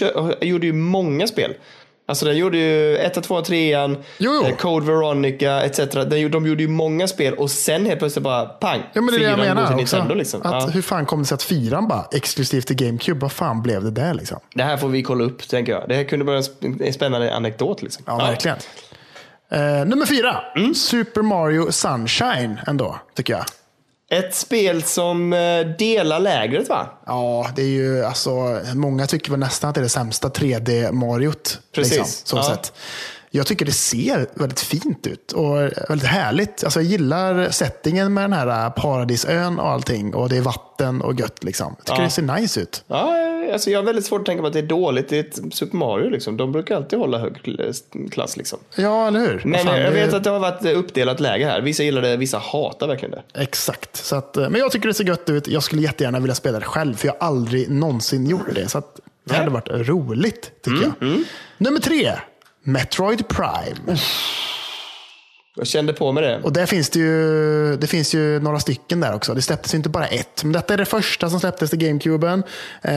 gjorde 0.49 0.67
ju 0.67 0.73
många 0.73 1.27
spel. 1.27 1.55
Alltså 2.09 2.25
den 2.27 2.37
gjorde 2.37 2.59
ju 2.59 2.97
1, 2.97 3.23
2, 3.23 3.43
3, 3.43 3.71
Jo, 3.79 3.97
jo. 4.19 4.57
Code 4.59 4.87
Veronica 4.87 5.63
etc. 5.63 5.79
Gjorde- 5.95 6.29
de 6.29 6.47
gjorde 6.47 6.63
ju 6.63 6.69
många 6.69 7.09
spel 7.09 7.35
och 7.35 7.51
sen 7.51 7.87
helt 7.87 7.99
plötsligt 7.99 8.23
bara 8.25 8.45
pang. 8.45 8.81
Ja, 8.93 9.01
men 9.01 9.07
det 9.15 9.17
är 9.17 9.19
det 9.21 9.27
jag 9.31 9.39
menar 9.39 9.63
också. 9.63 9.77
Nintendo, 9.77 10.15
liksom. 10.15 10.41
Att, 10.43 10.63
ja. 10.63 10.69
Hur 10.69 10.83
fan 10.83 11.07
kom 11.07 11.19
det 11.19 11.27
sig 11.27 11.35
att 11.35 11.43
fyran 11.43 11.89
bara 11.89 12.07
exklusivt 12.13 12.67
till 12.67 12.77
GameCube? 12.77 13.21
Vad 13.21 13.33
fan 13.33 13.63
blev 13.63 13.85
det 13.85 13.91
där 13.91 14.15
liksom? 14.15 14.39
Det 14.55 14.63
här 14.63 14.77
får 14.77 14.89
vi 14.89 15.03
kolla 15.03 15.25
upp, 15.25 15.49
tänker 15.49 15.73
jag. 15.73 15.89
Det 15.89 15.95
här 15.95 16.05
kunde 16.05 16.25
vara 16.25 16.37
en 16.37 16.43
sp- 16.43 16.83
en 16.87 16.93
spännande 16.93 17.35
anekdot. 17.35 17.83
Liksom. 17.83 18.05
Ja, 18.07 18.17
verkligen. 18.17 18.57
Eh, 19.51 19.85
nummer 19.87 20.07
fyra. 20.07 20.41
Mm. 20.57 20.75
Super 20.75 21.23
Mario 21.23 21.73
Sunshine 21.73 22.61
ändå, 22.67 23.01
tycker 23.17 23.33
jag. 23.33 23.45
Ett 24.11 24.35
spel 24.35 24.83
som 24.83 25.33
eh, 25.33 25.61
delar 25.79 26.21
lägret, 26.21 26.69
va? 26.69 26.87
Ja, 27.07 27.51
det 27.57 27.63
är 27.63 27.67
ju 27.67 28.05
alltså, 28.05 28.61
många 28.75 29.07
tycker 29.07 29.31
väl 29.31 29.41
nästan 29.41 29.69
att 29.71 29.75
det 29.75 29.81
är 29.81 29.83
det 29.83 29.89
sämsta 29.89 30.29
3D-Mariot. 30.29 31.59
Precis. 31.75 31.93
Liksom, 31.99 32.07
så 32.25 32.37
Ja. 32.37 32.43
sett. 32.43 32.73
Jag 33.37 33.47
tycker 33.47 33.67
det 33.67 33.73
ser 33.73 34.27
väldigt 34.35 34.61
fint 34.61 35.07
ut 35.07 35.33
och 35.33 35.57
väldigt 35.89 36.09
härligt. 36.09 36.65
Alltså, 36.65 36.81
jag 36.81 36.91
gillar 36.91 37.51
settingen 37.51 38.15
med 38.15 38.25
den 38.25 38.33
här 38.33 38.71
paradisön 38.71 39.59
och 39.59 39.69
allting. 39.71 40.15
Och 40.15 40.29
det 40.29 40.37
är 40.37 40.41
vatten 40.41 41.01
och 41.03 41.21
gött. 41.21 41.45
Liksom. 41.45 41.75
Jag 41.79 41.87
tycker 41.87 41.99
Ja. 42.01 42.05
det 42.05 42.11
ser 42.11 42.23
nice 42.41 42.61
ut. 42.61 42.85
Ja, 42.87 43.13
alltså 43.53 43.71
jag 43.71 43.79
har 43.79 43.85
väldigt 43.85 44.05
svårt 44.07 44.21
att 44.21 44.27
tänka 44.27 44.43
mig 44.43 44.47
att 44.49 44.53
det 44.53 44.59
är 44.59 44.63
dåligt 44.67 45.13
i 45.13 45.19
ett 45.19 45.39
Super 45.53 45.77
Mario. 45.77 46.11
Liksom. 46.11 46.37
De 46.37 46.53
brukar 46.53 46.77
alltid 46.77 46.99
hålla 46.99 47.19
hög 47.19 47.33
klass. 48.11 48.37
Liksom. 48.37 48.59
Ja, 48.77 49.07
eller 49.09 49.21
hur? 49.21 49.43
Men 49.45 49.65
fan, 49.67 49.81
jag 49.81 49.93
det- 49.93 50.01
vet 50.07 50.15
att 50.15 50.25
det 50.25 50.31
har 50.31 50.39
varit 50.41 50.65
uppdelat 50.67 51.21
läge 51.21 51.45
här. 51.47 51.61
Vissa 51.61 51.83
gillar 51.83 52.03
det, 52.03 52.17
vissa 52.17 52.39
hatar 52.39 52.89
verkligen 52.89 53.11
det. 53.11 53.43
Exakt. 53.43 53.97
Så 53.97 54.17
att, 54.17 54.37
eh, 54.37 54.49
men 54.51 54.61
jag 54.61 54.73
tycker 54.73 54.89
det 54.89 54.95
ser 54.95 55.05
gött 55.05 55.31
ut. 55.31 55.49
Jag 55.49 55.63
skulle 55.63 55.83
jättegärna 55.83 56.21
vilja 56.21 56.35
spela 56.35 56.59
det 56.59 56.65
själv, 56.65 56.95
för 56.95 57.07
jag 57.09 57.15
har 57.21 57.27
aldrig 57.27 57.71
någonsin 57.71 58.27
gjort 58.27 58.55
det. 58.55 58.69
Så 58.69 58.79
att 58.79 59.01
det 59.25 59.35
hade 59.35 59.51
varit 59.51 59.69
roligt, 59.89 60.51
tycker 60.65 60.85
Mm, 60.85 60.93
jag. 61.01 61.25
Nummer 61.59 61.81
tre. 61.81 62.13
Metroid 62.67 63.29
Prime. 63.29 63.99
Jag 65.57 65.67
kände 65.67 65.93
på 65.93 66.13
mig 66.13 66.23
det. 66.23 66.41
Och 66.43 66.53
där 66.53 66.67
finns 66.67 66.91
det, 66.91 66.99
ju, 66.99 67.77
det 67.77 67.87
finns 67.87 68.15
ju 68.15 68.41
några 68.41 68.61
stycken 68.61 69.01
där 69.01 69.15
också. 69.15 69.35
Det 69.35 69.43
släpptes 69.43 69.75
inte 69.75 69.89
bara 69.89 70.07
ett. 70.07 70.45
Men 70.45 70.53
detta 70.53 70.75
är 70.75 70.79
det 70.79 70.85
första 70.85 71.31
som 71.31 71.41
släpptes 71.41 71.71
till 71.71 71.79
GameCuben. 71.79 72.43
Eh, 72.83 72.95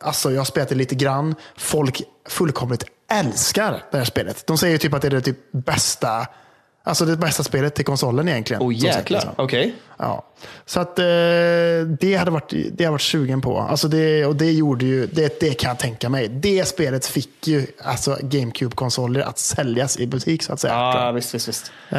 alltså, 0.00 0.30
jag 0.30 0.40
har 0.40 0.44
spelat 0.44 0.68
det 0.68 0.74
lite 0.74 0.94
grann. 0.94 1.34
Folk 1.56 2.02
fullkomligt 2.28 2.84
älskar 3.10 3.82
det 3.90 3.98
här 3.98 4.04
spelet. 4.04 4.46
De 4.46 4.58
säger 4.58 4.78
typ 4.78 4.94
att 4.94 5.02
det 5.02 5.08
är 5.08 5.10
det 5.10 5.20
typ 5.20 5.52
bästa, 5.52 6.26
alltså 6.84 7.04
det 7.04 7.16
bästa 7.16 7.42
spelet 7.42 7.74
till 7.74 7.84
konsolen 7.84 8.28
egentligen. 8.28 8.62
Åh 8.62 8.74
sett, 8.74 8.82
jäklar, 8.84 9.18
liksom. 9.18 9.34
okej. 9.36 9.74
Ja. 9.98 10.24
Så 10.66 10.80
att 10.80 10.98
eh, 10.98 11.04
det 12.00 12.16
hade 12.18 12.30
varit, 12.30 12.52
det 12.72 12.84
har 12.84 12.92
varit 12.92 13.00
sugen 13.00 13.40
på. 13.40 13.58
Alltså 13.58 13.88
det, 13.88 14.26
och 14.26 14.36
det 14.36 14.52
gjorde 14.52 14.84
ju, 14.84 15.06
det, 15.06 15.40
det 15.40 15.54
kan 15.54 15.68
jag 15.68 15.78
tänka 15.78 16.08
mig. 16.08 16.28
Det 16.28 16.68
spelet 16.68 17.06
fick 17.06 17.48
ju 17.48 17.66
alltså 17.84 18.18
GameCube-konsoler 18.22 19.20
att 19.20 19.38
säljas 19.38 19.98
i 19.98 20.06
butik 20.06 20.42
så 20.42 20.52
att 20.52 20.60
säga. 20.60 20.74
Ja, 20.74 21.12
visst, 21.12 21.34
visst, 21.34 21.48
visst. 21.48 21.72
Eh, 21.90 21.98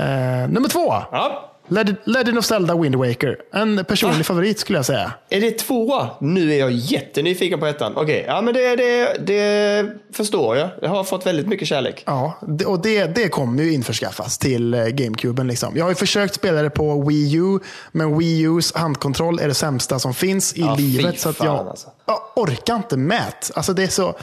nummer 0.49 0.69
två. 0.69 0.93
Ja. 1.11 1.54
Legend, 1.67 2.37
of 2.37 2.45
Zelda 2.45 2.77
Wind 2.77 2.95
Waker. 2.95 3.37
En 3.53 3.85
personlig 3.85 4.17
Va? 4.17 4.23
favorit 4.23 4.59
skulle 4.59 4.77
jag 4.77 4.85
säga. 4.85 5.11
Är 5.29 5.41
det 5.41 5.51
tvåa? 5.51 6.09
Nu 6.21 6.53
är 6.53 6.59
jag 6.59 6.71
jättenyfiken 6.71 7.59
på 7.59 7.65
ettan. 7.65 7.93
Okej, 7.95 8.23
ja 8.27 8.41
men 8.41 8.53
det, 8.53 8.75
det, 8.75 9.17
det 9.25 9.91
förstår 10.13 10.57
jag. 10.57 10.69
Jag 10.81 10.89
har 10.89 11.03
fått 11.03 11.25
väldigt 11.25 11.47
mycket 11.47 11.67
kärlek. 11.67 12.03
Ja, 12.05 12.33
och 12.65 12.81
det, 12.81 13.05
det 13.05 13.29
kommer 13.29 13.63
ju 13.63 13.73
införskaffas 13.73 14.37
till 14.37 14.73
eh, 14.73 14.85
GameCuben. 14.85 15.47
Liksom. 15.47 15.77
Jag 15.77 15.85
har 15.85 15.89
ju 15.91 15.95
försökt 15.95 16.33
spela 16.35 16.61
det 16.61 16.69
på 16.69 17.01
Wii 17.07 17.35
U, 17.35 17.59
men 17.91 18.17
Wii 18.17 18.41
Us 18.45 18.73
handkontroll 18.75 19.39
är 19.39 19.47
det 19.47 19.53
sämsta 19.53 19.99
som 19.99 20.13
finns 20.13 20.53
i 20.53 20.61
Ja, 20.61 20.75
livet. 20.75 21.19
Så 21.19 21.33
jag, 21.39 21.47
alltså. 21.47 21.87
jag 22.05 22.19
orkar 22.35 22.75
inte 22.75 22.97
med. 22.97 23.33
Alltså 23.55 23.73
det 23.73 23.83
är 23.83 23.87
så... 23.87 24.15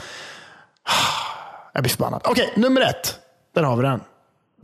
Jag 1.73 1.83
blir 1.83 1.89
förbannad. 1.91 2.21
Okej, 2.25 2.53
nummer 2.55 2.81
ett. 2.81 3.15
Där 3.55 3.63
har 3.63 3.75
vi 3.75 3.83
den. 3.83 4.01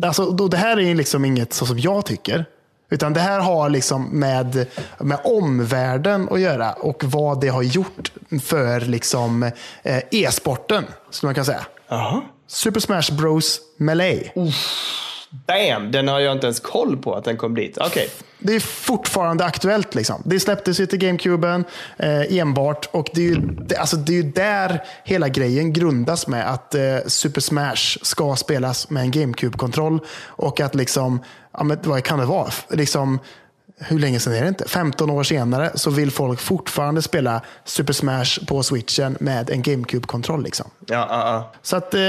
Alltså, 0.03 0.25
då, 0.25 0.47
det 0.47 0.57
här 0.57 0.79
är 0.79 0.95
liksom 0.95 1.25
inget 1.25 1.53
så 1.53 1.65
som 1.65 1.79
jag 1.79 2.05
tycker. 2.05 2.45
Utan 2.89 3.13
det 3.13 3.19
här 3.19 3.39
har 3.39 3.69
liksom 3.69 4.19
med, 4.19 4.65
med 4.99 5.19
omvärlden 5.23 6.27
att 6.31 6.39
göra 6.39 6.73
och 6.73 7.03
vad 7.03 7.41
det 7.41 7.47
har 7.47 7.63
gjort 7.63 8.11
för 8.43 8.79
liksom, 8.79 9.43
eh, 9.83 9.97
e-sporten, 10.11 10.83
skulle 11.09 11.27
man 11.27 11.33
kunna 11.33 11.45
säga. 11.45 11.65
Jaha. 11.87 12.21
Super 12.47 12.79
Smash 12.79 13.11
Bros 13.11 13.59
Melee. 13.77 14.31
Damn, 15.29 15.91
den 15.91 16.07
har 16.07 16.19
jag 16.19 16.33
inte 16.35 16.47
ens 16.47 16.59
koll 16.59 16.97
på 16.97 17.15
att 17.15 17.23
den 17.23 17.37
kom 17.37 17.55
dit. 17.55 17.77
Okej. 17.77 18.09
Det 18.39 18.55
är 18.55 18.59
fortfarande 18.59 19.45
aktuellt. 19.45 19.95
Liksom. 19.95 20.21
Det 20.25 20.39
släpptes 20.39 20.79
ju 20.79 20.85
till 20.85 20.99
GameCuben 20.99 21.65
eh, 21.97 22.37
enbart. 22.37 22.89
Och 22.91 23.09
det 23.13 23.21
är, 23.21 23.25
ju, 23.25 23.35
det, 23.35 23.75
alltså, 23.75 23.95
det 23.95 24.11
är 24.11 24.15
ju 24.15 24.31
där 24.31 24.83
hela 25.03 25.29
grejen 25.29 25.73
grundas 25.73 26.27
med 26.27 26.51
att 26.51 26.75
eh, 26.75 26.97
Super 27.07 27.41
Smash 27.41 27.97
ska 28.01 28.35
spelas 28.35 28.89
med 28.89 29.03
en 29.03 29.11
GameCube-kontroll. 29.11 29.99
Och 30.25 30.59
att 30.59 30.75
liksom, 30.75 31.19
ja, 31.59 31.63
men, 31.63 31.77
vad 31.83 32.03
kan 32.03 32.19
det 32.19 32.25
vara? 32.25 32.51
Liksom, 32.69 33.19
hur 33.81 33.99
länge 33.99 34.19
sedan 34.19 34.33
är 34.33 34.41
det 34.41 34.47
inte? 34.47 34.67
15 34.67 35.09
år 35.09 35.23
senare 35.23 35.71
så 35.75 35.89
vill 35.89 36.11
folk 36.11 36.39
fortfarande 36.39 37.01
spela 37.01 37.41
Super 37.65 37.93
Smash 37.93 38.45
på 38.47 38.63
switchen 38.63 39.17
med 39.19 39.49
en 39.49 39.61
GameCube-kontroll. 39.61 40.43
Liksom. 40.43 40.69
Ja, 40.87 41.07
ja, 41.09 41.33
ja. 41.33 41.51
Så 41.61 41.75
att, 41.75 41.93
eh, 41.93 41.99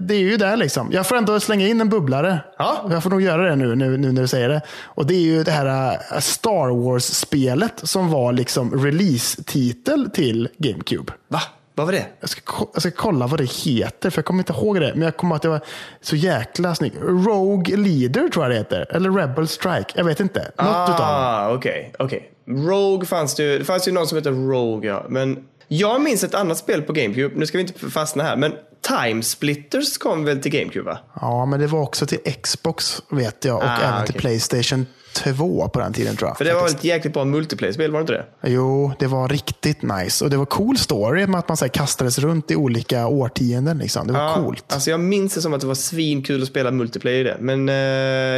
det 0.00 0.14
är 0.14 0.18
ju 0.18 0.36
där 0.36 0.56
liksom. 0.56 0.88
Jag 0.92 1.06
får 1.06 1.16
ändå 1.16 1.40
slänga 1.40 1.68
in 1.68 1.80
en 1.80 1.88
bubblare. 1.88 2.40
Ja. 2.58 2.84
Jag 2.90 3.02
får 3.02 3.10
nog 3.10 3.22
göra 3.22 3.50
det 3.50 3.56
nu, 3.56 3.74
nu, 3.74 3.96
nu 3.96 4.12
när 4.12 4.22
du 4.22 4.28
säger 4.28 4.48
det. 4.48 4.60
Och 4.82 5.06
det 5.06 5.14
är 5.14 5.20
ju 5.20 5.44
det 5.44 5.50
här 5.50 5.98
eh, 6.12 6.20
Star 6.20 6.84
Wars-spelet 6.84 7.80
som 7.82 8.10
var 8.10 8.32
liksom 8.32 8.84
release-titel 8.84 10.10
till 10.10 10.48
GameCube. 10.58 11.12
Va? 11.28 11.42
Vad 11.76 11.86
var 11.86 11.92
det? 11.92 12.06
Jag 12.20 12.30
ska, 12.30 12.66
jag 12.72 12.82
ska 12.82 12.90
kolla 12.90 13.26
vad 13.26 13.40
det 13.40 13.50
heter, 13.50 14.10
för 14.10 14.18
jag 14.18 14.24
kommer 14.26 14.40
inte 14.40 14.52
ihåg 14.52 14.80
det. 14.80 14.92
Men 14.94 15.02
jag 15.02 15.16
kommer 15.16 15.36
att 15.36 15.42
det 15.42 15.48
var 15.48 15.60
så 16.00 16.16
jäkla 16.16 16.74
snyggt. 16.74 16.96
Rogue 17.02 17.76
Leader 17.76 18.28
tror 18.28 18.44
jag 18.44 18.52
det 18.52 18.56
heter. 18.56 18.96
Eller 18.96 19.10
Rebel 19.10 19.48
Strike. 19.48 19.92
Jag 19.94 20.04
vet 20.04 20.20
inte. 20.20 20.40
Något 20.40 20.88
utav 20.88 20.96
dem. 20.96 21.06
Ah, 21.08 21.54
okej. 21.54 21.92
okej. 21.98 22.30
Rogue 22.48 23.06
fanns 23.06 23.34
det 23.34 23.42
ju. 23.42 23.58
Det 23.58 23.64
fanns 23.64 23.88
ju 23.88 23.92
någon 23.92 24.06
som 24.06 24.18
heter 24.18 24.30
Rogue, 24.30 24.90
ja. 24.90 25.06
Men 25.08 25.44
jag 25.68 26.00
minns 26.00 26.24
ett 26.24 26.34
annat 26.34 26.58
spel 26.58 26.82
på 26.82 26.92
GameCube. 26.92 27.38
Nu 27.38 27.46
ska 27.46 27.58
vi 27.58 27.62
inte 27.62 27.90
fastna 27.90 28.22
här, 28.22 28.36
men 28.36 28.52
Time 28.88 29.22
Splitters 29.22 29.98
kom 29.98 30.24
väl 30.24 30.42
till 30.42 30.52
GameCube, 30.52 30.90
va? 30.90 30.98
Ja, 31.20 31.46
men 31.46 31.60
det 31.60 31.66
var 31.66 31.80
också 31.80 32.06
till 32.06 32.18
Xbox 32.42 33.02
vet 33.10 33.44
jag. 33.44 33.56
Och 33.56 33.64
Ah, 33.64 33.76
även 33.82 34.06
till 34.06 34.12
okej. 34.16 34.20
Playstation 34.20 34.86
2 35.12 35.68
på 35.68 35.78
den 35.80 35.92
tiden 35.92 36.16
tror 36.16 36.30
jag. 36.30 36.36
För 36.38 36.44
det 36.44 36.52
var 36.54 36.60
faktiskt. 36.60 36.78
ett 36.78 36.84
jäkligt 36.84 37.12
bra 37.14 37.24
multiplayer-spel, 37.24 37.90
var 37.92 37.98
det 37.98 38.00
inte 38.00 38.12
det? 38.12 38.24
Jo, 38.52 38.92
det 38.98 39.06
var 39.06 39.28
riktigt 39.28 39.82
nice. 39.82 40.24
Och 40.24 40.30
det 40.30 40.36
var 40.36 40.44
cool 40.46 40.78
story 40.78 41.26
med 41.26 41.38
att 41.38 41.48
man 41.48 41.56
så 41.56 41.64
här, 41.64 41.70
kastades 41.70 42.18
runt 42.18 42.50
i 42.50 42.56
olika 42.56 43.06
årtionden. 43.06 43.78
Liksom. 43.78 44.06
Det 44.06 44.12
var 44.12 44.34
coolt. 44.34 44.72
Alltså 44.72 44.90
jag 44.90 45.00
minns 45.00 45.34
det 45.34 45.40
som 45.42 45.54
att 45.54 45.60
det 45.60 45.66
var 45.66 45.74
svinkul 45.74 46.42
att 46.42 46.48
spela 46.48 46.70
multiplayer 46.70 47.20
i 47.20 47.22
det. 47.24 47.36
Men 47.40 47.68
eh, 47.68 47.74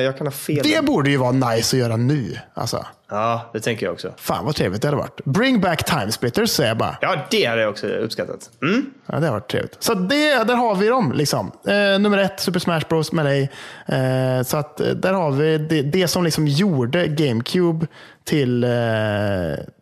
jag 0.05 0.19
kan 0.19 0.27
ha 0.27 0.33
fel. 0.33 0.61
Det 0.63 0.85
borde 0.85 1.11
ju 1.11 1.17
vara 1.17 1.33
nice 1.33 1.77
att 1.77 1.81
göra 1.81 1.97
nu. 1.97 2.39
Alltså, 2.55 2.87
Ja, 3.11 3.51
det 3.53 3.61
tänker 3.61 3.87
jag 3.87 3.93
också. 3.93 4.13
fan 4.17 4.45
vad 4.45 4.55
trevligt 4.55 4.83
det 4.83 4.89
hade 4.89 4.99
varit. 4.99 5.25
Bring 5.25 5.61
back 5.61 5.85
time 5.85 6.13
splitters 6.13 6.51
säger 6.51 6.71
jag 6.71 6.79
bara. 6.79 6.97
Ja, 7.01 7.17
det 7.31 7.45
hade 7.45 7.61
jag 7.61 7.71
också 7.71 7.87
uppskattat. 7.87 8.51
Mm. 8.63 8.87
Ja, 9.07 9.21
det 9.21 9.27
har 9.27 9.33
varit 9.33 9.51
trevligt. 9.51 9.77
Så 9.83 9.95
det, 9.95 10.45
där 10.45 10.55
har 10.55 10.75
vi 10.75 10.87
dem. 10.89 11.13
Liksom. 11.13 11.53
Eh, 11.67 11.99
nummer 12.01 12.19
ett, 12.19 12.41
Super 12.41 12.59
Smash 12.61 12.81
Bros. 12.89 13.13
Melee. 13.13 13.49
Eh, 13.87 14.43
så 14.45 14.57
att, 14.57 14.81
eh, 14.81 14.87
där 14.87 15.13
har 15.13 15.31
vi 15.31 15.59
det, 15.59 15.83
det 15.83 16.09
som 16.09 16.25
liksom 16.25 16.47
gjorde 16.47 17.07
GameCube 17.07 17.87
till, 18.25 18.65
eh, 18.65 18.71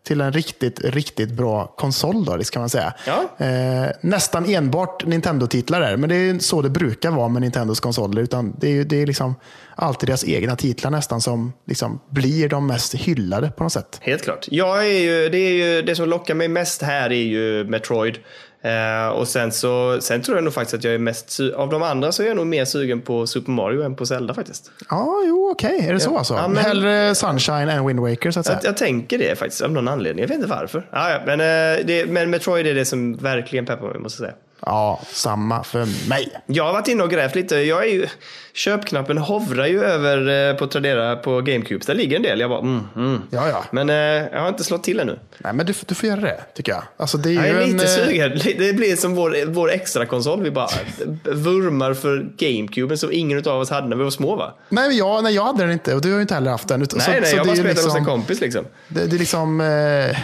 till 0.06 0.20
en 0.20 0.32
riktigt, 0.32 0.84
riktigt 0.84 1.32
bra 1.32 1.66
konsol. 1.66 2.24
Då, 2.24 2.36
det 2.36 2.44
ska 2.44 2.58
man 2.58 2.68
säga. 2.68 2.94
Ja. 3.06 3.46
Eh, 3.46 3.90
nästan 4.00 4.44
enbart 4.48 5.06
Nintendo-titlar 5.06 5.80
där. 5.80 5.96
Men 5.96 6.08
det 6.08 6.14
är 6.14 6.38
så 6.38 6.62
det 6.62 6.70
brukar 6.70 7.10
vara 7.10 7.28
med 7.28 7.42
Nintendos 7.42 7.80
konsoler. 7.80 8.22
Utan 8.22 8.54
det 8.58 8.78
är, 8.78 8.84
det 8.84 9.02
är 9.02 9.06
liksom 9.06 9.34
alltid 9.76 10.08
deras 10.08 10.24
egna 10.24 10.56
titlar 10.56 10.90
nästan 10.90 11.20
som 11.20 11.52
liksom 11.66 12.00
blir 12.10 12.48
de 12.48 12.66
mest 12.66 12.94
hyllade 12.94 13.50
på 13.50 13.62
något 13.62 13.72
sätt. 13.72 13.98
Helt 14.00 14.22
klart. 14.22 14.46
Jag 14.50 14.78
är 14.86 14.98
ju, 15.00 15.28
det, 15.28 15.38
är 15.38 15.52
ju, 15.52 15.82
det 15.82 15.96
som 15.96 16.08
lockar 16.08 16.34
mig 16.34 16.48
mest 16.48 16.82
här 16.82 17.10
är 17.10 17.14
ju 17.24 17.64
Metroid. 17.64 18.18
Eh, 18.62 19.08
och 19.08 19.28
sen, 19.28 19.52
så, 19.52 20.00
sen 20.00 20.22
tror 20.22 20.36
jag 20.36 20.44
nog 20.44 20.54
faktiskt 20.54 20.74
att 20.74 20.84
jag 20.84 20.94
är 20.94 20.98
mest, 20.98 21.40
av 21.56 21.70
de 21.70 21.82
andra 21.82 22.12
så 22.12 22.22
är 22.22 22.26
jag 22.26 22.36
nog 22.36 22.46
mer 22.46 22.64
sugen 22.64 23.00
på 23.00 23.26
Super 23.26 23.50
Mario 23.52 23.82
än 23.82 23.96
på 23.96 24.06
Zelda 24.06 24.34
faktiskt. 24.34 24.70
Ja, 24.88 25.22
jo, 25.26 25.50
okej. 25.52 25.86
Är 25.88 25.92
det 25.92 26.00
så 26.00 26.18
alltså? 26.18 26.34
Ja, 26.34 26.48
men- 26.48 26.64
Hellre 26.64 27.14
Sunshine 27.14 27.68
än 27.68 27.86
Wind 27.86 28.00
Waker 28.00 28.30
så 28.30 28.40
att 28.40 28.46
säga. 28.46 28.58
Jag, 28.62 28.68
jag 28.70 28.76
tänker 28.76 29.18
det 29.18 29.38
faktiskt 29.38 29.62
av 29.62 29.70
någon 29.70 29.88
anledning. 29.88 30.22
Jag 30.22 30.28
vet 30.28 30.36
inte 30.36 30.48
varför. 30.50 30.88
Ah, 30.90 31.10
ja, 31.10 31.20
men, 31.26 31.40
eh, 31.40 31.86
det, 31.86 32.06
men 32.08 32.30
Metroid 32.30 32.66
är 32.66 32.74
det 32.74 32.84
som 32.84 33.16
verkligen 33.16 33.66
peppar 33.66 33.88
mig 33.88 33.98
måste 33.98 34.22
jag 34.22 34.30
säga. 34.30 34.42
Ja, 34.60 35.00
samma 35.12 35.64
för 35.64 36.08
mig. 36.08 36.32
Jag 36.46 36.64
har 36.64 36.72
varit 36.72 36.88
inne 36.88 37.02
och 37.02 37.10
grävt 37.10 37.34
lite. 37.34 37.56
Jag 37.56 37.84
är 37.84 37.92
ju, 37.92 38.06
köpknappen 38.54 39.18
hovrar 39.18 39.66
ju 39.66 39.84
över 39.84 40.50
eh, 40.50 40.56
på 40.56 40.66
Tradera 40.66 41.16
på 41.16 41.40
GameCube. 41.40 41.84
Där 41.86 41.94
ligger 41.94 42.16
en 42.16 42.22
del. 42.22 42.40
Jag 42.40 42.50
bara, 42.50 42.60
mm, 42.60 42.80
mm. 42.96 43.22
Ja, 43.30 43.48
ja. 43.48 43.64
Men 43.70 43.90
eh, 43.90 43.96
jag 43.96 44.40
har 44.40 44.48
inte 44.48 44.64
slått 44.64 44.82
till 44.82 45.00
ännu. 45.00 45.18
Nej, 45.38 45.52
men 45.52 45.66
du, 45.66 45.74
du 45.86 45.94
får 45.94 46.08
göra 46.08 46.20
det, 46.20 46.40
tycker 46.54 46.72
jag. 46.72 46.82
Alltså, 46.96 47.18
det 47.18 47.30
är 47.30 47.34
Jag 47.34 47.46
är 47.46 47.60
en, 47.60 47.72
lite 47.72 47.84
eh, 47.84 48.06
sugen. 48.06 48.40
Det 48.58 48.72
blir 48.72 48.96
som 48.96 49.14
vår, 49.14 49.46
vår 49.46 49.72
extra 49.72 50.06
konsol. 50.06 50.42
Vi 50.42 50.50
bara 50.50 50.68
vurmar 51.24 51.94
för 51.94 52.28
GameCube 52.36 52.96
som 52.96 53.12
ingen 53.12 53.38
av 53.38 53.60
oss 53.60 53.70
hade 53.70 53.88
när 53.88 53.96
vi 53.96 54.04
var 54.04 54.10
små 54.10 54.36
va? 54.36 54.54
Nej, 54.68 54.98
jag, 54.98 55.22
nej, 55.22 55.34
jag 55.34 55.44
hade 55.44 55.62
den 55.62 55.72
inte 55.72 55.94
och 55.94 56.00
du 56.00 56.08
har 56.08 56.16
ju 56.16 56.22
inte 56.22 56.34
heller 56.34 56.50
haft 56.50 56.68
den. 56.68 56.82
Utan, 56.82 56.98
Nej, 56.98 57.06
så, 57.06 57.20
nej, 57.20 57.30
så 57.30 57.36
jag 57.36 57.46
bara 57.46 57.54
ju 57.54 57.60
spelade 57.60 57.80
hos 57.80 57.94
en 57.94 58.00
liksom, 58.00 58.04
kompis 58.04 58.40
liksom. 58.40 58.64
det, 58.88 59.06
det 59.06 59.16
är 59.16 59.18
liksom, 59.18 59.60
eh, 59.60 60.16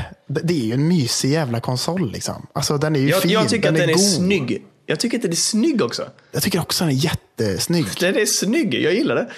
det, 0.43 0.55
är 0.55 0.65
ju 0.65 0.73
en 0.73 0.89
mysig 0.89 1.31
jävla 1.31 1.61
konsol. 1.61 2.13
Liksom. 2.13 2.47
Alltså, 2.53 2.79
den 2.79 2.97
är 2.97 3.01
ju 3.01 3.09
Jag, 3.09 3.23
fin. 3.23 3.31
jag 3.31 3.49
tycker 3.49 3.69
att 3.69 3.75
den 3.75 3.89
är, 3.89 3.95
god. 3.95 4.03
snygg. 4.03 4.63
Jag 4.87 5.01
tycker 5.01 5.19
att 5.19 5.23
den 5.23 5.31
är 5.31 5.37
snygg 5.37 5.83
också. 5.83 6.09
Jag 6.33 6.43
tycker 6.43 6.61
också 6.61 6.85
den 6.85 6.93
är 6.93 6.97
jättesnygg. 6.97 7.87
Den 8.01 8.17
är 8.17 8.27
snygg, 8.27 8.75
jag 8.75 8.95
gillar 8.95 9.15
det. 9.15 9.29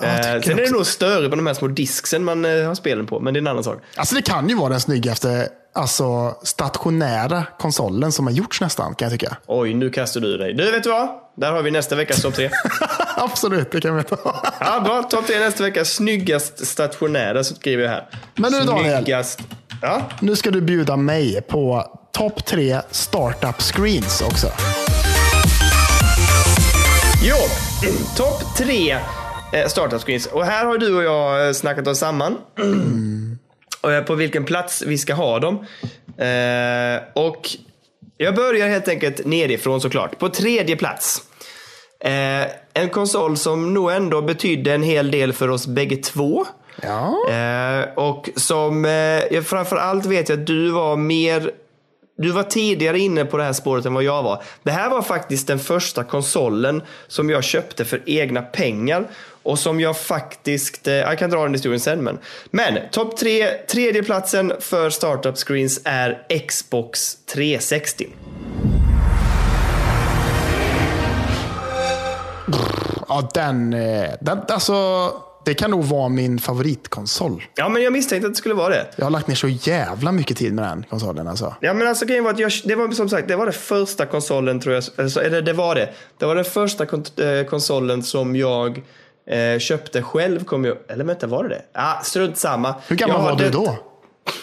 Ja, 0.00 0.06
eh, 0.06 0.40
sen 0.42 0.58
är 0.58 0.62
det 0.64 0.70
nog 0.70 0.86
större 0.86 1.28
på 1.28 1.36
de 1.36 1.46
här 1.46 1.54
små 1.54 1.68
disksen 1.68 2.24
man 2.24 2.44
eh, 2.44 2.66
har 2.66 2.74
spelen 2.74 3.06
på, 3.06 3.20
men 3.20 3.34
det 3.34 3.38
är 3.38 3.40
en 3.40 3.46
annan 3.46 3.64
sak. 3.64 3.82
Alltså, 3.96 4.14
det 4.14 4.22
kan 4.22 4.48
ju 4.48 4.54
vara 4.54 4.68
den 4.68 4.80
snyggaste 4.80 5.48
alltså, 5.76 6.36
stationära 6.42 7.44
konsolen 7.58 8.12
som 8.12 8.26
har 8.26 8.34
gjorts 8.34 8.60
nästan, 8.60 8.94
kan 8.94 9.10
jag 9.10 9.20
tycka. 9.20 9.36
Oj, 9.46 9.74
nu 9.74 9.90
kastar 9.90 10.20
du 10.20 10.36
dig. 10.38 10.54
Du, 10.54 10.70
vet 10.70 10.82
du 10.82 10.90
vad? 10.90 11.08
Där 11.36 11.52
har 11.52 11.62
vi 11.62 11.70
nästa 11.70 11.96
veckas 11.96 12.22
topp 12.22 12.34
tre. 12.34 12.50
Absolut, 13.16 13.70
det 13.70 13.80
kan 13.80 13.96
vi 13.96 14.02
ta. 14.02 14.52
Ja, 14.60 14.80
bra. 14.80 15.02
Topp 15.02 15.26
tre 15.26 15.38
nästa 15.38 15.62
vecka. 15.62 15.84
Snyggast 15.84 16.66
stationära, 16.66 17.44
så 17.44 17.54
skriver 17.54 17.82
jag 17.82 17.90
här. 17.90 18.08
Men 18.34 18.52
nu, 18.52 18.60
Daniel. 18.60 18.96
Snyggast... 18.96 19.40
Ja, 19.82 20.02
Nu 20.20 20.36
ska 20.36 20.50
du 20.50 20.60
bjuda 20.60 20.96
mig 20.96 21.42
på 21.48 21.84
topp 22.12 22.44
tre 22.46 22.80
startup 22.90 23.62
screens 23.62 24.22
också. 24.22 24.46
Jo, 27.22 27.36
topp 28.16 28.56
tre 28.56 28.96
eh, 29.52 29.68
startup 29.68 30.00
screens. 30.00 30.26
Och 30.26 30.44
här 30.44 30.64
har 30.66 30.78
du 30.78 30.96
och 30.96 31.02
jag 31.02 31.46
eh, 31.46 31.52
snackat 31.52 31.86
oss 31.86 31.98
samman. 31.98 32.36
Och 33.80 33.92
eh, 33.92 34.04
på 34.04 34.14
vilken 34.14 34.44
plats 34.44 34.82
vi 34.86 34.98
ska 34.98 35.14
ha 35.14 35.38
dem. 35.38 35.66
Och 37.14 37.48
jag 38.16 38.34
börjar 38.34 38.68
helt 38.68 38.88
enkelt 38.88 39.26
nerifrån 39.26 39.80
såklart. 39.80 40.18
På 40.18 40.28
tredje 40.28 40.76
plats. 40.76 41.22
En 42.74 42.88
konsol 42.90 43.36
som 43.36 43.74
nog 43.74 43.92
ändå 43.92 44.22
betydde 44.22 44.74
en 44.74 44.82
hel 44.82 45.10
del 45.10 45.32
för 45.32 45.48
oss 45.50 45.66
bägge 45.66 45.96
två. 45.96 46.46
Ja. 46.82 47.30
Eh, 47.30 47.88
och 47.94 48.30
som, 48.36 48.84
eh, 48.84 49.42
framför 49.42 49.76
allt 49.76 50.06
vet 50.06 50.28
jag 50.28 50.40
att 50.40 50.46
du 50.46 50.70
var 50.70 50.96
mer 50.96 51.50
du 52.18 52.30
var 52.30 52.42
tidigare 52.42 52.98
inne 52.98 53.24
på 53.24 53.36
det 53.36 53.44
här 53.44 53.52
spåret 53.52 53.86
än 53.86 53.94
vad 53.94 54.02
jag 54.02 54.22
var. 54.22 54.42
Det 54.62 54.70
här 54.70 54.90
var 54.90 55.02
faktiskt 55.02 55.46
den 55.46 55.58
första 55.58 56.04
konsolen 56.04 56.82
som 57.08 57.30
jag 57.30 57.44
köpte 57.44 57.84
för 57.84 58.02
egna 58.06 58.42
pengar. 58.42 59.08
Och 59.42 59.58
som 59.58 59.80
jag 59.80 59.98
faktiskt, 59.98 60.88
eh, 60.88 60.94
jag 60.94 61.18
kan 61.18 61.30
dra 61.30 61.42
den 61.42 61.52
historien 61.52 61.80
sen 61.80 62.04
men. 62.04 62.18
Men 62.50 62.78
topp 62.90 63.16
tre, 63.16 63.48
tredje 63.48 64.02
platsen 64.02 64.52
för 64.60 64.90
startup 64.90 65.36
screens 65.36 65.80
är 65.84 66.26
Xbox 66.48 67.16
360. 67.34 68.06
Ja, 73.08 73.28
den, 73.34 73.74
eh, 73.74 74.10
den, 74.20 74.40
alltså, 74.48 75.10
det 75.46 75.54
kan 75.54 75.70
nog 75.70 75.84
vara 75.84 76.08
min 76.08 76.38
favoritkonsol. 76.38 77.44
Ja 77.54 77.68
men 77.68 77.82
jag 77.82 77.92
misstänkte 77.92 78.26
att 78.26 78.32
det 78.32 78.38
skulle 78.38 78.54
vara 78.54 78.68
det. 78.68 78.86
Jag 78.96 79.04
har 79.04 79.10
lagt 79.10 79.26
ner 79.26 79.34
så 79.34 79.48
jävla 79.48 80.12
mycket 80.12 80.36
tid 80.36 80.52
med 80.54 80.64
den 80.64 80.84
konsolen. 80.90 81.28
Alltså. 81.28 81.54
Ja 81.60 81.74
men 81.74 81.88
alltså 81.88 82.06
grejen 82.06 82.24
var 82.24 82.30
att 82.30 82.38
jag, 82.38 82.52
det 82.64 82.74
var 82.74 82.90
som 82.92 83.08
sagt, 83.08 83.28
det 83.28 83.36
var 83.36 83.44
den 83.46 83.54
första 83.54 84.06
konsolen 84.06 84.60
tror 84.60 84.74
jag, 84.74 84.84
alltså, 84.98 85.20
eller 85.22 85.42
det 85.42 85.52
var 85.52 85.74
det. 85.74 85.88
Det 86.18 86.26
var 86.26 86.34
den 86.34 86.44
första 86.44 86.86
kon- 86.86 87.04
eh, 87.16 87.46
konsolen 87.46 88.02
som 88.02 88.36
jag 88.36 88.82
eh, 89.30 89.58
köpte 89.58 90.02
själv, 90.02 90.44
kom 90.44 90.64
jag, 90.64 90.76
eller 90.88 91.04
vänta 91.04 91.26
var 91.26 91.42
det 91.42 91.48
det? 91.48 91.62
Ah, 91.72 92.00
strunt 92.02 92.38
samma. 92.38 92.74
Hur 92.88 92.96
gammal 92.96 93.16
Jag 93.16 93.30
var 93.30 93.38
du 93.38 93.50
då? 93.50 93.78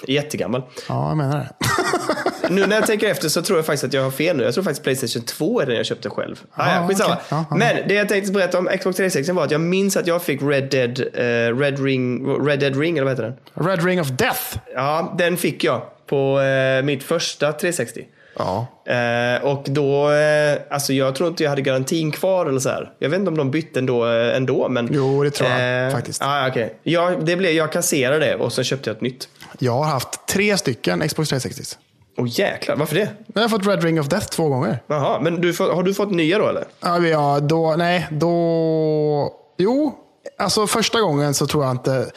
Jättegammal. 0.07 0.61
Ja, 0.89 1.07
jag 1.07 1.17
menar 1.17 1.37
det. 1.37 1.49
Nu 2.49 2.67
när 2.67 2.75
jag 2.75 2.87
tänker 2.87 3.07
efter 3.07 3.29
så 3.29 3.41
tror 3.41 3.57
jag 3.57 3.65
faktiskt 3.65 3.83
att 3.83 3.93
jag 3.93 4.03
har 4.03 4.11
fel 4.11 4.37
nu. 4.37 4.43
Jag 4.43 4.53
tror 4.53 4.63
faktiskt 4.63 4.83
Playstation 4.83 5.21
2 5.23 5.61
är 5.61 5.65
den 5.65 5.75
jag 5.75 5.85
köpte 5.85 6.09
själv. 6.09 6.35
Ah, 6.53 6.63
Ah, 6.63 6.75
ja, 6.75 6.87
skitsamma. 6.87 7.17
Ja, 7.29 7.45
ja. 7.49 7.55
Men 7.55 7.87
det 7.87 7.93
jag 7.93 8.09
tänkte 8.09 8.31
berätta 8.31 8.57
om 8.57 8.65
Xbox 8.65 8.97
360 8.97 9.31
var 9.31 9.43
att 9.43 9.51
jag 9.51 9.61
minns 9.61 9.97
att 9.97 10.07
jag 10.07 10.23
fick 10.23 10.41
Red 10.41 10.69
Dead, 10.69 10.99
eh, 11.13 11.57
Red, 11.57 11.83
Ring, 11.83 12.27
Red 12.47 12.59
Dead 12.59 12.79
Ring, 12.79 12.97
eller 12.97 13.05
vad 13.05 13.19
heter 13.19 13.35
den? 13.53 13.67
Red 13.67 13.85
Ring 13.85 14.01
of 14.01 14.07
Death. 14.07 14.57
Ja, 14.75 15.15
den 15.17 15.37
fick 15.37 15.63
jag 15.63 15.81
på 16.07 16.41
eh, 16.41 16.83
mitt 16.83 17.03
första 17.03 17.51
360. 17.51 18.05
Ja. 18.37 18.67
Eh, 18.85 19.43
och 19.43 19.63
då, 19.67 20.11
eh, 20.11 20.57
alltså 20.69 20.93
jag 20.93 21.15
tror 21.15 21.29
inte 21.29 21.43
jag 21.43 21.49
hade 21.49 21.61
garantin 21.61 22.11
kvar 22.11 22.45
eller 22.45 22.59
så 22.59 22.69
här. 22.69 22.91
Jag 22.99 23.09
vet 23.09 23.19
inte 23.19 23.29
om 23.29 23.37
de 23.37 23.51
bytte 23.51 23.79
ändå, 23.79 24.07
eh, 24.07 24.35
ändå 24.37 24.69
men. 24.69 24.89
Jo, 24.91 25.23
det 25.23 25.31
tror 25.31 25.49
jag 25.49 25.91
faktiskt. 25.91 26.21
Ah, 26.21 26.47
okay. 26.49 26.69
jag, 26.83 27.25
det 27.25 27.35
blev, 27.35 27.51
jag 27.51 27.71
kasserade 27.71 28.25
det 28.25 28.35
och 28.35 28.53
så 28.53 28.63
köpte 28.63 28.89
jag 28.89 28.95
ett 28.95 29.01
nytt. 29.01 29.29
Jag 29.59 29.71
har 29.71 29.85
haft 29.85 30.27
tre 30.27 30.57
stycken 30.57 31.07
Xbox 31.07 31.29
360. 31.29 31.77
Åh 32.17 32.27
jäklar, 32.29 32.75
varför 32.75 32.95
det? 32.95 33.09
Jag 33.33 33.41
har 33.41 33.49
fått 33.49 33.67
Red 33.67 33.83
Ring 33.83 33.99
of 33.99 34.07
Death 34.07 34.27
två 34.27 34.49
gånger. 34.49 34.79
Jaha, 34.87 35.19
men 35.21 35.41
du, 35.41 35.53
har 35.59 35.83
du 35.83 35.93
fått 35.93 36.11
nya 36.11 36.37
då 36.39 36.47
eller? 36.47 36.65
Ja, 37.09 37.39
då, 37.39 37.75
nej, 37.77 38.07
då... 38.11 39.33
Jo, 39.57 39.95
alltså 40.37 40.67
första 40.67 41.01
gången 41.01 41.33
så 41.33 41.47
tror 41.47 41.63
jag 41.63 41.71
inte... 41.71 42.11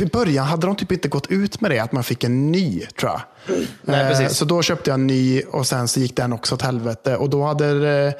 I 0.00 0.06
början 0.06 0.46
hade 0.46 0.66
de 0.66 0.76
typ 0.76 0.92
inte 0.92 1.08
gått 1.08 1.26
ut 1.26 1.60
med 1.60 1.70
det, 1.70 1.78
att 1.78 1.92
man 1.92 2.04
fick 2.04 2.24
en 2.24 2.52
ny, 2.52 2.80
tror 3.00 3.12
jag. 3.12 3.20
Nej, 3.82 4.00
Eh, 4.02 4.08
precis. 4.08 4.38
Så 4.38 4.44
då 4.44 4.62
köpte 4.62 4.90
jag 4.90 4.94
en 4.94 5.06
ny 5.06 5.42
och 5.42 5.66
sen 5.66 5.88
så 5.88 6.00
gick 6.00 6.16
den 6.16 6.32
också 6.32 6.54
åt 6.54 6.62
helvete. 6.62 7.16
Och 7.16 7.30
då 7.30 7.42
hade 7.42 7.80
det... 7.80 8.14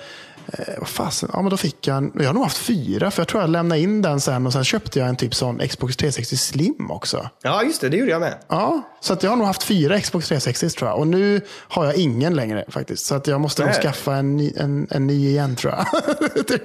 Eh, 0.52 0.74
vad 0.78 0.88
fasen, 0.88 1.30
ja 1.32 1.42
men 1.42 1.50
då 1.50 1.56
fick 1.56 1.86
jag 1.86 1.96
en, 1.96 2.12
jag 2.14 2.26
har 2.26 2.34
nog 2.34 2.42
haft 2.42 2.56
fyra, 2.58 3.10
för 3.10 3.20
jag 3.20 3.28
tror 3.28 3.42
jag 3.42 3.50
lämnade 3.50 3.80
in 3.80 4.02
den 4.02 4.20
sen 4.20 4.46
och 4.46 4.52
sen 4.52 4.64
köpte 4.64 4.98
jag 4.98 5.08
en 5.08 5.16
typ 5.16 5.34
sån 5.34 5.68
Xbox 5.68 5.96
360 5.96 6.36
Slim 6.36 6.90
också. 6.90 7.30
Ja, 7.42 7.62
just 7.62 7.80
det, 7.80 7.88
det 7.88 7.96
gjorde 7.96 8.10
jag 8.10 8.20
med. 8.20 8.34
Ja, 8.48 8.82
så 9.00 9.12
att 9.12 9.22
jag 9.22 9.30
har 9.30 9.36
nog 9.36 9.46
haft 9.46 9.62
fyra 9.62 10.00
Xbox 10.00 10.28
360 10.28 10.68
tror 10.70 10.90
jag. 10.90 10.98
Och 10.98 11.06
nu 11.06 11.40
har 11.68 11.84
jag 11.84 11.94
ingen 11.96 12.34
längre 12.36 12.64
faktiskt. 12.68 13.06
Så 13.06 13.14
att 13.14 13.26
jag 13.26 13.40
måste 13.40 13.62
nog 13.62 13.70
Nej. 13.70 13.82
skaffa 13.82 14.14
en, 14.14 14.36
ny- 14.36 14.52
en, 14.56 14.86
en 14.90 15.06
ny 15.06 15.28
igen 15.28 15.56
tror 15.56 15.72
jag. 15.72 15.86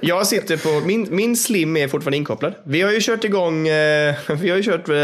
Jag 0.00 0.26
sitter 0.26 0.56
på, 0.56 0.86
min, 0.86 1.06
min 1.10 1.36
slim 1.36 1.76
är 1.76 1.88
fortfarande 1.88 2.16
inkopplad. 2.16 2.54
Vi 2.64 2.82
har 2.82 2.90
ju 2.92 3.00
kört 3.00 3.24
igång, 3.24 3.68
eh, 3.68 4.14
vi 4.40 4.50
har 4.50 4.56
ju 4.56 4.62
kört 4.62 4.88
eh, 4.88 4.94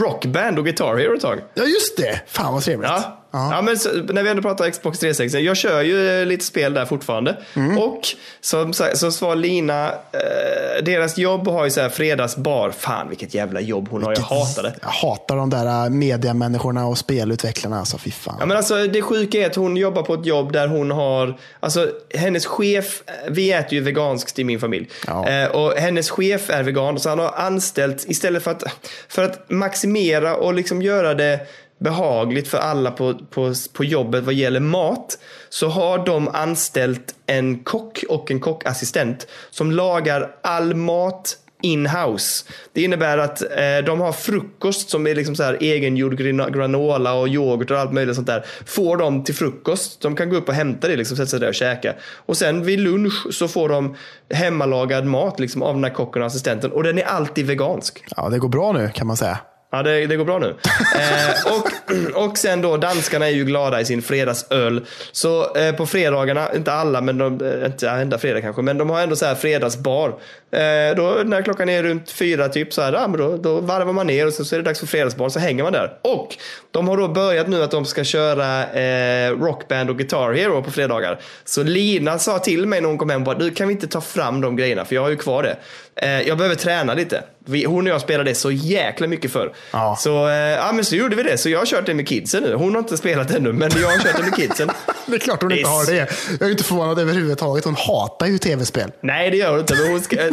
Rockband 0.00 0.58
och 0.58 0.64
Guitar 0.64 0.96
Hero 0.96 1.14
ett 1.14 1.20
tag. 1.22 1.38
Ja, 1.54 1.64
just 1.64 1.96
det. 1.96 2.20
Fan 2.26 2.54
vad 2.54 2.62
trevligt. 2.62 2.90
Ja, 2.90 3.19
Ja, 3.30 3.62
men 3.62 3.78
så, 3.78 3.88
när 3.92 4.22
vi 4.22 4.30
ändå 4.30 4.42
pratar 4.42 4.70
Xbox 4.70 4.98
360, 4.98 5.38
jag 5.38 5.56
kör 5.56 5.82
ju 5.82 6.20
eh, 6.20 6.26
lite 6.26 6.44
spel 6.44 6.74
där 6.74 6.86
fortfarande. 6.86 7.36
Mm. 7.54 7.78
Och 7.78 8.00
som, 8.40 8.72
som 8.94 9.12
svar 9.12 9.36
Lina, 9.36 9.88
eh, 9.88 10.84
deras 10.84 11.18
jobb 11.18 11.48
har 11.48 11.64
ju 11.64 11.70
så 11.70 11.80
här 11.80 11.88
fredagsbar. 11.88 12.70
Fan 12.70 13.08
vilket 13.08 13.34
jävla 13.34 13.60
jobb 13.60 13.88
hon 13.90 14.02
har, 14.02 14.12
jag 14.12 14.22
hatar 14.22 14.62
det. 14.62 14.74
Jag 14.82 14.88
hatar 14.88 15.36
de 15.36 15.50
där 15.50 15.84
äh, 15.84 15.90
mediamänniskorna 15.90 16.86
och 16.86 16.98
spelutvecklarna. 16.98 17.78
Alltså, 17.78 17.98
fy 17.98 18.10
fan. 18.10 18.36
Ja, 18.40 18.46
men 18.46 18.56
alltså, 18.56 18.86
det 18.86 19.02
sjuka 19.02 19.38
är 19.38 19.46
att 19.46 19.56
hon 19.56 19.76
jobbar 19.76 20.02
på 20.02 20.14
ett 20.14 20.26
jobb 20.26 20.52
där 20.52 20.68
hon 20.68 20.90
har, 20.90 21.38
alltså 21.60 21.88
hennes 22.14 22.46
chef, 22.46 23.02
vi 23.28 23.52
äter 23.52 23.74
ju 23.74 23.80
veganskt 23.80 24.38
i 24.38 24.44
min 24.44 24.60
familj. 24.60 24.88
Ja. 25.06 25.28
Eh, 25.28 25.48
och 25.50 25.72
hennes 25.72 26.10
chef 26.10 26.50
är 26.50 26.62
vegan, 26.62 27.00
så 27.00 27.08
han 27.08 27.18
har 27.18 27.32
anställt, 27.36 28.04
istället 28.08 28.42
för 28.42 28.50
att, 28.50 28.64
för 29.08 29.24
att 29.24 29.50
maximera 29.50 30.36
och 30.36 30.54
liksom 30.54 30.82
göra 30.82 31.14
det 31.14 31.40
behagligt 31.80 32.48
för 32.48 32.58
alla 32.58 32.90
på, 32.90 33.14
på, 33.14 33.54
på 33.72 33.84
jobbet 33.84 34.24
vad 34.24 34.34
gäller 34.34 34.60
mat, 34.60 35.18
så 35.48 35.68
har 35.68 36.06
de 36.06 36.28
anställt 36.28 37.14
en 37.26 37.58
kock 37.58 38.04
och 38.08 38.30
en 38.30 38.40
kockassistent 38.40 39.26
som 39.50 39.70
lagar 39.70 40.34
all 40.42 40.74
mat 40.74 41.36
in-house. 41.62 42.44
Det 42.72 42.82
innebär 42.82 43.18
att 43.18 43.42
eh, 43.42 43.84
de 43.86 44.00
har 44.00 44.12
frukost 44.12 44.90
som 44.90 45.06
är 45.06 45.14
liksom 45.14 45.36
så 45.36 45.42
här 45.42 45.56
egengjord 45.60 46.16
granola 46.52 47.14
och 47.14 47.28
yoghurt 47.28 47.70
och 47.70 47.78
allt 47.78 47.92
möjligt 47.92 48.14
sånt 48.14 48.26
där. 48.26 48.44
Får 48.66 48.96
de 48.96 49.24
till 49.24 49.34
frukost. 49.34 50.00
De 50.00 50.16
kan 50.16 50.30
gå 50.30 50.36
upp 50.36 50.48
och 50.48 50.54
hämta 50.54 50.88
det, 50.88 50.96
liksom, 50.96 51.16
sätta 51.16 51.26
sig 51.26 51.40
där 51.40 51.48
och 51.48 51.54
käka. 51.54 51.94
Och 52.26 52.36
sen 52.36 52.64
vid 52.64 52.80
lunch 52.80 53.26
så 53.30 53.48
får 53.48 53.68
de 53.68 53.96
hemmalagad 54.34 55.06
mat 55.06 55.40
liksom, 55.40 55.62
av 55.62 55.74
den 55.74 55.84
här 55.84 55.90
kocken 55.90 56.22
och 56.22 56.26
assistenten. 56.26 56.72
Och 56.72 56.82
den 56.82 56.98
är 56.98 57.04
alltid 57.04 57.46
vegansk. 57.46 58.04
Ja, 58.16 58.28
det 58.28 58.38
går 58.38 58.48
bra 58.48 58.72
nu 58.72 58.90
kan 58.94 59.06
man 59.06 59.16
säga. 59.16 59.38
Ja, 59.72 59.82
det, 59.82 60.06
det 60.06 60.16
går 60.16 60.24
bra 60.24 60.38
nu. 60.38 60.54
Eh, 60.94 61.52
och, 61.56 62.24
och 62.26 62.38
sen 62.38 62.62
då, 62.62 62.76
danskarna 62.76 63.26
är 63.26 63.30
ju 63.30 63.44
glada 63.44 63.80
i 63.80 63.84
sin 63.84 64.02
fredagsöl. 64.02 64.86
Så 65.12 65.56
eh, 65.56 65.74
på 65.74 65.86
fredagarna, 65.86 66.54
inte 66.54 66.72
alla, 66.72 67.00
men 67.00 67.18
de, 67.18 67.40
eh, 67.40 67.66
inte 67.66 67.88
enda 67.88 68.18
fredag 68.18 68.40
kanske, 68.40 68.62
men 68.62 68.78
de 68.78 68.90
har 68.90 69.00
ändå 69.00 69.16
så 69.16 69.26
här 69.26 69.34
fredagsbar. 69.34 70.08
Eh, 70.52 70.96
då 70.96 71.22
när 71.24 71.42
klockan 71.42 71.68
är 71.68 71.82
runt 71.82 72.10
fyra 72.10 72.48
typ 72.48 72.72
så 72.72 72.82
här, 72.82 72.92
ja, 72.92 73.06
då, 73.06 73.36
då 73.36 73.60
varvar 73.60 73.92
man 73.92 74.06
ner 74.06 74.26
och 74.26 74.32
så, 74.32 74.44
så 74.44 74.54
är 74.54 74.58
det 74.58 74.64
dags 74.64 74.80
för 74.80 74.86
fredagsbar, 74.86 75.28
så 75.28 75.38
hänger 75.38 75.62
man 75.62 75.72
där. 75.72 75.98
Och 76.02 76.36
de 76.70 76.88
har 76.88 76.96
då 76.96 77.08
börjat 77.08 77.48
nu 77.48 77.62
att 77.62 77.70
de 77.70 77.84
ska 77.84 78.04
köra 78.04 78.72
eh, 78.72 79.30
Rockband 79.30 79.90
och 79.90 79.98
Guitar 79.98 80.32
Hero 80.32 80.62
på 80.62 80.70
fredagar. 80.70 81.20
Så 81.44 81.62
Lina 81.62 82.18
sa 82.18 82.38
till 82.38 82.66
mig 82.66 82.80
när 82.80 82.88
hon 82.88 82.98
kom 82.98 83.10
hem, 83.10 83.24
bara, 83.24 83.38
du 83.38 83.50
kan 83.50 83.68
vi 83.68 83.74
inte 83.74 83.88
ta 83.88 84.00
fram 84.00 84.40
de 84.40 84.56
grejerna, 84.56 84.84
för 84.84 84.94
jag 84.94 85.02
har 85.02 85.10
ju 85.10 85.16
kvar 85.16 85.42
det. 85.42 85.56
Eh, 85.96 86.20
jag 86.20 86.38
behöver 86.38 86.56
träna 86.56 86.94
lite. 86.94 87.22
Vi, 87.44 87.64
hon 87.64 87.86
och 87.86 87.92
jag 87.92 88.00
spelade 88.00 88.30
det 88.30 88.34
så 88.34 88.50
jäkla 88.50 89.06
mycket 89.06 89.32
för. 89.32 89.52
Ja. 89.70 89.96
Så, 89.98 90.28
eh, 90.28 90.34
ja, 90.34 90.72
men 90.72 90.84
så 90.84 90.96
gjorde 90.96 91.16
vi 91.16 91.22
det. 91.22 91.38
Så 91.38 91.48
jag 91.48 91.58
har 91.58 91.66
kört 91.66 91.86
det 91.86 91.94
med 91.94 92.08
kidsen 92.08 92.42
nu. 92.42 92.54
Hon 92.54 92.72
har 92.72 92.78
inte 92.78 92.96
spelat 92.96 93.30
ännu, 93.30 93.52
men 93.52 93.70
jag 93.80 93.88
har 93.88 93.98
kört 93.98 94.16
det 94.16 94.22
med 94.22 94.36
kidsen. 94.36 94.70
Det 95.06 95.16
är 95.16 95.20
klart 95.20 95.42
hon 95.42 95.52
inte 95.52 95.60
Visst. 95.60 95.70
har 95.70 95.94
det. 95.94 96.10
Jag 96.40 96.46
är 96.46 96.50
inte 96.50 96.64
förvånad 96.64 96.98
överhuvudtaget. 96.98 97.64
Hon 97.64 97.74
hatar 97.74 98.26
ju 98.26 98.38
tv-spel. 98.38 98.92
Nej, 99.00 99.30
det 99.30 99.36
gör 99.36 99.50
hon 99.50 99.60
inte. 99.60 99.74
Men 99.74 99.90
hon 99.90 100.00
ska, 100.00 100.16
eh, 100.16 100.32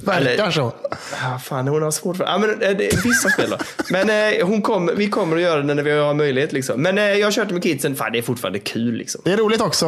Verkar 0.00 0.50
så. 0.50 0.72
Ja, 1.22 1.38
fan, 1.44 1.68
hon 1.68 1.82
har 1.82 1.90
svårt 1.90 2.16
för... 2.16 2.24
Ja, 2.24 2.38
men, 2.38 2.58
det 2.58 3.04
vissa 3.04 3.28
spel 3.28 3.50
då. 3.50 3.56
Men 3.90 4.10
eh, 4.10 4.46
hon 4.46 4.62
kom, 4.62 4.90
vi 4.96 5.08
kommer 5.08 5.36
att 5.36 5.42
göra 5.42 5.62
det 5.62 5.74
när 5.74 5.82
vi 5.82 5.90
har 5.90 6.14
möjlighet. 6.14 6.52
Liksom. 6.52 6.82
Men 6.82 6.98
eh, 6.98 7.04
jag 7.04 7.26
har 7.26 7.32
kört 7.32 7.48
det 7.48 7.54
med 7.54 7.62
kidsen. 7.62 7.96
Fan, 7.96 8.12
det 8.12 8.18
är 8.18 8.22
fortfarande 8.22 8.58
kul. 8.58 8.94
Liksom. 8.94 9.20
Det 9.24 9.32
är 9.32 9.36
roligt 9.36 9.60
också, 9.60 9.86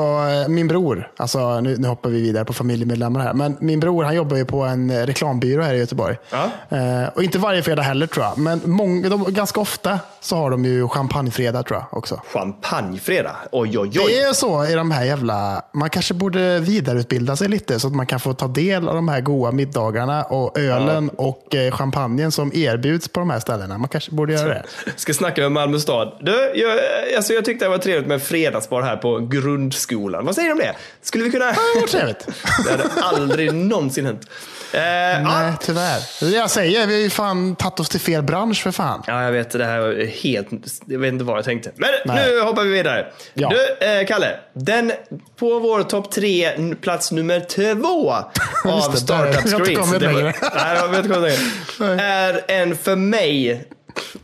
min 0.48 0.68
bror, 0.68 1.10
alltså 1.16 1.60
nu, 1.60 1.76
nu 1.76 1.88
hoppar 1.88 2.10
vi 2.10 2.22
vidare 2.22 2.44
på 2.44 2.52
familjemedlemmar 2.52 3.20
här, 3.20 3.34
men 3.34 3.56
min 3.60 3.80
bror 3.80 4.04
han 4.04 4.14
jobbar 4.14 4.36
ju 4.36 4.44
på 4.44 4.62
en 4.62 5.05
reklambyrå 5.06 5.62
här 5.62 5.74
i 5.74 5.78
Göteborg. 5.78 6.16
Ja. 6.30 6.50
Eh, 6.76 7.08
och 7.14 7.22
inte 7.22 7.38
varje 7.38 7.62
fredag 7.62 7.82
heller 7.82 8.06
tror 8.06 8.24
jag, 8.24 8.38
men 8.38 8.60
många, 8.64 9.08
de, 9.08 9.24
ganska 9.34 9.60
ofta 9.60 9.98
så 10.20 10.36
har 10.36 10.50
de 10.50 10.64
ju 10.64 10.88
champagnefredag 10.88 11.66
tror 11.66 11.78
jag 11.80 11.98
också. 11.98 12.20
Champagnefredag. 12.32 13.36
Oj, 13.52 13.78
oj, 13.78 13.88
Det 13.92 14.00
oj. 14.00 14.12
är 14.18 14.32
så 14.32 14.66
i 14.66 14.74
de 14.74 14.90
här 14.90 15.04
jävla, 15.04 15.62
man 15.72 15.90
kanske 15.90 16.14
borde 16.14 16.58
vidareutbilda 16.58 17.36
sig 17.36 17.48
lite 17.48 17.80
så 17.80 17.86
att 17.86 17.94
man 17.94 18.06
kan 18.06 18.20
få 18.20 18.34
ta 18.34 18.48
del 18.48 18.88
av 18.88 18.94
de 18.94 19.08
här 19.08 19.20
goda 19.20 19.52
middagarna 19.52 20.24
och 20.24 20.58
ölen 20.58 21.08
och 21.08 21.54
eh, 21.54 21.72
champagnen 21.72 22.32
som 22.32 22.52
erbjuds 22.54 23.08
på 23.08 23.20
de 23.20 23.30
här 23.30 23.40
ställena. 23.40 23.78
Man 23.78 23.88
kanske 23.88 24.10
borde 24.10 24.32
göra 24.32 24.48
det. 24.48 24.62
Ska 24.96 25.14
snacka 25.14 25.40
med 25.40 25.52
Malmö 25.52 25.78
stad. 25.78 26.12
Du, 26.20 26.52
jag, 26.54 26.78
alltså 27.16 27.32
jag 27.32 27.44
tyckte 27.44 27.64
det 27.64 27.68
var 27.68 27.78
trevligt 27.78 28.06
med 28.08 28.14
en 28.14 28.20
fredagsbar 28.20 28.82
här 28.82 28.96
på 28.96 29.18
grundskolan. 29.18 30.24
Vad 30.26 30.34
säger 30.34 30.48
du 30.48 30.52
om 30.52 30.58
det? 30.58 30.74
Skulle 31.02 31.24
vi 31.24 31.30
kunna... 31.30 31.44
Det 31.44 31.80
var 31.80 31.86
trevligt. 31.86 32.26
Det 32.64 32.70
hade 32.70 32.84
aldrig 33.16 33.54
någonsin 33.54 34.06
hänt. 34.06 34.20
Eh, 34.72 34.80
ja. 34.86 35.42
Nej, 35.42 35.52
tyvärr. 35.60 36.00
Det 36.20 36.36
jag 36.36 36.50
säger, 36.50 36.86
vi 36.86 36.94
har 36.94 37.00
ju 37.00 37.10
fan 37.10 37.56
tagit 37.56 37.80
oss 37.80 37.88
till 37.88 38.00
fel 38.00 38.22
bransch 38.22 38.62
för 38.62 38.70
fan. 38.70 39.02
Ja, 39.06 39.22
jag 39.22 39.32
vet. 39.32 39.50
Det 39.50 39.64
här 39.64 39.80
var 39.80 40.06
helt... 40.06 40.48
Jag 40.86 40.98
vet 40.98 41.12
inte 41.12 41.24
vad 41.24 41.38
jag 41.38 41.44
tänkte. 41.44 41.72
Men 41.76 41.90
Nej. 42.04 42.30
nu 42.30 42.40
hoppar 42.40 42.64
vi 42.64 42.70
vidare. 42.70 43.06
Ja. 43.34 43.52
Du, 43.80 43.86
eh, 43.86 44.06
Kalle. 44.06 44.36
Den 44.52 44.92
på 45.36 45.58
vår 45.58 45.82
topp 45.82 46.10
tre, 46.10 46.50
plats 46.80 47.12
nummer 47.12 47.40
två 47.40 48.10
av 48.64 48.92
det, 48.92 48.98
startup 48.98 49.34
har 49.34 49.42
screens. 49.42 49.52
jag 49.52 50.88
vet 50.88 51.04
inte 51.04 51.14
kommit 51.14 51.38
längre. 51.78 52.02
Är 52.02 52.40
en 52.48 52.76
för 52.76 52.96
mig 52.96 53.64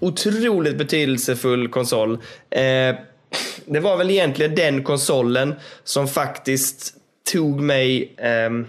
otroligt 0.00 0.78
betydelsefull 0.78 1.68
konsol. 1.68 2.12
Eh, 2.50 2.96
det 3.66 3.80
var 3.80 3.96
väl 3.96 4.10
egentligen 4.10 4.54
den 4.54 4.84
konsolen 4.84 5.54
som 5.84 6.08
faktiskt 6.08 6.94
tog 7.32 7.60
mig... 7.60 8.14
ehm, 8.18 8.66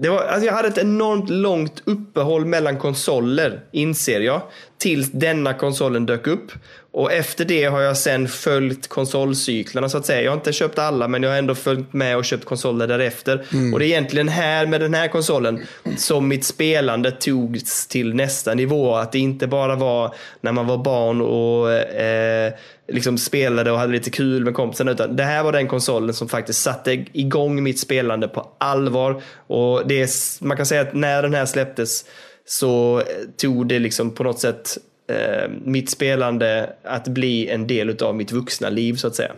det 0.00 0.08
var, 0.08 0.18
alltså 0.18 0.46
jag 0.46 0.52
hade 0.52 0.68
ett 0.68 0.78
enormt 0.78 1.30
långt 1.30 1.82
uppehåll 1.84 2.44
mellan 2.44 2.78
konsoler, 2.78 3.60
inser 3.72 4.20
jag. 4.20 4.42
Tills 4.78 5.12
denna 5.12 5.54
konsolen 5.54 6.06
dök 6.06 6.26
upp. 6.26 6.52
Och 6.90 7.12
efter 7.12 7.44
det 7.44 7.64
har 7.64 7.80
jag 7.80 7.96
sen 7.96 8.28
följt 8.28 8.88
konsolcyklarna 8.88 9.88
så 9.88 9.98
att 9.98 10.06
säga. 10.06 10.22
Jag 10.22 10.30
har 10.30 10.36
inte 10.36 10.52
köpt 10.52 10.78
alla 10.78 11.08
men 11.08 11.22
jag 11.22 11.30
har 11.30 11.38
ändå 11.38 11.54
följt 11.54 11.92
med 11.92 12.16
och 12.16 12.24
köpt 12.24 12.44
konsoler 12.44 12.86
därefter. 12.86 13.46
Och 13.72 13.78
det 13.78 13.84
är 13.84 13.88
egentligen 13.88 14.28
här 14.28 14.66
med 14.66 14.80
den 14.80 14.94
här 14.94 15.08
konsolen 15.08 15.66
som 15.96 16.28
mitt 16.28 16.44
spelande 16.44 17.10
togs 17.10 17.86
till 17.86 18.14
nästa 18.14 18.54
nivå. 18.54 18.94
Att 18.94 19.12
det 19.12 19.18
inte 19.18 19.46
bara 19.46 19.76
var 19.76 20.14
när 20.40 20.52
man 20.52 20.66
var 20.66 20.78
barn 20.78 21.20
och 21.20 21.72
eh, 21.72 22.52
liksom 22.88 23.18
spelade 23.18 23.70
och 23.70 23.78
hade 23.78 23.92
lite 23.92 24.10
kul 24.10 24.44
med 24.44 24.54
kompisarna. 24.54 24.90
Utan 24.90 25.16
det 25.16 25.22
här 25.22 25.42
var 25.42 25.52
den 25.52 25.68
konsolen 25.68 26.14
som 26.14 26.28
faktiskt 26.28 26.62
satte 26.62 26.92
igång 27.12 27.62
mitt 27.62 27.78
spelande 27.78 28.28
på 28.28 28.48
allvar. 28.58 29.22
Och 29.46 29.88
det 29.88 30.02
är, 30.02 30.08
man 30.44 30.56
kan 30.56 30.66
säga 30.66 30.80
att 30.80 30.94
när 30.94 31.22
den 31.22 31.34
här 31.34 31.46
släpptes 31.46 32.04
så 32.46 33.02
tog 33.36 33.66
det 33.66 33.78
liksom 33.78 34.10
på 34.10 34.22
något 34.22 34.40
sätt 34.40 34.78
eh, 35.10 35.50
mitt 35.64 35.90
spelande 35.90 36.70
att 36.84 37.08
bli 37.08 37.48
en 37.48 37.66
del 37.66 38.02
av 38.02 38.16
mitt 38.16 38.32
vuxna 38.32 38.70
liv 38.70 38.94
så 38.94 39.06
att 39.06 39.14
säga. 39.14 39.32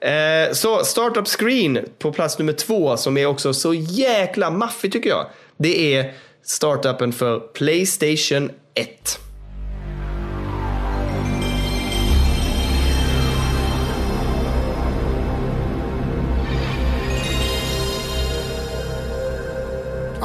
Eh, 0.00 0.52
så 0.52 0.84
Startup 0.84 1.28
Screen 1.28 1.78
på 1.98 2.12
plats 2.12 2.38
nummer 2.38 2.52
två 2.52 2.96
som 2.96 3.16
är 3.16 3.26
också 3.26 3.54
så 3.54 3.74
jäkla 3.74 4.50
maffig 4.50 4.92
tycker 4.92 5.10
jag. 5.10 5.26
Det 5.56 5.94
är 5.94 6.12
startupen 6.44 7.12
för 7.12 7.38
Playstation 7.38 8.50
1. 8.74 9.25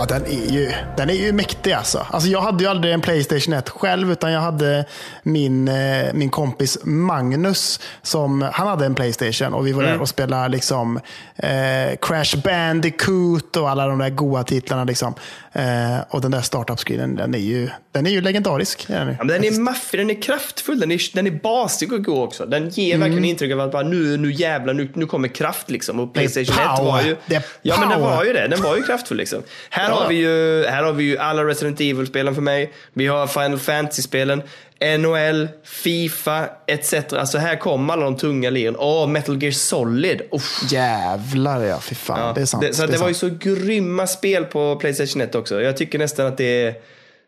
Ja, 0.02 0.06
den 0.08 0.26
är 0.26 0.52
ju, 0.52 0.72
den 0.98 1.10
är 1.10 1.14
ju 1.14 1.32
mäktig 1.32 1.72
alltså. 1.72 2.06
alltså. 2.10 2.30
Jag 2.30 2.42
hade 2.42 2.64
ju 2.64 2.70
aldrig 2.70 2.94
en 2.94 3.02
Playstation 3.02 3.54
1 3.54 3.70
själv, 3.70 4.12
utan 4.12 4.32
jag 4.32 4.42
hade 4.42 4.86
min, 5.24 5.68
eh, 5.68 6.14
min 6.14 6.30
kompis 6.30 6.78
Magnus, 6.84 7.80
som, 8.02 8.50
han 8.54 8.68
hade 8.68 8.86
en 8.86 8.96
Playstation 8.96 9.54
och 9.54 9.68
vi 9.68 9.72
var 9.72 9.84
där 9.84 10.02
och 10.02 10.10
spelade 10.10 10.50
liksom, 10.50 11.00
eh, 11.36 11.98
Crash 12.02 12.38
Bandicoot 12.44 13.58
och 13.58 13.70
alla 13.70 13.88
de 13.88 13.98
där 13.98 14.10
goa 14.10 14.44
titlarna. 14.44 14.84
Liksom. 14.84 15.14
Eh, 15.54 16.00
och 16.10 16.22
den 16.22 16.32
där 16.32 16.42
startup-screenen, 16.42 17.16
den 17.16 17.36
är 17.36 17.40
ju, 17.40 17.70
den 17.92 18.06
är 18.06 18.12
ju 18.12 18.22
legendarisk. 18.22 18.90
är 18.90 19.06
den. 19.06 19.16
Ja, 19.20 19.24
den 19.24 19.44
är 19.44 19.60
maffig, 19.60 20.00
den 20.00 20.10
är 20.10 20.22
kraftfull, 20.22 20.80
den 20.80 20.92
är, 20.92 21.16
den 21.16 21.28
är 21.28 21.32
basig 21.32 21.94
och 21.94 22.04
god 22.04 22.24
också. 22.24 22.46
Den 22.46 22.70
ger 22.70 22.98
verkligen 22.98 23.26
intryck 23.26 23.52
av 23.54 23.60
att 23.60 23.72
bara, 23.72 23.84
nu, 23.84 24.18
nu 24.18 24.32
jävlar, 24.32 24.74
nu, 24.74 24.90
nu 24.94 25.06
kommer 25.06 25.28
kraft 25.28 25.70
liksom. 25.70 26.00
Och 26.00 26.14
Playstation 26.14 26.56
1 26.60 26.78
power. 26.78 26.92
var 26.92 27.02
ju... 27.02 27.16
Det 27.26 27.46
Ja 27.62 27.80
men 27.80 27.90
den 27.90 28.02
var 28.02 28.24
ju 28.26 28.34
det, 28.34 28.48
den 28.48 28.62
var 28.62 28.78
ju 28.78 28.84
kraftfull 28.84 29.18
liksom. 29.18 29.44
Här, 29.70 29.90
Ja. 29.90 29.96
har, 29.96 30.10
vi 30.10 30.16
ju, 30.16 30.66
här 30.66 30.84
har 30.84 30.94
vi 30.94 31.04
ju 31.04 31.18
alla 31.18 31.44
Resident 31.44 31.82
Evil-spelen 31.82 32.36
för 32.36 32.42
mig. 32.42 32.74
Vi 32.94 33.08
har 33.08 33.28
Final 33.28 33.60
Fantasy-spelen. 33.60 34.42
NHL, 34.82 35.48
Fifa, 35.64 36.50
etc. 36.68 36.94
Alltså 37.14 37.38
här 37.38 37.56
kommer 37.56 37.94
alla 37.94 38.04
de 38.04 38.18
tunga 38.18 38.50
liren. 38.50 38.76
Åh, 38.80 39.08
Metal 39.08 39.44
Gear 39.44 39.52
Solid. 39.52 40.22
Uff. 40.32 40.72
Jävlar 40.72 41.64
ja, 41.64 41.80
fy 41.80 41.96
fan. 41.96 42.20
Ja, 42.20 42.34
Det 42.34 42.42
är 42.42 42.46
sant. 42.46 42.64
Det, 42.64 42.74
så 42.74 42.82
det 42.82 42.88
det, 42.88 42.94
är 42.98 43.00
var 43.00 43.08
ju 43.08 43.14
sant. 43.14 43.44
så 43.44 43.50
grymma 43.50 44.08
spel 44.08 44.46
på 44.46 44.76
Playstation 44.76 45.22
1 45.22 45.36
också. 45.36 45.62
Jag 45.62 45.78
tycker 45.78 46.00
nästan 46.00 46.26
att 46.28 46.38
det 46.38 46.66
är... 46.66 46.76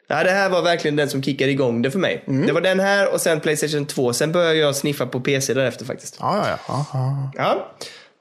Ja, 0.08 0.24
det 0.24 0.32
här 0.32 0.50
var 0.50 0.62
verkligen 0.62 0.96
den 0.96 1.10
som 1.10 1.24
kickade 1.24 1.52
igång 1.52 1.82
det 1.82 1.92
för 1.92 2.00
mig. 2.00 2.24
Mm. 2.28 2.48
Det 2.48 2.54
var 2.54 2.62
den 2.62 2.80
här 2.80 3.14
och 3.14 3.22
sen 3.22 3.40
Playstation 3.40 3.86
2. 3.86 4.14
Sen 4.14 4.32
började 4.32 4.56
jag 4.56 4.76
sniffa 4.76 5.06
på 5.06 5.20
PC 5.20 5.54
därefter 5.54 5.86
faktiskt. 5.86 6.18
Ja, 6.20 6.48
ja, 6.48 6.58
ja. 6.68 6.86
ja, 6.94 7.32
ja. 7.38 7.72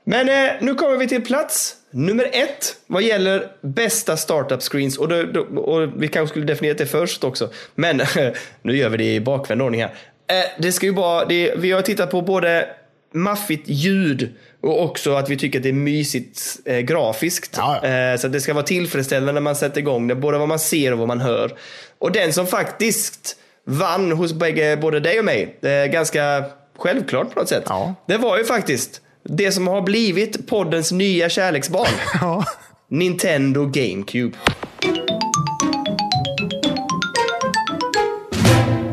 Men 0.05 0.28
eh, 0.28 0.53
nu 0.61 0.74
kommer 0.74 0.96
vi 0.96 1.09
till 1.09 1.24
plats 1.24 1.76
nummer 1.90 2.30
ett 2.32 2.76
vad 2.86 3.03
gäller 3.03 3.46
bästa 3.61 4.16
startup 4.16 4.62
screens. 4.62 4.98
Och, 4.98 5.09
då, 5.09 5.22
då, 5.22 5.40
och 5.61 6.03
vi 6.03 6.09
kanske 6.09 6.32
skulle 6.32 6.46
definiera 6.46 6.76
det 6.76 6.86
först 6.86 7.24
också. 7.24 7.50
Men 7.74 7.96
nu 8.62 8.76
gör 8.76 8.88
vi 8.88 8.96
det 8.96 9.14
i 9.14 9.20
bakvänd 9.20 9.62
ordning 9.62 9.80
här. 9.80 9.90
Eh, 10.26 10.62
det 10.62 10.72
ska 10.72 10.86
ju 10.86 10.92
vara, 10.92 11.24
det, 11.24 11.55
vi 11.57 11.72
har 11.72 11.82
tittat 11.82 12.11
på 12.11 12.22
både 12.22 12.68
maffigt 13.14 13.68
ljud 13.68 14.34
och 14.61 14.82
också 14.82 15.14
att 15.14 15.28
vi 15.28 15.36
tycker 15.36 15.59
att 15.59 15.62
det 15.62 15.68
är 15.68 15.72
mysigt 15.72 16.40
eh, 16.64 16.78
grafiskt. 16.78 17.55
Ja, 17.57 17.80
ja. 17.82 17.88
Eh, 17.88 18.16
så 18.16 18.28
det 18.28 18.40
ska 18.40 18.55
vara 18.55 18.64
tillfredsställande 18.64 19.32
när 19.32 19.40
man 19.40 19.57
sätter 19.57 19.78
igång 19.78 20.09
det, 20.09 20.14
både 20.14 20.38
vad 20.38 20.48
man 20.48 20.59
ser 20.59 20.92
och 20.92 20.98
vad 20.98 21.09
man 21.09 21.20
hör. 21.20 21.53
Och 21.98 22.12
den 22.12 22.32
som 22.32 22.46
faktiskt 22.46 23.36
vann 23.64 24.12
hos 24.12 24.32
bägge, 24.32 24.76
både 24.76 25.00
dig 25.00 25.18
och 25.18 25.24
mig, 25.24 25.59
är 25.62 25.86
ganska 25.86 26.44
självklart 26.78 27.34
på 27.34 27.40
något 27.40 27.48
sätt. 27.48 27.64
Ja. 27.66 27.94
Det 28.07 28.16
var 28.16 28.38
ju 28.38 28.44
faktiskt 28.44 29.00
det 29.25 29.53
som 29.53 29.66
har 29.68 29.83
blivit 29.83 30.49
poddens 30.49 30.93
nya 30.93 31.29
kärleksbarn. 31.29 31.89
Ja. 32.20 32.45
Nintendo 32.89 33.66
GameCube. 33.66 34.37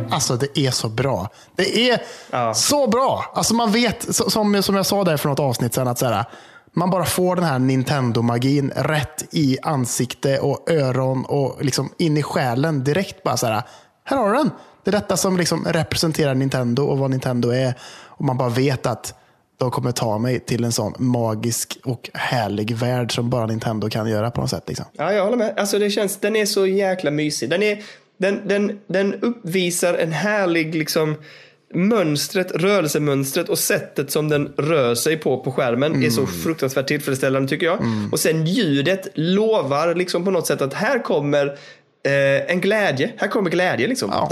Alltså 0.09 0.35
det 0.35 0.57
är 0.59 0.71
så 0.71 0.89
bra. 0.89 1.29
Det 1.55 1.89
är 1.89 2.01
Ja. 2.31 2.53
så 2.53 2.87
bra. 2.87 3.25
Alltså 3.35 3.53
man 3.53 3.71
vet, 3.71 4.15
som, 4.15 4.63
som 4.63 4.75
jag 4.75 4.85
sa 4.85 5.03
där 5.03 5.17
för 5.17 5.29
något 5.29 5.39
avsnitt 5.39 5.73
sedan, 5.73 5.87
att 5.87 5.99
så 5.99 6.05
här, 6.05 6.25
man 6.73 6.89
bara 6.89 7.05
får 7.05 7.35
den 7.35 7.45
här 7.45 7.59
Nintendo-magin 7.59 8.71
rätt 8.75 9.23
i 9.31 9.57
ansikte 9.63 10.39
och 10.39 10.71
öron 10.71 11.25
och 11.25 11.65
liksom 11.65 11.89
in 11.97 12.17
i 12.17 12.23
själen 12.23 12.83
direkt. 12.83 13.23
Bara 13.23 13.37
så 13.37 13.47
här, 13.47 13.63
här 14.03 14.17
har 14.17 14.31
du 14.31 14.37
den. 14.37 14.51
Det 14.83 14.89
är 14.89 14.91
detta 14.91 15.17
som 15.17 15.37
liksom 15.37 15.65
representerar 15.65 16.35
Nintendo 16.35 16.83
och 16.83 16.97
vad 16.97 17.09
Nintendo 17.11 17.49
är. 17.49 17.73
Och 18.05 18.25
man 18.25 18.37
bara 18.37 18.49
vet 18.49 18.85
att 18.85 19.13
de 19.59 19.71
kommer 19.71 19.91
ta 19.91 20.17
mig 20.17 20.39
till 20.39 20.63
en 20.63 20.71
sån 20.71 20.93
magisk 20.97 21.77
och 21.83 22.09
härlig 22.13 22.75
värld 22.75 23.15
som 23.15 23.29
bara 23.29 23.45
Nintendo 23.45 23.89
kan 23.89 24.09
göra 24.09 24.31
på 24.31 24.41
något 24.41 24.49
sätt. 24.49 24.63
Liksom. 24.67 24.85
Ja, 24.93 25.13
jag 25.13 25.23
håller 25.23 25.37
med. 25.37 25.53
Alltså 25.57 25.79
det 25.79 25.89
känns, 25.89 26.17
den 26.17 26.35
är 26.35 26.45
så 26.45 26.67
jäkla 26.67 27.11
mysig. 27.11 27.49
Den, 27.49 27.63
är, 27.63 27.83
den, 28.17 28.47
den, 28.47 28.79
den 28.87 29.13
uppvisar 29.13 29.93
en 29.93 30.11
härlig 30.11 30.75
liksom 30.75 31.15
mönstret, 31.73 32.51
rörelsemönstret 32.51 33.49
och 33.49 33.59
sättet 33.59 34.11
som 34.11 34.29
den 34.29 34.53
rör 34.57 34.95
sig 34.95 35.17
på 35.17 35.37
på 35.37 35.51
skärmen 35.51 36.03
är 36.03 36.09
så 36.09 36.27
fruktansvärt 36.27 36.87
tillfredsställande 36.87 37.49
tycker 37.49 37.65
jag. 37.65 37.79
Och 38.11 38.19
sen 38.19 38.45
ljudet 38.45 39.07
lovar 39.13 39.95
liksom 39.95 40.25
på 40.25 40.31
något 40.31 40.47
sätt 40.47 40.61
att 40.61 40.73
här 40.73 41.03
kommer 41.03 41.57
eh, 42.03 42.51
en 42.51 42.61
glädje. 42.61 43.11
Här 43.17 43.27
kommer 43.27 43.49
glädje 43.49 43.87
liksom. 43.87 44.09
Ja. 44.13 44.29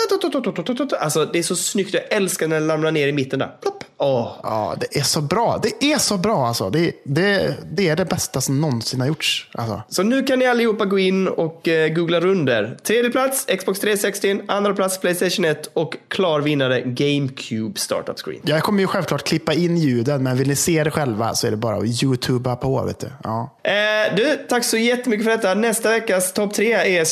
Alltså 1.00 1.26
det 1.26 1.40
är 1.40 1.44
så 1.44 1.56
snyggt. 1.56 1.94
Jag 1.94 2.04
älskar 2.10 2.48
när 2.48 2.60
den 2.60 2.70
ramlar 2.70 2.92
ner 2.92 3.08
i 3.08 3.12
mitten 3.12 3.40
där. 3.40 3.52
Plopp. 3.62 3.84
Åh. 4.00 4.32
Ja, 4.44 4.76
det 4.80 5.00
är 5.00 5.04
så 5.04 5.22
bra. 5.22 5.60
Det 5.64 5.94
är 5.94 5.98
så 5.98 6.18
bra 6.18 6.48
alltså. 6.48 6.70
Det, 6.70 6.92
det, 7.04 7.56
det 7.72 7.90
är 7.90 7.96
det 7.96 8.06
bästa 8.06 8.42
som 8.42 8.62
någonsin 8.62 9.00
har 9.00 9.08
gjorts. 9.08 9.50
Alltså. 9.52 9.82
Så 9.90 10.04
nu 10.04 10.24
kan 10.24 10.40
ni 10.40 10.46
allihopa 10.46 10.86
gå 10.86 11.00
in 11.00 11.28
och 11.28 11.68
eh, 11.68 11.94
googla 11.94 12.20
runder. 12.20 12.78
Tredje 12.84 13.12
plats 13.12 13.46
Xbox 13.60 13.80
360, 13.80 14.42
andra 14.48 14.74
plats 14.74 15.00
Playstation 15.00 15.46
1 15.46 15.70
och 15.74 15.98
klar 16.08 16.42
vinnare 16.42 16.82
GameCube 16.82 17.80
Startup 17.80 18.20
Screen. 18.20 18.42
Jag 18.44 18.64
kommer 18.64 18.80
ju 18.80 18.88
självklart 18.88 19.24
klippa 19.24 19.54
in 19.54 19.78
ljuden, 19.78 20.24
men 20.24 20.38
vill 20.38 20.48
ni 20.48 20.56
se 20.56 20.84
det 20.84 20.92
själva 20.92 21.36
så 21.36 21.48
är 21.48 21.52
det 21.52 21.58
bara 21.58 21.78
att 21.78 22.04
youtuba 22.04 22.56
på. 22.56 22.84
Vet 22.84 23.00
du. 23.00 23.08
Ja. 23.24 23.58
Eh, 23.64 24.16
du, 24.16 24.40
tack 24.50 24.64
så 24.64 24.78
jättemycket 24.78 25.26
för 25.26 25.32
detta. 25.32 25.54
Nästa 25.54 25.90
veckas 25.90 26.34
topp 26.34 26.54
tre 26.54 26.74
är 26.74 27.06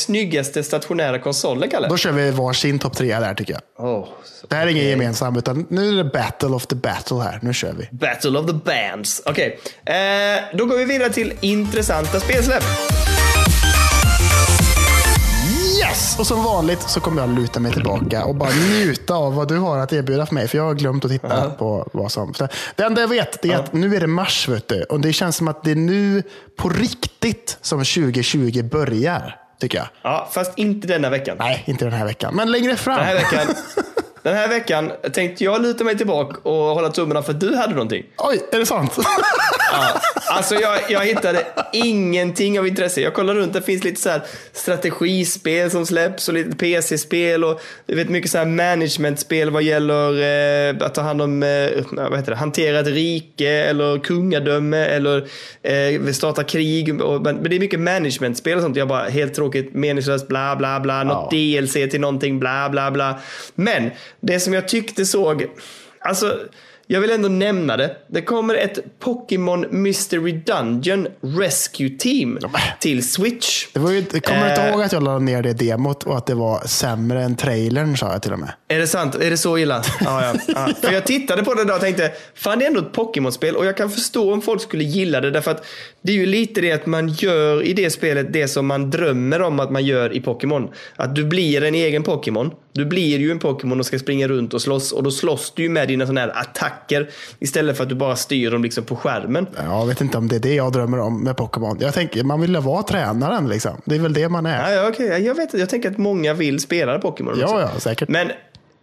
snyggaste 0.45 0.63
stationära 0.63 1.19
konsolen, 1.19 1.69
Kalle. 1.69 1.87
Då 1.87 1.97
kör 1.97 2.11
vi 2.11 2.31
varsin 2.31 2.79
topp 2.79 2.95
tre 2.97 3.19
där 3.19 3.33
tycker 3.33 3.53
jag. 3.53 3.85
Oh, 3.87 4.07
Det 4.49 4.55
här 4.55 4.67
är 4.67 4.71
ingen 4.71 4.89
gemensam, 4.89 5.37
utan 5.37 5.65
nu 5.69 5.89
är 5.89 6.03
det 6.03 6.03
battle 6.03 6.49
of 6.49 6.67
the 6.67 6.75
battle 6.75 7.17
här. 7.17 7.39
Nu 7.41 7.53
kör 7.53 7.73
vi. 7.73 7.89
Battle 7.91 8.39
of 8.39 8.45
the 8.45 8.53
Bands. 8.53 9.21
Okej, 9.25 9.59
eh, 9.85 10.57
då 10.57 10.65
går 10.65 10.77
vi 10.77 10.85
vidare 10.85 11.09
till 11.13 11.33
intressanta 11.41 12.19
spelsläpp. 12.19 12.63
Yes! 15.81 16.19
Och 16.19 16.27
som 16.27 16.43
vanligt 16.43 16.81
så 16.81 16.99
kommer 16.99 17.21
jag 17.21 17.35
luta 17.39 17.59
mig 17.59 17.73
tillbaka 17.73 18.25
och 18.25 18.35
bara 18.35 18.49
njuta 18.49 19.13
av 19.13 19.35
vad 19.35 19.47
du 19.47 19.57
har 19.57 19.77
att 19.77 19.93
erbjuda 19.93 20.25
för 20.25 20.33
mig. 20.33 20.47
För 20.47 20.57
jag 20.57 20.65
har 20.65 20.73
glömt 20.73 21.05
att 21.05 21.11
titta 21.11 21.49
på 21.49 21.89
vad 21.93 22.11
som... 22.11 22.33
Det 22.75 22.83
enda 22.83 23.01
jag 23.01 23.07
vet 23.07 23.41
det 23.41 23.51
är 23.51 23.57
att 23.57 23.73
nu 23.73 23.95
är 23.95 23.99
det 23.99 24.07
mars, 24.07 24.47
vet 24.47 24.67
du. 24.67 24.83
Och 24.83 24.99
det 24.99 25.13
känns 25.13 25.35
som 25.35 25.47
att 25.47 25.63
det 25.63 25.71
är 25.71 25.75
nu 25.75 26.23
på 26.57 26.69
riktigt 26.69 27.57
som 27.61 27.79
2020 27.79 28.63
börjar, 28.63 29.44
tycker 29.59 29.77
jag. 29.77 29.87
Ja, 30.01 30.29
fast 30.31 30.57
inte 30.57 30.87
denna 30.87 31.09
veckan. 31.09 31.37
Nej, 31.39 31.63
inte 31.65 31.85
den 31.85 31.93
här 31.93 32.05
veckan. 32.05 32.35
Men 32.35 32.51
längre 32.51 32.75
fram. 32.75 32.95
Den 32.97 33.05
här 33.05 33.15
veckan, 33.15 33.55
den 34.25 34.35
här 34.35 34.47
veckan 34.47 34.91
tänkte 35.13 35.43
jag 35.43 35.61
luta 35.61 35.83
mig 35.83 35.97
tillbaka 35.97 36.49
och 36.49 36.55
hålla 36.55 36.89
tummarna 36.89 37.23
för 37.23 37.31
att 37.33 37.39
du 37.39 37.55
hade 37.55 37.73
någonting. 37.73 38.05
Oj, 38.17 38.41
är 38.51 38.59
det 38.59 38.65
sant? 38.65 38.97
Ja, 39.71 40.01
alltså 40.27 40.55
jag, 40.55 40.79
jag 40.89 41.05
hittade 41.05 41.43
ingenting 41.73 42.59
av 42.59 42.67
intresse. 42.67 43.01
Jag 43.01 43.13
kollade 43.13 43.39
runt, 43.39 43.53
det 43.53 43.61
finns 43.61 43.83
lite 43.83 44.01
så 44.01 44.09
här 44.09 44.21
strategispel 44.53 45.71
som 45.71 45.85
släpps 45.85 46.27
och 46.27 46.33
lite 46.33 46.55
PC-spel 46.57 47.43
och 47.43 47.61
du 47.85 47.95
vet 47.95 48.09
mycket 48.09 48.31
så 48.31 48.37
här 48.37 48.45
managementspel 48.45 49.49
vad 49.49 49.63
gäller 49.63 50.09
eh, 50.69 50.85
att 50.85 50.95
ta 50.95 51.01
hand 51.01 51.21
om, 51.21 51.43
eh, 51.43 51.69
vad 51.91 52.17
heter 52.17 52.31
det, 52.31 52.37
hantera 52.37 52.79
ett 52.79 52.87
rike 52.87 53.49
eller 53.49 53.99
kungadöme 53.99 54.85
eller 54.85 55.27
eh, 55.63 56.11
starta 56.11 56.43
krig. 56.43 57.01
Och, 57.01 57.21
men, 57.21 57.35
men 57.35 57.49
det 57.49 57.55
är 57.55 57.59
mycket 57.59 57.79
managementspel 57.79 58.57
och 58.57 58.63
sånt. 58.63 58.77
Jag 58.77 58.87
bara, 58.87 59.09
helt 59.09 59.33
tråkigt, 59.33 59.73
meningslöst, 59.73 60.27
bla 60.27 60.55
bla 60.55 60.79
bla, 60.79 61.03
något 61.03 61.31
DLC 61.31 61.73
till 61.73 62.01
någonting, 62.01 62.39
bla 62.39 62.69
bla 62.69 62.91
bla. 62.91 63.19
Men 63.55 63.91
det 64.19 64.39
som 64.39 64.53
jag 64.53 64.67
tyckte 64.67 65.05
såg, 65.05 65.45
alltså 65.99 66.39
jag 66.87 67.01
vill 67.01 67.09
ändå 67.11 67.29
nämna 67.29 67.77
det. 67.77 67.95
Det 68.07 68.21
kommer 68.21 68.55
ett 68.55 68.99
Pokémon 68.99 69.65
Mystery 69.71 70.31
Dungeon 70.31 71.07
Rescue 71.21 71.89
Team 71.89 72.39
till 72.79 73.09
Switch. 73.09 73.67
Det 73.73 73.79
var 73.79 73.91
ju, 73.91 74.03
jag 74.13 74.23
kommer 74.23 74.49
inte 74.49 74.61
Eh. 74.61 74.69
ihåg 74.69 74.81
att 74.81 74.91
jag 74.91 75.03
la 75.03 75.19
ner 75.19 75.41
det 75.43 75.53
demot 75.53 76.03
och 76.03 76.17
att 76.17 76.25
det 76.25 76.35
var 76.35 76.67
sämre 76.67 77.23
än 77.23 77.35
trailern, 77.35 77.97
sa 77.97 78.11
jag 78.11 78.21
till 78.21 78.33
och 78.33 78.39
med. 78.39 78.51
Är 78.67 78.79
det 78.79 78.87
sant? 78.87 79.15
Är 79.15 79.29
det 79.29 79.37
så 79.37 79.57
illa? 79.57 79.83
Ja, 80.05 80.25
ja. 80.25 80.33
ja. 80.47 80.69
För 80.81 80.93
jag 80.93 81.05
tittade 81.05 81.43
på 81.43 81.53
det 81.53 81.61
idag 81.61 81.75
och 81.75 81.81
tänkte, 81.81 82.11
fan 82.35 82.59
det 82.59 82.65
är 82.65 82.67
ändå 82.67 82.79
ett 82.81 82.93
Pokémon-spel 82.93 83.55
och 83.55 83.65
jag 83.65 83.77
kan 83.77 83.89
förstå 83.89 84.33
om 84.33 84.41
folk 84.41 84.61
skulle 84.61 84.83
gilla 84.83 85.21
det 85.21 85.31
därför 85.31 85.51
att 85.51 85.65
det 86.01 86.11
är 86.11 86.15
ju 86.15 86.25
lite 86.25 86.61
det 86.61 86.71
att 86.71 86.85
man 86.85 87.09
gör 87.09 87.63
i 87.63 87.73
det 87.73 87.89
spelet 87.89 88.33
det 88.33 88.47
som 88.47 88.65
man 88.67 88.89
drömmer 88.91 89.41
om 89.41 89.59
att 89.59 89.71
man 89.71 89.85
gör 89.85 90.13
i 90.13 90.21
Pokémon. 90.21 90.69
Att 90.95 91.15
du 91.15 91.23
blir 91.25 91.63
en 91.63 91.75
egen 91.75 92.03
Pokémon. 92.03 92.51
Du 92.73 92.85
blir 92.85 93.17
ju 93.19 93.31
en 93.31 93.39
Pokémon 93.39 93.79
och 93.79 93.85
ska 93.85 93.99
springa 93.99 94.27
runt 94.27 94.53
och 94.53 94.61
slåss 94.61 94.91
och 94.91 95.03
då 95.03 95.11
slåss 95.11 95.53
du 95.55 95.63
ju 95.63 95.69
med 95.69 95.87
dina 95.87 96.05
sådana 96.05 96.21
här 96.21 96.29
attacker 96.39 96.74
istället 97.39 97.77
för 97.77 97.83
att 97.83 97.89
du 97.89 97.95
bara 97.95 98.15
styr 98.15 98.51
dem 98.51 98.63
liksom 98.63 98.83
på 98.83 98.95
skärmen. 98.95 99.47
Jag 99.57 99.85
vet 99.85 100.01
inte 100.01 100.17
om 100.17 100.27
det 100.27 100.35
är 100.35 100.39
det 100.39 100.53
jag 100.55 100.71
drömmer 100.71 100.99
om 100.99 101.23
med 101.23 101.37
Pokémon. 101.37 101.77
Jag 101.79 101.93
tänker, 101.93 102.23
man 102.23 102.41
vill 102.41 102.57
vara 102.57 102.83
tränaren 102.83 103.49
liksom. 103.49 103.81
Det 103.85 103.95
är 103.95 103.99
väl 103.99 104.13
det 104.13 104.29
man 104.29 104.45
är. 104.45 104.73
Ja, 104.73 104.87
okej. 104.89 105.25
Jag 105.25 105.35
vet 105.35 105.53
Jag 105.53 105.69
tänker 105.69 105.91
att 105.91 105.97
många 105.97 106.33
vill 106.33 106.59
spela 106.59 106.99
Pokémon. 106.99 107.37
Ja, 107.39 107.61
ja, 107.61 107.79
säkert. 107.79 108.09
Men 108.09 108.31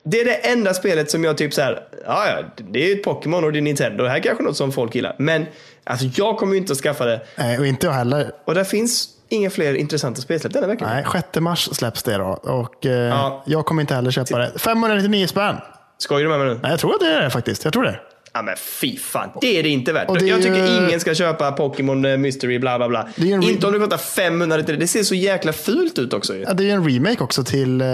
det 0.04 0.20
är 0.20 0.24
det 0.24 0.34
enda 0.34 0.74
spelet 0.74 1.10
som 1.10 1.24
jag 1.24 1.38
typ 1.38 1.54
så 1.54 1.62
här, 1.62 1.80
ja, 2.06 2.24
ja, 2.28 2.62
det 2.70 2.84
är 2.84 2.86
ju 2.88 2.92
ett 2.92 3.04
Pokémon 3.04 3.44
och 3.44 3.52
det 3.52 3.58
är 3.58 3.62
Nintendo. 3.62 4.04
Det 4.04 4.10
här 4.10 4.16
är 4.16 4.22
kanske 4.22 4.44
något 4.44 4.56
som 4.56 4.72
folk 4.72 4.94
gillar. 4.94 5.16
Men 5.18 5.46
alltså, 5.84 6.06
jag 6.14 6.38
kommer 6.38 6.52
ju 6.52 6.58
inte 6.58 6.72
att 6.72 6.78
skaffa 6.78 7.04
det. 7.04 7.20
Nej, 7.38 7.58
och 7.58 7.66
inte 7.66 7.86
jag 7.86 7.92
heller. 7.94 8.30
Och 8.44 8.54
där 8.54 8.64
finns 8.64 9.08
inga 9.28 9.50
fler 9.50 9.74
intressanta 9.74 10.20
spelsläpp 10.20 10.52
denna 10.52 10.66
veckan. 10.66 10.88
Nej, 10.92 11.04
6 11.12 11.40
mars 11.40 11.68
släpps 11.72 12.02
det 12.02 12.16
då. 12.16 12.24
Och 12.42 12.86
eh, 12.86 12.92
Ja. 12.92 13.42
jag 13.46 13.66
kommer 13.66 13.80
inte 13.80 13.94
heller 13.94 14.10
köpa 14.10 14.38
det. 14.38 14.52
599 14.58 15.26
spänn. 15.26 15.56
Skojar 16.02 16.22
du 16.22 16.28
med 16.28 16.38
mig 16.38 16.48
nu? 16.48 16.60
Nej, 16.62 16.70
jag 16.70 16.80
tror 16.80 16.94
att 16.94 17.00
det 17.00 17.06
är 17.06 17.20
det 17.20 17.30
faktiskt. 17.30 17.64
Jag 17.64 17.72
tror 17.72 17.82
det. 17.82 18.00
Ja 18.34 18.42
men 18.42 18.56
fy 18.56 18.96
fan, 18.96 19.28
det 19.40 19.58
är 19.58 19.62
det 19.62 19.68
inte 19.68 19.92
värt. 19.92 20.18
Det 20.18 20.26
jag 20.26 20.42
tycker 20.42 20.86
ingen 20.86 21.00
ska 21.00 21.14
köpa 21.14 21.52
Pokémon 21.52 22.04
eh, 22.04 22.16
Mystery 22.16 22.58
bla 22.58 22.78
bla 22.78 22.88
bla. 22.88 23.08
Det 23.16 23.26
Inte 23.26 23.66
om 23.66 23.72
det 23.72 23.78
kostar 23.78 23.98
500 23.98 24.56
liter. 24.56 24.76
Det 24.76 24.86
ser 24.86 25.02
så 25.02 25.14
jäkla 25.14 25.52
fult 25.52 25.98
ut 25.98 26.12
också 26.12 26.34
ju. 26.34 26.40
Ja, 26.40 26.52
det 26.52 26.62
är 26.62 26.64
ju 26.64 26.70
en 26.70 26.88
remake 26.90 27.24
också 27.24 27.44
till 27.44 27.80
eh, 27.80 27.86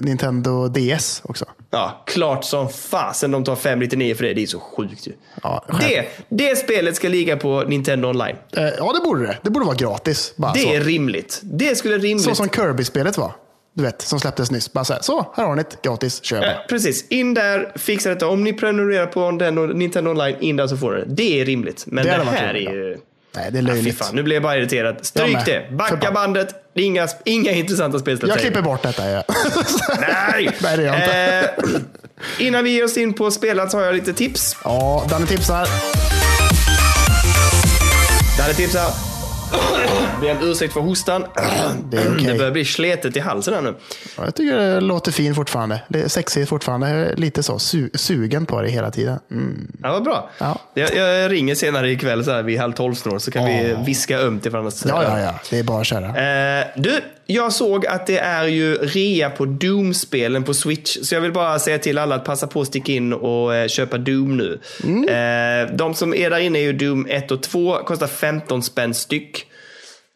Nintendo 0.00 0.68
DS 0.68 1.22
också. 1.24 1.44
Ja, 1.70 2.02
klart 2.06 2.44
som 2.44 2.68
fasen 2.68 3.30
de 3.30 3.44
tar 3.44 3.56
599 3.56 4.14
för 4.14 4.24
det. 4.24 4.34
Det 4.34 4.42
är 4.42 4.46
så 4.46 4.60
sjukt 4.60 5.06
ju. 5.06 5.12
Ja, 5.42 5.64
det, 5.80 6.06
det 6.28 6.58
spelet 6.58 6.96
ska 6.96 7.08
ligga 7.08 7.36
på 7.36 7.62
Nintendo 7.62 8.08
online. 8.08 8.36
Eh, 8.56 8.64
ja, 8.64 8.92
det 8.92 9.04
borde 9.04 9.26
det. 9.26 9.38
Det 9.42 9.50
borde 9.50 9.66
vara 9.66 9.76
gratis. 9.76 10.34
Det 10.54 10.60
så. 10.60 10.68
är 10.68 10.80
rimligt. 10.80 11.40
Det 11.42 11.76
skulle 11.76 11.98
rimligt. 11.98 12.24
så 12.24 12.34
som 12.34 12.48
Kirby-spelet 12.48 13.18
var. 13.18 13.32
Du 13.76 13.82
vet, 13.82 14.02
som 14.02 14.20
släpptes 14.20 14.50
nyss. 14.50 14.72
Bara 14.72 14.84
så 14.84 14.92
här, 14.92 15.00
så, 15.02 15.32
här 15.36 15.44
har 15.44 15.56
ni 15.56 15.62
det. 15.62 15.88
Gratis. 15.88 16.24
Kör 16.24 16.40
bara. 16.40 16.50
Eh, 16.52 16.58
Precis, 16.68 17.08
in 17.08 17.34
där, 17.34 17.72
fixa 17.74 18.08
detta. 18.08 18.28
Om 18.28 18.44
ni 18.44 18.52
prenumererar 18.52 19.06
på 19.06 19.30
den 19.30 19.58
och 19.58 19.76
Nintendo 19.76 20.10
online, 20.10 20.36
in 20.40 20.56
där 20.56 20.66
så 20.66 20.76
får 20.76 20.92
ni 20.92 20.98
det. 21.00 21.04
Det 21.08 21.40
är 21.40 21.44
rimligt. 21.44 21.84
Men 21.86 22.04
Det 22.06 22.10
det, 22.10 22.24
här 22.30 22.54
är 22.54 22.58
ju... 22.58 22.98
Nej, 23.36 23.50
det 23.52 23.58
är 23.58 23.62
Ja, 23.62 23.68
löjligt. 23.68 23.98
fan, 23.98 24.14
nu 24.16 24.22
blir 24.22 24.36
jag 24.36 24.42
bara 24.42 24.56
irriterad. 24.56 24.96
Stryk 25.02 25.36
det. 25.44 25.68
Backa 25.72 26.10
bandet. 26.12 26.54
Inga, 26.74 27.08
inga 27.24 27.50
intressanta 27.52 27.98
spelsläpp. 27.98 28.28
jag 28.30 28.38
klipper 28.38 28.62
bort 28.62 28.82
detta. 28.82 29.10
Ja. 29.10 29.22
Nej! 30.00 30.50
Nej, 30.62 30.76
det 30.76 30.82
gör 30.82 30.92
jag 30.94 30.96
inte. 30.96 31.50
Eh, 32.38 32.46
innan 32.46 32.64
vi 32.64 32.70
ger 32.70 32.84
oss 32.84 32.96
in 32.96 33.14
på 33.14 33.30
spelat 33.30 33.70
så 33.70 33.76
har 33.78 33.84
jag 33.84 33.94
lite 33.94 34.12
tips. 34.12 34.56
ja, 34.64 35.06
Danne 35.10 35.26
tipsar. 35.26 35.68
Danne 38.38 38.54
tipsar. 38.54 39.13
Be 40.20 40.30
om 40.30 40.38
ursäkt 40.42 40.72
för 40.72 40.80
hostan. 40.80 41.24
Det 41.90 41.96
är 41.96 42.14
okej. 42.14 42.26
Det 42.26 42.38
börjar 42.38 42.52
bli 42.52 42.64
sletet 42.64 43.16
i 43.16 43.20
halsen 43.20 43.54
här 43.54 43.60
nu. 43.62 43.74
Ja, 44.16 44.24
Jag 44.24 44.34
tycker 44.34 44.56
det 44.56 44.80
låter 44.80 45.12
fint 45.12 45.36
fortfarande. 45.36 45.82
Det 45.88 46.02
är 46.02 46.08
sexigt 46.08 46.48
fortfarande. 46.48 46.90
Jag 46.90 46.98
är 46.98 47.16
lite 47.16 47.42
så 47.42 47.58
su 47.58 47.90
sugen 47.94 48.46
på 48.46 48.62
det 48.62 48.68
hela 48.68 48.90
tiden. 48.90 49.18
Mm. 49.30 49.72
Ja, 49.82 49.92
vad 49.92 50.04
bra. 50.04 50.30
Ja. 50.38 50.58
Jag, 50.74 50.94
jag 50.96 51.32
ringer 51.32 51.54
senare 51.54 51.90
ikväll 51.90 52.24
så 52.24 52.30
här 52.30 52.42
vid 52.42 52.60
halv 52.60 52.72
tolv 52.72 52.94
snart 52.94 53.22
så 53.22 53.30
kan 53.30 53.44
vi 53.44 53.76
viska 53.86 54.18
ömt 54.18 54.46
i 54.46 54.48
varandras 54.48 54.84
Ja, 54.86 55.02
ja, 55.02 55.20
ja. 55.20 55.34
Det 55.50 55.58
är 55.58 55.62
bara 55.62 55.80
att 55.80 55.86
köra. 55.86 56.06
Eh, 56.60 56.66
du, 56.76 57.00
jag 57.26 57.52
såg 57.52 57.86
att 57.86 58.06
det 58.06 58.18
är 58.18 58.44
ju 58.44 58.74
rea 58.74 59.30
på 59.30 59.44
Doom-spelen 59.44 60.44
på 60.44 60.54
Switch. 60.54 60.98
Så 61.02 61.14
jag 61.14 61.20
vill 61.20 61.32
bara 61.32 61.58
säga 61.58 61.78
till 61.78 61.98
alla 61.98 62.14
att 62.14 62.24
passa 62.24 62.46
på 62.46 62.60
att 62.60 62.66
sticka 62.66 62.92
in 62.92 63.12
och 63.12 63.54
eh, 63.54 63.68
köpa 63.68 63.98
Doom 63.98 64.36
nu. 64.36 64.58
Eh, 65.08 65.74
de 65.74 65.94
som 65.94 66.14
är 66.14 66.30
där 66.30 66.38
inne 66.38 66.58
är 66.58 66.62
ju 66.62 66.72
Doom 66.72 67.06
1 67.08 67.30
och 67.30 67.42
2. 67.42 67.78
Kostar 67.84 68.06
15 68.06 68.62
spänn 68.62 68.94
styck. 68.94 69.46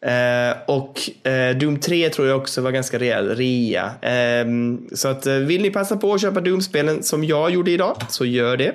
Eh, 0.05 0.57
och 0.67 1.27
eh, 1.27 1.57
Doom 1.57 1.79
3 1.79 2.09
tror 2.09 2.27
jag 2.27 2.37
också 2.37 2.61
var 2.61 2.71
ganska 2.71 2.99
rejäl 2.99 3.35
rea. 3.35 3.91
Eh, 4.01 4.45
så 4.93 5.07
att 5.07 5.25
eh, 5.25 5.33
vill 5.33 5.61
ni 5.61 5.69
passa 5.69 5.97
på 5.97 6.13
att 6.13 6.21
köpa 6.21 6.41
Doom-spelen 6.41 7.03
som 7.03 7.23
jag 7.23 7.51
gjorde 7.51 7.71
idag, 7.71 7.97
så 8.09 8.25
gör 8.25 8.57
det. 8.57 8.73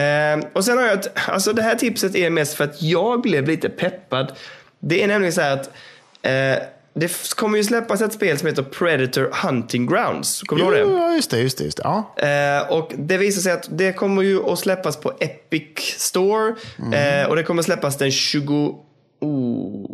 Eh, 0.00 0.46
och 0.52 0.64
sen 0.64 0.78
har 0.78 0.84
jag 0.84 0.92
ett, 0.98 1.12
alltså 1.28 1.52
det 1.52 1.62
här 1.62 1.74
tipset 1.74 2.14
är 2.16 2.30
mest 2.30 2.54
för 2.54 2.64
att 2.64 2.82
jag 2.82 3.22
blev 3.22 3.48
lite 3.48 3.68
peppad. 3.68 4.32
Det 4.80 5.02
är 5.02 5.06
nämligen 5.06 5.32
så 5.32 5.40
här 5.40 5.52
att 5.52 5.70
det 6.94 7.34
kommer 7.34 7.58
ju 7.58 7.64
släppas 7.64 8.00
ett 8.00 8.12
spel 8.12 8.38
som 8.38 8.48
heter 8.48 8.62
Predator 8.62 9.30
Hunting 9.42 9.86
Grounds. 9.86 10.42
Kommer 10.42 10.64
du 10.64 10.78
ihåg 10.78 10.88
det? 10.88 10.94
Ja, 10.94 11.14
just 11.14 11.30
det. 11.30 11.40
Just 11.40 11.58
det, 11.58 11.64
just 11.64 11.76
det. 11.76 11.82
Ja. 11.84 12.14
Eh, 12.16 12.72
och 12.72 12.92
det 12.98 13.16
visar 13.16 13.42
sig 13.42 13.52
att 13.52 13.68
det 13.70 13.92
kommer 13.92 14.22
ju 14.22 14.44
att 14.44 14.58
släppas 14.58 14.96
på 14.96 15.12
Epic 15.20 15.94
Store. 15.98 16.54
Eh, 16.92 17.28
och 17.28 17.36
det 17.36 17.42
kommer 17.42 17.62
släppas 17.62 17.98
den 17.98 18.10
20... 18.10 18.78
Oh, 19.20 19.90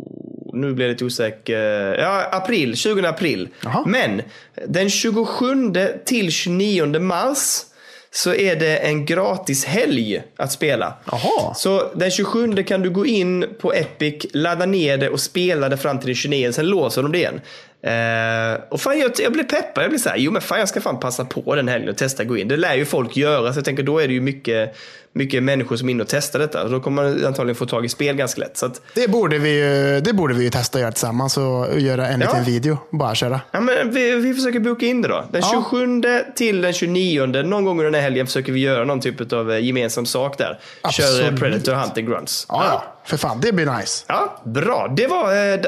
nu 0.53 0.73
blir 0.73 0.85
jag 0.85 0.91
lite 0.91 1.05
osäker. 1.05 1.95
Ja, 1.99 2.29
april. 2.31 2.75
20 2.75 3.07
april. 3.07 3.49
Jaha. 3.63 3.83
Men 3.85 4.21
den 4.67 4.89
27 4.89 5.73
till 6.05 6.31
29 6.31 6.99
mars 6.99 7.61
så 8.13 8.33
är 8.33 8.55
det 8.55 8.77
en 8.77 9.05
gratis 9.05 9.65
helg 9.65 10.23
att 10.37 10.51
spela. 10.51 10.93
Jaha. 11.11 11.53
Så 11.53 11.91
den 11.95 12.11
27 12.11 12.63
kan 12.63 12.81
du 12.81 12.89
gå 12.89 13.05
in 13.05 13.45
på 13.59 13.73
Epic, 13.73 14.25
ladda 14.33 14.65
ner 14.65 14.97
det 14.97 15.09
och 15.09 15.19
spela 15.19 15.69
det 15.69 15.77
fram 15.77 15.99
till 15.99 16.07
den 16.07 16.15
29. 16.15 16.51
Sen 16.51 16.67
låser 16.67 17.03
de 17.03 17.11
det 17.11 17.17
igen. 17.17 17.41
Eh, 17.83 18.61
och 18.69 18.81
fan, 18.81 18.99
jag, 18.99 19.11
jag 19.19 19.33
blir 19.33 19.43
peppad. 19.43 19.83
Jag 19.83 19.89
blir 19.91 19.99
så 19.99 20.09
här, 20.09 20.17
jo 20.17 20.31
men 20.31 20.41
fan 20.41 20.59
jag 20.59 20.69
ska 20.69 20.81
fan 20.81 20.99
passa 20.99 21.25
på 21.25 21.55
den 21.55 21.67
helgen 21.67 21.89
och 21.89 21.97
testa 21.97 22.23
gå 22.23 22.37
in. 22.37 22.47
Det 22.47 22.57
lär 22.57 22.75
ju 22.75 22.85
folk 22.85 23.17
göra. 23.17 23.53
Så 23.53 23.57
jag 23.57 23.65
tänker 23.65 23.83
då 23.83 23.99
är 23.99 24.07
det 24.07 24.13
ju 24.13 24.21
mycket, 24.21 24.75
mycket 25.13 25.43
människor 25.43 25.75
som 25.75 25.87
är 25.89 25.91
inne 25.91 26.03
och 26.03 26.09
testar 26.09 26.39
detta. 26.39 26.67
Då 26.67 26.79
kommer 26.79 27.03
man 27.03 27.25
antagligen 27.25 27.55
få 27.55 27.65
tag 27.65 27.85
i 27.85 27.89
spel 27.89 28.15
ganska 28.15 28.41
lätt. 28.41 28.57
Så 28.57 28.65
att, 28.65 28.81
Det, 28.95 29.07
borde 29.07 29.37
vi 29.37 29.49
ju, 29.59 29.99
det 30.01 30.13
borde 30.13 30.33
vi 30.33 30.43
ju 30.43 30.49
testa 30.49 30.77
att 30.77 30.81
göra 30.81 30.91
tillsammans 30.91 31.37
och 31.37 31.79
göra 31.79 32.07
en 32.07 32.21
Ja. 32.21 32.27
liten 32.27 32.43
video. 32.45 32.77
Bara 32.89 33.15
köra. 33.15 33.41
Ja, 33.51 33.59
men 33.61 33.91
vi, 33.91 34.15
vi 34.15 34.33
försöker 34.33 34.59
boka 34.59 34.85
in 34.85 35.01
det 35.01 35.07
då. 35.07 35.23
Den 35.31 35.41
Ja. 35.41 35.65
27 35.71 36.01
till 36.35 36.61
den 36.61 36.73
29, 36.73 37.25
någon 37.25 37.65
gång 37.65 37.71
under 37.79 37.83
den 37.83 37.93
här 37.93 38.01
helgen 38.01 38.25
försöker 38.27 38.51
vi 38.51 38.59
göra 38.59 38.85
någon 38.85 38.99
typ 39.01 39.33
av 39.33 39.51
eh, 39.51 39.65
gemensam 39.65 40.05
sak 40.05 40.37
där. 40.37 40.45
Kör 40.45 41.03
eh, 41.03 41.09
Absolut. 41.27 41.39
Predator 41.39 41.73
Hunting 41.73 42.05
Grounds. 42.05 42.45
Ja, 42.49 42.63
ja. 42.69 42.83
För 43.03 43.17
fan, 43.17 43.39
det 43.41 43.51
blir 43.51 43.77
nice. 43.77 44.05
Ja, 44.07 44.41
bra. 44.43 44.93
Det 44.97 45.07
var, 45.07 45.23
eh, 45.23 45.59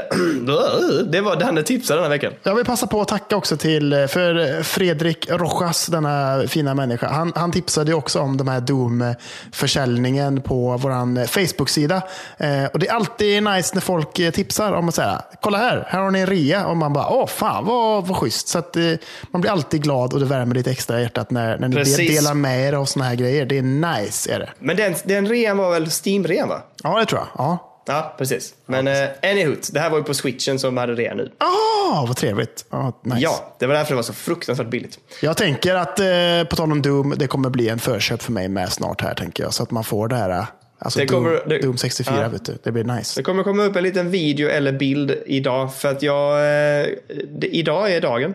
det 1.12 1.22
var 1.22 1.36
Danne 1.36 1.64
tipsade 1.64 2.00
den 2.00 2.04
här 2.04 2.10
veckan. 2.10 2.34
Jag 2.44 2.56
vill 2.56 2.66
passa 2.66 2.88
på 2.88 3.02
att 3.02 3.08
tacka 3.08 3.36
också 3.36 3.58
till 3.58 3.94
eh, 3.94 4.08
för 4.08 4.64
Fredrik 4.64 5.30
Rojas, 5.30 5.86
denna 5.88 6.44
fina 6.48 6.74
människa. 6.74 7.08
Han, 7.08 7.34
han 7.36 7.52
tipsade 7.52 7.92
ju 7.92 7.98
också 7.98 8.20
om 8.20 8.38
de 8.38 8.48
här 8.48 8.60
Doom-försäljningen 8.62 10.42
på 10.42 10.78
vår 10.78 11.28
Facebook-sida. 11.28 12.02
Eh, 12.38 12.66
och 12.66 12.80
det 12.80 12.88
är 12.88 12.94
alltid 12.94 13.44
nice 13.44 13.72
när 13.74 13.82
folk 13.82 14.20
eh, 14.20 14.32
tipsar 14.32 14.72
om 14.72 14.90
att 14.90 14.96
säga, 14.96 15.22
kolla 15.42 15.58
här, 15.58 15.86
här 15.88 16.00
har 16.00 16.12
ni 16.12 16.20
en 16.20 16.28
rea. 16.28 16.68
Och 16.68 16.78
man 16.78 16.94
bara, 16.94 17.10
åh 17.10 17.28
fan 17.28 17.66
vad, 17.66 18.08
vad 18.08 18.18
schysst. 18.18 18.48
Så 18.48 18.60
att, 18.60 18.76
eh, 18.76 18.84
man 19.32 19.42
blir 19.42 19.52
alltid 19.52 19.84
glad 19.84 20.14
och 20.14 20.20
det 20.20 20.26
värmer 20.26 20.56
lite 20.56 20.72
extra 20.72 21.00
i 21.00 21.04
hjärtat 21.04 21.32
när, 21.32 21.58
när 21.58 21.68
ni 21.68 21.76
Precis. 21.76 22.16
delar 22.16 22.34
med 22.34 22.68
er 22.68 22.74
av 22.74 22.86
såna 22.86 23.06
här 23.06 23.16
grejer. 23.16 23.46
Det 23.46 23.58
är 23.58 23.62
nice, 23.62 24.34
är 24.34 24.40
det. 24.40 24.50
Men 24.60 24.78
den, 24.78 24.96
den 25.04 25.28
rean 25.28 25.58
var 25.58 25.72
väl 25.72 25.86
Steam-rean 25.86 26.48
va? 26.48 26.62
Ja, 26.84 27.00
det 27.00 27.06
tror 27.06 27.22
jag. 27.22 27.28
Ja. 27.46 27.70
Ja, 27.86 28.16
precis. 28.18 28.54
Men 28.66 28.88
eh, 28.88 29.10
anyhoot, 29.24 29.70
det 29.74 29.80
här 29.80 29.90
var 29.90 29.98
ju 29.98 30.04
på 30.04 30.14
switchen 30.14 30.60
som 30.60 30.78
hade 30.78 30.94
rea 30.94 31.14
nu. 31.14 31.32
Ah, 31.38 32.06
vad 32.08 32.16
trevligt. 32.18 32.66
Ja, 32.70 33.00
nice. 33.04 33.18
Ja, 33.20 33.56
det 33.60 33.68
var 33.68 33.74
därför 33.76 33.90
det 33.92 33.96
var 33.96 34.04
så 34.04 34.14
fruktansvärt 34.14 34.68
billigt. 34.68 35.00
Jag 35.22 35.38
tänker 35.38 35.76
att, 35.76 36.00
eh, 36.00 36.06
på 36.50 36.56
tal 36.56 36.72
om 36.72 36.82
Doom, 36.82 37.14
det 37.18 37.28
kommer 37.28 37.50
bli 37.50 37.70
en 37.70 37.80
förköp 37.80 38.22
för 38.22 38.32
mig 38.32 38.48
med 38.48 38.72
snart 38.72 39.02
här, 39.02 39.14
tänker 39.14 39.44
jag. 39.44 39.54
Så 39.54 39.64
att 39.64 39.72
man 39.72 39.84
får 39.84 40.08
det 40.08 40.16
här, 40.16 40.30
eh, 40.30 40.46
alltså 40.80 41.00
Det 41.00 41.06
Doom, 41.06 41.24
kommer- 41.24 41.44
det- 41.50 41.60
Doom 41.62 41.78
64, 41.78 42.22
ja. 42.22 42.28
vet 42.30 42.46
du. 42.46 42.58
Det 42.64 42.72
blir 42.72 42.84
nice. 42.84 43.20
Det 43.20 43.24
kommer 43.24 43.44
komma 43.44 43.64
upp 43.64 43.76
en 43.76 43.84
liten 43.84 44.10
video 44.12 44.50
eller 44.50 44.72
bild 44.72 45.16
idag 45.26 45.76
för 45.76 45.92
att 45.92 46.02
jag... 46.02 46.32
Eh, 46.38 46.88
det, 47.30 47.48
idag 47.56 47.92
är 47.92 48.02
dagen. 48.02 48.34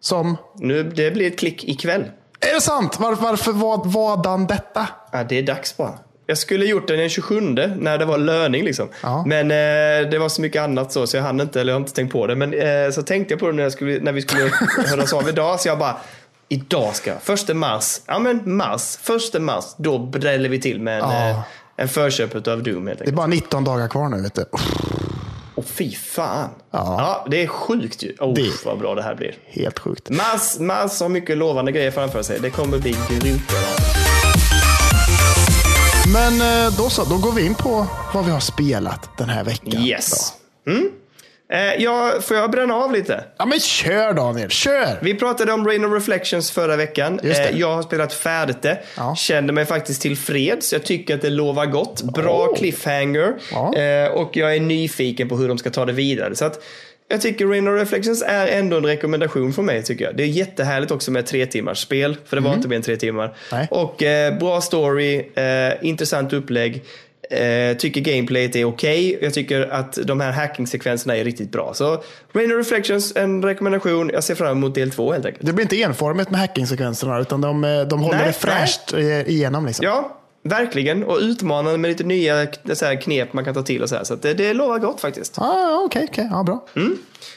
Som, 0.00 0.36
Nu, 0.54 0.82
det 0.82 1.10
blir 1.10 1.26
ett 1.26 1.38
klick 1.38 1.64
ikväll. 1.64 2.04
är 2.50 2.54
det 2.54 2.60
sant? 2.60 2.96
Varför, 3.00 3.22
varför 3.22 3.52
vad, 3.52 3.86
vadan 3.92 4.46
detta? 4.46 4.88
Ja, 5.12 5.24
det 5.24 5.38
är 5.38 5.42
dags 5.42 5.76
bara. 5.76 5.98
Jag 6.30 6.38
skulle 6.38 6.64
gjort 6.66 6.88
den 6.88 6.98
den 6.98 7.08
27 7.08 7.40
när 7.40 7.98
det 7.98 8.04
var 8.04 8.18
löning 8.18 8.64
liksom. 8.64 8.88
Ja. 9.02 9.24
Men 9.26 9.50
eh, 9.50 10.10
det 10.10 10.18
var 10.18 10.28
så 10.28 10.42
mycket 10.42 10.62
annat 10.62 10.92
så, 10.92 11.06
så 11.06 11.16
jag 11.16 11.24
hann 11.24 11.40
inte, 11.40 11.60
eller 11.60 11.72
jag 11.72 11.76
har 11.76 11.80
inte 11.80 11.92
tänkt 11.94 12.12
på 12.12 12.26
det. 12.26 12.34
Men 12.36 12.54
eh, 12.54 12.90
så 12.92 13.02
tänkte 13.02 13.32
jag 13.34 13.40
på 13.40 13.46
det 13.46 13.52
när, 13.52 13.70
skulle, 13.70 14.00
när 14.00 14.12
vi 14.12 14.22
skulle 14.22 14.42
höras 14.86 15.12
av 15.12 15.28
idag, 15.28 15.60
så 15.60 15.68
jag 15.68 15.78
bara 15.78 15.96
Idag 16.50 16.96
ska 16.96 17.10
jag, 17.10 17.22
första 17.22 17.54
mars, 17.54 18.00
ja 18.06 18.18
men 18.18 18.56
mars, 18.56 18.96
första 19.02 19.40
mars, 19.40 19.64
då 19.76 19.98
dräller 19.98 20.48
vi 20.48 20.60
till 20.60 20.80
med 20.80 20.94
en, 20.94 21.10
Ja. 21.10 21.28
eh, 21.30 21.38
en 21.76 21.88
förköp 21.88 22.48
av 22.48 22.62
Doom 22.62 22.86
helt 22.86 22.98
Det 22.98 23.02
är 23.02 23.06
enkelt. 23.06 23.16
bara 23.16 23.26
19 23.26 23.64
dagar 23.64 23.88
kvar 23.88 24.08
nu, 24.08 24.22
vet 24.22 24.34
du. 24.34 24.44
Åh 25.54 25.64
fy 25.64 25.90
fan. 25.94 26.48
Ja. 26.70 26.96
Ja. 26.98 27.26
det 27.30 27.42
är 27.42 27.46
sjukt 27.46 28.02
ju. 28.02 28.14
Oh, 28.20 28.34
Det- 28.34 28.64
vad 28.64 28.78
bra 28.78 28.94
det 28.94 29.02
här 29.02 29.14
blir. 29.14 29.34
Helt 29.46 29.78
sjukt. 29.78 30.10
Mars, 30.10 30.58
mars 30.58 31.00
har 31.00 31.08
mycket 31.08 31.36
lovande 31.38 31.72
grejer 31.72 31.90
framför 31.90 32.22
sig. 32.22 32.38
Det 32.40 32.50
kommer 32.50 32.78
bli 32.78 32.96
grymt 33.08 33.48
bra. 33.48 34.07
Men 36.12 36.40
eh, 36.40 36.76
då 36.76 36.90
så, 36.90 37.04
då 37.04 37.18
går 37.18 37.32
vi 37.32 37.46
in 37.46 37.54
på 37.54 37.86
vad 38.14 38.24
vi 38.24 38.30
har 38.30 38.40
spelat 38.40 39.18
den 39.18 39.28
här 39.28 39.44
veckan. 39.44 39.82
Yes. 39.82 40.32
Mm. 40.66 40.90
Eh, 41.52 42.20
får 42.20 42.36
jag 42.36 42.50
bränna 42.50 42.74
av 42.74 42.92
lite? 42.92 43.24
Ja, 43.38 43.46
men 43.46 43.60
kör 43.60 44.12
Daniel, 44.12 44.50
kör! 44.50 44.98
Vi 45.02 45.14
pratade 45.14 45.52
om 45.52 45.66
Rain 45.66 45.84
of 45.84 45.92
Reflections 45.92 46.50
förra 46.50 46.76
veckan. 46.76 47.20
Eh, 47.20 47.58
jag 47.58 47.74
har 47.74 47.82
spelat 47.82 48.12
färdigt 48.12 48.62
det. 48.62 48.78
Ja. 48.96 49.14
Kände 49.16 49.52
mig 49.52 49.64
faktiskt 49.66 50.02
tillfreds. 50.02 50.72
Jag 50.72 50.84
tycker 50.84 51.14
att 51.14 51.22
det 51.22 51.30
lovar 51.30 51.66
gott. 51.66 52.02
Bra 52.02 52.46
Oh. 52.48 52.56
cliffhanger. 52.56 53.34
Ja. 53.52 53.74
Eh, 53.76 54.08
och 54.10 54.36
jag 54.36 54.56
är 54.56 54.60
nyfiken 54.60 55.28
på 55.28 55.36
hur 55.36 55.48
de 55.48 55.58
ska 55.58 55.70
ta 55.70 55.84
det 55.86 55.92
vidare. 55.92 56.36
Så 56.36 56.44
att 56.44 56.62
jag 57.08 57.20
tycker 57.20 57.46
Rain 57.46 57.68
of 57.68 57.80
Reflections 57.80 58.22
är 58.22 58.46
ändå 58.46 58.76
en 58.76 58.86
rekommendation 58.86 59.52
för 59.52 59.62
mig 59.62 59.82
tycker 59.82 60.04
jag. 60.04 60.16
Det 60.16 60.22
är 60.22 60.26
jättehärligt 60.26 60.92
också 60.92 61.10
med 61.10 61.26
tre 61.26 61.46
timmars 61.46 61.78
spel. 61.78 62.16
För 62.24 62.36
det 62.36 62.42
var 62.42 62.54
inte 62.54 62.68
mer 62.68 62.76
än 62.76 62.82
tre 62.82 62.96
timmar. 62.96 63.36
Nej. 63.52 63.68
Och 63.70 64.02
eh, 64.02 64.38
bra 64.38 64.60
story, 64.60 65.28
eh, 65.34 65.88
intressant 65.88 66.32
upplägg. 66.32 66.84
Eh, 67.30 67.76
tycker 67.76 68.00
gameplayet 68.00 68.56
är 68.56 68.64
okej. 68.64 69.18
Jag 69.22 69.34
tycker 69.34 69.70
att 69.70 69.98
de 70.04 70.20
här 70.20 70.32
hacking-sekvenserna 70.32 71.16
är 71.16 71.24
riktigt 71.24 71.52
bra. 71.52 71.74
Så 71.74 72.02
Rain 72.32 72.52
of 72.52 72.58
Reflections, 72.58 73.16
en 73.16 73.42
rekommendation. 73.42 74.10
Jag 74.12 74.24
ser 74.24 74.34
fram 74.34 74.56
emot 74.56 74.74
del 74.74 74.90
två 74.90 75.12
helt 75.12 75.26
enkelt. 75.26 75.46
Det 75.46 75.52
blir 75.52 75.64
inte 75.64 75.82
enformigt 75.82 76.30
med 76.30 76.40
hackingsekvenserna, 76.40 77.18
utan 77.18 77.40
de, 77.40 77.64
eh, 77.64 77.80
de 77.80 78.00
håller 78.00 78.18
Nej, 78.18 78.26
det 78.26 78.32
fräscht 78.32 78.92
eh, 78.92 79.30
igenom. 79.30 79.66
Liksom. 79.66 79.84
Ja, 79.84 80.17
verkligen. 80.42 81.04
Och 81.04 81.18
utmanande 81.18 81.78
med 81.78 81.88
lite 81.88 82.04
nya 82.04 82.46
så 82.72 82.84
här, 82.84 83.00
knep 83.00 83.32
man 83.32 83.44
kan 83.44 83.54
ta 83.54 83.62
till 83.62 83.82
och 83.82 83.88
så 83.88 83.96
här. 83.96 84.04
Så 84.04 84.14
att 84.14 84.22
det, 84.22 84.34
det 84.34 84.54
lovar 84.54 84.78
gott 84.78 85.00
faktiskt. 85.00 85.38
Ah, 85.38 85.60
ja, 85.60 85.82
Okej, 85.84 86.06
okej. 86.10 86.28
Ja, 86.30 86.42
bra. 86.42 86.66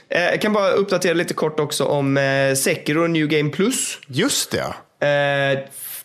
Eh, 0.09 0.21
jag 0.21 0.41
kan 0.41 0.53
bara 0.53 0.71
uppdatera 0.71 1.13
lite 1.13 1.33
kort 1.33 1.59
också 1.59 1.85
om 1.85 2.17
eh, 2.17 2.55
Sekiro 2.55 3.07
New 3.07 3.27
Game 3.27 3.49
Plus. 3.49 3.97
Just 4.07 4.51
det, 4.51 4.57
ja. 4.57 5.07
Eh, 5.07 5.59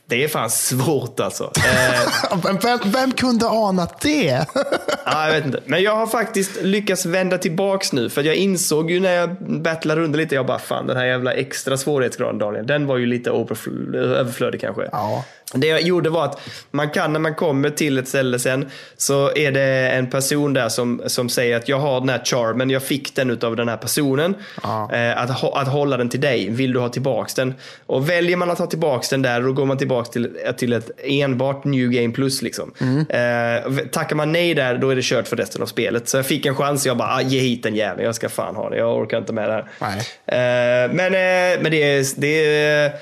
det 0.09 0.25
är 0.25 0.29
fan 0.29 0.51
svårt 0.51 1.21
alltså. 1.21 1.53
Eh, 1.57 2.39
Vem, 2.63 2.79
vem, 2.85 3.13
kunde 3.13 3.49
anat 3.49 4.01
det? 4.01 4.47
ja, 5.05 5.27
jag 5.27 5.33
vet 5.33 5.45
inte. 5.45 5.61
Men 5.65 5.83
jag 5.83 5.97
har 5.97 6.07
faktiskt 6.07 6.63
lyckats 6.63 7.07
vända 7.07 7.39
tillbaks 7.39 7.93
nu. 7.93 8.11
För 8.11 8.23
jag 8.23 8.35
insåg 8.35 8.91
ju 8.91 9.01
när 9.01 9.13
jag 9.13 9.37
battlade 9.63 10.01
runt 10.01 10.17
lite, 10.17 10.35
jag 10.35 10.47
bara 10.47 10.59
fan 10.59 10.87
den 10.87 10.97
här 10.97 11.07
jävla 11.07 11.33
extra 11.33 11.77
svårighetsgraden 11.77 12.39
Daniel, 12.39 12.67
den 12.67 12.87
var 12.87 12.97
ju 12.97 13.07
lite 13.07 13.31
överflödig 13.31 14.61
kanske. 14.61 14.89
Ja. 14.93 15.25
Det 15.55 15.67
jag 15.67 15.83
gjorde 15.83 16.11
var 16.11 16.25
att 16.25 16.41
man 16.71 16.91
kan 16.91 17.13
när 17.13 17.21
man 17.21 17.35
kommer 17.35 17.71
till 17.71 17.99
ett 17.99 18.09
ställe 18.09 18.39
sen 18.39 18.71
så 18.97 19.37
är 19.37 19.53
det 19.53 19.91
en 19.91 20.11
person 20.11 20.53
där 20.53 20.69
som, 20.69 21.03
som 21.07 21.29
säger 21.29 21.57
att 21.57 21.69
jag 21.69 21.79
har 21.79 22.01
den 22.01 22.09
här 22.09 22.25
charmen, 22.25 22.71
jag 22.71 22.83
fick 22.83 23.17
den 23.17 23.31
utav 23.31 23.57
den 23.57 23.69
här 23.69 23.77
personen. 23.77 24.35
Ja. 24.63 24.93
Eh, 24.93 25.23
att, 25.23 25.45
att 25.45 25.69
hålla 25.69 25.97
den 25.97 26.09
till 26.09 26.21
dig, 26.21 26.51
vill 26.51 26.73
du 26.73 26.79
ha 26.79 26.89
tillbaks 26.89 27.35
den? 27.35 27.55
Och 27.87 28.11
väljer 28.11 28.37
man 28.37 28.51
att 28.51 28.59
ha 28.59 28.67
tillbaks 28.67 29.09
den 29.09 29.23
där 29.23 29.41
då 29.41 29.53
går 29.53 29.67
man 29.67 29.79
tillbaks 30.05 30.11
till, 30.11 30.57
till 30.57 30.73
ett 30.73 30.91
enbart 31.05 31.65
new 31.65 31.91
game 31.91 32.15
plus. 32.15 32.43
Liksom. 32.43 32.73
Eh, 33.09 33.73
tackar 33.93 34.17
man 34.17 34.33
nej 34.33 34.55
där 34.55 34.79
då 34.79 34.91
är 34.91 34.97
det 34.97 35.05
kört 35.05 35.29
för 35.29 35.37
resten 35.37 35.63
av 35.63 35.67
spelet. 35.67 36.09
Så 36.09 36.17
jag 36.17 36.27
fick 36.27 36.47
en 36.47 36.55
chans, 36.55 36.87
jag 36.87 36.97
bara 36.97 37.09
ah, 37.09 37.23
ge 37.23 37.41
hit 37.41 37.63
den 37.63 37.75
jäveln, 37.75 38.05
jag 38.05 38.15
ska 38.15 38.29
fan 38.29 38.57
ha 38.57 38.71
det, 38.71 38.77
jag 38.77 38.97
orkar 38.97 39.19
inte 39.19 39.33
med 39.33 39.49
det 39.49 39.67
här. 39.81 39.97
Eh, 40.27 40.93
men, 40.95 41.07
eh, 41.07 41.63
men 41.63 41.73
det 41.73 42.17
det 42.17 42.57
är 42.57 42.93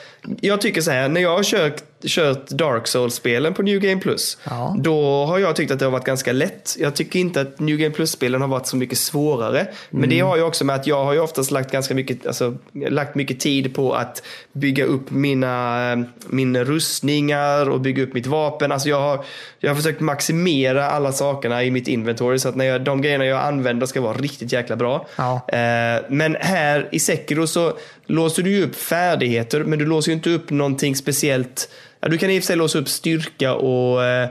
jag 0.41 0.61
tycker 0.61 0.81
så 0.81 0.91
här, 0.91 1.09
när 1.09 1.21
jag 1.21 1.37
har 1.37 1.43
kört, 1.43 1.83
kört 2.07 2.49
Dark 2.49 2.87
Souls-spelen 2.87 3.55
på 3.55 3.63
New 3.63 3.81
Game 3.81 4.01
Plus, 4.01 4.39
Ja. 4.45 4.77
då 4.79 5.25
har 5.25 5.39
jag 5.39 5.57
tyckt 5.57 5.73
att 5.73 5.79
det 5.79 5.85
har 5.85 5.93
varit 5.93 6.05
ganska 6.05 6.33
lätt. 6.33 6.77
Jag 6.79 6.95
tycker 6.95 7.19
inte 7.19 7.41
att 7.41 7.61
New 7.61 7.77
Game 7.77 7.95
Plus-spelen 7.95 8.41
har 8.41 8.49
varit 8.49 8.67
så 8.67 8.77
mycket 8.77 8.99
svårare. 8.99 9.67
Men 9.91 10.11
det 10.11 10.21
har 10.21 10.37
ju 10.37 10.43
också 10.43 10.65
med 10.65 10.77
att 10.77 10.87
jag 10.87 11.05
har 11.05 11.13
ju 11.13 11.21
oftast 11.21 11.51
lagt 11.51 11.73
ganska 11.73 11.95
mycket, 11.95 12.27
alltså, 12.27 12.55
lagt 12.89 13.15
mycket 13.15 13.41
tid 13.41 13.75
på 13.75 13.93
att 13.95 14.23
bygga 14.53 14.85
upp 14.85 15.11
mina, 15.11 15.93
eh, 15.93 15.99
mina 16.29 16.65
rustningar 16.65 17.71
och 17.71 17.81
bygga 17.81 18.03
upp 18.03 18.15
mitt 18.15 18.27
vapen. 18.27 18.73
Alltså 18.73 18.89
jag 18.89 19.01
har, 19.01 19.25
jag 19.59 19.71
har 19.71 19.77
försökt 19.77 20.01
maximera 20.01 20.91
alla 20.91 21.13
sakerna 21.13 21.65
i 21.65 21.71
mitt 21.71 21.89
inventory 21.89 22.39
så 22.39 22.49
att 22.49 22.57
när 22.57 22.65
jag, 22.65 22.81
de 22.81 23.03
grejerna 23.03 23.25
jag 23.27 23.41
använder 23.41 23.87
ska 23.87 24.01
vara 24.01 24.17
riktigt 24.17 24.53
jäkla 24.53 24.77
bra. 24.77 25.07
Ja. 25.17 25.35
Eh, 25.49 26.03
men 26.09 26.37
här 26.41 26.89
i 26.93 26.99
Sekiro 26.99 27.47
så 27.47 27.73
låser 28.07 28.43
du 28.43 28.51
ju 28.51 28.65
upp 28.65 28.77
färdigheter 28.77 29.65
men 29.65 29.79
du 29.79 29.87
låser 29.87 30.11
ju 30.11 30.17
inte 30.17 30.31
upp 30.31 30.51
någonting 30.51 30.97
speciellt. 30.97 31.69
Ja, 32.01 32.09
du 32.09 32.19
kan 32.19 32.31
i 32.31 32.39
och 32.39 32.43
för 32.43 32.47
sig 32.47 32.57
låsa 32.57 32.79
upp 32.79 32.89
styrka 32.89 33.55
och 33.55 34.05
eh, 34.05 34.29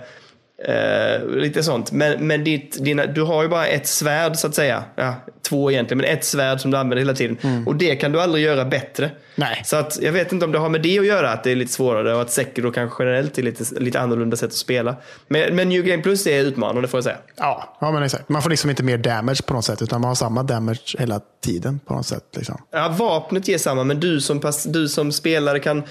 eh, 0.67 1.27
lite 1.27 1.63
sånt. 1.63 1.91
Men, 1.91 2.27
men 2.27 2.43
ditt, 2.43 2.83
dina, 2.83 3.05
du 3.05 3.21
har 3.21 3.43
ju 3.43 3.49
bara 3.49 3.67
ett 3.67 3.87
svärd 3.87 4.35
så 4.35 4.47
att 4.47 4.55
säga. 4.55 4.83
Ja, 4.95 5.15
två 5.41 5.71
egentligen, 5.71 5.97
men 5.97 6.09
ett 6.17 6.25
svärd 6.25 6.61
som 6.61 6.71
du 6.71 6.77
använder 6.77 6.97
hela 6.97 7.13
tiden. 7.13 7.63
Och 7.65 7.75
det 7.75 7.95
kan 7.95 8.11
du 8.11 8.21
aldrig 8.21 8.45
göra 8.45 8.65
bättre. 8.65 9.11
Nej. 9.35 9.61
Så 9.65 9.75
att 9.75 9.99
jag 10.01 10.11
vet 10.11 10.31
inte 10.31 10.45
om 10.45 10.51
det 10.51 10.59
har 10.59 10.69
med 10.69 10.81
det 10.81 10.99
att 10.99 11.05
göra 11.05 11.31
att 11.31 11.43
det 11.43 11.51
är 11.51 11.55
lite 11.55 11.73
svårare 11.73 12.15
och 12.15 12.21
att 12.21 12.31
Sekiro 12.31 12.71
kanske 12.71 13.03
generellt 13.03 13.37
är 13.37 13.43
lite, 13.43 13.79
lite 13.79 13.99
annorlunda 13.99 14.37
sätt 14.37 14.47
att 14.47 14.53
spela. 14.53 14.95
Men, 15.27 15.55
men 15.55 15.69
New 15.69 15.83
Game 15.83 16.03
Plus 16.03 16.27
är 16.27 16.41
utmanande 16.41 16.87
får 16.87 16.97
jag 16.97 17.03
säga. 17.03 17.17
Ja, 17.37 17.77
ja 17.81 17.91
men 17.91 18.03
exakt. 18.03 18.29
Man 18.29 18.41
får 18.41 18.49
liksom 18.49 18.69
inte 18.69 18.83
mer 18.83 18.97
damage 18.97 19.45
på 19.45 19.53
något 19.53 19.65
sätt, 19.65 19.81
utan 19.81 20.01
man 20.01 20.07
har 20.07 20.15
samma 20.15 20.43
damage 20.43 20.95
hela 20.99 21.21
tiden 21.43 21.79
på 21.85 21.93
något 21.93 22.07
sätt. 22.07 22.23
Liksom. 22.35 22.61
Ja, 22.71 22.95
vapnet 22.97 23.47
ger 23.47 23.57
samma, 23.57 23.83
men 23.83 23.99
du 23.99 24.21
som, 24.21 24.39
pass, 24.39 24.63
du 24.63 24.87
som 24.87 25.11
spelare 25.11 25.59
kan 25.59 25.83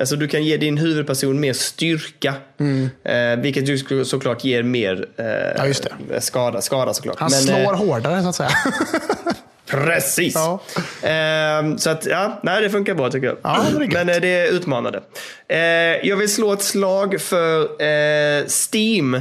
Alltså 0.00 0.16
du 0.16 0.28
kan 0.28 0.44
ge 0.44 0.56
din 0.56 0.78
huvudperson 0.78 1.40
mer 1.40 1.52
styrka. 1.52 2.34
Eh, 3.04 3.40
vilket 3.40 3.68
ju 3.68 3.78
så- 3.78 4.04
såklart 4.04 4.44
ger 4.44 4.62
mer 4.62 5.06
eh, 5.16 5.66
Ja, 6.12 6.20
skada, 6.20 6.60
skada 6.60 6.94
såklart. 6.94 7.18
Han 7.18 7.30
Men, 7.30 7.40
slår 7.40 7.56
eh, 7.72 7.78
hårdare 7.78 8.22
så 8.22 8.28
att 8.28 8.34
säga. 8.34 8.50
Precis. 9.66 10.34
Ja. 10.34 10.62
Eh, 11.08 11.76
så 11.76 11.90
att, 11.90 12.06
ja, 12.06 12.40
nej, 12.42 12.62
det 12.62 12.70
funkar 12.70 12.94
bra 12.94 13.10
tycker 13.10 13.26
jag. 13.26 13.36
Ja, 13.42 13.64
det. 13.78 13.88
Men 13.92 14.08
eh, 14.08 14.16
det 14.20 14.28
är 14.28 14.52
utmanande. 14.52 15.00
Eh, 15.48 15.58
jag 16.08 16.16
vill 16.16 16.34
slå 16.34 16.52
ett 16.52 16.62
slag 16.62 17.20
för 17.20 17.60
eh, 17.82 18.44
Steam. 18.72 19.20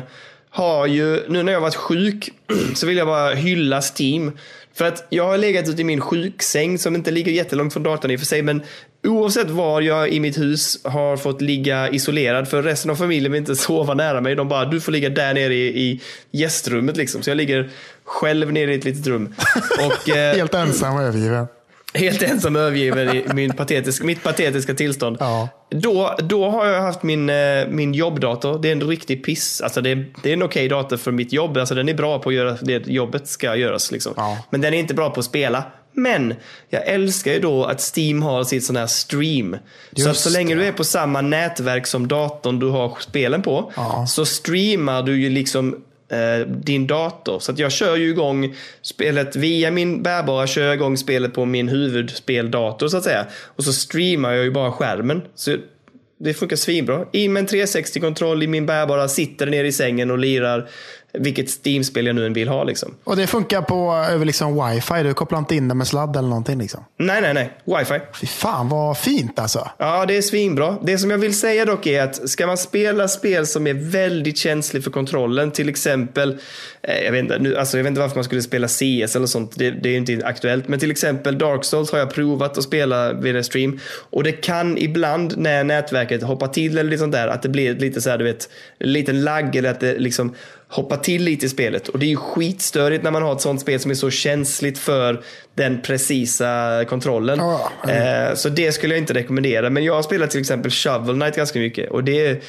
Har 0.49 0.87
ju, 0.87 1.29
nu 1.29 1.43
när 1.43 1.53
jag 1.53 1.61
varit 1.61 1.75
sjuk 1.75 2.29
så 2.75 2.87
vill 2.87 2.97
jag 2.97 3.07
bara 3.07 3.33
hylla 3.33 3.81
Steam. 3.99 4.31
För 4.73 4.85
att 4.85 5.05
jag 5.09 5.27
har 5.27 5.37
legat 5.37 5.69
ute 5.69 5.81
i 5.81 5.83
min 5.85 6.01
sjuksäng 6.01 6.77
som 6.79 6.95
inte 6.95 7.11
ligger 7.11 7.31
jättelångt 7.31 7.73
från 7.73 7.83
datorn 7.83 8.11
i 8.11 8.15
och 8.15 8.19
för 8.19 8.27
sig. 8.27 8.41
Men 8.41 8.61
oavsett 9.03 9.49
var 9.49 9.81
jag 9.81 10.09
i 10.09 10.19
mitt 10.19 10.37
hus 10.37 10.79
har 10.83 11.17
fått 11.17 11.41
ligga 11.41 11.89
isolerad. 11.89 12.47
För 12.47 12.63
resten 12.63 12.91
av 12.91 12.95
familjen 12.95 13.31
vill 13.31 13.39
inte 13.39 13.55
sova 13.55 13.93
nära 13.93 14.21
mig. 14.21 14.35
De 14.35 14.47
bara, 14.47 14.65
du 14.65 14.81
får 14.81 14.91
ligga 14.91 15.09
där 15.09 15.33
nere 15.33 15.53
i, 15.53 15.81
i 15.81 16.01
gästrummet 16.31 16.97
liksom. 16.97 17.21
Så 17.21 17.29
jag 17.29 17.37
ligger 17.37 17.69
själv 18.03 18.53
nere 18.53 18.73
i 18.73 18.77
ett 18.77 18.85
litet 18.85 19.07
rum. 19.07 19.35
Och, 19.85 20.09
eh, 20.09 20.35
Helt 20.35 20.53
ensam 20.53 20.95
och 20.95 21.01
övergiven. 21.01 21.47
Helt 21.93 22.21
ensam 22.21 22.55
och 22.55 22.61
övergiven 22.61 23.15
i 23.15 23.33
min 23.33 23.53
patetisk, 23.53 24.03
mitt 24.03 24.23
patetiska 24.23 24.73
tillstånd. 24.73 25.17
Ja. 25.19 25.49
Då, 25.69 26.15
då 26.19 26.49
har 26.49 26.67
jag 26.67 26.81
haft 26.81 27.03
min, 27.03 27.29
eh, 27.29 27.67
min 27.69 27.93
jobbdator. 27.93 28.59
Det 28.61 28.67
är 28.67 28.71
en 28.71 28.81
riktig 28.81 29.25
piss. 29.25 29.61
Alltså 29.61 29.81
det, 29.81 29.89
är, 29.89 30.05
det 30.23 30.29
är 30.29 30.33
en 30.33 30.43
okej 30.43 30.67
dator 30.67 30.97
för 30.97 31.11
mitt 31.11 31.33
jobb. 31.33 31.57
Alltså 31.57 31.75
den 31.75 31.89
är 31.89 31.93
bra 31.93 32.19
på 32.19 32.29
att 32.29 32.35
göra 32.35 32.57
det 32.61 32.87
jobbet 32.87 33.27
ska 33.27 33.55
göras. 33.55 33.91
Liksom. 33.91 34.13
Ja. 34.17 34.37
Men 34.49 34.61
den 34.61 34.73
är 34.73 34.77
inte 34.77 34.93
bra 34.93 35.09
på 35.09 35.19
att 35.19 35.25
spela. 35.25 35.63
Men 35.93 36.33
jag 36.69 36.87
älskar 36.87 37.33
ju 37.33 37.39
då 37.39 37.65
att 37.65 37.97
Steam 37.97 38.21
har 38.21 38.43
sitt 38.43 38.65
sån 38.65 38.75
här 38.75 38.87
stream. 38.87 39.51
så 39.51 40.01
att 40.01 40.07
Just 40.07 40.21
så 40.23 40.29
länge 40.29 40.55
det. 40.55 40.61
du 40.61 40.67
är 40.67 40.71
på 40.71 40.83
samma 40.83 41.21
nätverk 41.21 41.87
som 41.87 42.07
datorn 42.07 42.59
du 42.59 42.69
har 42.69 42.97
spelen 42.99 43.41
på. 43.41 43.71
Ja. 43.75 44.05
Så 44.07 44.25
streamar 44.25 45.03
du 45.03 45.21
ju 45.21 45.29
liksom 45.29 45.83
eh, 46.11 46.47
din 46.47 46.87
dator. 46.87 47.39
Så 47.39 47.51
att 47.51 47.59
jag 47.59 47.71
kör 47.71 47.95
ju 47.95 48.09
igång 48.09 48.55
spelet 48.81 49.35
via 49.35 49.71
min 49.71 50.03
bärbara, 50.03 50.47
kör 50.47 50.65
jag 50.65 50.75
igång 50.75 50.97
spelet 50.97 51.33
på 51.33 51.45
min 51.45 51.69
huvudspeldator 51.69 52.87
så 52.87 52.97
att 52.97 53.03
säga. 53.03 53.25
Och 53.55 53.63
så 53.63 53.73
streamar 53.73 54.31
jag 54.31 54.43
ju 54.43 54.51
bara 54.51 54.71
skärmen. 54.71 55.21
Så 55.35 55.57
det 56.23 56.33
funkar 56.33 56.55
svinbra. 56.55 57.05
In 57.11 57.33
med 57.33 57.41
en 57.41 57.47
360-kontroll 57.47 58.43
i 58.43 58.47
min 58.47 58.65
bärbara, 58.65 59.07
sitter 59.07 59.45
nere 59.45 59.67
i 59.67 59.71
sängen 59.71 60.11
och 60.11 60.17
lirar 60.17 60.69
vilket 61.13 61.49
Steam-spel 61.49 62.05
jag 62.05 62.15
nu 62.15 62.25
än 62.25 62.33
vill 62.33 62.47
ha 62.47 62.63
liksom. 62.63 62.95
Och 63.03 63.15
det 63.15 63.27
funkar 63.27 63.61
på 63.61 63.93
över 63.93 64.25
liksom 64.25 64.69
wifi. 64.69 65.03
Du 65.03 65.13
kopplar 65.13 65.39
inte 65.39 65.55
in 65.55 65.67
det 65.67 65.75
med 65.75 65.87
sladd 65.87 66.15
eller 66.15 66.27
någonting. 66.27 66.59
Liksom. 66.59 66.85
Nej, 66.97 67.21
nej, 67.21 67.33
nej. 67.33 67.53
Wifi. 67.65 67.99
Fy 68.13 68.27
fan 68.27 68.69
vad 68.69 68.97
fint 68.97 69.39
alltså. 69.39 69.69
Ja, 69.77 70.05
det 70.05 70.17
är 70.17 70.21
svinbra. 70.21 70.77
Det 70.83 70.97
som 70.97 71.11
jag 71.11 71.17
vill 71.17 71.39
säga 71.39 71.65
dock 71.65 71.87
är 71.87 72.03
att 72.03 72.29
ska 72.29 72.47
man 72.47 72.57
spela 72.57 73.07
spel 73.07 73.47
som 73.47 73.67
är 73.67 73.73
väldigt 73.73 74.37
känslig 74.37 74.83
för 74.83 74.91
kontrollen, 74.91 75.51
till 75.51 75.69
exempel, 75.69 76.37
eh, 76.81 77.03
jag 77.03 77.11
vet 77.11 77.19
inte, 77.19 77.39
nu, 77.39 77.57
alltså 77.57 77.77
jag 77.77 77.83
vet 77.83 77.89
inte 77.89 78.01
varför 78.01 78.15
man 78.15 78.23
skulle 78.23 78.41
spela 78.41 78.67
CS 78.67 79.15
eller 79.15 79.25
sånt, 79.25 79.51
det, 79.57 79.71
det 79.71 79.89
är 79.89 79.97
inte 79.97 80.25
aktuellt, 80.25 80.67
men 80.67 80.79
till 80.79 80.91
exempel 80.91 81.37
Dark 81.37 81.63
Souls 81.63 81.91
har 81.91 81.99
jag 81.99 82.13
provat 82.13 82.57
att 82.57 82.63
spela 82.63 83.13
vid 83.13 83.35
en 83.35 83.43
stream 83.43 83.79
och 84.09 84.23
det 84.23 84.31
kan 84.31 84.77
ibland 84.77 85.37
när 85.37 85.63
nätverket 85.63 86.23
hoppar 86.23 86.47
till 86.47 86.77
eller 86.77 86.89
lite 86.89 86.99
sånt 86.99 87.13
där, 87.13 87.27
att 87.27 87.41
det 87.41 87.49
blir 87.49 87.75
lite 87.75 88.01
så 88.01 88.09
här, 88.09 88.17
du 88.17 88.23
vet, 88.23 88.49
en 88.79 88.93
liten 88.93 89.23
lagg 89.23 89.55
eller 89.55 89.71
att 89.71 89.79
det 89.79 89.99
liksom 89.99 90.35
hoppar 90.71 90.97
till 90.97 91.23
lite 91.23 91.45
i 91.45 91.49
spelet. 91.49 91.87
Och 91.87 91.99
det 91.99 92.05
är 92.05 92.09
ju 92.09 92.15
skitstörigt 92.15 93.03
när 93.03 93.11
man 93.11 93.21
har 93.23 93.33
ett 93.33 93.41
sånt 93.41 93.61
spel 93.61 93.79
som 93.79 93.91
är 93.91 93.95
så 93.95 94.09
känsligt 94.09 94.77
för 94.77 95.23
den 95.55 95.81
precisa 95.81 96.85
kontrollen. 96.89 97.39
Ja. 97.39 97.71
Eh, 97.91 98.35
Så 98.35 98.49
det 98.49 98.71
skulle 98.71 98.93
jag 98.93 99.01
inte 99.01 99.13
rekommendera. 99.13 99.69
Men 99.69 99.83
jag 99.83 99.93
har 99.95 100.01
spelat 100.03 100.29
till 100.31 100.39
exempel 100.39 100.71
Shovel 100.71 101.15
Knight 101.15 101.35
ganska 101.35 101.59
mycket. 101.59 101.91
Och 101.91 102.03
det, 102.03 102.43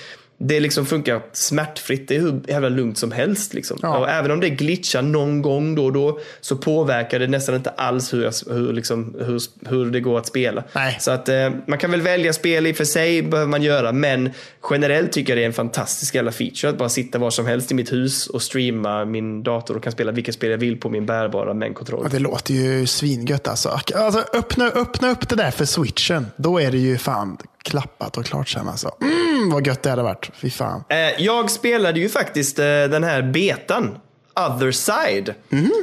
det 0.45 0.61
liksom 0.61 0.87
funkar 0.87 1.23
smärtfritt. 1.33 2.09
Det 2.09 2.17
är 2.17 2.21
hur 2.21 2.41
jävla 2.49 2.69
lugnt 2.69 2.99
som 2.99 3.13
helst. 3.13 3.55
Liksom. 3.55 3.79
Ja. 3.83 3.99
Och 3.99 4.09
även 4.09 4.31
om 4.31 4.41
det 4.41 4.51
glitchar 4.51 5.03
någon 5.03 5.43
gång 5.43 5.75
då 5.75 5.85
och 5.85 5.93
då 5.93 6.21
så 6.41 6.57
påverkar 6.57 7.19
det 7.19 7.27
nästan 7.27 7.55
inte 7.55 7.71
alls 7.71 8.15
hur, 8.15 8.25
jag, 8.25 8.33
hur, 8.55 8.73
liksom, 8.73 9.17
hur, 9.19 9.41
hur 9.69 9.91
det 9.91 10.01
går 10.01 10.19
att 10.19 10.27
spela. 10.27 10.65
Nej. 10.73 10.97
Så 11.01 11.11
att 11.11 11.29
eh, 11.29 11.51
man 11.67 11.79
kan 11.79 11.91
väl 11.91 12.01
välja 12.01 12.33
spel 12.33 12.67
i 12.67 12.73
och 12.73 12.77
för 12.77 12.85
sig 12.85 13.23
behöver 13.23 13.51
man 13.51 13.63
göra. 13.63 13.93
Men 13.93 14.31
generellt 14.71 15.13
tycker 15.13 15.33
jag 15.33 15.39
det 15.39 15.43
är 15.43 15.47
en 15.47 15.53
fantastisk 15.53 16.15
jävla 16.15 16.33
feature 16.33 16.71
att 16.71 16.79
bara 16.79 16.89
sitta 16.89 17.19
var 17.19 17.31
som 17.31 17.47
helst 17.47 17.71
i 17.71 17.75
mitt 17.75 17.93
hus 17.93 18.27
och 18.27 18.43
streama 18.43 19.05
min 19.05 19.43
dator 19.43 19.77
och 19.77 19.83
kan 19.83 19.93
spela 19.93 20.13
vilket 20.13 20.35
spel 20.35 20.51
jag 20.51 20.59
vill 20.59 20.81
på 20.81 20.91
min 20.91 21.07
bärbara 21.07 21.55
med 21.55 21.69
en 21.69 21.75
kontroll. 21.75 22.09
Det 22.11 22.19
låter 22.19 22.55
ju 22.55 22.87
svingött 22.87 23.49
alltså. 23.49 23.69
alltså 23.69 24.25
öppna, 24.33 24.65
öppna 24.65 25.11
upp 25.11 25.29
det 25.29 25.37
där 25.37 25.51
för 25.51 25.65
switchen. 25.65 26.27
Då 26.37 26.61
är 26.61 26.71
det 26.71 26.79
ju 26.79 26.99
fan 26.99 27.39
klappat 27.63 28.17
och 28.17 28.25
klart 28.25 28.49
sen 28.49 28.69
alltså. 28.69 28.91
Mm, 29.01 29.51
vad 29.51 29.67
gött 29.67 29.83
det 29.83 29.91
hade 29.91 30.03
varit. 30.03 30.31
Fy 30.35 30.51
fan. 30.51 30.85
Eh, 30.89 30.97
jag 31.23 31.51
spelade 31.51 32.01
ju 32.01 32.09
faktiskt 32.09 32.59
eh, 32.59 32.65
den 32.65 33.05
här 33.05 33.23
betan. 33.23 33.99
Other 34.35 34.73
Side. 34.73 35.35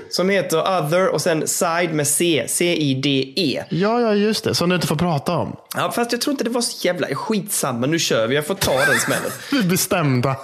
Som 0.09 0.29
heter 0.29 0.57
Other 0.59 1.07
och 1.09 1.21
sen 1.21 1.47
Side 1.47 1.93
med 1.93 2.07
C. 2.07 2.45
C-I-D-E. 2.47 3.63
Ja, 3.69 4.01
ja, 4.01 4.13
just 4.13 4.43
det. 4.43 4.55
Som 4.55 4.69
du 4.69 4.75
inte 4.75 4.87
får 4.87 4.95
prata 4.95 5.37
om. 5.37 5.55
Ja, 5.75 5.91
fast 5.91 6.11
jag 6.11 6.21
tror 6.21 6.31
inte 6.31 6.43
det 6.43 6.49
var 6.49 6.61
så 6.61 6.87
jävla 6.87 7.07
skitsamma. 7.07 7.87
Nu 7.87 7.99
kör 7.99 8.27
vi. 8.27 8.35
Jag 8.35 8.45
får 8.45 8.55
ta 8.55 8.85
den 8.85 8.99
smällen. 8.99 9.31
Vi 9.51 9.63
bestämda. 9.63 10.37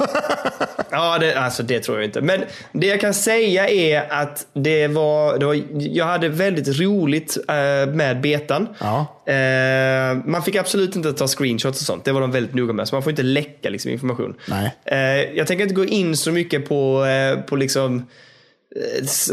Ja, 0.92 1.18
det, 1.20 1.34
alltså 1.34 1.64
det 1.64 1.80
tror 1.80 1.98
jag 1.98 2.06
inte. 2.06 2.22
Men 2.22 2.44
det 2.72 2.88
jag 2.88 3.02
kan 3.02 3.14
säga 3.14 3.70
är 3.70 4.12
att 4.12 4.48
det 4.54 4.88
var, 4.88 5.38
det 5.38 5.46
var 5.46 5.62
jag 5.74 6.06
hade 6.06 6.30
väldigt 6.30 6.80
roligt 6.80 7.38
eh, 7.48 7.94
med 7.94 8.22
betan. 8.22 8.68
Ja. 8.80 9.24
Eh, 9.34 10.18
man 10.26 10.44
fick 10.44 10.56
absolut 10.56 10.96
inte 10.96 11.14
ta 11.14 11.28
screenshots 11.28 11.82
och 11.82 11.86
sånt. 11.86 12.06
Det 12.06 12.12
var 12.12 12.22
de 12.22 12.32
väldigt 12.32 12.56
noga 12.56 12.74
med. 12.74 12.88
Så 12.88 12.96
man 12.96 13.04
får 13.04 13.10
inte 13.10 13.24
läcka 13.24 13.70
liksom, 13.70 13.92
information. 13.92 14.36
Nej. 14.48 14.76
Eh, 14.86 15.38
jag 15.38 15.48
tänker 15.48 15.64
inte 15.64 15.76
gå 15.76 15.86
in 15.86 16.18
så 16.18 16.32
mycket 16.32 16.70
på, 16.70 17.06
eh, 17.06 17.40
på 17.40 17.56
liksom 17.56 18.06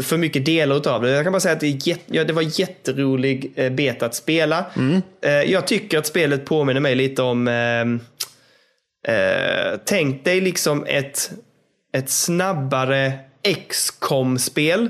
för 0.03 0.17
mycket 0.17 0.45
delar 0.45 0.75
utav 0.75 1.01
det. 1.01 1.09
Jag 1.09 1.23
kan 1.23 1.33
bara 1.33 1.39
säga 1.39 1.53
att 1.53 1.59
det, 1.59 1.67
är 1.67 1.87
jätte, 1.87 2.03
ja, 2.15 2.23
det 2.23 2.33
var 2.33 2.59
jätterolig 2.59 3.51
eh, 3.55 3.71
beta 3.71 4.05
att 4.05 4.15
spela. 4.15 4.65
Eh, 5.21 5.31
jag 5.31 5.67
tycker 5.67 5.97
att 5.97 6.07
spelet 6.07 6.45
påminner 6.45 6.81
mig 6.81 6.95
lite 6.95 7.21
om 7.21 7.47
ehm, 7.47 7.99
Eh, 9.07 9.79
tänk 9.85 10.25
dig 10.25 10.41
liksom 10.41 10.85
ett, 10.87 11.31
ett 11.93 12.09
snabbare 12.09 13.13
XCOM-spel, 13.69 14.89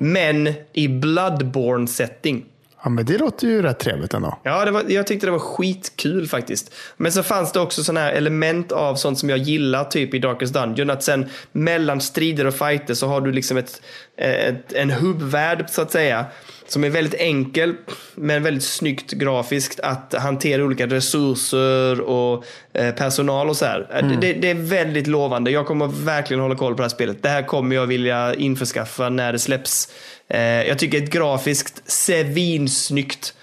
men 0.00 0.52
i 0.72 0.88
Bloodborne-setting. 0.88 2.44
Ja, 2.82 2.90
men 2.90 3.04
det 3.04 3.18
låter 3.18 3.46
ju 3.46 3.62
rätt 3.62 3.78
trevligt 3.78 4.14
ändå. 4.14 4.38
Ja, 4.42 4.64
det 4.64 4.70
var, 4.70 4.84
jag 4.88 5.06
tyckte 5.06 5.26
det 5.26 5.30
var 5.30 5.38
skitkul 5.38 6.28
faktiskt. 6.28 6.74
Men 6.96 7.12
så 7.12 7.22
fanns 7.22 7.52
det 7.52 7.60
också 7.60 7.84
sådana 7.84 8.00
här 8.00 8.12
element 8.12 8.72
av 8.72 8.94
sånt 8.94 9.18
som 9.18 9.30
jag 9.30 9.38
gillar, 9.38 9.84
typ 9.84 10.14
i 10.14 10.18
Darkest 10.18 10.54
Dungeon. 10.54 10.90
Att 10.90 11.02
sen 11.02 11.28
mellan 11.52 12.00
strider 12.00 12.46
och 12.46 12.54
fighter 12.54 12.94
så 12.94 13.06
har 13.06 13.20
du 13.20 13.32
liksom 13.32 13.56
ett, 13.56 13.82
ett, 14.16 14.72
en 14.72 14.90
hubbvärld 14.90 15.64
så 15.70 15.82
att 15.82 15.92
säga. 15.92 16.26
Som 16.68 16.84
är 16.84 16.90
väldigt 16.90 17.14
enkel, 17.20 17.74
men 18.14 18.42
väldigt 18.42 18.64
snyggt 18.64 19.12
grafiskt 19.12 19.80
att 19.80 20.14
hantera 20.18 20.64
olika 20.64 20.86
resurser 20.86 22.00
och 22.00 22.44
eh, 22.72 22.94
personal 22.94 23.48
och 23.48 23.56
så 23.56 23.64
här. 23.64 23.86
Eh, 23.94 24.20
Det, 24.20 24.32
det 24.32 24.50
är 24.50 24.54
väldigt 24.54 25.06
lovande. 25.06 25.50
Jag 25.50 25.66
kommer 25.66 25.86
verkligen 25.86 26.40
hålla 26.40 26.56
koll 26.56 26.72
på 26.72 26.76
det 26.76 26.84
här 26.84 26.88
spelet. 26.88 27.22
Det 27.22 27.28
här 27.28 27.42
kommer 27.42 27.76
jag 27.76 27.86
vilja 27.86 28.34
införskaffa 28.34 29.08
när 29.08 29.32
det 29.32 29.38
släpps. 29.38 29.88
Eh, 30.28 30.40
jag 30.40 30.78
tycker 30.78 30.98
ett 31.02 31.10
grafiskt 31.10 31.90
svinsnyggt 31.90 33.34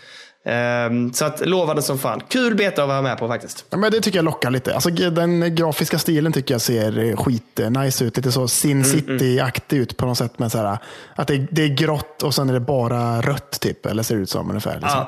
så 1.14 1.26
att 1.26 1.48
lovande 1.48 1.82
som 1.82 2.00
fan. 2.00 2.22
Kul 2.28 2.56
beta 2.56 2.82
att 2.82 2.88
vara 2.88 3.02
med 3.02 3.18
på 3.18 3.28
faktiskt. 3.28 3.66
Ja, 3.70 3.78
men 3.78 3.92
det 3.92 4.02
tycker 4.02 4.18
jag 4.18 4.26
lockar 4.26 4.52
lite. 4.52 4.74
Alltså, 4.74 4.90
den 4.90 5.56
grafiska 5.56 6.00
stilen 6.00 6.34
tycker 6.34 6.54
jag 6.54 6.62
ser 6.62 7.00
eh, 7.00 7.16
skitnice 7.16 8.06
ut. 8.06 8.18
Lite 8.18 8.32
så 8.32 8.48
Sin 8.48 8.86
City-aktig 8.86 9.78
ut 9.78 9.98
på 9.98 10.06
något 10.06 10.18
sätt. 10.18 10.40
Med 10.40 10.52
så 10.52 10.58
här, 10.58 10.78
att 11.16 11.28
det, 11.28 11.48
det 11.52 11.64
är 11.64 11.68
grått 11.68 12.24
och 12.24 12.36
sen 12.36 12.50
är 12.50 12.54
det 12.54 12.60
bara 12.60 13.22
rött, 13.22 13.60
typ, 13.62 13.86
eller 13.86 14.04
ser 14.04 14.16
det 14.16 14.22
ut 14.22 14.30
som 14.30 14.50
ungefär. 14.50 14.80
Liksom. 14.82 15.02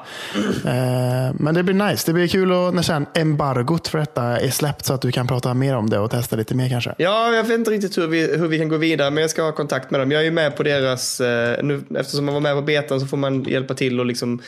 Eh, 0.71 1.33
men 1.33 1.53
det 1.55 1.63
blir 1.63 1.89
nice. 1.89 2.03
Det 2.05 2.13
blir 2.13 2.27
kul 2.27 2.51
att, 2.51 2.73
när 2.73 2.81
sen 2.81 3.05
embargot 3.13 3.87
för 3.87 3.99
detta 3.99 4.23
är 4.23 4.49
släppt 4.49 4.85
så 4.85 4.93
att 4.93 5.01
du 5.01 5.11
kan 5.11 5.27
prata 5.27 5.53
mer 5.53 5.75
om 5.75 5.89
det 5.89 5.99
och 5.99 6.11
testa 6.11 6.35
lite 6.35 6.55
mer 6.55 6.69
kanske. 6.69 6.95
Ja, 6.97 7.33
jag 7.33 7.43
vet 7.43 7.59
inte 7.59 7.71
riktigt 7.71 7.97
hur 7.97 8.07
vi, 8.07 8.37
hur 8.37 8.47
vi 8.47 8.57
kan 8.57 8.69
gå 8.69 8.77
vidare, 8.77 9.11
men 9.11 9.21
jag 9.21 9.29
ska 9.29 9.43
ha 9.43 9.51
kontakt 9.51 9.91
med 9.91 9.99
dem. 9.99 10.11
Jag 10.11 10.21
är 10.21 10.25
ju 10.25 10.31
med 10.31 10.57
på 10.57 10.63
deras, 10.63 11.21
eh, 11.21 11.63
nu, 11.63 11.83
eftersom 11.95 12.25
man 12.25 12.33
var 12.33 12.41
med 12.41 12.55
på 12.55 12.61
betan 12.61 12.99
så 12.99 13.07
får 13.07 13.17
man 13.17 13.43
hjälpa 13.43 13.73
till 13.73 13.99
och 13.99 14.05
liksom 14.05 14.41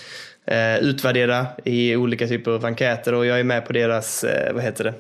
eh, 0.50 0.78
utvärdera 0.78 1.48
i 1.66 1.96
olika 1.96 2.28
typer 2.28 2.52
av 2.52 2.66
enkäter 2.66 3.14
och 3.14 3.26
jag 3.26 3.40
är 3.40 3.44
med 3.44 3.66
på 3.66 3.74
deras, 3.74 4.24
eh, 4.24 4.54
vad 4.54 4.64
heter 4.64 4.84
det? 4.84 4.94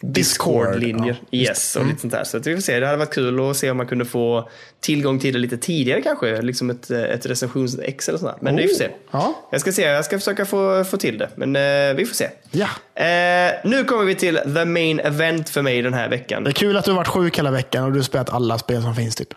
Discord, 0.00 0.66
Discord-linjer. 0.66 1.16
yes, 1.30 1.76
och 1.76 1.86
lite 1.86 2.00
sånt 2.00 2.12
där. 2.12 2.24
Så 2.24 2.36
att 2.36 2.46
vi 2.46 2.54
får 2.54 2.62
se. 2.62 2.80
Det 2.80 2.86
hade 2.86 2.98
varit 2.98 3.14
kul 3.14 3.50
att 3.50 3.56
se 3.56 3.70
om 3.70 3.76
man 3.76 3.86
kunde 3.86 4.04
få 4.04 4.48
tillgång 4.80 5.18
till 5.18 5.32
det 5.32 5.38
lite 5.38 5.56
tidigare 5.56 6.02
kanske. 6.02 6.42
Liksom 6.42 6.70
ett, 6.70 6.90
eh, 6.90 7.02
ett 7.02 7.26
recensions-ex 7.26 8.08
eller 8.08 8.18
sånt 8.18 8.32
där. 8.32 8.38
Men 8.44 8.56
vi 8.56 8.68
får 8.68 8.74
se. 8.74 8.88
Ja. 9.10 9.48
Jag 9.52 9.60
ska 9.60 9.72
se, 9.72 9.82
jag 9.82 10.04
ska 10.04 10.18
försöka 10.18 10.44
få, 10.44 10.84
få 10.84 10.96
till 10.96 11.18
det. 11.18 11.28
Men 11.34 11.56
eh, 11.56 11.96
vi 11.96 12.06
får 12.06 12.14
se. 12.14 12.28
Ja. 12.50 12.68
Eh, 13.04 13.52
nu 13.64 13.84
kommer 13.84 14.04
vi 14.04 14.14
till 14.14 14.36
the 14.54 14.64
main 14.64 15.00
event 15.00 15.50
för 15.50 15.62
mig 15.62 15.82
den 15.82 15.94
här 15.94 16.08
veckan. 16.08 16.44
Det 16.44 16.50
är 16.50 16.52
kul 16.52 16.76
att 16.76 16.84
du 16.84 16.90
har 16.90 16.96
varit 16.96 17.08
sjuk 17.08 17.38
hela 17.38 17.50
veckan 17.50 17.84
och 17.84 17.92
du 17.92 17.98
har 17.98 18.04
spelat 18.04 18.30
alla 18.30 18.58
spel 18.58 18.82
som 18.82 18.94
finns. 18.94 19.14
Typ. 19.14 19.34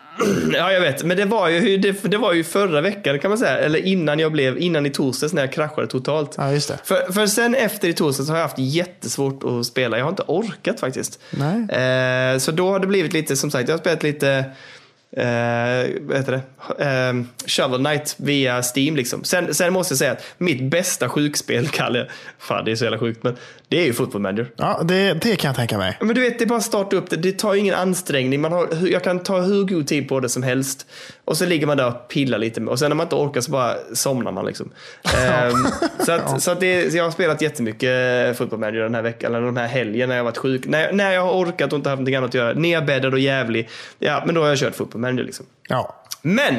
Ja, 0.52 0.72
jag 0.72 0.80
vet. 0.80 1.04
Men 1.04 1.16
det 1.16 1.24
var 1.24 1.48
ju, 1.48 1.76
det, 1.76 2.02
det 2.02 2.16
var 2.16 2.32
ju 2.32 2.44
förra 2.44 2.80
veckan 2.80 3.18
kan 3.18 3.30
man 3.30 3.38
säga. 3.38 3.58
Eller 3.58 3.78
innan 3.78 4.18
jag 4.18 4.32
blev, 4.32 4.58
innan 4.58 4.86
i 4.86 4.90
torsdags 4.90 5.32
när 5.32 5.42
jag 5.42 5.52
kraschade 5.52 5.86
totalt. 5.86 6.34
Ja, 6.36 6.52
just 6.52 6.68
det. 6.68 6.78
För, 6.84 7.12
för 7.12 7.26
sen 7.26 7.54
efter 7.54 7.88
i 7.88 7.92
torsdags 7.92 8.28
har 8.28 8.36
jag 8.36 8.42
haft 8.42 8.58
jättesvort 8.58 9.44
att 9.44 9.66
spela. 9.66 9.98
Jag 9.98 10.04
har 10.04 10.10
inte 10.10 10.24
orkat 10.26 10.80
faktiskt. 10.80 11.20
Nej. 11.30 12.34
Eh, 12.34 12.38
så 12.38 12.52
då 12.52 12.70
har 12.70 12.80
det 12.80 12.86
blivit 12.86 13.12
lite, 13.12 13.36
som 13.36 13.50
sagt, 13.50 13.68
jag 13.68 13.74
har 13.74 13.80
spelat 13.80 14.02
lite 14.02 14.44
Eh, 15.12 15.90
vad 16.00 16.16
heter 16.16 16.32
det? 16.32 16.84
Eh, 16.84 17.24
Shovel 17.46 17.84
Knight 17.84 18.14
via 18.18 18.62
Steam 18.62 18.96
liksom. 18.96 19.24
Sen, 19.24 19.54
sen 19.54 19.72
måste 19.72 19.92
jag 19.92 19.98
säga 19.98 20.12
att 20.12 20.24
mitt 20.38 20.62
bästa 20.62 21.08
sjukspel, 21.08 21.68
Kalle, 21.72 22.06
fan 22.38 22.64
det 22.64 22.70
är 22.70 22.76
så 22.76 22.84
jävla 22.84 22.98
sjukt, 22.98 23.22
men 23.22 23.36
det 23.68 23.80
är 23.80 23.84
ju 23.84 23.92
Football 23.92 24.20
Manager. 24.22 24.50
Ja, 24.56 24.80
det, 24.84 25.12
det 25.14 25.36
kan 25.36 25.48
jag 25.48 25.56
tänka 25.56 25.78
mig. 25.78 25.96
Men 26.00 26.14
du 26.14 26.20
vet, 26.20 26.38
det 26.38 26.44
är 26.44 26.46
bara 26.46 26.58
att 26.58 26.64
starta 26.64 26.96
upp 26.96 27.10
det. 27.10 27.16
Det 27.16 27.32
tar 27.32 27.54
ju 27.54 27.60
ingen 27.60 27.74
ansträngning. 27.74 28.40
Man 28.40 28.52
har, 28.52 28.88
jag 28.88 29.04
kan 29.04 29.18
ta 29.18 29.40
hur 29.40 29.64
god 29.64 29.86
tid 29.86 30.08
på 30.08 30.20
det 30.20 30.28
som 30.28 30.42
helst. 30.42 30.86
Och 31.28 31.36
så 31.36 31.46
ligger 31.46 31.66
man 31.66 31.76
där 31.76 31.86
och 31.88 32.08
pillar 32.08 32.38
lite. 32.38 32.60
Och 32.60 32.78
sen 32.78 32.88
när 32.90 32.96
man 32.96 33.04
inte 33.04 33.16
orkar 33.16 33.40
så 33.40 33.50
bara 33.50 33.74
somnar 33.94 34.32
man 34.32 34.46
liksom. 34.46 34.70
Ehm, 35.16 35.66
så 36.06 36.12
att, 36.12 36.42
så 36.42 36.50
att 36.50 36.60
det, 36.60 36.90
så 36.90 36.96
jag 36.96 37.04
har 37.04 37.10
spelat 37.10 37.42
jättemycket 37.42 38.36
Football 38.38 38.58
Manager 38.58 38.80
den 38.80 38.94
här 38.94 39.02
veckan. 39.02 39.34
Eller 39.34 39.46
de 39.46 39.56
här 39.56 39.66
helgen 39.66 40.08
när 40.08 40.16
jag 40.16 40.24
varit 40.24 40.36
sjuk. 40.38 40.66
När, 40.66 40.80
jag- 40.80 40.94
när 40.94 41.12
jag 41.12 41.22
har 41.22 41.32
orkat 41.32 41.72
och 41.72 41.76
inte 41.76 41.88
haft 41.90 41.98
någonting 41.98 42.14
annat 42.16 42.28
att 42.28 42.34
göra. 42.34 42.52
Nerbäddad 42.52 43.12
och 43.12 43.20
jävlig. 43.20 43.68
Ja, 43.98 44.22
men 44.26 44.34
då 44.34 44.40
har 44.40 44.48
jag 44.48 44.58
kört 44.58 44.74
Football 44.76 45.00
Manager 45.00 45.24
liksom. 45.24 45.46
Ja. 45.68 46.04
Men 46.22 46.54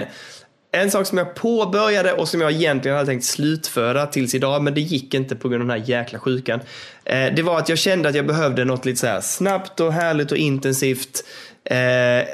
en 0.71 0.91
sak 0.91 1.05
som 1.07 1.17
jag 1.17 1.35
påbörjade 1.35 2.13
och 2.13 2.27
som 2.27 2.41
jag 2.41 2.51
egentligen 2.51 2.97
hade 2.97 3.07
tänkt 3.09 3.25
slutföra 3.25 4.05
tills 4.05 4.35
idag, 4.35 4.63
men 4.63 4.73
det 4.73 4.81
gick 4.81 5.13
inte 5.13 5.35
på 5.35 5.49
grund 5.49 5.61
av 5.61 5.67
den 5.67 5.79
här 5.81 5.89
jäkla 5.89 6.19
sjukan. 6.19 6.59
Eh, 7.05 7.33
det 7.35 7.41
var 7.41 7.57
att 7.57 7.69
jag 7.69 7.77
kände 7.77 8.09
att 8.09 8.15
jag 8.15 8.27
behövde 8.27 8.65
något 8.65 8.85
lite 8.85 8.99
så 8.99 9.21
snabbt 9.21 9.79
och 9.79 9.93
härligt 9.93 10.31
och 10.31 10.37
intensivt 10.37 11.23
eh, 11.69 12.27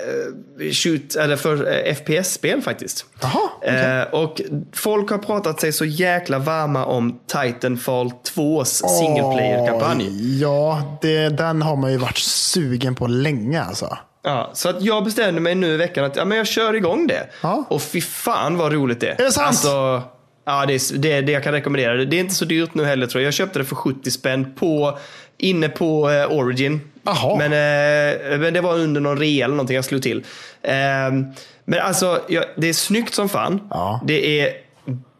shoot, 0.71 1.15
eller 1.15 1.35
för 1.35 1.87
eh, 1.87 1.95
FPS-spel 1.95 2.61
faktiskt. 2.61 3.05
Jaha, 3.21 3.49
okej. 3.57 3.75
Eh, 3.75 4.03
och 4.13 4.41
folk 4.73 5.09
har 5.09 5.17
pratat 5.17 5.61
sig 5.61 5.71
så 5.71 5.85
jäkla 5.85 6.39
varma 6.39 6.85
om 6.85 7.19
Titanfall 7.27 8.11
2s 8.35 8.87
single 8.99 9.35
player-kampanj. 9.35 10.39
Ja, 10.41 10.97
det, 11.01 11.29
den 11.29 11.61
har 11.61 11.75
man 11.75 11.91
ju 11.91 11.97
varit 11.97 12.17
sugen 12.17 12.95
på 12.95 13.07
länge 13.07 13.63
alltså. 13.63 13.97
Ja, 14.23 14.51
så 14.53 14.69
att 14.69 14.81
jag 14.81 15.03
bestämde 15.03 15.41
mig 15.41 15.55
nu 15.55 15.73
i 15.73 15.77
veckan 15.77 16.05
att 16.05 16.15
ja, 16.15 16.25
men 16.25 16.37
jag 16.37 16.47
kör 16.47 16.73
igång 16.73 17.07
det. 17.07 17.29
Ja. 17.41 17.65
Och 17.69 17.81
fy 17.81 18.01
fan 18.01 18.57
vad 18.57 18.73
roligt 18.73 18.99
det 18.99 19.07
är. 19.07 19.21
Är 19.21 19.25
det 19.25 19.31
sant? 19.31 19.47
Alltså, 19.47 20.01
ja, 20.45 20.65
det 20.65 20.73
är 20.73 20.97
det, 20.97 21.21
det 21.21 21.31
jag 21.31 21.43
kan 21.43 21.53
rekommendera. 21.53 21.93
Det 21.93 22.05
Det 22.05 22.15
är 22.15 22.19
inte 22.19 22.35
så 22.35 22.45
dyrt 22.45 22.73
nu 22.73 22.85
heller 22.85 23.07
tror 23.07 23.21
jag. 23.21 23.27
Jag 23.27 23.33
köpte 23.33 23.59
det 23.59 23.65
för 23.65 23.75
70 23.75 24.11
spänn 24.11 24.55
på, 24.55 24.97
inne 25.37 25.69
på 25.69 26.09
eh, 26.09 26.31
Origin. 26.31 26.81
Jaha. 27.03 27.37
Men, 27.37 27.51
eh, 27.51 28.39
men 28.39 28.53
det 28.53 28.61
var 28.61 28.73
under 28.73 29.01
någon 29.01 29.17
rea 29.17 29.45
eller 29.45 29.55
någonting 29.55 29.75
jag 29.75 29.85
slog 29.85 30.01
till. 30.01 30.23
Ehm, 30.63 31.25
men 31.65 31.79
alltså, 31.79 32.21
ja, 32.27 32.43
det 32.57 32.69
är 32.69 32.73
snyggt 32.73 33.13
som 33.13 33.29
fan. 33.29 33.61
Ja. 33.69 34.01
Det 34.05 34.41
är 34.41 34.53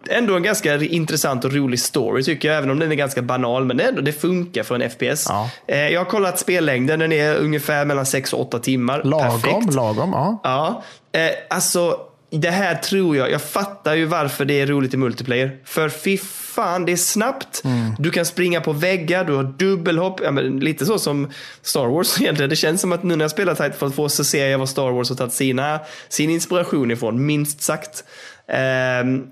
ändå 0.10 0.36
en 0.36 0.44
ganska 0.44 0.76
intressant 0.76 1.46
och 1.46 1.54
rolig 1.54 1.80
story 1.80 2.24
tycker 2.24 2.48
jag. 2.48 2.58
Även 2.58 2.72
om 2.72 2.80
den 2.80 2.92
är 2.92 2.96
ganska 2.96 3.22
banal. 3.22 3.66
Men 3.66 3.78
det, 3.78 3.84
ändå, 3.84 4.02
det 4.02 4.14
funkar 4.14 4.64
för 4.64 4.80
en 4.80 4.90
FPS. 4.90 5.26
Ja. 5.30 5.50
Eh, 5.68 5.90
jag 5.90 6.00
har 6.00 6.06
kollat 6.06 6.40
spellängden. 6.40 7.00
Den 7.00 7.12
är 7.12 7.36
ungefär 7.36 7.86
mellan 7.86 8.06
6 8.06 8.34
och 8.34 8.42
8 8.42 8.60
timmar. 8.60 9.04
Lagom, 9.04 9.42
Perfekt. 9.42 9.74
lagom. 9.74 10.12
Ja. 10.14 10.40
Ja, 10.44 10.84
eh, 11.20 11.32
alltså 11.50 12.00
det 12.38 12.52
här 12.52 12.76
tror 12.76 13.18
jag, 13.18 13.32
jag 13.32 13.42
fattar 13.42 13.96
ju 13.96 14.06
varför 14.06 14.46
det 14.46 14.62
är 14.62 14.68
roligt 14.68 14.94
i 14.94 14.98
multiplayer. 14.98 15.58
För 15.66 15.90
fy 15.90 16.18
fan, 16.18 16.86
det 16.86 16.92
är 16.92 16.98
snabbt. 16.98 17.64
Du 18.00 18.12
kan 18.12 18.26
springa 18.26 18.62
på 18.62 18.74
väggar, 18.74 19.26
du 19.26 19.34
har 19.34 19.44
dubbelhopp. 19.44 20.22
Ja, 20.24 20.32
lite 20.32 20.86
så 20.86 21.00
som 21.00 21.32
Star 21.62 21.88
Wars 21.88 22.22
egentligen. 22.22 22.50
Det 22.50 22.56
känns 22.56 22.82
som 22.82 22.92
att 22.92 23.04
nu 23.04 23.16
när 23.16 23.24
jag 23.24 23.32
spelar 23.32 23.56
Titanfall 23.56 23.92
2 23.92 24.10
så 24.10 24.24
ser 24.24 24.48
jag 24.48 24.60
vad 24.60 24.70
Star 24.70 24.92
Wars 24.92 25.10
har 25.10 25.16
tagit 25.16 25.34
sina, 25.34 25.80
sin 26.10 26.30
inspiration 26.30 26.92
ifrån, 26.92 27.26
minst 27.26 27.62
sagt. 27.62 28.04
Ehm, 28.48 29.24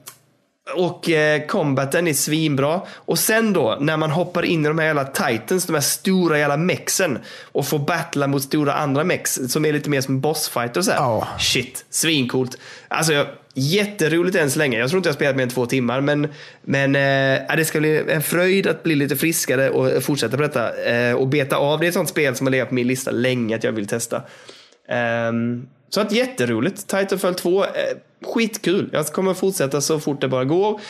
och 0.76 1.10
eh, 1.10 1.46
combaten 1.48 2.08
är 2.08 2.14
svinbra. 2.14 2.82
Och 2.96 3.20
sen 3.20 3.54
då, 3.54 3.78
när 3.82 3.98
man 3.98 4.12
hoppar 4.12 4.46
in 4.46 4.66
i 4.66 4.68
de 4.68 4.80
här 4.80 4.86
jävla 4.86 5.06
titans, 5.06 5.66
de 5.66 5.74
här 5.74 5.82
stora 5.82 6.40
jävla 6.40 6.58
mexen 6.58 7.20
och 7.52 7.68
får 7.68 7.80
battla 7.80 8.28
mot 8.28 8.44
stora 8.44 8.74
andra 8.74 9.04
mex 9.04 9.40
som 9.48 9.66
är 9.66 9.74
lite 9.74 9.90
mer 9.90 10.02
som 10.02 10.22
bossfighter 10.22 10.80
och 10.80 10.86
så 10.86 10.92
här. 10.92 10.98
Ja. 11.00 11.28
Shit, 11.40 11.86
svincoolt. 11.90 12.58
Alltså, 12.88 13.14
jag- 13.14 13.28
jätteroligt 13.56 14.36
än 14.38 14.52
så 14.52 14.60
länge. 14.60 14.78
Jag 14.80 14.90
tror 14.90 14.98
inte 14.98 15.10
jag 15.10 15.14
har 15.14 15.18
spelat 15.18 15.36
mer 15.36 15.44
än 15.44 15.50
två 15.50 15.66
timmar, 15.66 16.02
men, 16.02 16.28
men 16.62 16.96
eh, 16.96 17.56
det 17.56 17.66
ska 17.66 17.80
bli 17.80 18.04
en 18.10 18.22
fröjd 18.24 18.68
att 18.68 18.84
bli 18.84 18.96
lite 18.96 19.16
friskare 19.16 19.70
och 19.70 20.04
fortsätta 20.04 20.38
på 20.38 20.44
detta. 20.44 20.84
Eh, 20.84 21.14
och 21.16 21.28
beta 21.28 21.56
av. 21.56 21.80
Det 21.80 21.86
är 21.86 21.88
ett 21.88 21.94
sånt 21.94 22.10
spel 22.10 22.36
som 22.36 22.48
har 22.48 22.52
legat 22.52 22.70
på 22.70 22.76
min 22.76 22.88
lista 22.88 23.12
länge 23.12 23.56
att 23.56 23.64
jag 23.64 23.72
vill 23.72 23.88
testa. 23.88 24.22
Ehm, 24.90 25.68
så 25.94 26.02
att 26.02 26.12
jätteroligt. 26.12 26.88
Titanfall 26.88 27.36
2, 27.36 27.64
eh, 27.64 27.70
skitkul. 28.22 28.90
Jag 28.94 29.08
kommer 29.08 29.34
fortsätta 29.34 29.82
så 29.82 30.00
fort 30.00 30.22
det 30.22 30.28
bara 30.28 30.46
går 30.46 30.82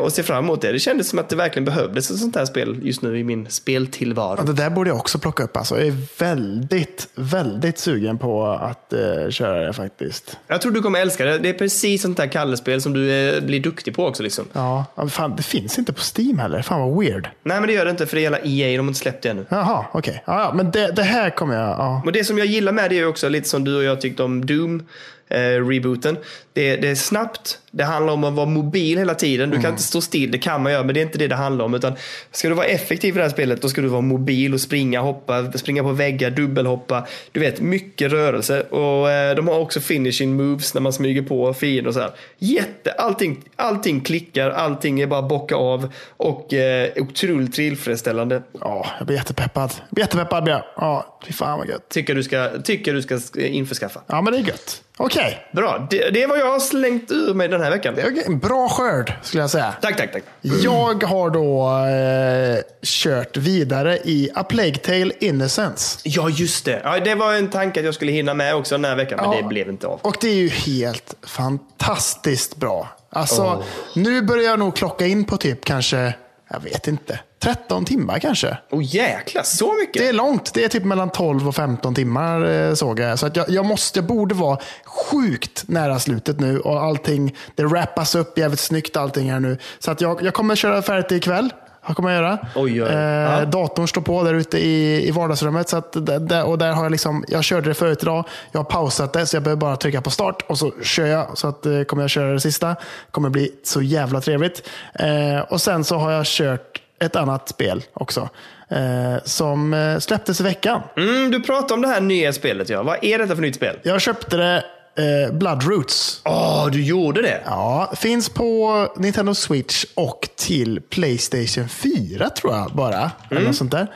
och 0.00 0.12
se 0.12 0.22
fram 0.22 0.44
emot 0.44 0.60
det. 0.60 0.72
Det 0.72 0.78
kändes 0.78 1.08
som 1.08 1.18
att 1.18 1.28
det 1.28 1.36
verkligen 1.36 1.64
behövdes 1.64 2.10
ett 2.10 2.18
sånt 2.18 2.36
här 2.36 2.44
spel 2.44 2.78
just 2.82 3.02
nu 3.02 3.18
i 3.18 3.24
min 3.24 3.50
speltillvaro. 3.50 4.36
Ja, 4.38 4.44
det 4.44 4.52
där 4.52 4.70
borde 4.70 4.90
jag 4.90 4.96
också 4.96 5.18
plocka 5.18 5.42
upp. 5.42 5.56
Alltså. 5.56 5.78
Jag 5.78 5.86
är 5.86 5.96
väldigt, 6.18 7.08
väldigt 7.14 7.78
sugen 7.78 8.18
på 8.18 8.46
att 8.46 8.92
eh, 8.92 9.30
köra 9.30 9.66
det 9.66 9.72
faktiskt. 9.72 10.38
Jag 10.46 10.60
tror 10.60 10.72
du 10.72 10.82
kommer 10.82 11.00
älska 11.00 11.24
det. 11.24 11.38
Det 11.38 11.48
är 11.48 11.52
precis 11.52 12.02
sånt 12.02 12.18
här 12.18 12.26
kallespel 12.26 12.80
som 12.82 12.92
du 12.92 13.12
eh, 13.12 13.42
blir 13.42 13.60
duktig 13.60 13.94
på 13.96 14.06
också. 14.06 14.22
Liksom. 14.22 14.44
Ja, 14.52 14.84
fan, 15.10 15.36
det 15.36 15.42
finns 15.42 15.78
inte 15.78 15.92
på 15.92 16.02
Steam 16.16 16.38
heller. 16.38 16.62
Fan 16.62 16.80
vad 16.80 17.04
weird. 17.04 17.28
Nej, 17.42 17.60
men 17.60 17.66
det 17.66 17.72
gör 17.72 17.84
det 17.84 17.90
inte 17.90 18.06
för 18.06 18.16
det 18.16 18.22
gäller 18.22 18.40
EA. 18.44 18.76
De 18.76 18.78
har 18.78 18.88
inte 18.88 19.00
släppt 19.00 19.22
det 19.22 19.28
ännu. 19.28 19.46
Jaha, 19.48 19.84
okej. 19.92 20.22
Ja, 20.26 20.40
ja, 20.40 20.52
men 20.54 20.70
det, 20.70 20.92
det 20.92 21.02
här 21.02 21.30
kommer 21.30 21.54
jag... 21.54 21.68
Ja. 21.68 22.02
Och 22.04 22.12
det 22.12 22.24
som 22.24 22.38
jag 22.38 22.46
gillar 22.46 22.72
med 22.72 22.90
det 22.90 22.98
är 22.98 23.06
också 23.06 23.28
lite 23.28 23.48
som 23.48 23.64
du 23.64 23.76
och 23.76 23.84
jag 23.84 24.00
tyckte 24.00 24.22
om 24.22 24.46
Doom. 24.46 24.86
Eh, 25.28 25.68
rebooten. 25.68 26.16
Det, 26.52 26.76
det 26.76 26.88
är 26.88 26.94
snabbt, 26.94 27.58
det 27.70 27.84
handlar 27.84 28.12
om 28.12 28.24
att 28.24 28.34
vara 28.34 28.46
mobil 28.46 28.98
hela 28.98 29.14
tiden. 29.14 29.50
Du 29.50 29.60
kan 29.60 29.70
inte 29.70 29.82
stå 29.82 30.00
still, 30.00 30.30
det 30.30 30.38
kan 30.38 30.62
man 30.62 30.72
göra, 30.72 30.84
men 30.84 30.94
det 30.94 31.00
är 31.00 31.02
inte 31.02 31.18
det 31.18 31.28
det 31.28 31.34
handlar 31.34 31.64
om. 31.64 31.74
Utan 31.74 31.92
ska 32.32 32.48
du 32.48 32.54
vara 32.54 32.66
effektiv 32.66 33.14
i 33.14 33.16
det 33.16 33.22
här 33.22 33.30
spelet, 33.30 33.62
då 33.62 33.68
ska 33.68 33.80
du 33.80 33.88
vara 33.88 34.00
mobil 34.00 34.54
och 34.54 34.60
springa, 34.60 35.00
hoppa, 35.00 35.52
springa 35.52 35.82
på 35.82 35.92
väggar, 35.92 36.30
dubbelhoppa. 36.30 37.06
Du 37.32 37.40
vet, 37.40 37.60
mycket 37.60 38.12
rörelse. 38.12 38.60
Och 38.60 39.10
eh, 39.10 39.36
de 39.36 39.48
har 39.48 39.58
också 39.58 39.80
finishing 39.80 40.36
moves 40.36 40.74
när 40.74 40.80
man 40.80 40.92
smyger 40.92 41.22
på 41.22 41.54
fiender 41.54 41.88
och 41.88 41.94
så 41.94 42.00
här. 42.00 42.10
Jätte, 42.38 42.92
allting, 42.92 43.44
allting 43.56 44.00
klickar, 44.00 44.50
allting 44.50 45.00
är 45.00 45.06
bara 45.06 45.22
bocka 45.22 45.56
av 45.56 45.92
och 46.16 46.54
eh, 46.54 46.90
otroligt 46.96 47.52
tillfredsställande. 47.52 48.42
ja, 48.60 48.86
jag 48.98 49.06
blir 49.06 49.16
jättepeppad. 49.16 49.70
Jag 49.78 49.94
blir 49.94 50.04
jättepeppad 50.04 50.44
blir 50.44 50.54
jag. 50.54 50.64
Ja, 50.76 51.18
fy 51.26 51.32
fan 51.32 51.58
vad 51.58 51.68
gött. 51.68 51.88
Tycker 51.88 52.14
du 52.14 52.22
ska, 52.22 52.50
tycker 52.64 52.94
du 52.94 53.02
ska 53.02 53.20
införskaffa. 53.36 54.00
Ja, 54.06 54.22
men 54.22 54.32
det 54.32 54.38
är 54.38 54.42
gött. 54.42 54.82
Okej, 54.98 55.46
Bra, 55.52 55.86
det, 55.90 56.10
det 56.10 56.22
är 56.22 56.28
vad 56.28 56.38
jag 56.38 56.52
har 56.52 56.60
slängt 56.60 57.10
ur 57.10 57.34
mig 57.34 57.48
den 57.48 57.60
här 57.62 57.70
veckan. 57.70 57.94
det 57.94 58.02
är 58.02 58.26
en 58.26 58.38
bra 58.38 58.68
skörd 58.68 59.12
skulle 59.22 59.42
jag 59.42 59.50
säga. 59.50 59.74
Tack, 59.82 59.96
tack, 59.96 60.12
tack. 60.12 60.22
Jag 60.40 61.02
har 61.04 61.30
då 61.30 61.68
eh, 61.86 62.62
kört 62.82 63.36
vidare 63.36 63.98
i 64.04 64.30
A 64.34 64.44
Plague 64.44 64.76
Tale 64.76 65.12
Innocence. 65.20 65.98
Ja, 66.04 66.28
just 66.28 66.64
det. 66.64 66.80
Ja, 66.84 67.00
det 67.00 67.14
var 67.14 67.34
en 67.34 67.50
tanke 67.50 67.80
att 67.80 67.86
jag 67.86 67.94
skulle 67.94 68.12
hinna 68.12 68.34
med 68.34 68.54
också 68.54 68.74
den 68.74 68.84
här 68.84 68.96
veckan, 68.96 69.18
men 69.22 69.30
Ja. 69.32 69.36
det 69.42 69.48
blev 69.48 69.68
inte 69.68 69.86
av. 69.86 70.00
Och 70.02 70.16
det 70.20 70.28
är 70.28 70.34
ju 70.34 70.48
helt 70.48 71.14
fantastiskt 71.26 72.56
bra. 72.56 72.88
Alltså, 73.10 73.42
Oh. 73.42 73.62
nu 73.94 74.22
börjar 74.22 74.44
jag 74.44 74.58
nog 74.58 74.76
klocka 74.76 75.06
in 75.06 75.24
på 75.24 75.36
typ 75.36 75.64
kanske, 75.64 76.14
jag 76.50 76.60
vet 76.60 76.88
inte, 76.88 77.20
13 77.38 77.84
timmar 77.84 78.18
kanske. 78.18 78.58
Åh 78.70 78.80
jäklar, 78.84 79.42
så 79.42 79.72
mycket? 79.74 80.02
Det 80.02 80.08
är 80.08 80.12
långt. 80.12 80.54
Det 80.54 80.64
är 80.64 80.68
typ 80.68 80.84
mellan 80.84 81.10
12 81.10 81.48
och 81.48 81.54
15 81.54 81.94
timmar 81.94 82.44
eh, 82.50 82.74
såg 82.74 83.00
jag. 83.00 83.18
Så 83.18 83.26
att 83.26 83.36
jag, 83.36 83.50
jag, 83.50 83.64
måste, 83.64 83.98
jag 83.98 84.06
borde 84.06 84.34
vara 84.34 84.58
sjukt 84.84 85.64
nära 85.68 85.98
slutet 85.98 86.40
nu 86.40 86.60
och 86.60 86.82
allting, 86.82 87.34
det 87.54 87.64
wrappas 87.64 88.14
upp 88.14 88.38
jävligt 88.38 88.60
snyggt 88.60 88.96
allting 88.96 89.30
här 89.32 89.40
nu. 89.40 89.58
Så 89.78 89.90
att 89.90 90.00
jag, 90.00 90.22
jag 90.22 90.34
kommer 90.34 90.56
köra 90.56 90.82
färdigt 90.82 91.12
ikväll. 91.12 91.52
Vad 91.86 91.96
kommer 91.96 92.10
jag 92.10 92.22
göra? 92.22 92.38
Oj, 92.54 92.82
oj. 92.82 92.88
Eh, 92.88 92.96
Ja. 92.96 93.44
Datorn 93.44 93.88
står 93.88 94.00
på 94.00 94.22
där 94.22 94.34
ute 94.34 94.58
i, 94.58 95.08
i 95.08 95.10
vardagsrummet. 95.10 95.68
Så 95.68 95.76
att 95.76 96.06
där, 96.28 96.44
och 96.44 96.58
där 96.58 96.72
har 96.72 96.82
jag, 96.82 96.92
liksom, 96.92 97.24
jag 97.28 97.44
körde 97.44 97.68
det 97.68 97.74
förut 97.74 97.98
idag. 98.02 98.24
Jag 98.52 98.60
har 98.60 98.64
pausat 98.64 99.12
det 99.12 99.26
så 99.26 99.36
jag 99.36 99.42
behöver 99.42 99.60
bara 99.60 99.76
trycka 99.76 100.00
på 100.00 100.10
start 100.10 100.42
och 100.48 100.58
så 100.58 100.72
kör 100.82 101.06
jag. 101.06 101.38
Så 101.38 101.48
att, 101.48 101.66
eh, 101.66 101.82
kommer 101.82 102.02
jag 102.02 102.10
köra 102.10 102.32
det 102.32 102.40
sista. 102.40 102.76
kommer 103.10 103.28
bli 103.30 103.52
så 103.64 103.82
jävla 103.82 104.20
trevligt. 104.20 104.68
Eh, 104.94 105.40
och 105.48 105.60
sen 105.60 105.84
så 105.84 105.96
har 105.96 106.10
jag 106.12 106.26
kört 106.26 106.80
ett 107.00 107.16
annat 107.16 107.48
spel 107.48 107.84
också. 107.92 108.28
Eh, 108.68 109.24
som 109.24 109.74
eh, 109.74 109.98
släpptes 109.98 110.40
i 110.40 110.42
veckan. 110.42 110.80
Mm, 110.96 111.30
du 111.30 111.42
pratade 111.42 111.74
om 111.74 111.82
det 111.82 111.88
här 111.88 112.00
nya 112.00 112.32
spelet. 112.32 112.68
Ja. 112.68 112.82
Vad 112.82 113.04
är 113.04 113.18
detta 113.18 113.34
för 113.34 113.42
nytt 113.42 113.56
spel? 113.56 113.76
Jag 113.82 114.00
köpte 114.00 114.36
det 114.36 114.64
eh, 114.98 115.32
Bloodroots. 115.34 116.20
Åh, 116.24 116.68
du 116.72 116.82
gjorde 116.84 117.22
det? 117.22 117.42
Ja, 117.44 117.92
finns 117.96 118.28
på 118.28 118.88
Nintendo 118.96 119.34
Switch 119.34 119.84
och 119.94 120.28
till 120.36 120.80
Playstation 120.80 121.68
4 121.68 122.30
tror 122.30 122.54
jag 122.54 122.70
bara. 122.72 123.10
Eller 123.30 123.40
något 123.40 123.56
sånt 123.56 123.72
där. 123.72 123.86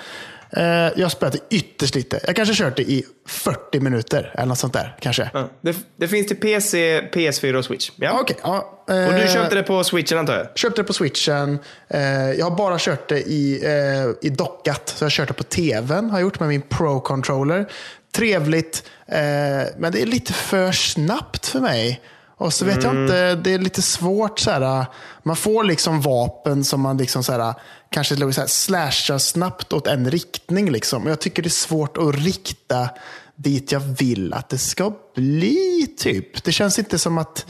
Eh, 0.53 0.65
jag 0.97 1.11
det 1.21 1.39
ytterst 1.51 1.95
lite. 1.95 2.21
Jag 2.27 2.37
kanske 2.37 2.55
kört 2.55 2.77
det 2.77 2.83
i 2.83 3.05
40 3.27 3.81
minuter 3.81 4.35
eller 4.35 4.47
något 4.47 4.59
sånt 4.59 4.73
där. 4.73 4.97
Kanske. 5.01 5.31
Ja. 5.35 5.49
Det, 5.61 5.77
det 5.97 6.09
finns 6.09 6.27
till 6.27 6.37
PC, 6.37 7.01
PS4 7.01 7.55
och 7.55 7.65
Switch. 7.65 7.91
Ja. 7.97 8.21
Okej, 8.21 8.37
ja, 8.43 8.85
Och 8.87 8.95
du 8.95 9.23
eh, 9.23 9.35
köpte 9.35 9.55
det 9.55 9.63
på 9.63 9.85
Switchen 9.85 10.19
antar 10.19 10.37
jag? 10.37 10.47
Köpte 10.55 10.83
det 10.83 10.87
på 10.87 10.93
switchen. 10.93 11.59
Eh, 11.89 12.03
jag 12.31 12.51
har 12.51 12.57
bara 12.57 12.77
kört 12.79 13.09
det 13.09 13.21
i, 13.21 13.65
i 14.23 14.29
dockat. 14.29 14.89
Så 14.89 15.05
jag 15.05 15.07
har 15.07 15.11
kört 15.11 15.29
det 15.29 15.35
på 15.35 15.43
tvn. 15.43 16.11
Har 16.11 16.19
jag 16.19 16.23
gjort 16.23 16.41
med 16.41 16.49
min 16.49 16.63
Pro-controller. 16.63 17.67
Trevligt, 18.15 18.83
men 19.77 19.93
det 19.93 20.03
är 20.03 20.07
lite 20.07 20.33
för 20.33 20.73
snabbt 20.73 21.47
för 21.47 21.61
mig. 21.61 22.01
Och 22.37 22.53
så 22.53 22.65
vet 22.65 22.85
jag 22.85 22.95
inte, 22.95 23.35
det 23.35 23.55
är 23.55 23.59
lite 23.59 23.83
svårt. 23.83 24.39
Så 24.39 24.51
här, 24.51 24.87
man 25.23 25.37
får 25.37 25.65
liksom 25.65 26.01
vapen 26.01 26.65
som 26.65 26.81
man 26.81 26.97
liksom 26.97 27.25
så 27.25 27.33
här, 27.33 27.55
kanske 27.91 28.17
så 28.17 28.41
här, 28.41 28.47
slashar 28.47 29.19
snabbt 29.19 29.73
åt 29.73 29.87
en 29.87 30.11
riktning. 30.11 30.71
Liksom. 30.71 31.07
Jag 31.07 31.21
tycker 31.21 31.43
det 31.43 31.49
är 31.49 31.51
svårt 31.51 31.97
att 31.97 32.15
rikta 32.15 32.89
dit 33.37 33.73
jag 33.73 33.81
vill 33.81 34.33
att 34.33 34.49
det 34.49 34.59
ska 34.59 34.93
bli. 35.15 35.87
typ. 35.99 36.45
Det 36.45 36.53
känns 36.53 36.79
inte 36.79 36.99
som 36.99 37.19
att 37.19 37.47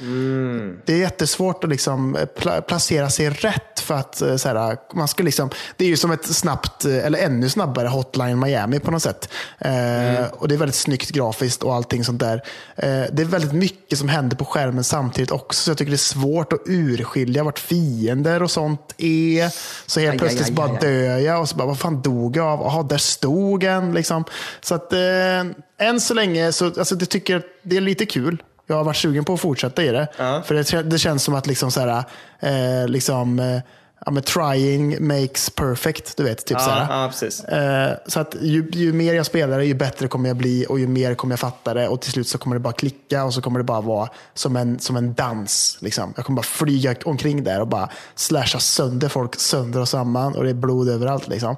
det 0.86 0.92
är 0.92 0.98
jättesvårt 0.98 1.64
att 1.64 1.70
liksom 1.70 2.16
pla- 2.38 2.60
placera 2.60 3.10
sig 3.10 3.30
rätt. 3.30 3.80
för 3.80 3.94
att 3.94 4.22
eh, 4.22 4.36
så 4.36 4.48
här, 4.48 4.76
man 4.94 5.08
ska 5.08 5.22
liksom, 5.22 5.50
Det 5.76 5.84
är 5.84 5.88
ju 5.88 5.96
som 5.96 6.10
ett 6.10 6.26
snabbt, 6.26 6.84
eh, 6.84 7.06
eller 7.06 7.18
ännu 7.18 7.48
snabbare 7.48 7.88
Hotline 7.88 8.38
Miami 8.40 8.78
på 8.80 8.90
något 8.90 9.02
sätt. 9.02 9.28
Eh, 9.58 10.24
och 10.32 10.48
Det 10.48 10.54
är 10.54 10.58
väldigt 10.58 10.74
snyggt 10.74 11.10
grafiskt 11.10 11.62
och 11.62 11.74
allting 11.74 12.04
sånt 12.04 12.20
där. 12.20 12.34
Eh, 12.76 13.04
det 13.12 13.22
är 13.22 13.24
väldigt 13.24 13.52
mycket 13.52 13.98
som 13.98 14.08
händer 14.08 14.36
på 14.36 14.44
skärmen 14.44 14.84
samtidigt 14.84 15.30
också. 15.30 15.62
Så 15.62 15.70
jag 15.70 15.78
tycker 15.78 15.90
det 15.90 15.94
är 15.94 15.98
svårt 15.98 16.52
att 16.52 16.60
urskilja 16.66 17.44
vart 17.44 17.58
fiender 17.58 18.42
och 18.42 18.50
sånt 18.50 18.94
är. 18.98 19.50
Så 19.90 20.00
helt 20.00 20.12
Aj, 20.12 20.18
plötsligt 20.18 20.42
aj, 20.42 20.48
aj, 20.50 20.54
bara 20.54 20.80
dör 20.80 21.18
jag 21.18 21.40
och 21.40 21.48
så 21.48 21.56
bara, 21.56 21.66
vad 21.68 21.78
fan 21.78 22.02
dog 22.02 22.36
jag 22.36 22.46
av? 22.46 22.60
Jaha, 22.60 22.82
där 22.82 22.98
stod 22.98 23.64
en. 23.64 23.92
Liksom. 23.94 24.24
Så 24.60 24.74
att 24.74 24.92
eh, 24.92 25.00
än 25.78 26.00
så 26.00 26.14
länge, 26.14 26.52
så, 26.52 26.66
alltså, 26.66 26.94
det 26.94 27.06
tycker 27.06 27.42
det 27.62 27.76
är 27.76 27.80
lite 27.80 28.06
kul. 28.06 28.42
Jag 28.66 28.76
har 28.76 28.84
varit 28.84 28.96
sugen 28.96 29.24
på 29.24 29.34
att 29.34 29.40
fortsätta 29.40 29.84
i 29.84 29.88
det. 29.88 30.08
Ja. 30.16 30.42
För 30.42 30.54
det, 30.54 30.82
det 30.82 30.98
känns 30.98 31.24
som 31.24 31.34
att 31.34 31.46
liksom 31.46 31.70
så 31.70 31.80
här, 31.80 32.04
eh, 32.40 32.88
liksom, 32.88 33.38
eh, 33.38 33.60
ja, 34.06 34.10
men 34.10 34.22
trying 34.22 35.06
makes 35.06 35.50
perfect. 35.50 36.16
Du 36.16 36.22
vet, 36.22 36.46
typ 36.46 36.60
så 36.60 36.70
här. 36.70 36.86
Ja, 36.90 37.02
ja, 37.02 37.08
precis. 37.08 37.44
Eh, 37.44 37.96
så 38.06 38.20
att 38.20 38.36
ju, 38.40 38.70
ju 38.72 38.92
mer 38.92 39.14
jag 39.14 39.26
spelar 39.26 39.58
det, 39.58 39.64
ju 39.64 39.74
bättre 39.74 40.08
kommer 40.08 40.28
jag 40.28 40.36
bli 40.36 40.66
och 40.68 40.80
ju 40.80 40.86
mer 40.86 41.14
kommer 41.14 41.32
jag 41.32 41.40
fatta 41.40 41.74
det. 41.74 41.88
Och 41.88 42.00
till 42.00 42.12
slut 42.12 42.28
så 42.28 42.38
kommer 42.38 42.56
det 42.56 42.60
bara 42.60 42.72
klicka 42.72 43.24
och 43.24 43.34
så 43.34 43.42
kommer 43.42 43.58
det 43.58 43.64
bara 43.64 43.80
vara 43.80 44.08
som 44.34 44.56
en, 44.56 44.78
som 44.78 44.96
en 44.96 45.14
dans. 45.14 45.78
Liksom. 45.80 46.12
Jag 46.16 46.24
kommer 46.24 46.36
bara 46.36 46.42
flyga 46.42 46.94
omkring 47.04 47.44
där 47.44 47.60
och 47.60 47.68
bara 47.68 47.88
slasha 48.14 48.58
sönder 48.58 49.08
folk 49.08 49.40
sönder 49.40 49.80
och 49.80 49.88
samman 49.88 50.34
och 50.34 50.44
det 50.44 50.50
är 50.50 50.54
blod 50.54 50.88
överallt. 50.88 51.28
Liksom. 51.28 51.56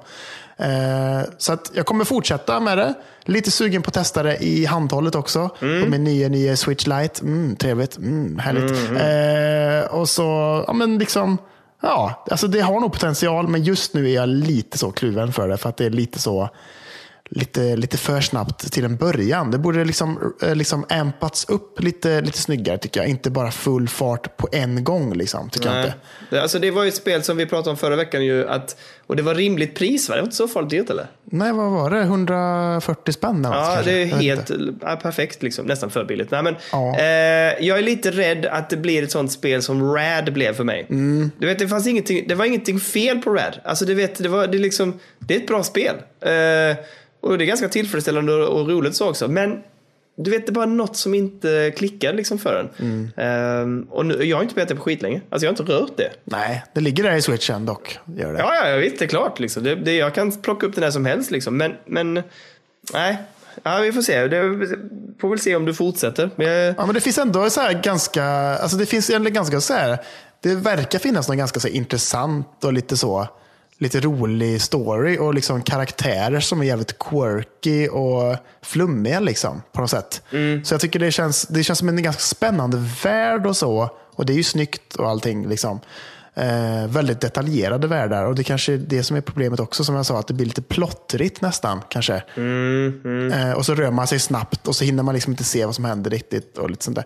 Eh, 0.57 1.21
så 1.37 1.53
att 1.53 1.71
jag 1.73 1.85
kommer 1.85 2.05
fortsätta 2.05 2.59
med 2.59 2.77
det. 2.77 2.93
Lite 3.25 3.51
sugen 3.51 3.81
på 3.81 3.87
att 3.87 3.93
testa 3.93 4.23
det 4.23 4.37
i 4.43 4.65
handhållet 4.65 5.15
också. 5.15 5.49
På 5.59 5.65
min 5.65 6.03
nya, 6.03 6.29
nya 6.29 6.57
Switch 6.57 6.87
Lite. 6.87 7.21
Mm, 7.21 7.55
trevligt, 7.55 7.97
mm, 7.97 8.39
härligt. 8.39 8.71
Eh, 8.71 9.99
och 9.99 10.09
så, 10.09 10.23
ja 10.67 10.73
men 10.73 10.97
liksom, 10.97 11.37
ja, 11.81 12.25
alltså 12.31 12.47
det 12.47 12.59
har 12.59 12.79
nog 12.79 12.93
potential. 12.93 13.47
Men 13.47 13.63
just 13.63 13.93
nu 13.93 14.09
är 14.09 14.15
jag 14.15 14.29
lite 14.29 14.77
så 14.77 14.91
kluven 14.91 15.33
för 15.33 15.47
det. 15.47 15.57
För 15.57 15.69
att 15.69 15.77
det 15.77 15.85
är 15.85 15.89
lite 15.89 16.19
så, 16.19 16.49
lite, 17.29 17.75
lite 17.75 17.97
för 17.97 18.21
snabbt 18.21 18.71
till 18.71 18.85
en 18.85 18.95
början. 18.95 19.51
Det 19.51 19.57
borde 19.57 19.83
liksom, 19.85 20.33
eh, 20.41 20.55
liksom 20.55 20.85
ampats 20.89 21.45
upp 21.49 21.81
lite, 21.83 22.21
lite 22.21 22.37
snyggare 22.37 22.77
tycker 22.77 22.99
jag. 22.99 23.09
Inte 23.09 23.29
bara 23.29 23.51
full 23.51 23.87
fart 23.87 24.37
på 24.37 24.47
en 24.51 24.83
gång. 24.83 25.13
Liksom, 25.13 25.49
tycker 25.49 25.69
jag 25.75 25.85
inte. 25.85 26.41
Alltså, 26.41 26.59
det 26.59 26.71
var 26.71 26.83
ju 26.83 26.89
ett 26.89 26.95
spel 26.95 27.23
som 27.23 27.37
vi 27.37 27.45
pratade 27.45 27.69
om 27.69 27.77
förra 27.77 27.95
veckan 27.95 28.25
ju, 28.25 28.47
att, 28.47 28.77
och 29.07 29.15
det 29.15 29.23
var 29.23 29.35
rimligt 29.35 29.75
pris 29.75 30.09
va? 30.09 30.15
Det 30.15 30.21
var 30.21 30.25
inte 30.25 30.35
så 30.35 30.47
farligt 30.47 30.69
dyrt 30.69 30.89
eller? 30.89 31.07
Nej, 31.23 31.51
vad 31.51 31.71
var 31.71 31.89
det? 31.89 31.99
140 32.01 33.11
spänn? 33.13 33.41
Ja, 33.43 33.71
kanske? 33.75 33.91
det 33.91 34.01
är 34.01 34.05
helt 34.05 34.51
ja, 34.81 34.95
perfekt 34.95 35.43
liksom. 35.43 35.65
Nästan 35.65 35.89
för 35.89 36.05
billigt. 36.05 36.31
Nej, 36.31 36.43
men, 36.43 36.55
Ja. 36.71 36.97
eh, 36.99 37.65
jag 37.65 37.77
är 37.77 37.83
lite 37.83 38.11
rädd 38.11 38.45
att 38.45 38.69
det 38.69 38.77
blir 38.77 39.03
ett 39.03 39.11
sånt 39.11 39.31
spel 39.31 39.61
som 39.61 39.93
Rad 39.93 40.33
blev 40.33 40.53
för 40.53 40.63
mig. 40.63 40.85
Mm. 40.89 41.31
Du 41.37 41.47
vet, 41.47 41.59
det, 41.59 41.67
fanns 41.67 41.87
ingenting, 41.87 42.25
det 42.27 42.35
var 42.35 42.45
ingenting 42.45 42.79
fel 42.79 43.17
på 43.21 43.29
Rad. 43.33 43.59
Alltså, 43.63 43.85
du 43.85 43.93
vet, 43.93 44.23
det, 44.23 44.29
var, 44.29 44.47
det, 44.47 44.57
liksom, 44.57 44.99
det 45.19 45.35
är 45.35 45.39
ett 45.39 45.47
bra 45.47 45.63
spel. 45.63 45.95
Eh, 46.21 46.77
och 47.23 47.37
det 47.37 47.43
är 47.43 47.45
ganska 47.45 47.69
tillfredsställande 47.69 48.33
och, 48.33 48.69
roligt 48.69 48.95
så 48.95 49.09
också. 49.09 49.27
Men 49.27 49.63
du 50.15 50.31
vet, 50.31 50.45
det 50.45 50.49
är 50.49 50.53
bara 50.53 50.65
något 50.65 50.95
som 50.95 51.13
inte 51.13 51.73
klickar 51.77 52.13
liksom 52.13 52.39
för 52.39 52.59
en. 52.59 52.69
Mm. 52.87 53.11
Eh, 53.17 53.93
och 53.93 54.05
nu, 54.05 54.23
jag 54.23 54.37
har 54.37 54.41
inte 54.41 54.51
spelat 54.51 54.69
det 54.69 54.75
på 54.75 54.81
skitlänge. 54.81 55.21
Alltså, 55.29 55.45
jag 55.45 55.53
har 55.53 55.61
inte 55.61 55.73
rört 55.73 55.97
det. 55.97 56.09
Nej, 56.23 56.63
det 56.73 56.81
ligger 56.81 57.03
där 57.03 57.15
i 57.15 57.21
switchen 57.21 57.65
dock. 57.65 57.99
Gör 58.17 58.33
det. 58.33 58.39
Ja, 58.39 58.55
ja, 58.55 58.69
jag 58.69 58.77
vet, 58.77 58.99
det 58.99 59.05
är 59.05 59.09
klart. 59.09 59.39
Liksom. 59.39 59.63
Det, 59.63 59.75
det, 59.75 59.95
jag 59.95 60.15
kan 60.15 60.31
plocka 60.31 60.65
upp 60.65 60.75
den 60.75 60.83
här 60.83 60.91
som 60.91 61.05
helst. 61.05 61.31
Liksom. 61.31 61.57
Men, 61.57 61.73
men 61.85 62.23
nej. 62.93 63.17
Ja, 63.63 63.79
vi 63.79 63.91
får 63.91 64.01
se. 64.01 64.27
Det, 64.27 64.41
får 65.21 65.29
väl 65.29 65.39
se 65.39 65.55
om 65.55 65.65
du 65.65 65.73
fortsätter. 65.73 66.29
Men 66.35 66.75
Ja, 66.77 66.85
men 66.85 66.95
det 66.95 67.01
finns 67.01 67.17
ändå 67.17 67.49
så 67.49 67.61
här 67.61 67.81
ganska, 67.83 68.25
alltså 68.25 68.77
det 68.77 68.85
finns 68.85 69.09
egentligen 69.09 69.35
ganska 69.35 69.61
så 69.61 69.73
här, 69.73 69.97
det 70.41 70.55
verkar 70.55 70.99
finnas 70.99 71.27
någon 71.27 71.37
ganska 71.37 71.59
så 71.59 71.67
intressant 71.67 72.63
och 72.63 72.73
lite 72.73 72.97
så, 72.97 73.27
lite 73.83 73.99
rolig 73.99 74.61
story 74.61 75.17
och 75.17 75.33
liksom 75.33 75.61
karaktärer 75.61 76.39
som 76.39 76.61
är 76.61 76.65
jävligt 76.65 76.99
quirky 76.99 77.87
och 77.87 78.35
flummiga 78.61 79.19
liksom 79.19 79.61
på 79.71 79.81
något 79.81 79.89
sätt. 79.89 80.21
Så 80.63 80.73
jag 80.73 80.81
tycker 80.81 80.99
det 80.99 81.11
känns, 81.11 81.47
det 81.47 81.63
känns 81.63 81.79
som 81.79 81.89
en 81.89 82.03
ganska 82.03 82.21
spännande 82.21 82.77
värld 83.03 83.47
och 83.47 83.57
så. 83.57 83.89
Och 84.15 84.25
det 84.25 84.33
är 84.33 84.37
ju 84.37 84.43
snyggt 84.43 84.95
och 84.95 85.09
allting 85.09 85.49
liksom. 85.49 85.79
Eh, 86.35 86.87
väldigt 86.87 87.21
detaljerade 87.21 87.87
världar 87.87 88.25
och 88.25 88.35
det 88.35 88.43
kanske 88.43 88.73
är 88.73 88.77
det 88.77 89.03
som 89.03 89.17
är 89.17 89.21
problemet 89.21 89.59
också 89.59 89.83
som 89.83 89.95
jag 89.95 90.05
sa, 90.05 90.19
att 90.19 90.27
det 90.27 90.33
blir 90.33 90.45
lite 90.45 90.61
plottrigt 90.61 91.41
nästan 91.41 91.81
kanske. 91.89 92.13
Eh, 93.33 93.53
och 93.53 93.65
så 93.65 93.75
rör 93.75 93.91
man 93.91 94.07
sig 94.07 94.19
snabbt 94.19 94.67
och 94.67 94.75
så 94.75 94.83
hinner 94.83 95.03
man 95.03 95.13
liksom 95.13 95.33
inte 95.33 95.43
se 95.43 95.65
vad 95.65 95.75
som 95.75 95.85
händer 95.85 96.11
riktigt. 96.11 96.57
och 96.57 96.69
lite 96.69 96.83
sånt. 96.83 96.97
Eh, 96.97 97.05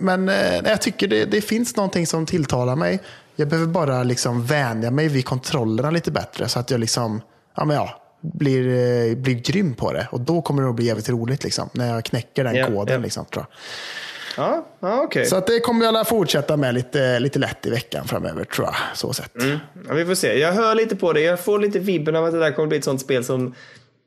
men 0.00 0.28
eh, 0.28 0.54
jag 0.64 0.80
tycker 0.80 1.08
det, 1.08 1.24
det 1.24 1.40
finns 1.40 1.76
någonting 1.76 2.06
som 2.06 2.26
tilltalar 2.26 2.76
mig. 2.76 3.00
Jag 3.36 3.48
behöver 3.48 3.68
bara 3.72 4.02
liksom 4.02 4.44
vänja 4.46 4.90
mig 4.90 5.08
vid 5.08 5.24
kontrollerna 5.24 5.90
lite 5.90 6.10
bättre 6.10 6.48
så 6.48 6.58
att 6.58 6.70
jag 6.70 6.80
liksom, 6.80 7.20
ja, 7.56 7.64
men 7.64 7.76
ja, 7.76 8.00
blir, 8.20 8.68
eh, 8.68 9.16
blir 9.16 9.34
grym 9.34 9.74
på 9.74 9.92
det. 9.92 10.08
Och 10.10 10.20
då 10.20 10.42
kommer 10.42 10.62
det 10.62 10.68
att 10.68 10.74
bli 10.74 10.84
jävligt 10.84 11.08
roligt 11.08 11.44
liksom, 11.44 11.68
när 11.72 11.94
jag 11.94 12.04
knäcker 12.04 12.44
den 12.44 12.54
Ja, 12.54 12.66
koden. 12.66 12.94
ja. 12.94 12.98
Liksom, 12.98 13.24
tror 13.24 13.46
jag. 14.36 14.44
ja, 14.46 14.66
ja 14.80 15.00
okej. 15.02 15.26
Så 15.26 15.36
att 15.36 15.46
det 15.46 15.60
kommer 15.60 15.84
jag 15.84 15.88
alla 15.88 16.04
fortsätta 16.04 16.56
med 16.56 16.74
lite, 16.74 17.18
lite 17.20 17.38
lätt 17.38 17.66
i 17.66 17.70
veckan 17.70 18.04
framöver 18.08 18.44
tror 18.44 18.66
jag. 18.66 18.74
Så 18.94 19.12
sett. 19.12 19.32
Ja, 19.88 19.94
vi 19.94 20.04
får 20.06 20.14
se. 20.14 20.38
Jag 20.38 20.52
hör 20.52 20.74
lite 20.74 20.96
på 20.96 21.12
det. 21.12 21.20
Jag 21.20 21.44
får 21.44 21.58
lite 21.58 21.78
vibben 21.78 22.16
av 22.16 22.24
att 22.24 22.32
det 22.32 22.38
där 22.38 22.52
kommer 22.52 22.68
bli 22.68 22.78
ett 22.78 22.84
sånt 22.84 23.00
spel 23.00 23.24
som 23.24 23.54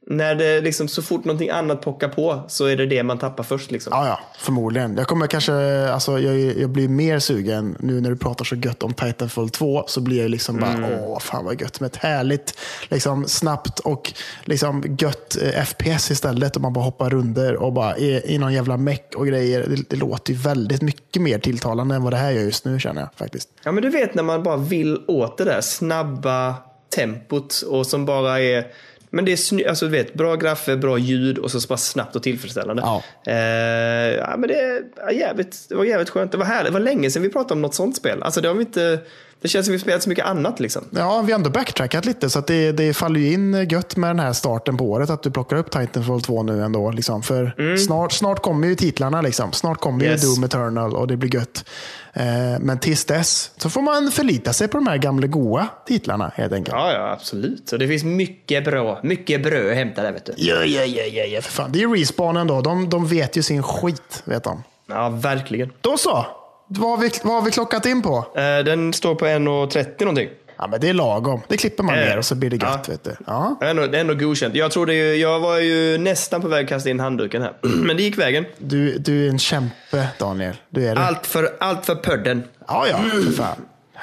när 0.08 0.36
det 0.36 0.62
liksom 0.62 0.88
så 0.88 1.02
fort 1.02 1.26
någonting 1.26 1.50
annat 1.50 1.82
pockar 1.82 2.10
på 2.10 2.44
så 2.48 2.66
är 2.66 2.78
det 2.78 2.86
det 2.86 3.04
man 3.04 3.18
tappar 3.18 3.44
först. 3.44 3.72
Liksom. 3.72 3.92
Ja, 3.96 4.08
ja, 4.08 4.20
förmodligen. 4.38 4.98
Jag 4.98 5.08
kommer 5.08 5.28
kanske, 5.28 5.54
alltså, 5.90 6.20
jag, 6.20 6.58
jag 6.58 6.70
blir 6.70 6.88
mer 6.88 7.20
sugen 7.20 7.78
nu 7.80 8.02
när 8.02 8.10
du 8.10 8.16
pratar 8.16 8.46
så 8.46 8.56
gött 8.56 8.84
om 8.84 8.94
Titanfall 8.94 9.50
2. 9.50 9.84
Så 9.88 10.02
blir 10.02 10.22
jag 10.22 10.32
liksom 10.32 10.58
bara, 10.58 10.90
åh 11.06 11.20
fan 11.20 11.46
vad 11.46 11.62
gött 11.62 11.80
med 11.80 11.88
ett 11.88 11.96
härligt, 11.96 12.60
liksom, 12.90 13.26
snabbt 13.28 13.80
och 13.80 14.14
liksom, 14.44 14.98
gött 15.00 15.38
eh, 15.42 15.64
FPS 15.64 16.12
istället. 16.12 16.56
Och 16.56 16.62
man 16.62 16.74
bara 16.74 16.86
hoppar 16.86 17.10
runder 17.10 17.56
och 17.56 17.74
bara 17.74 17.96
är 17.96 18.30
i 18.30 18.38
någon 18.38 18.54
jävla 18.54 18.78
meck 18.78 19.14
och 19.16 19.28
grejer. 19.28 19.66
Det, 19.68 19.90
det 19.90 19.96
låter 19.96 20.34
ju 20.34 20.40
väldigt 20.40 20.82
mycket 20.82 21.22
mer 21.22 21.40
tilltalande 21.40 21.96
än 21.96 22.04
vad 22.04 22.14
det 22.14 22.18
här 22.18 22.32
gör 22.32 22.42
just 22.42 22.66
nu 22.66 22.80
känner 22.80 23.02
jag 23.02 23.10
faktiskt. 23.16 23.50
Ja, 23.64 23.72
men 23.72 23.84
du 23.84 23.90
vet 23.90 24.16
när 24.16 24.24
man 24.24 24.44
bara 24.44 24.58
vill 24.58 25.00
åt 25.08 25.38
det 25.38 25.44
där 25.44 25.62
snabba 25.62 26.56
tempot 26.96 27.62
och 27.62 27.88
som 27.88 28.06
bara 28.06 28.42
är 28.42 28.68
men 29.16 29.26
det 29.26 29.32
är 29.32 29.36
sny- 29.36 29.68
alltså, 29.70 29.86
du 29.86 29.92
vet, 29.92 30.14
bra 30.14 30.36
graffer, 30.36 30.76
bra 30.76 30.98
ljud 30.98 31.38
och 31.38 31.52
så 31.52 31.68
bara 31.68 31.78
snabbt 31.78 32.16
och 32.16 32.24
tillfredsställande. 32.24 32.82
Ja. 32.86 33.04
Eh, 33.28 34.16
ja, 34.16 34.36
men 34.38 34.50
det, 34.50 34.84
är 34.98 35.12
jävligt, 35.12 35.66
det 35.70 35.76
var 35.76 35.86
jävligt 35.86 36.10
skönt. 36.10 36.32
Det 36.32 36.38
var 36.38 36.46
härligt. 36.46 36.66
Det 36.66 36.74
var 36.74 36.80
länge 36.80 37.12
sedan 37.12 37.24
vi 37.24 37.30
pratade 37.30 37.54
om 37.54 37.62
något 37.62 37.76
sånt 37.76 37.96
spel. 37.96 38.24
Alltså, 38.24 38.42
det 38.42 38.48
har 38.48 38.56
vi 38.56 38.62
inte, 38.62 39.00
det 39.46 39.50
känns 39.50 39.66
som 39.66 39.74
vi 39.74 39.80
spelat 39.80 40.04
så 40.04 40.10
mycket 40.10 40.26
annat 40.26 40.60
liksom. 40.60 40.84
Ja, 40.90 41.22
vi 41.22 41.32
har 41.32 41.40
ändå 41.40 41.50
backtrackat 41.50 42.06
lite 42.06 42.30
så 42.30 42.40
att 42.40 42.48
det, 42.48 42.72
det 42.72 42.94
faller 42.94 43.20
ju 43.20 43.34
in 43.34 43.68
gött 43.70 43.96
med 43.96 44.10
den 44.10 44.20
här 44.20 44.34
starten 44.34 44.78
på 44.78 44.86
året 44.92 45.10
att 45.10 45.24
du 45.24 45.32
plockar 45.32 45.58
upp 45.58 45.72
Titanfall 45.72 46.22
2 46.22 46.44
nu 46.44 46.64
ändå. 46.64 46.92
Liksom. 46.92 47.24
För 47.24 47.78
snart, 47.78 48.12
snart 48.12 48.42
kommer 48.42 48.68
ju 48.68 48.76
titlarna. 48.76 49.22
Liksom. 49.22 49.52
Snart 49.52 49.80
kommer 49.80 50.06
Yes. 50.06 50.24
ju 50.24 50.28
Doom 50.28 50.44
Eternal 50.44 50.96
och 50.96 51.08
det 51.08 51.18
blir 51.18 51.36
gött. 51.36 51.66
Eh, 52.14 52.24
men 52.60 52.80
tills 52.80 53.06
dess 53.06 53.52
så 53.58 53.70
får 53.70 53.82
man 53.82 54.12
förlita 54.12 54.54
sig 54.54 54.68
på 54.68 54.78
de 54.78 54.88
här 54.88 54.98
gamla 54.98 55.28
goa 55.28 55.68
titlarna 55.88 56.32
helt 56.36 56.54
enkelt. 56.54 56.76
Ja, 56.78 56.92
ja, 56.92 57.12
absolut. 57.12 57.72
Och 57.72 57.80
det 57.80 57.88
finns 57.88 58.04
mycket 58.04 58.66
bra, 58.66 59.00
mycket 59.04 59.44
bröd 59.44 59.70
att 59.72 59.78
hämta 59.78 60.02
där 60.04 60.12
vet 60.12 60.26
du. 60.26 60.34
Ja, 60.38 60.56
ja, 60.56 60.84
ja, 60.84 61.04
ja, 61.04 61.24
ja, 61.24 61.42
för 61.42 61.52
fan. 61.52 61.72
Det 61.72 61.80
är 61.80 61.82
ju 61.88 61.96
Respawn 61.96 62.38
ändå. 62.38 62.62
De, 62.62 62.90
de 62.90 63.08
vet 63.08 63.36
ju 63.38 63.44
sin 63.44 63.64
skit, 63.64 64.22
vet 64.26 64.44
de. 64.44 64.64
Ja, 64.88 65.10
verkligen. 65.10 65.72
Då 65.82 65.98
så. 65.98 66.26
Vad 66.68 66.90
har 66.90 66.98
vi, 66.98 67.12
vad 67.24 67.34
har 67.36 67.42
vi 67.42 67.52
klockat 67.52 67.86
in 67.86 68.02
på? 68.02 68.18
Eh, 68.36 68.64
den 68.66 68.94
står 68.94 69.16
på 69.16 69.26
1.30 69.26 70.00
någonting. 70.00 70.30
Ja, 70.58 70.68
men 70.68 70.82
det 70.82 70.90
är 70.90 70.94
lagom. 70.94 71.42
Det 71.48 71.58
klipper 71.58 71.84
man 71.84 71.96
Eh, 71.96 72.02
ner 72.06 72.18
och 72.18 72.26
så 72.26 72.36
blir 72.36 72.50
det 72.50 72.56
gött. 72.56 72.64
ja. 72.88 72.92
Vet 72.92 73.04
du. 73.04 73.16
Ja. 73.28 73.58
Det 73.60 73.66
är 73.66 73.70
ändå, 73.70 73.88
det 73.88 73.98
är 73.98 74.02
ändå 74.02 74.14
godkänt. 74.14 74.56
Jag, 74.56 74.72
trodde 74.72 74.94
ju, 74.94 75.16
jag 75.16 75.40
var 75.40 75.58
ju 75.58 75.98
nästan 75.98 76.42
på 76.42 76.48
väg 76.48 76.64
att 76.64 76.70
kasta 76.70 76.90
in 76.90 77.00
handduken 77.00 77.42
här. 77.42 77.54
Men 77.62 77.98
det 77.98 78.04
gick 78.04 78.18
vägen. 78.18 78.46
Du, 78.58 78.98
du 78.98 79.26
är 79.26 79.30
en 79.30 79.40
kämpe, 79.40 80.08
Daniel. 80.20 80.56
Du 80.70 80.88
är 80.88 80.96
det. 80.96 81.02
Allt 81.02 81.26
för, 81.28 81.50
allt 81.60 81.86
för 81.86 81.96
pödden. 81.96 82.44
Ja, 82.68 82.86
ja, 82.90 82.98
för 82.98 83.32
fan. 83.32 83.56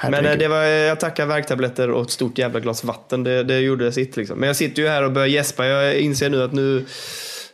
Men 0.03 0.15
Herregud. 0.15 0.33
eh, 0.33 0.39
det 0.39 0.49
var, 0.49 0.63
jag 0.63 1.01
tackar 1.01 1.27
värktabletter 1.27 1.91
och 1.91 2.03
ett 2.03 2.11
stort 2.11 2.39
jävla 2.39 2.61
glas 2.61 2.85
vatten. 2.85 3.25
Det, 3.25 3.43
det 3.45 3.59
gjorde 3.59 3.93
sitt. 3.93 4.17
Liksom. 4.17 4.39
Men 4.39 4.47
jag 4.47 4.57
sitter 4.57 4.83
ju 4.83 4.89
här 4.89 5.03
och 5.03 5.13
börjar 5.13 5.29
gäspa. 5.29 5.67
Jag 5.67 5.95
inser 5.95 6.31
nu 6.31 6.43
att 6.45 6.53
nu, 6.53 6.87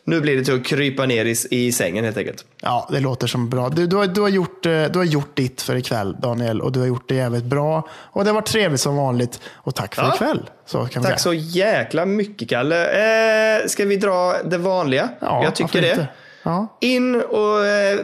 nu 0.09 0.20
blir 0.20 0.36
det 0.36 0.44
till 0.44 0.55
att 0.55 0.64
krypa 0.66 1.06
ner 1.06 1.24
i, 1.24 1.35
i 1.51 1.72
sängen 1.72 2.05
helt 2.05 2.16
enkelt. 2.16 2.44
Ja, 2.62 2.89
det 2.93 3.01
låter 3.01 3.26
som 3.26 3.48
bra. 3.48 3.68
Du, 3.68 3.86
du, 3.86 3.97
har, 3.97 4.06
du, 4.06 4.20
har 4.20 4.28
gjort, 4.28 4.66
eh, 4.66 4.85
du 4.85 4.98
har 4.98 5.05
gjort 5.05 5.36
ditt 5.36 5.62
för 5.62 5.76
ikväll, 5.76 6.16
Daniel. 6.20 6.60
Och 6.60 6.72
du 6.72 6.80
har 6.80 6.86
gjort 6.86 7.09
det 7.09 7.14
jävligt 7.14 7.44
bra. 7.44 7.89
Och 7.93 8.24
det 8.24 8.32
var 8.32 8.40
trevligt 8.43 8.80
som 8.80 8.97
vanligt. 8.97 9.40
Och 9.55 9.74
tack 9.74 9.94
för 9.94 10.02
Ja. 10.02 10.14
ikväll. 10.14 10.51
Så 10.66 10.86
Tack 10.86 10.93
säga. 11.05 11.18
så 11.18 11.35
jäkla 11.35 12.06
mycket 12.06 12.48
Kalle. 12.48 13.56
Eh, 13.60 13.66
ska 13.66 13.85
vi 13.85 13.97
dra 13.97 14.35
det 14.44 14.59
vanliga? 14.59 15.09
Ja, 15.20 15.44
jag 15.44 15.55
tycker 15.55 15.80
det. 15.82 15.90
inte? 15.90 16.06
Ja. 16.43 16.77
In 16.81 17.15
och 17.15 17.66
eh, 17.66 17.98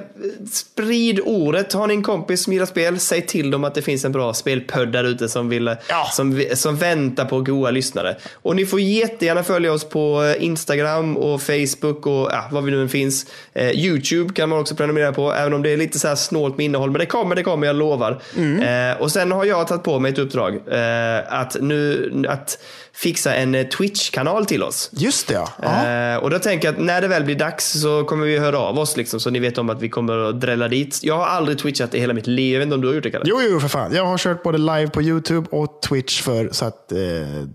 sprid 0.52 1.20
ordet. 1.24 1.72
Har 1.72 1.86
ni 1.86 1.94
en 1.94 2.02
kompis 2.02 2.44
som 2.44 2.52
gillar 2.52 2.66
spel, 2.66 3.00
säg 3.00 3.22
till 3.26 3.50
dem 3.50 3.64
att 3.64 3.74
det 3.74 3.82
finns 3.82 4.04
en 4.04 4.12
bra 4.12 4.34
spelpödd 4.34 4.92
där 4.92 5.04
ute 5.04 5.28
som, 5.28 5.48
vill, 5.48 5.68
eh, 5.68 5.74
Ja. 5.88 6.08
som, 6.12 6.44
som 6.54 6.76
väntar 6.76 7.24
på 7.24 7.40
goa 7.40 7.70
lyssnare. 7.70 8.16
Och 8.34 8.56
ni 8.56 8.66
får 8.66 8.80
jättegärna 8.80 9.42
följa 9.42 9.72
oss 9.72 9.84
på 9.84 10.22
eh, 10.24 10.44
Instagram 10.44 11.16
och 11.16 11.42
Facebook 11.42 12.06
och 12.06 12.28
ja, 12.32 12.44
vad 12.50 12.64
vi 12.64 12.70
nu 12.70 12.82
än 12.82 12.88
finns. 12.88 13.26
Eh, 13.52 13.70
YouTube 13.70 14.34
kan 14.34 14.48
man 14.48 14.58
också 14.58 14.74
prenumerera 14.74 15.12
på, 15.12 15.32
även 15.32 15.54
om 15.54 15.62
det 15.62 15.70
är 15.70 15.76
lite 15.76 15.98
så 15.98 16.08
här 16.08 16.14
snålt 16.16 16.56
med 16.56 16.64
innehåll. 16.64 16.90
Men 16.90 16.98
det 16.98 17.06
kommer, 17.06 17.36
det 17.36 17.42
kommer, 17.42 17.66
jag 17.66 17.76
lovar. 17.76 18.22
Mm. 18.36 18.90
Eh, 18.92 19.02
och 19.02 19.12
sen 19.12 19.32
har 19.32 19.44
jag 19.44 19.68
tagit 19.68 19.82
på 19.82 19.98
mig 19.98 20.12
ett 20.12 20.18
uppdrag 20.18 20.54
eh, 20.54 21.40
att 21.40 21.56
nu 21.60 22.10
att 22.28 22.58
fixa 22.92 23.34
en 23.34 23.68
Twitch-kanal 23.68 24.46
till 24.46 24.62
oss. 24.62 24.90
Just 24.92 25.28
det, 25.28 25.40
ja. 25.62 26.18
och 26.18 26.30
då 26.30 26.38
tänker 26.38 26.68
jag 26.68 26.74
att 26.74 26.80
när 26.80 27.00
det 27.00 27.08
väl 27.08 27.24
blir 27.24 27.34
dags 27.34 27.80
så 27.80 28.04
kommer 28.04 28.23
vi 28.24 28.38
höra 28.38 28.58
av 28.58 28.78
oss 28.78 28.96
liksom, 28.96 29.20
så 29.20 29.30
ni 29.30 29.38
vet 29.38 29.58
om 29.58 29.70
att 29.70 29.82
vi 29.82 29.88
kommer 29.88 30.18
att 30.18 30.40
drälla 30.40 30.68
dit. 30.68 31.00
Jag 31.02 31.16
har 31.18 31.26
aldrig 31.26 31.58
twitchat 31.58 31.94
i 31.94 32.00
hela 32.00 32.14
mitt 32.14 32.26
liv. 32.26 32.52
Jag 32.52 32.58
vet 32.58 32.66
inte 32.66 32.74
om 32.74 32.80
du 32.80 32.86
har 32.88 32.94
gjort 32.94 33.02
det 33.04 33.10
Kalle? 33.10 33.24
Jo, 33.26 33.36
jo, 33.50 33.60
för 33.60 33.68
fan. 33.68 33.94
Jag 33.94 34.06
har 34.06 34.18
kört 34.18 34.42
både 34.42 34.58
live 34.58 34.88
på 34.90 35.02
YouTube 35.02 35.46
och 35.50 35.82
Twitch 35.82 36.22
för 36.22 36.48
så 36.52 36.64
att 36.64 36.92
eh, 36.92 36.98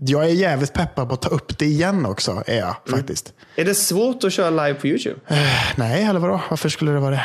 jag 0.06 0.24
är 0.24 0.28
jävligt 0.34 0.72
peppad 0.72 1.08
på 1.08 1.14
att 1.14 1.22
ta 1.22 1.28
upp 1.28 1.58
det 1.58 1.64
igen 1.66 2.06
också. 2.06 2.42
Är 2.46 2.58
jag 2.58 2.76
Mm. 2.88 2.98
faktiskt. 3.00 3.32
Är 3.56 3.64
det 3.64 3.74
svårt 3.74 4.24
att 4.24 4.32
köra 4.32 4.50
live 4.50 4.74
på 4.74 4.86
YouTube? 4.86 5.16
Eh, 5.28 5.36
nej, 5.76 6.04
eller 6.04 6.20
vadå? 6.20 6.40
Varför 6.50 6.68
skulle 6.68 6.90
det 6.92 6.98
vara 7.00 7.10
det? 7.10 7.22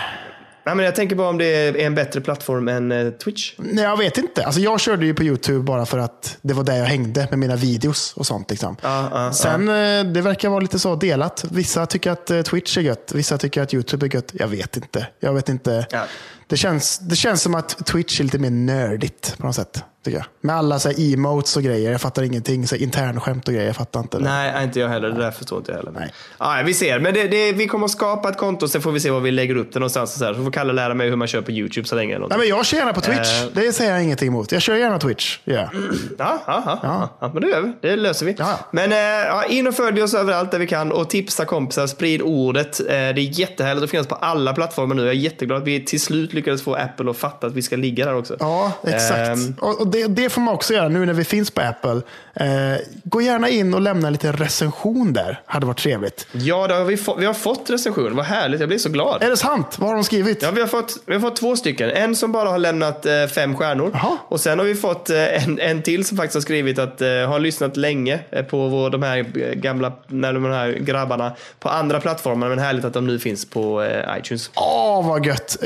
Nej, 0.66 0.76
men 0.76 0.86
jag 0.86 0.96
tänker 0.96 1.16
bara 1.16 1.30
om 1.30 1.38
det 1.38 1.46
är 1.46 1.78
en 1.78 1.96
bättre 1.96 2.22
plattform 2.22 2.68
än 2.68 2.92
eh, 2.92 3.10
Twitch. 3.12 3.54
Nej, 3.58 3.84
jag 3.84 3.98
vet 3.98 4.18
inte. 4.18 4.46
Alltså, 4.46 4.62
jag 4.62 4.80
körde 4.80 5.06
ju 5.06 5.14
på 5.14 5.24
YouTube 5.24 5.64
bara 5.64 5.86
för 5.86 5.98
att 5.98 6.38
det 6.42 6.54
var 6.54 6.64
där 6.64 6.76
jag 6.78 6.86
hängde 6.86 7.28
med 7.30 7.40
mina 7.40 7.56
videos 7.56 8.14
och 8.14 8.26
sånt. 8.26 8.50
Liksom. 8.50 8.78
Ja, 8.82 9.10
ja, 9.12 9.34
Sen, 9.34 9.70
eh, 9.70 10.14
det 10.14 10.22
verkar 10.22 10.50
vara 10.50 10.60
lite 10.60 10.80
så 10.80 10.96
delat. 10.96 11.46
Vissa 11.52 11.86
tycker 11.86 12.12
att 12.12 12.32
eh, 12.32 12.42
Twitch 12.42 12.78
är 12.78 12.82
gött, 12.82 13.12
vissa 13.16 13.38
tycker 13.38 13.62
att 13.62 13.74
YouTube 13.74 14.06
är 14.06 14.16
gött. 14.16 14.32
Jag 14.34 14.48
vet 14.48 14.78
inte. 14.78 15.08
Jag 15.20 15.34
vet 15.34 15.50
inte. 15.50 15.88
Ja. 15.92 16.04
Det, 16.47 16.57
känns, 16.57 16.99
det 16.99 17.15
känns 17.15 17.41
som 17.41 17.55
att 17.55 17.85
Twitch 17.85 18.19
är 18.19 18.23
lite 18.23 18.39
mer 18.39 18.49
nördigt 18.49 19.38
på 19.38 19.45
något 19.45 19.55
sätt. 19.55 19.84
Tycker 20.05 20.17
jag. 20.17 20.26
Med 20.41 20.55
alla 20.55 20.80
så 20.80 20.89
här, 20.89 21.13
emotes 21.13 21.57
och 21.57 21.63
grejer. 21.63 21.91
Jag 21.91 22.01
fattar 22.01 22.23
ingenting. 22.23 22.67
Så 22.67 22.76
här, 22.76 22.84
internskämt 22.84 23.47
och 23.47 23.53
grejer. 23.53 23.67
Jag 23.67 23.76
fattar 23.76 23.99
inte. 23.99 24.17
det. 24.17 24.23
Nej, 24.23 24.63
inte 24.63 24.80
jag 24.80 24.89
heller. 24.89 25.09
Det 25.09 25.19
där 25.19 25.31
förstår 25.31 25.57
inte 25.57 25.72
jag 25.72 25.77
heller. 25.77 25.91
Nej. 25.91 26.13
Ja, 26.39 26.61
vi 26.65 26.73
ser. 26.73 26.99
Men 26.99 27.13
det, 27.13 27.27
det, 27.27 27.51
vi 27.51 27.67
kommer 27.67 27.85
att 27.85 27.91
skapa 27.91 28.30
ett 28.30 28.38
konto, 28.38 28.67
sen 28.67 28.81
får 28.81 28.91
vi 28.91 28.99
se 28.99 29.11
var 29.11 29.19
vi 29.19 29.31
lägger 29.31 29.55
upp 29.57 29.73
det 29.73 29.80
någonstans. 29.80 30.13
Och 30.13 30.19
så, 30.19 30.26
här. 30.26 30.34
så 30.34 30.43
får 30.43 30.51
Kalle 30.51 30.73
lära 30.73 30.93
mig 30.93 31.09
hur 31.09 31.15
man 31.15 31.27
kör 31.27 31.41
på 31.41 31.51
YouTube 31.51 31.88
så 31.88 31.95
länge. 31.95 32.15
Eller 32.15 32.27
Nej, 32.27 32.38
men 32.38 32.47
jag 32.47 32.65
kör 32.65 32.77
gärna 32.77 32.93
på 32.93 33.01
Twitch. 33.01 33.43
Eh. 33.43 33.49
Det 33.53 33.73
säger 33.73 33.91
jag 33.91 34.03
ingenting 34.03 34.27
emot. 34.27 34.51
Jag 34.51 34.61
kör 34.61 34.76
gärna 34.76 34.99
Twitch. 34.99 35.39
Ja. 35.43 35.53
Ja, 35.53 35.69
ja, 36.17 36.43
ja, 36.47 36.80
ja. 36.84 37.17
ja, 37.19 37.31
men 37.34 37.41
det 37.41 37.49
gör 37.49 37.61
vi. 37.61 37.73
Det 37.81 37.95
löser 37.95 38.26
vi. 38.26 38.35
Ja. 38.38 38.59
Men 38.72 38.91
eh, 38.91 39.57
in 39.57 39.67
och 39.67 39.76
följ 39.76 40.03
oss 40.03 40.13
överallt 40.13 40.51
där 40.51 40.59
vi 40.59 40.67
kan 40.67 40.91
och 40.91 41.09
tipsa 41.09 41.45
kompisar, 41.45 41.88
sprid 41.88 42.22
ordet. 42.22 42.80
Eh, 42.80 42.85
det 42.88 42.93
är 42.93 43.39
jättehärligt 43.39 43.84
att 43.84 43.89
finnas 43.89 44.07
på 44.07 44.15
alla 44.15 44.53
plattformer 44.53 44.95
nu. 44.95 45.01
Jag 45.01 45.11
är 45.11 45.19
jätteglad 45.19 45.61
att 45.61 45.67
vi 45.67 45.85
till 45.85 46.01
slut 46.01 46.34
lyckades 46.36 46.64
få 46.64 46.76
Apple 46.76 47.10
att 47.10 47.18
fatta 47.18 47.48
att 47.48 47.53
vi 47.53 47.62
ska 47.62 47.76
ligga 47.76 48.06
där 48.06 48.16
också. 48.16 48.36
Ja, 48.40 48.72
exakt. 48.84 49.18
Ehm. 49.18 49.56
och 49.60 49.88
det, 49.88 50.07
det 50.07 50.30
får 50.30 50.41
man 50.41 50.53
också 50.53 50.74
göra 50.74 50.90
nu 50.90 51.06
när 51.06 51.14
vi 51.14 51.24
finns 51.24 51.52
på 51.52 51.62
Apple. 51.62 52.02
Eh, 52.36 52.80
gå 53.03 53.22
gärna 53.22 53.49
in 53.49 53.74
och 53.74 53.82
lämna 53.82 54.07
en 54.07 54.14
liten 54.14 54.34
recension 54.34 55.14
där. 55.14 55.41
Hade 55.45 55.66
varit 55.66 55.80
trevligt. 55.80 56.28
Ja, 56.32 56.68
har 56.68 56.86
vi, 56.86 56.98
vi 57.18 57.26
har 57.26 57.34
fått 57.34 57.70
recension. 57.70 58.16
Vad 58.16 58.26
härligt, 58.26 58.60
jag 58.60 58.70
blir 58.70 58.78
så 58.80 58.90
glad. 58.90 59.24
Är 59.24 59.30
det 59.30 59.38
sant? 59.38 59.76
Vad 59.80 59.90
har 59.90 59.95
de 59.95 60.03
skrivit? 60.03 60.41
Ja, 60.41 60.52
vi 60.52 60.62
har, 60.62 60.68
fått, 60.68 60.98
vi 61.06 61.14
har 61.14 61.22
fått 61.22 61.36
två 61.36 61.56
stycken. 61.56 61.90
En 61.90 62.16
som 62.16 62.32
bara 62.32 62.49
har 62.49 62.57
lämnat 62.57 63.06
eh, 63.06 63.26
fem 63.26 63.56
stjärnor. 63.56 63.91
Jaha. 63.94 64.18
Och 64.28 64.40
sen 64.40 64.60
har 64.60 64.66
vi 64.66 64.76
fått 64.76 65.10
eh, 65.10 65.44
en, 65.44 65.60
en 65.60 65.82
till 65.82 66.06
som 66.06 66.18
faktiskt 66.18 66.36
har 66.36 66.41
skrivit 66.41 66.80
att 66.80 66.99
har 66.99 67.40
lyssnat 67.40 67.78
länge 67.78 68.20
på 68.49 68.68
vår, 68.68 68.90
de 68.90 69.03
här 69.03 69.22
gamla 69.53 69.91
när 70.07 70.34
de 70.34 70.45
här 70.45 70.72
grabbarna 70.72 71.32
på 71.60 71.70
andra 71.70 71.99
plattformar. 71.99 72.49
Men 72.49 72.60
härligt 72.60 72.86
att 72.86 72.94
de 72.94 73.07
nu 73.07 73.20
finns 73.20 73.45
på 73.45 73.88
iTunes. 74.20 74.52
Åh, 74.56 75.07
vad 75.07 75.26
gött. 75.26 75.57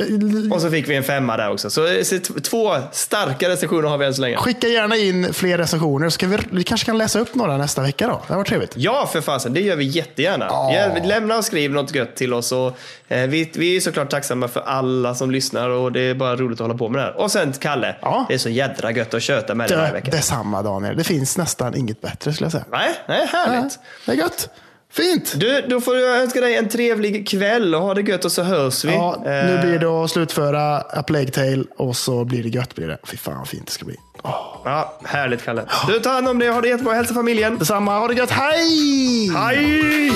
Och 0.59 0.63
så 0.63 0.71
fick 0.71 0.89
vi 0.89 0.95
en 0.95 1.03
femma 1.03 1.37
där 1.37 1.51
också. 1.51 1.69
Så, 1.69 1.87
eh, 1.87 2.03
två 2.43 2.75
starka 2.91 3.49
recensioner 3.49 3.89
har 3.89 3.97
vi 3.97 4.05
än 4.05 4.13
så 4.13 4.21
länge. 4.21 4.37
Skicka 4.37 4.67
gärna 4.67 4.95
in 4.95 5.33
fler 5.33 5.57
recensioner. 5.57 6.09
Ska 6.09 6.27
vi, 6.27 6.37
vi 6.51 6.63
kanske 6.63 6.85
kan 6.85 6.97
läsa 6.97 7.19
upp 7.19 7.35
några 7.35 7.57
nästa 7.57 7.81
vecka 7.81 8.07
då. 8.07 8.21
Det 8.27 8.33
var 8.35 8.43
trevligt. 8.43 8.71
Ja, 8.75 9.09
för 9.13 9.21
fasen. 9.21 9.53
Det 9.53 9.61
gör 9.61 9.75
vi 9.75 9.83
jättegärna. 9.85 10.45
Ja, 10.49 10.95
lämna 11.03 11.37
och 11.37 11.45
skriv 11.45 11.71
något 11.71 11.95
gött 11.95 12.15
till 12.15 12.33
oss. 12.33 12.51
Och, 12.51 12.77
eh, 13.07 13.27
vi, 13.27 13.51
vi 13.55 13.75
är 13.75 13.81
såklart 13.81 14.09
tacksamma 14.09 14.47
för 14.47 14.61
alla 14.61 15.15
som 15.15 15.31
lyssnar 15.31 15.69
och 15.69 15.91
det 15.91 16.01
är 16.01 16.13
bara 16.15 16.35
roligt 16.35 16.61
att 16.61 16.67
hålla 16.67 16.77
på 16.77 16.89
med 16.89 17.01
det 17.01 17.05
här. 17.05 17.17
Och 17.19 17.31
sen 17.31 17.53
Kalle, 17.53 17.95
Ja. 18.01 18.25
det 18.27 18.33
är 18.33 18.37
så 18.37 18.49
jädra 18.49 18.91
gött 18.91 19.13
att 19.13 19.21
köta 19.23 19.55
med 19.55 19.69
dig 19.69 19.77
varje 19.77 19.89
Det, 19.89 19.93
vecka. 19.93 20.11
detsamma 20.11 20.61
Daniel. 20.61 20.97
Det 20.97 21.03
finns 21.03 21.37
nästan 21.37 21.75
inget 21.75 22.01
bättre 22.01 22.33
skulle 22.33 22.45
jag 22.45 22.51
säga. 22.51 22.65
Nej, 22.71 22.89
nej, 23.07 23.27
härligt. 23.31 23.79
Ja, 23.81 23.81
det 24.05 24.11
är 24.11 24.15
gött. 24.15 24.49
Fint. 24.93 25.33
Du, 25.35 25.61
då 25.69 25.81
får 25.81 25.97
jag 25.97 26.17
önska 26.21 26.41
dig 26.41 26.55
en 26.55 26.69
trevlig 26.69 27.27
kväll 27.27 27.75
och 27.75 27.81
ha 27.81 27.93
det 27.93 28.01
gött 28.01 28.25
och 28.25 28.31
så 28.31 28.43
hörs 28.43 28.85
vi. 28.85 28.93
Ja, 28.93 29.21
nu 29.25 29.29
Eh, 29.55 29.61
blir 29.61 29.79
det 29.79 29.87
att 29.87 30.11
slutföra 30.11 30.77
A 30.77 31.03
Plague 31.07 31.31
Tale 31.31 31.63
och 31.77 31.95
så 31.95 32.25
blir 32.25 32.43
det 32.43 32.49
gött. 32.49 32.75
Blir 32.75 32.87
det. 32.87 32.97
Fy 33.03 33.17
fan 33.17 33.37
vad 33.37 33.47
fint 33.47 33.65
det 33.65 33.71
ska 33.71 33.85
bli. 33.85 33.95
Åh. 34.23 34.57
Ja, 34.65 34.99
härligt 35.03 35.43
Kalle. 35.45 35.63
Du, 35.87 35.99
ta 35.99 36.09
hand 36.09 36.27
om 36.27 36.39
dig. 36.39 36.49
Ha 36.49 36.61
det 36.61 36.67
jättebra. 36.67 36.93
Hälsa 36.93 37.13
familjen. 37.13 37.57
Detsamma. 37.57 37.99
Ha 37.99 38.07
det 38.07 38.13
gött. 38.13 38.31
Hej! 38.31 39.29
Hej! 39.35 40.11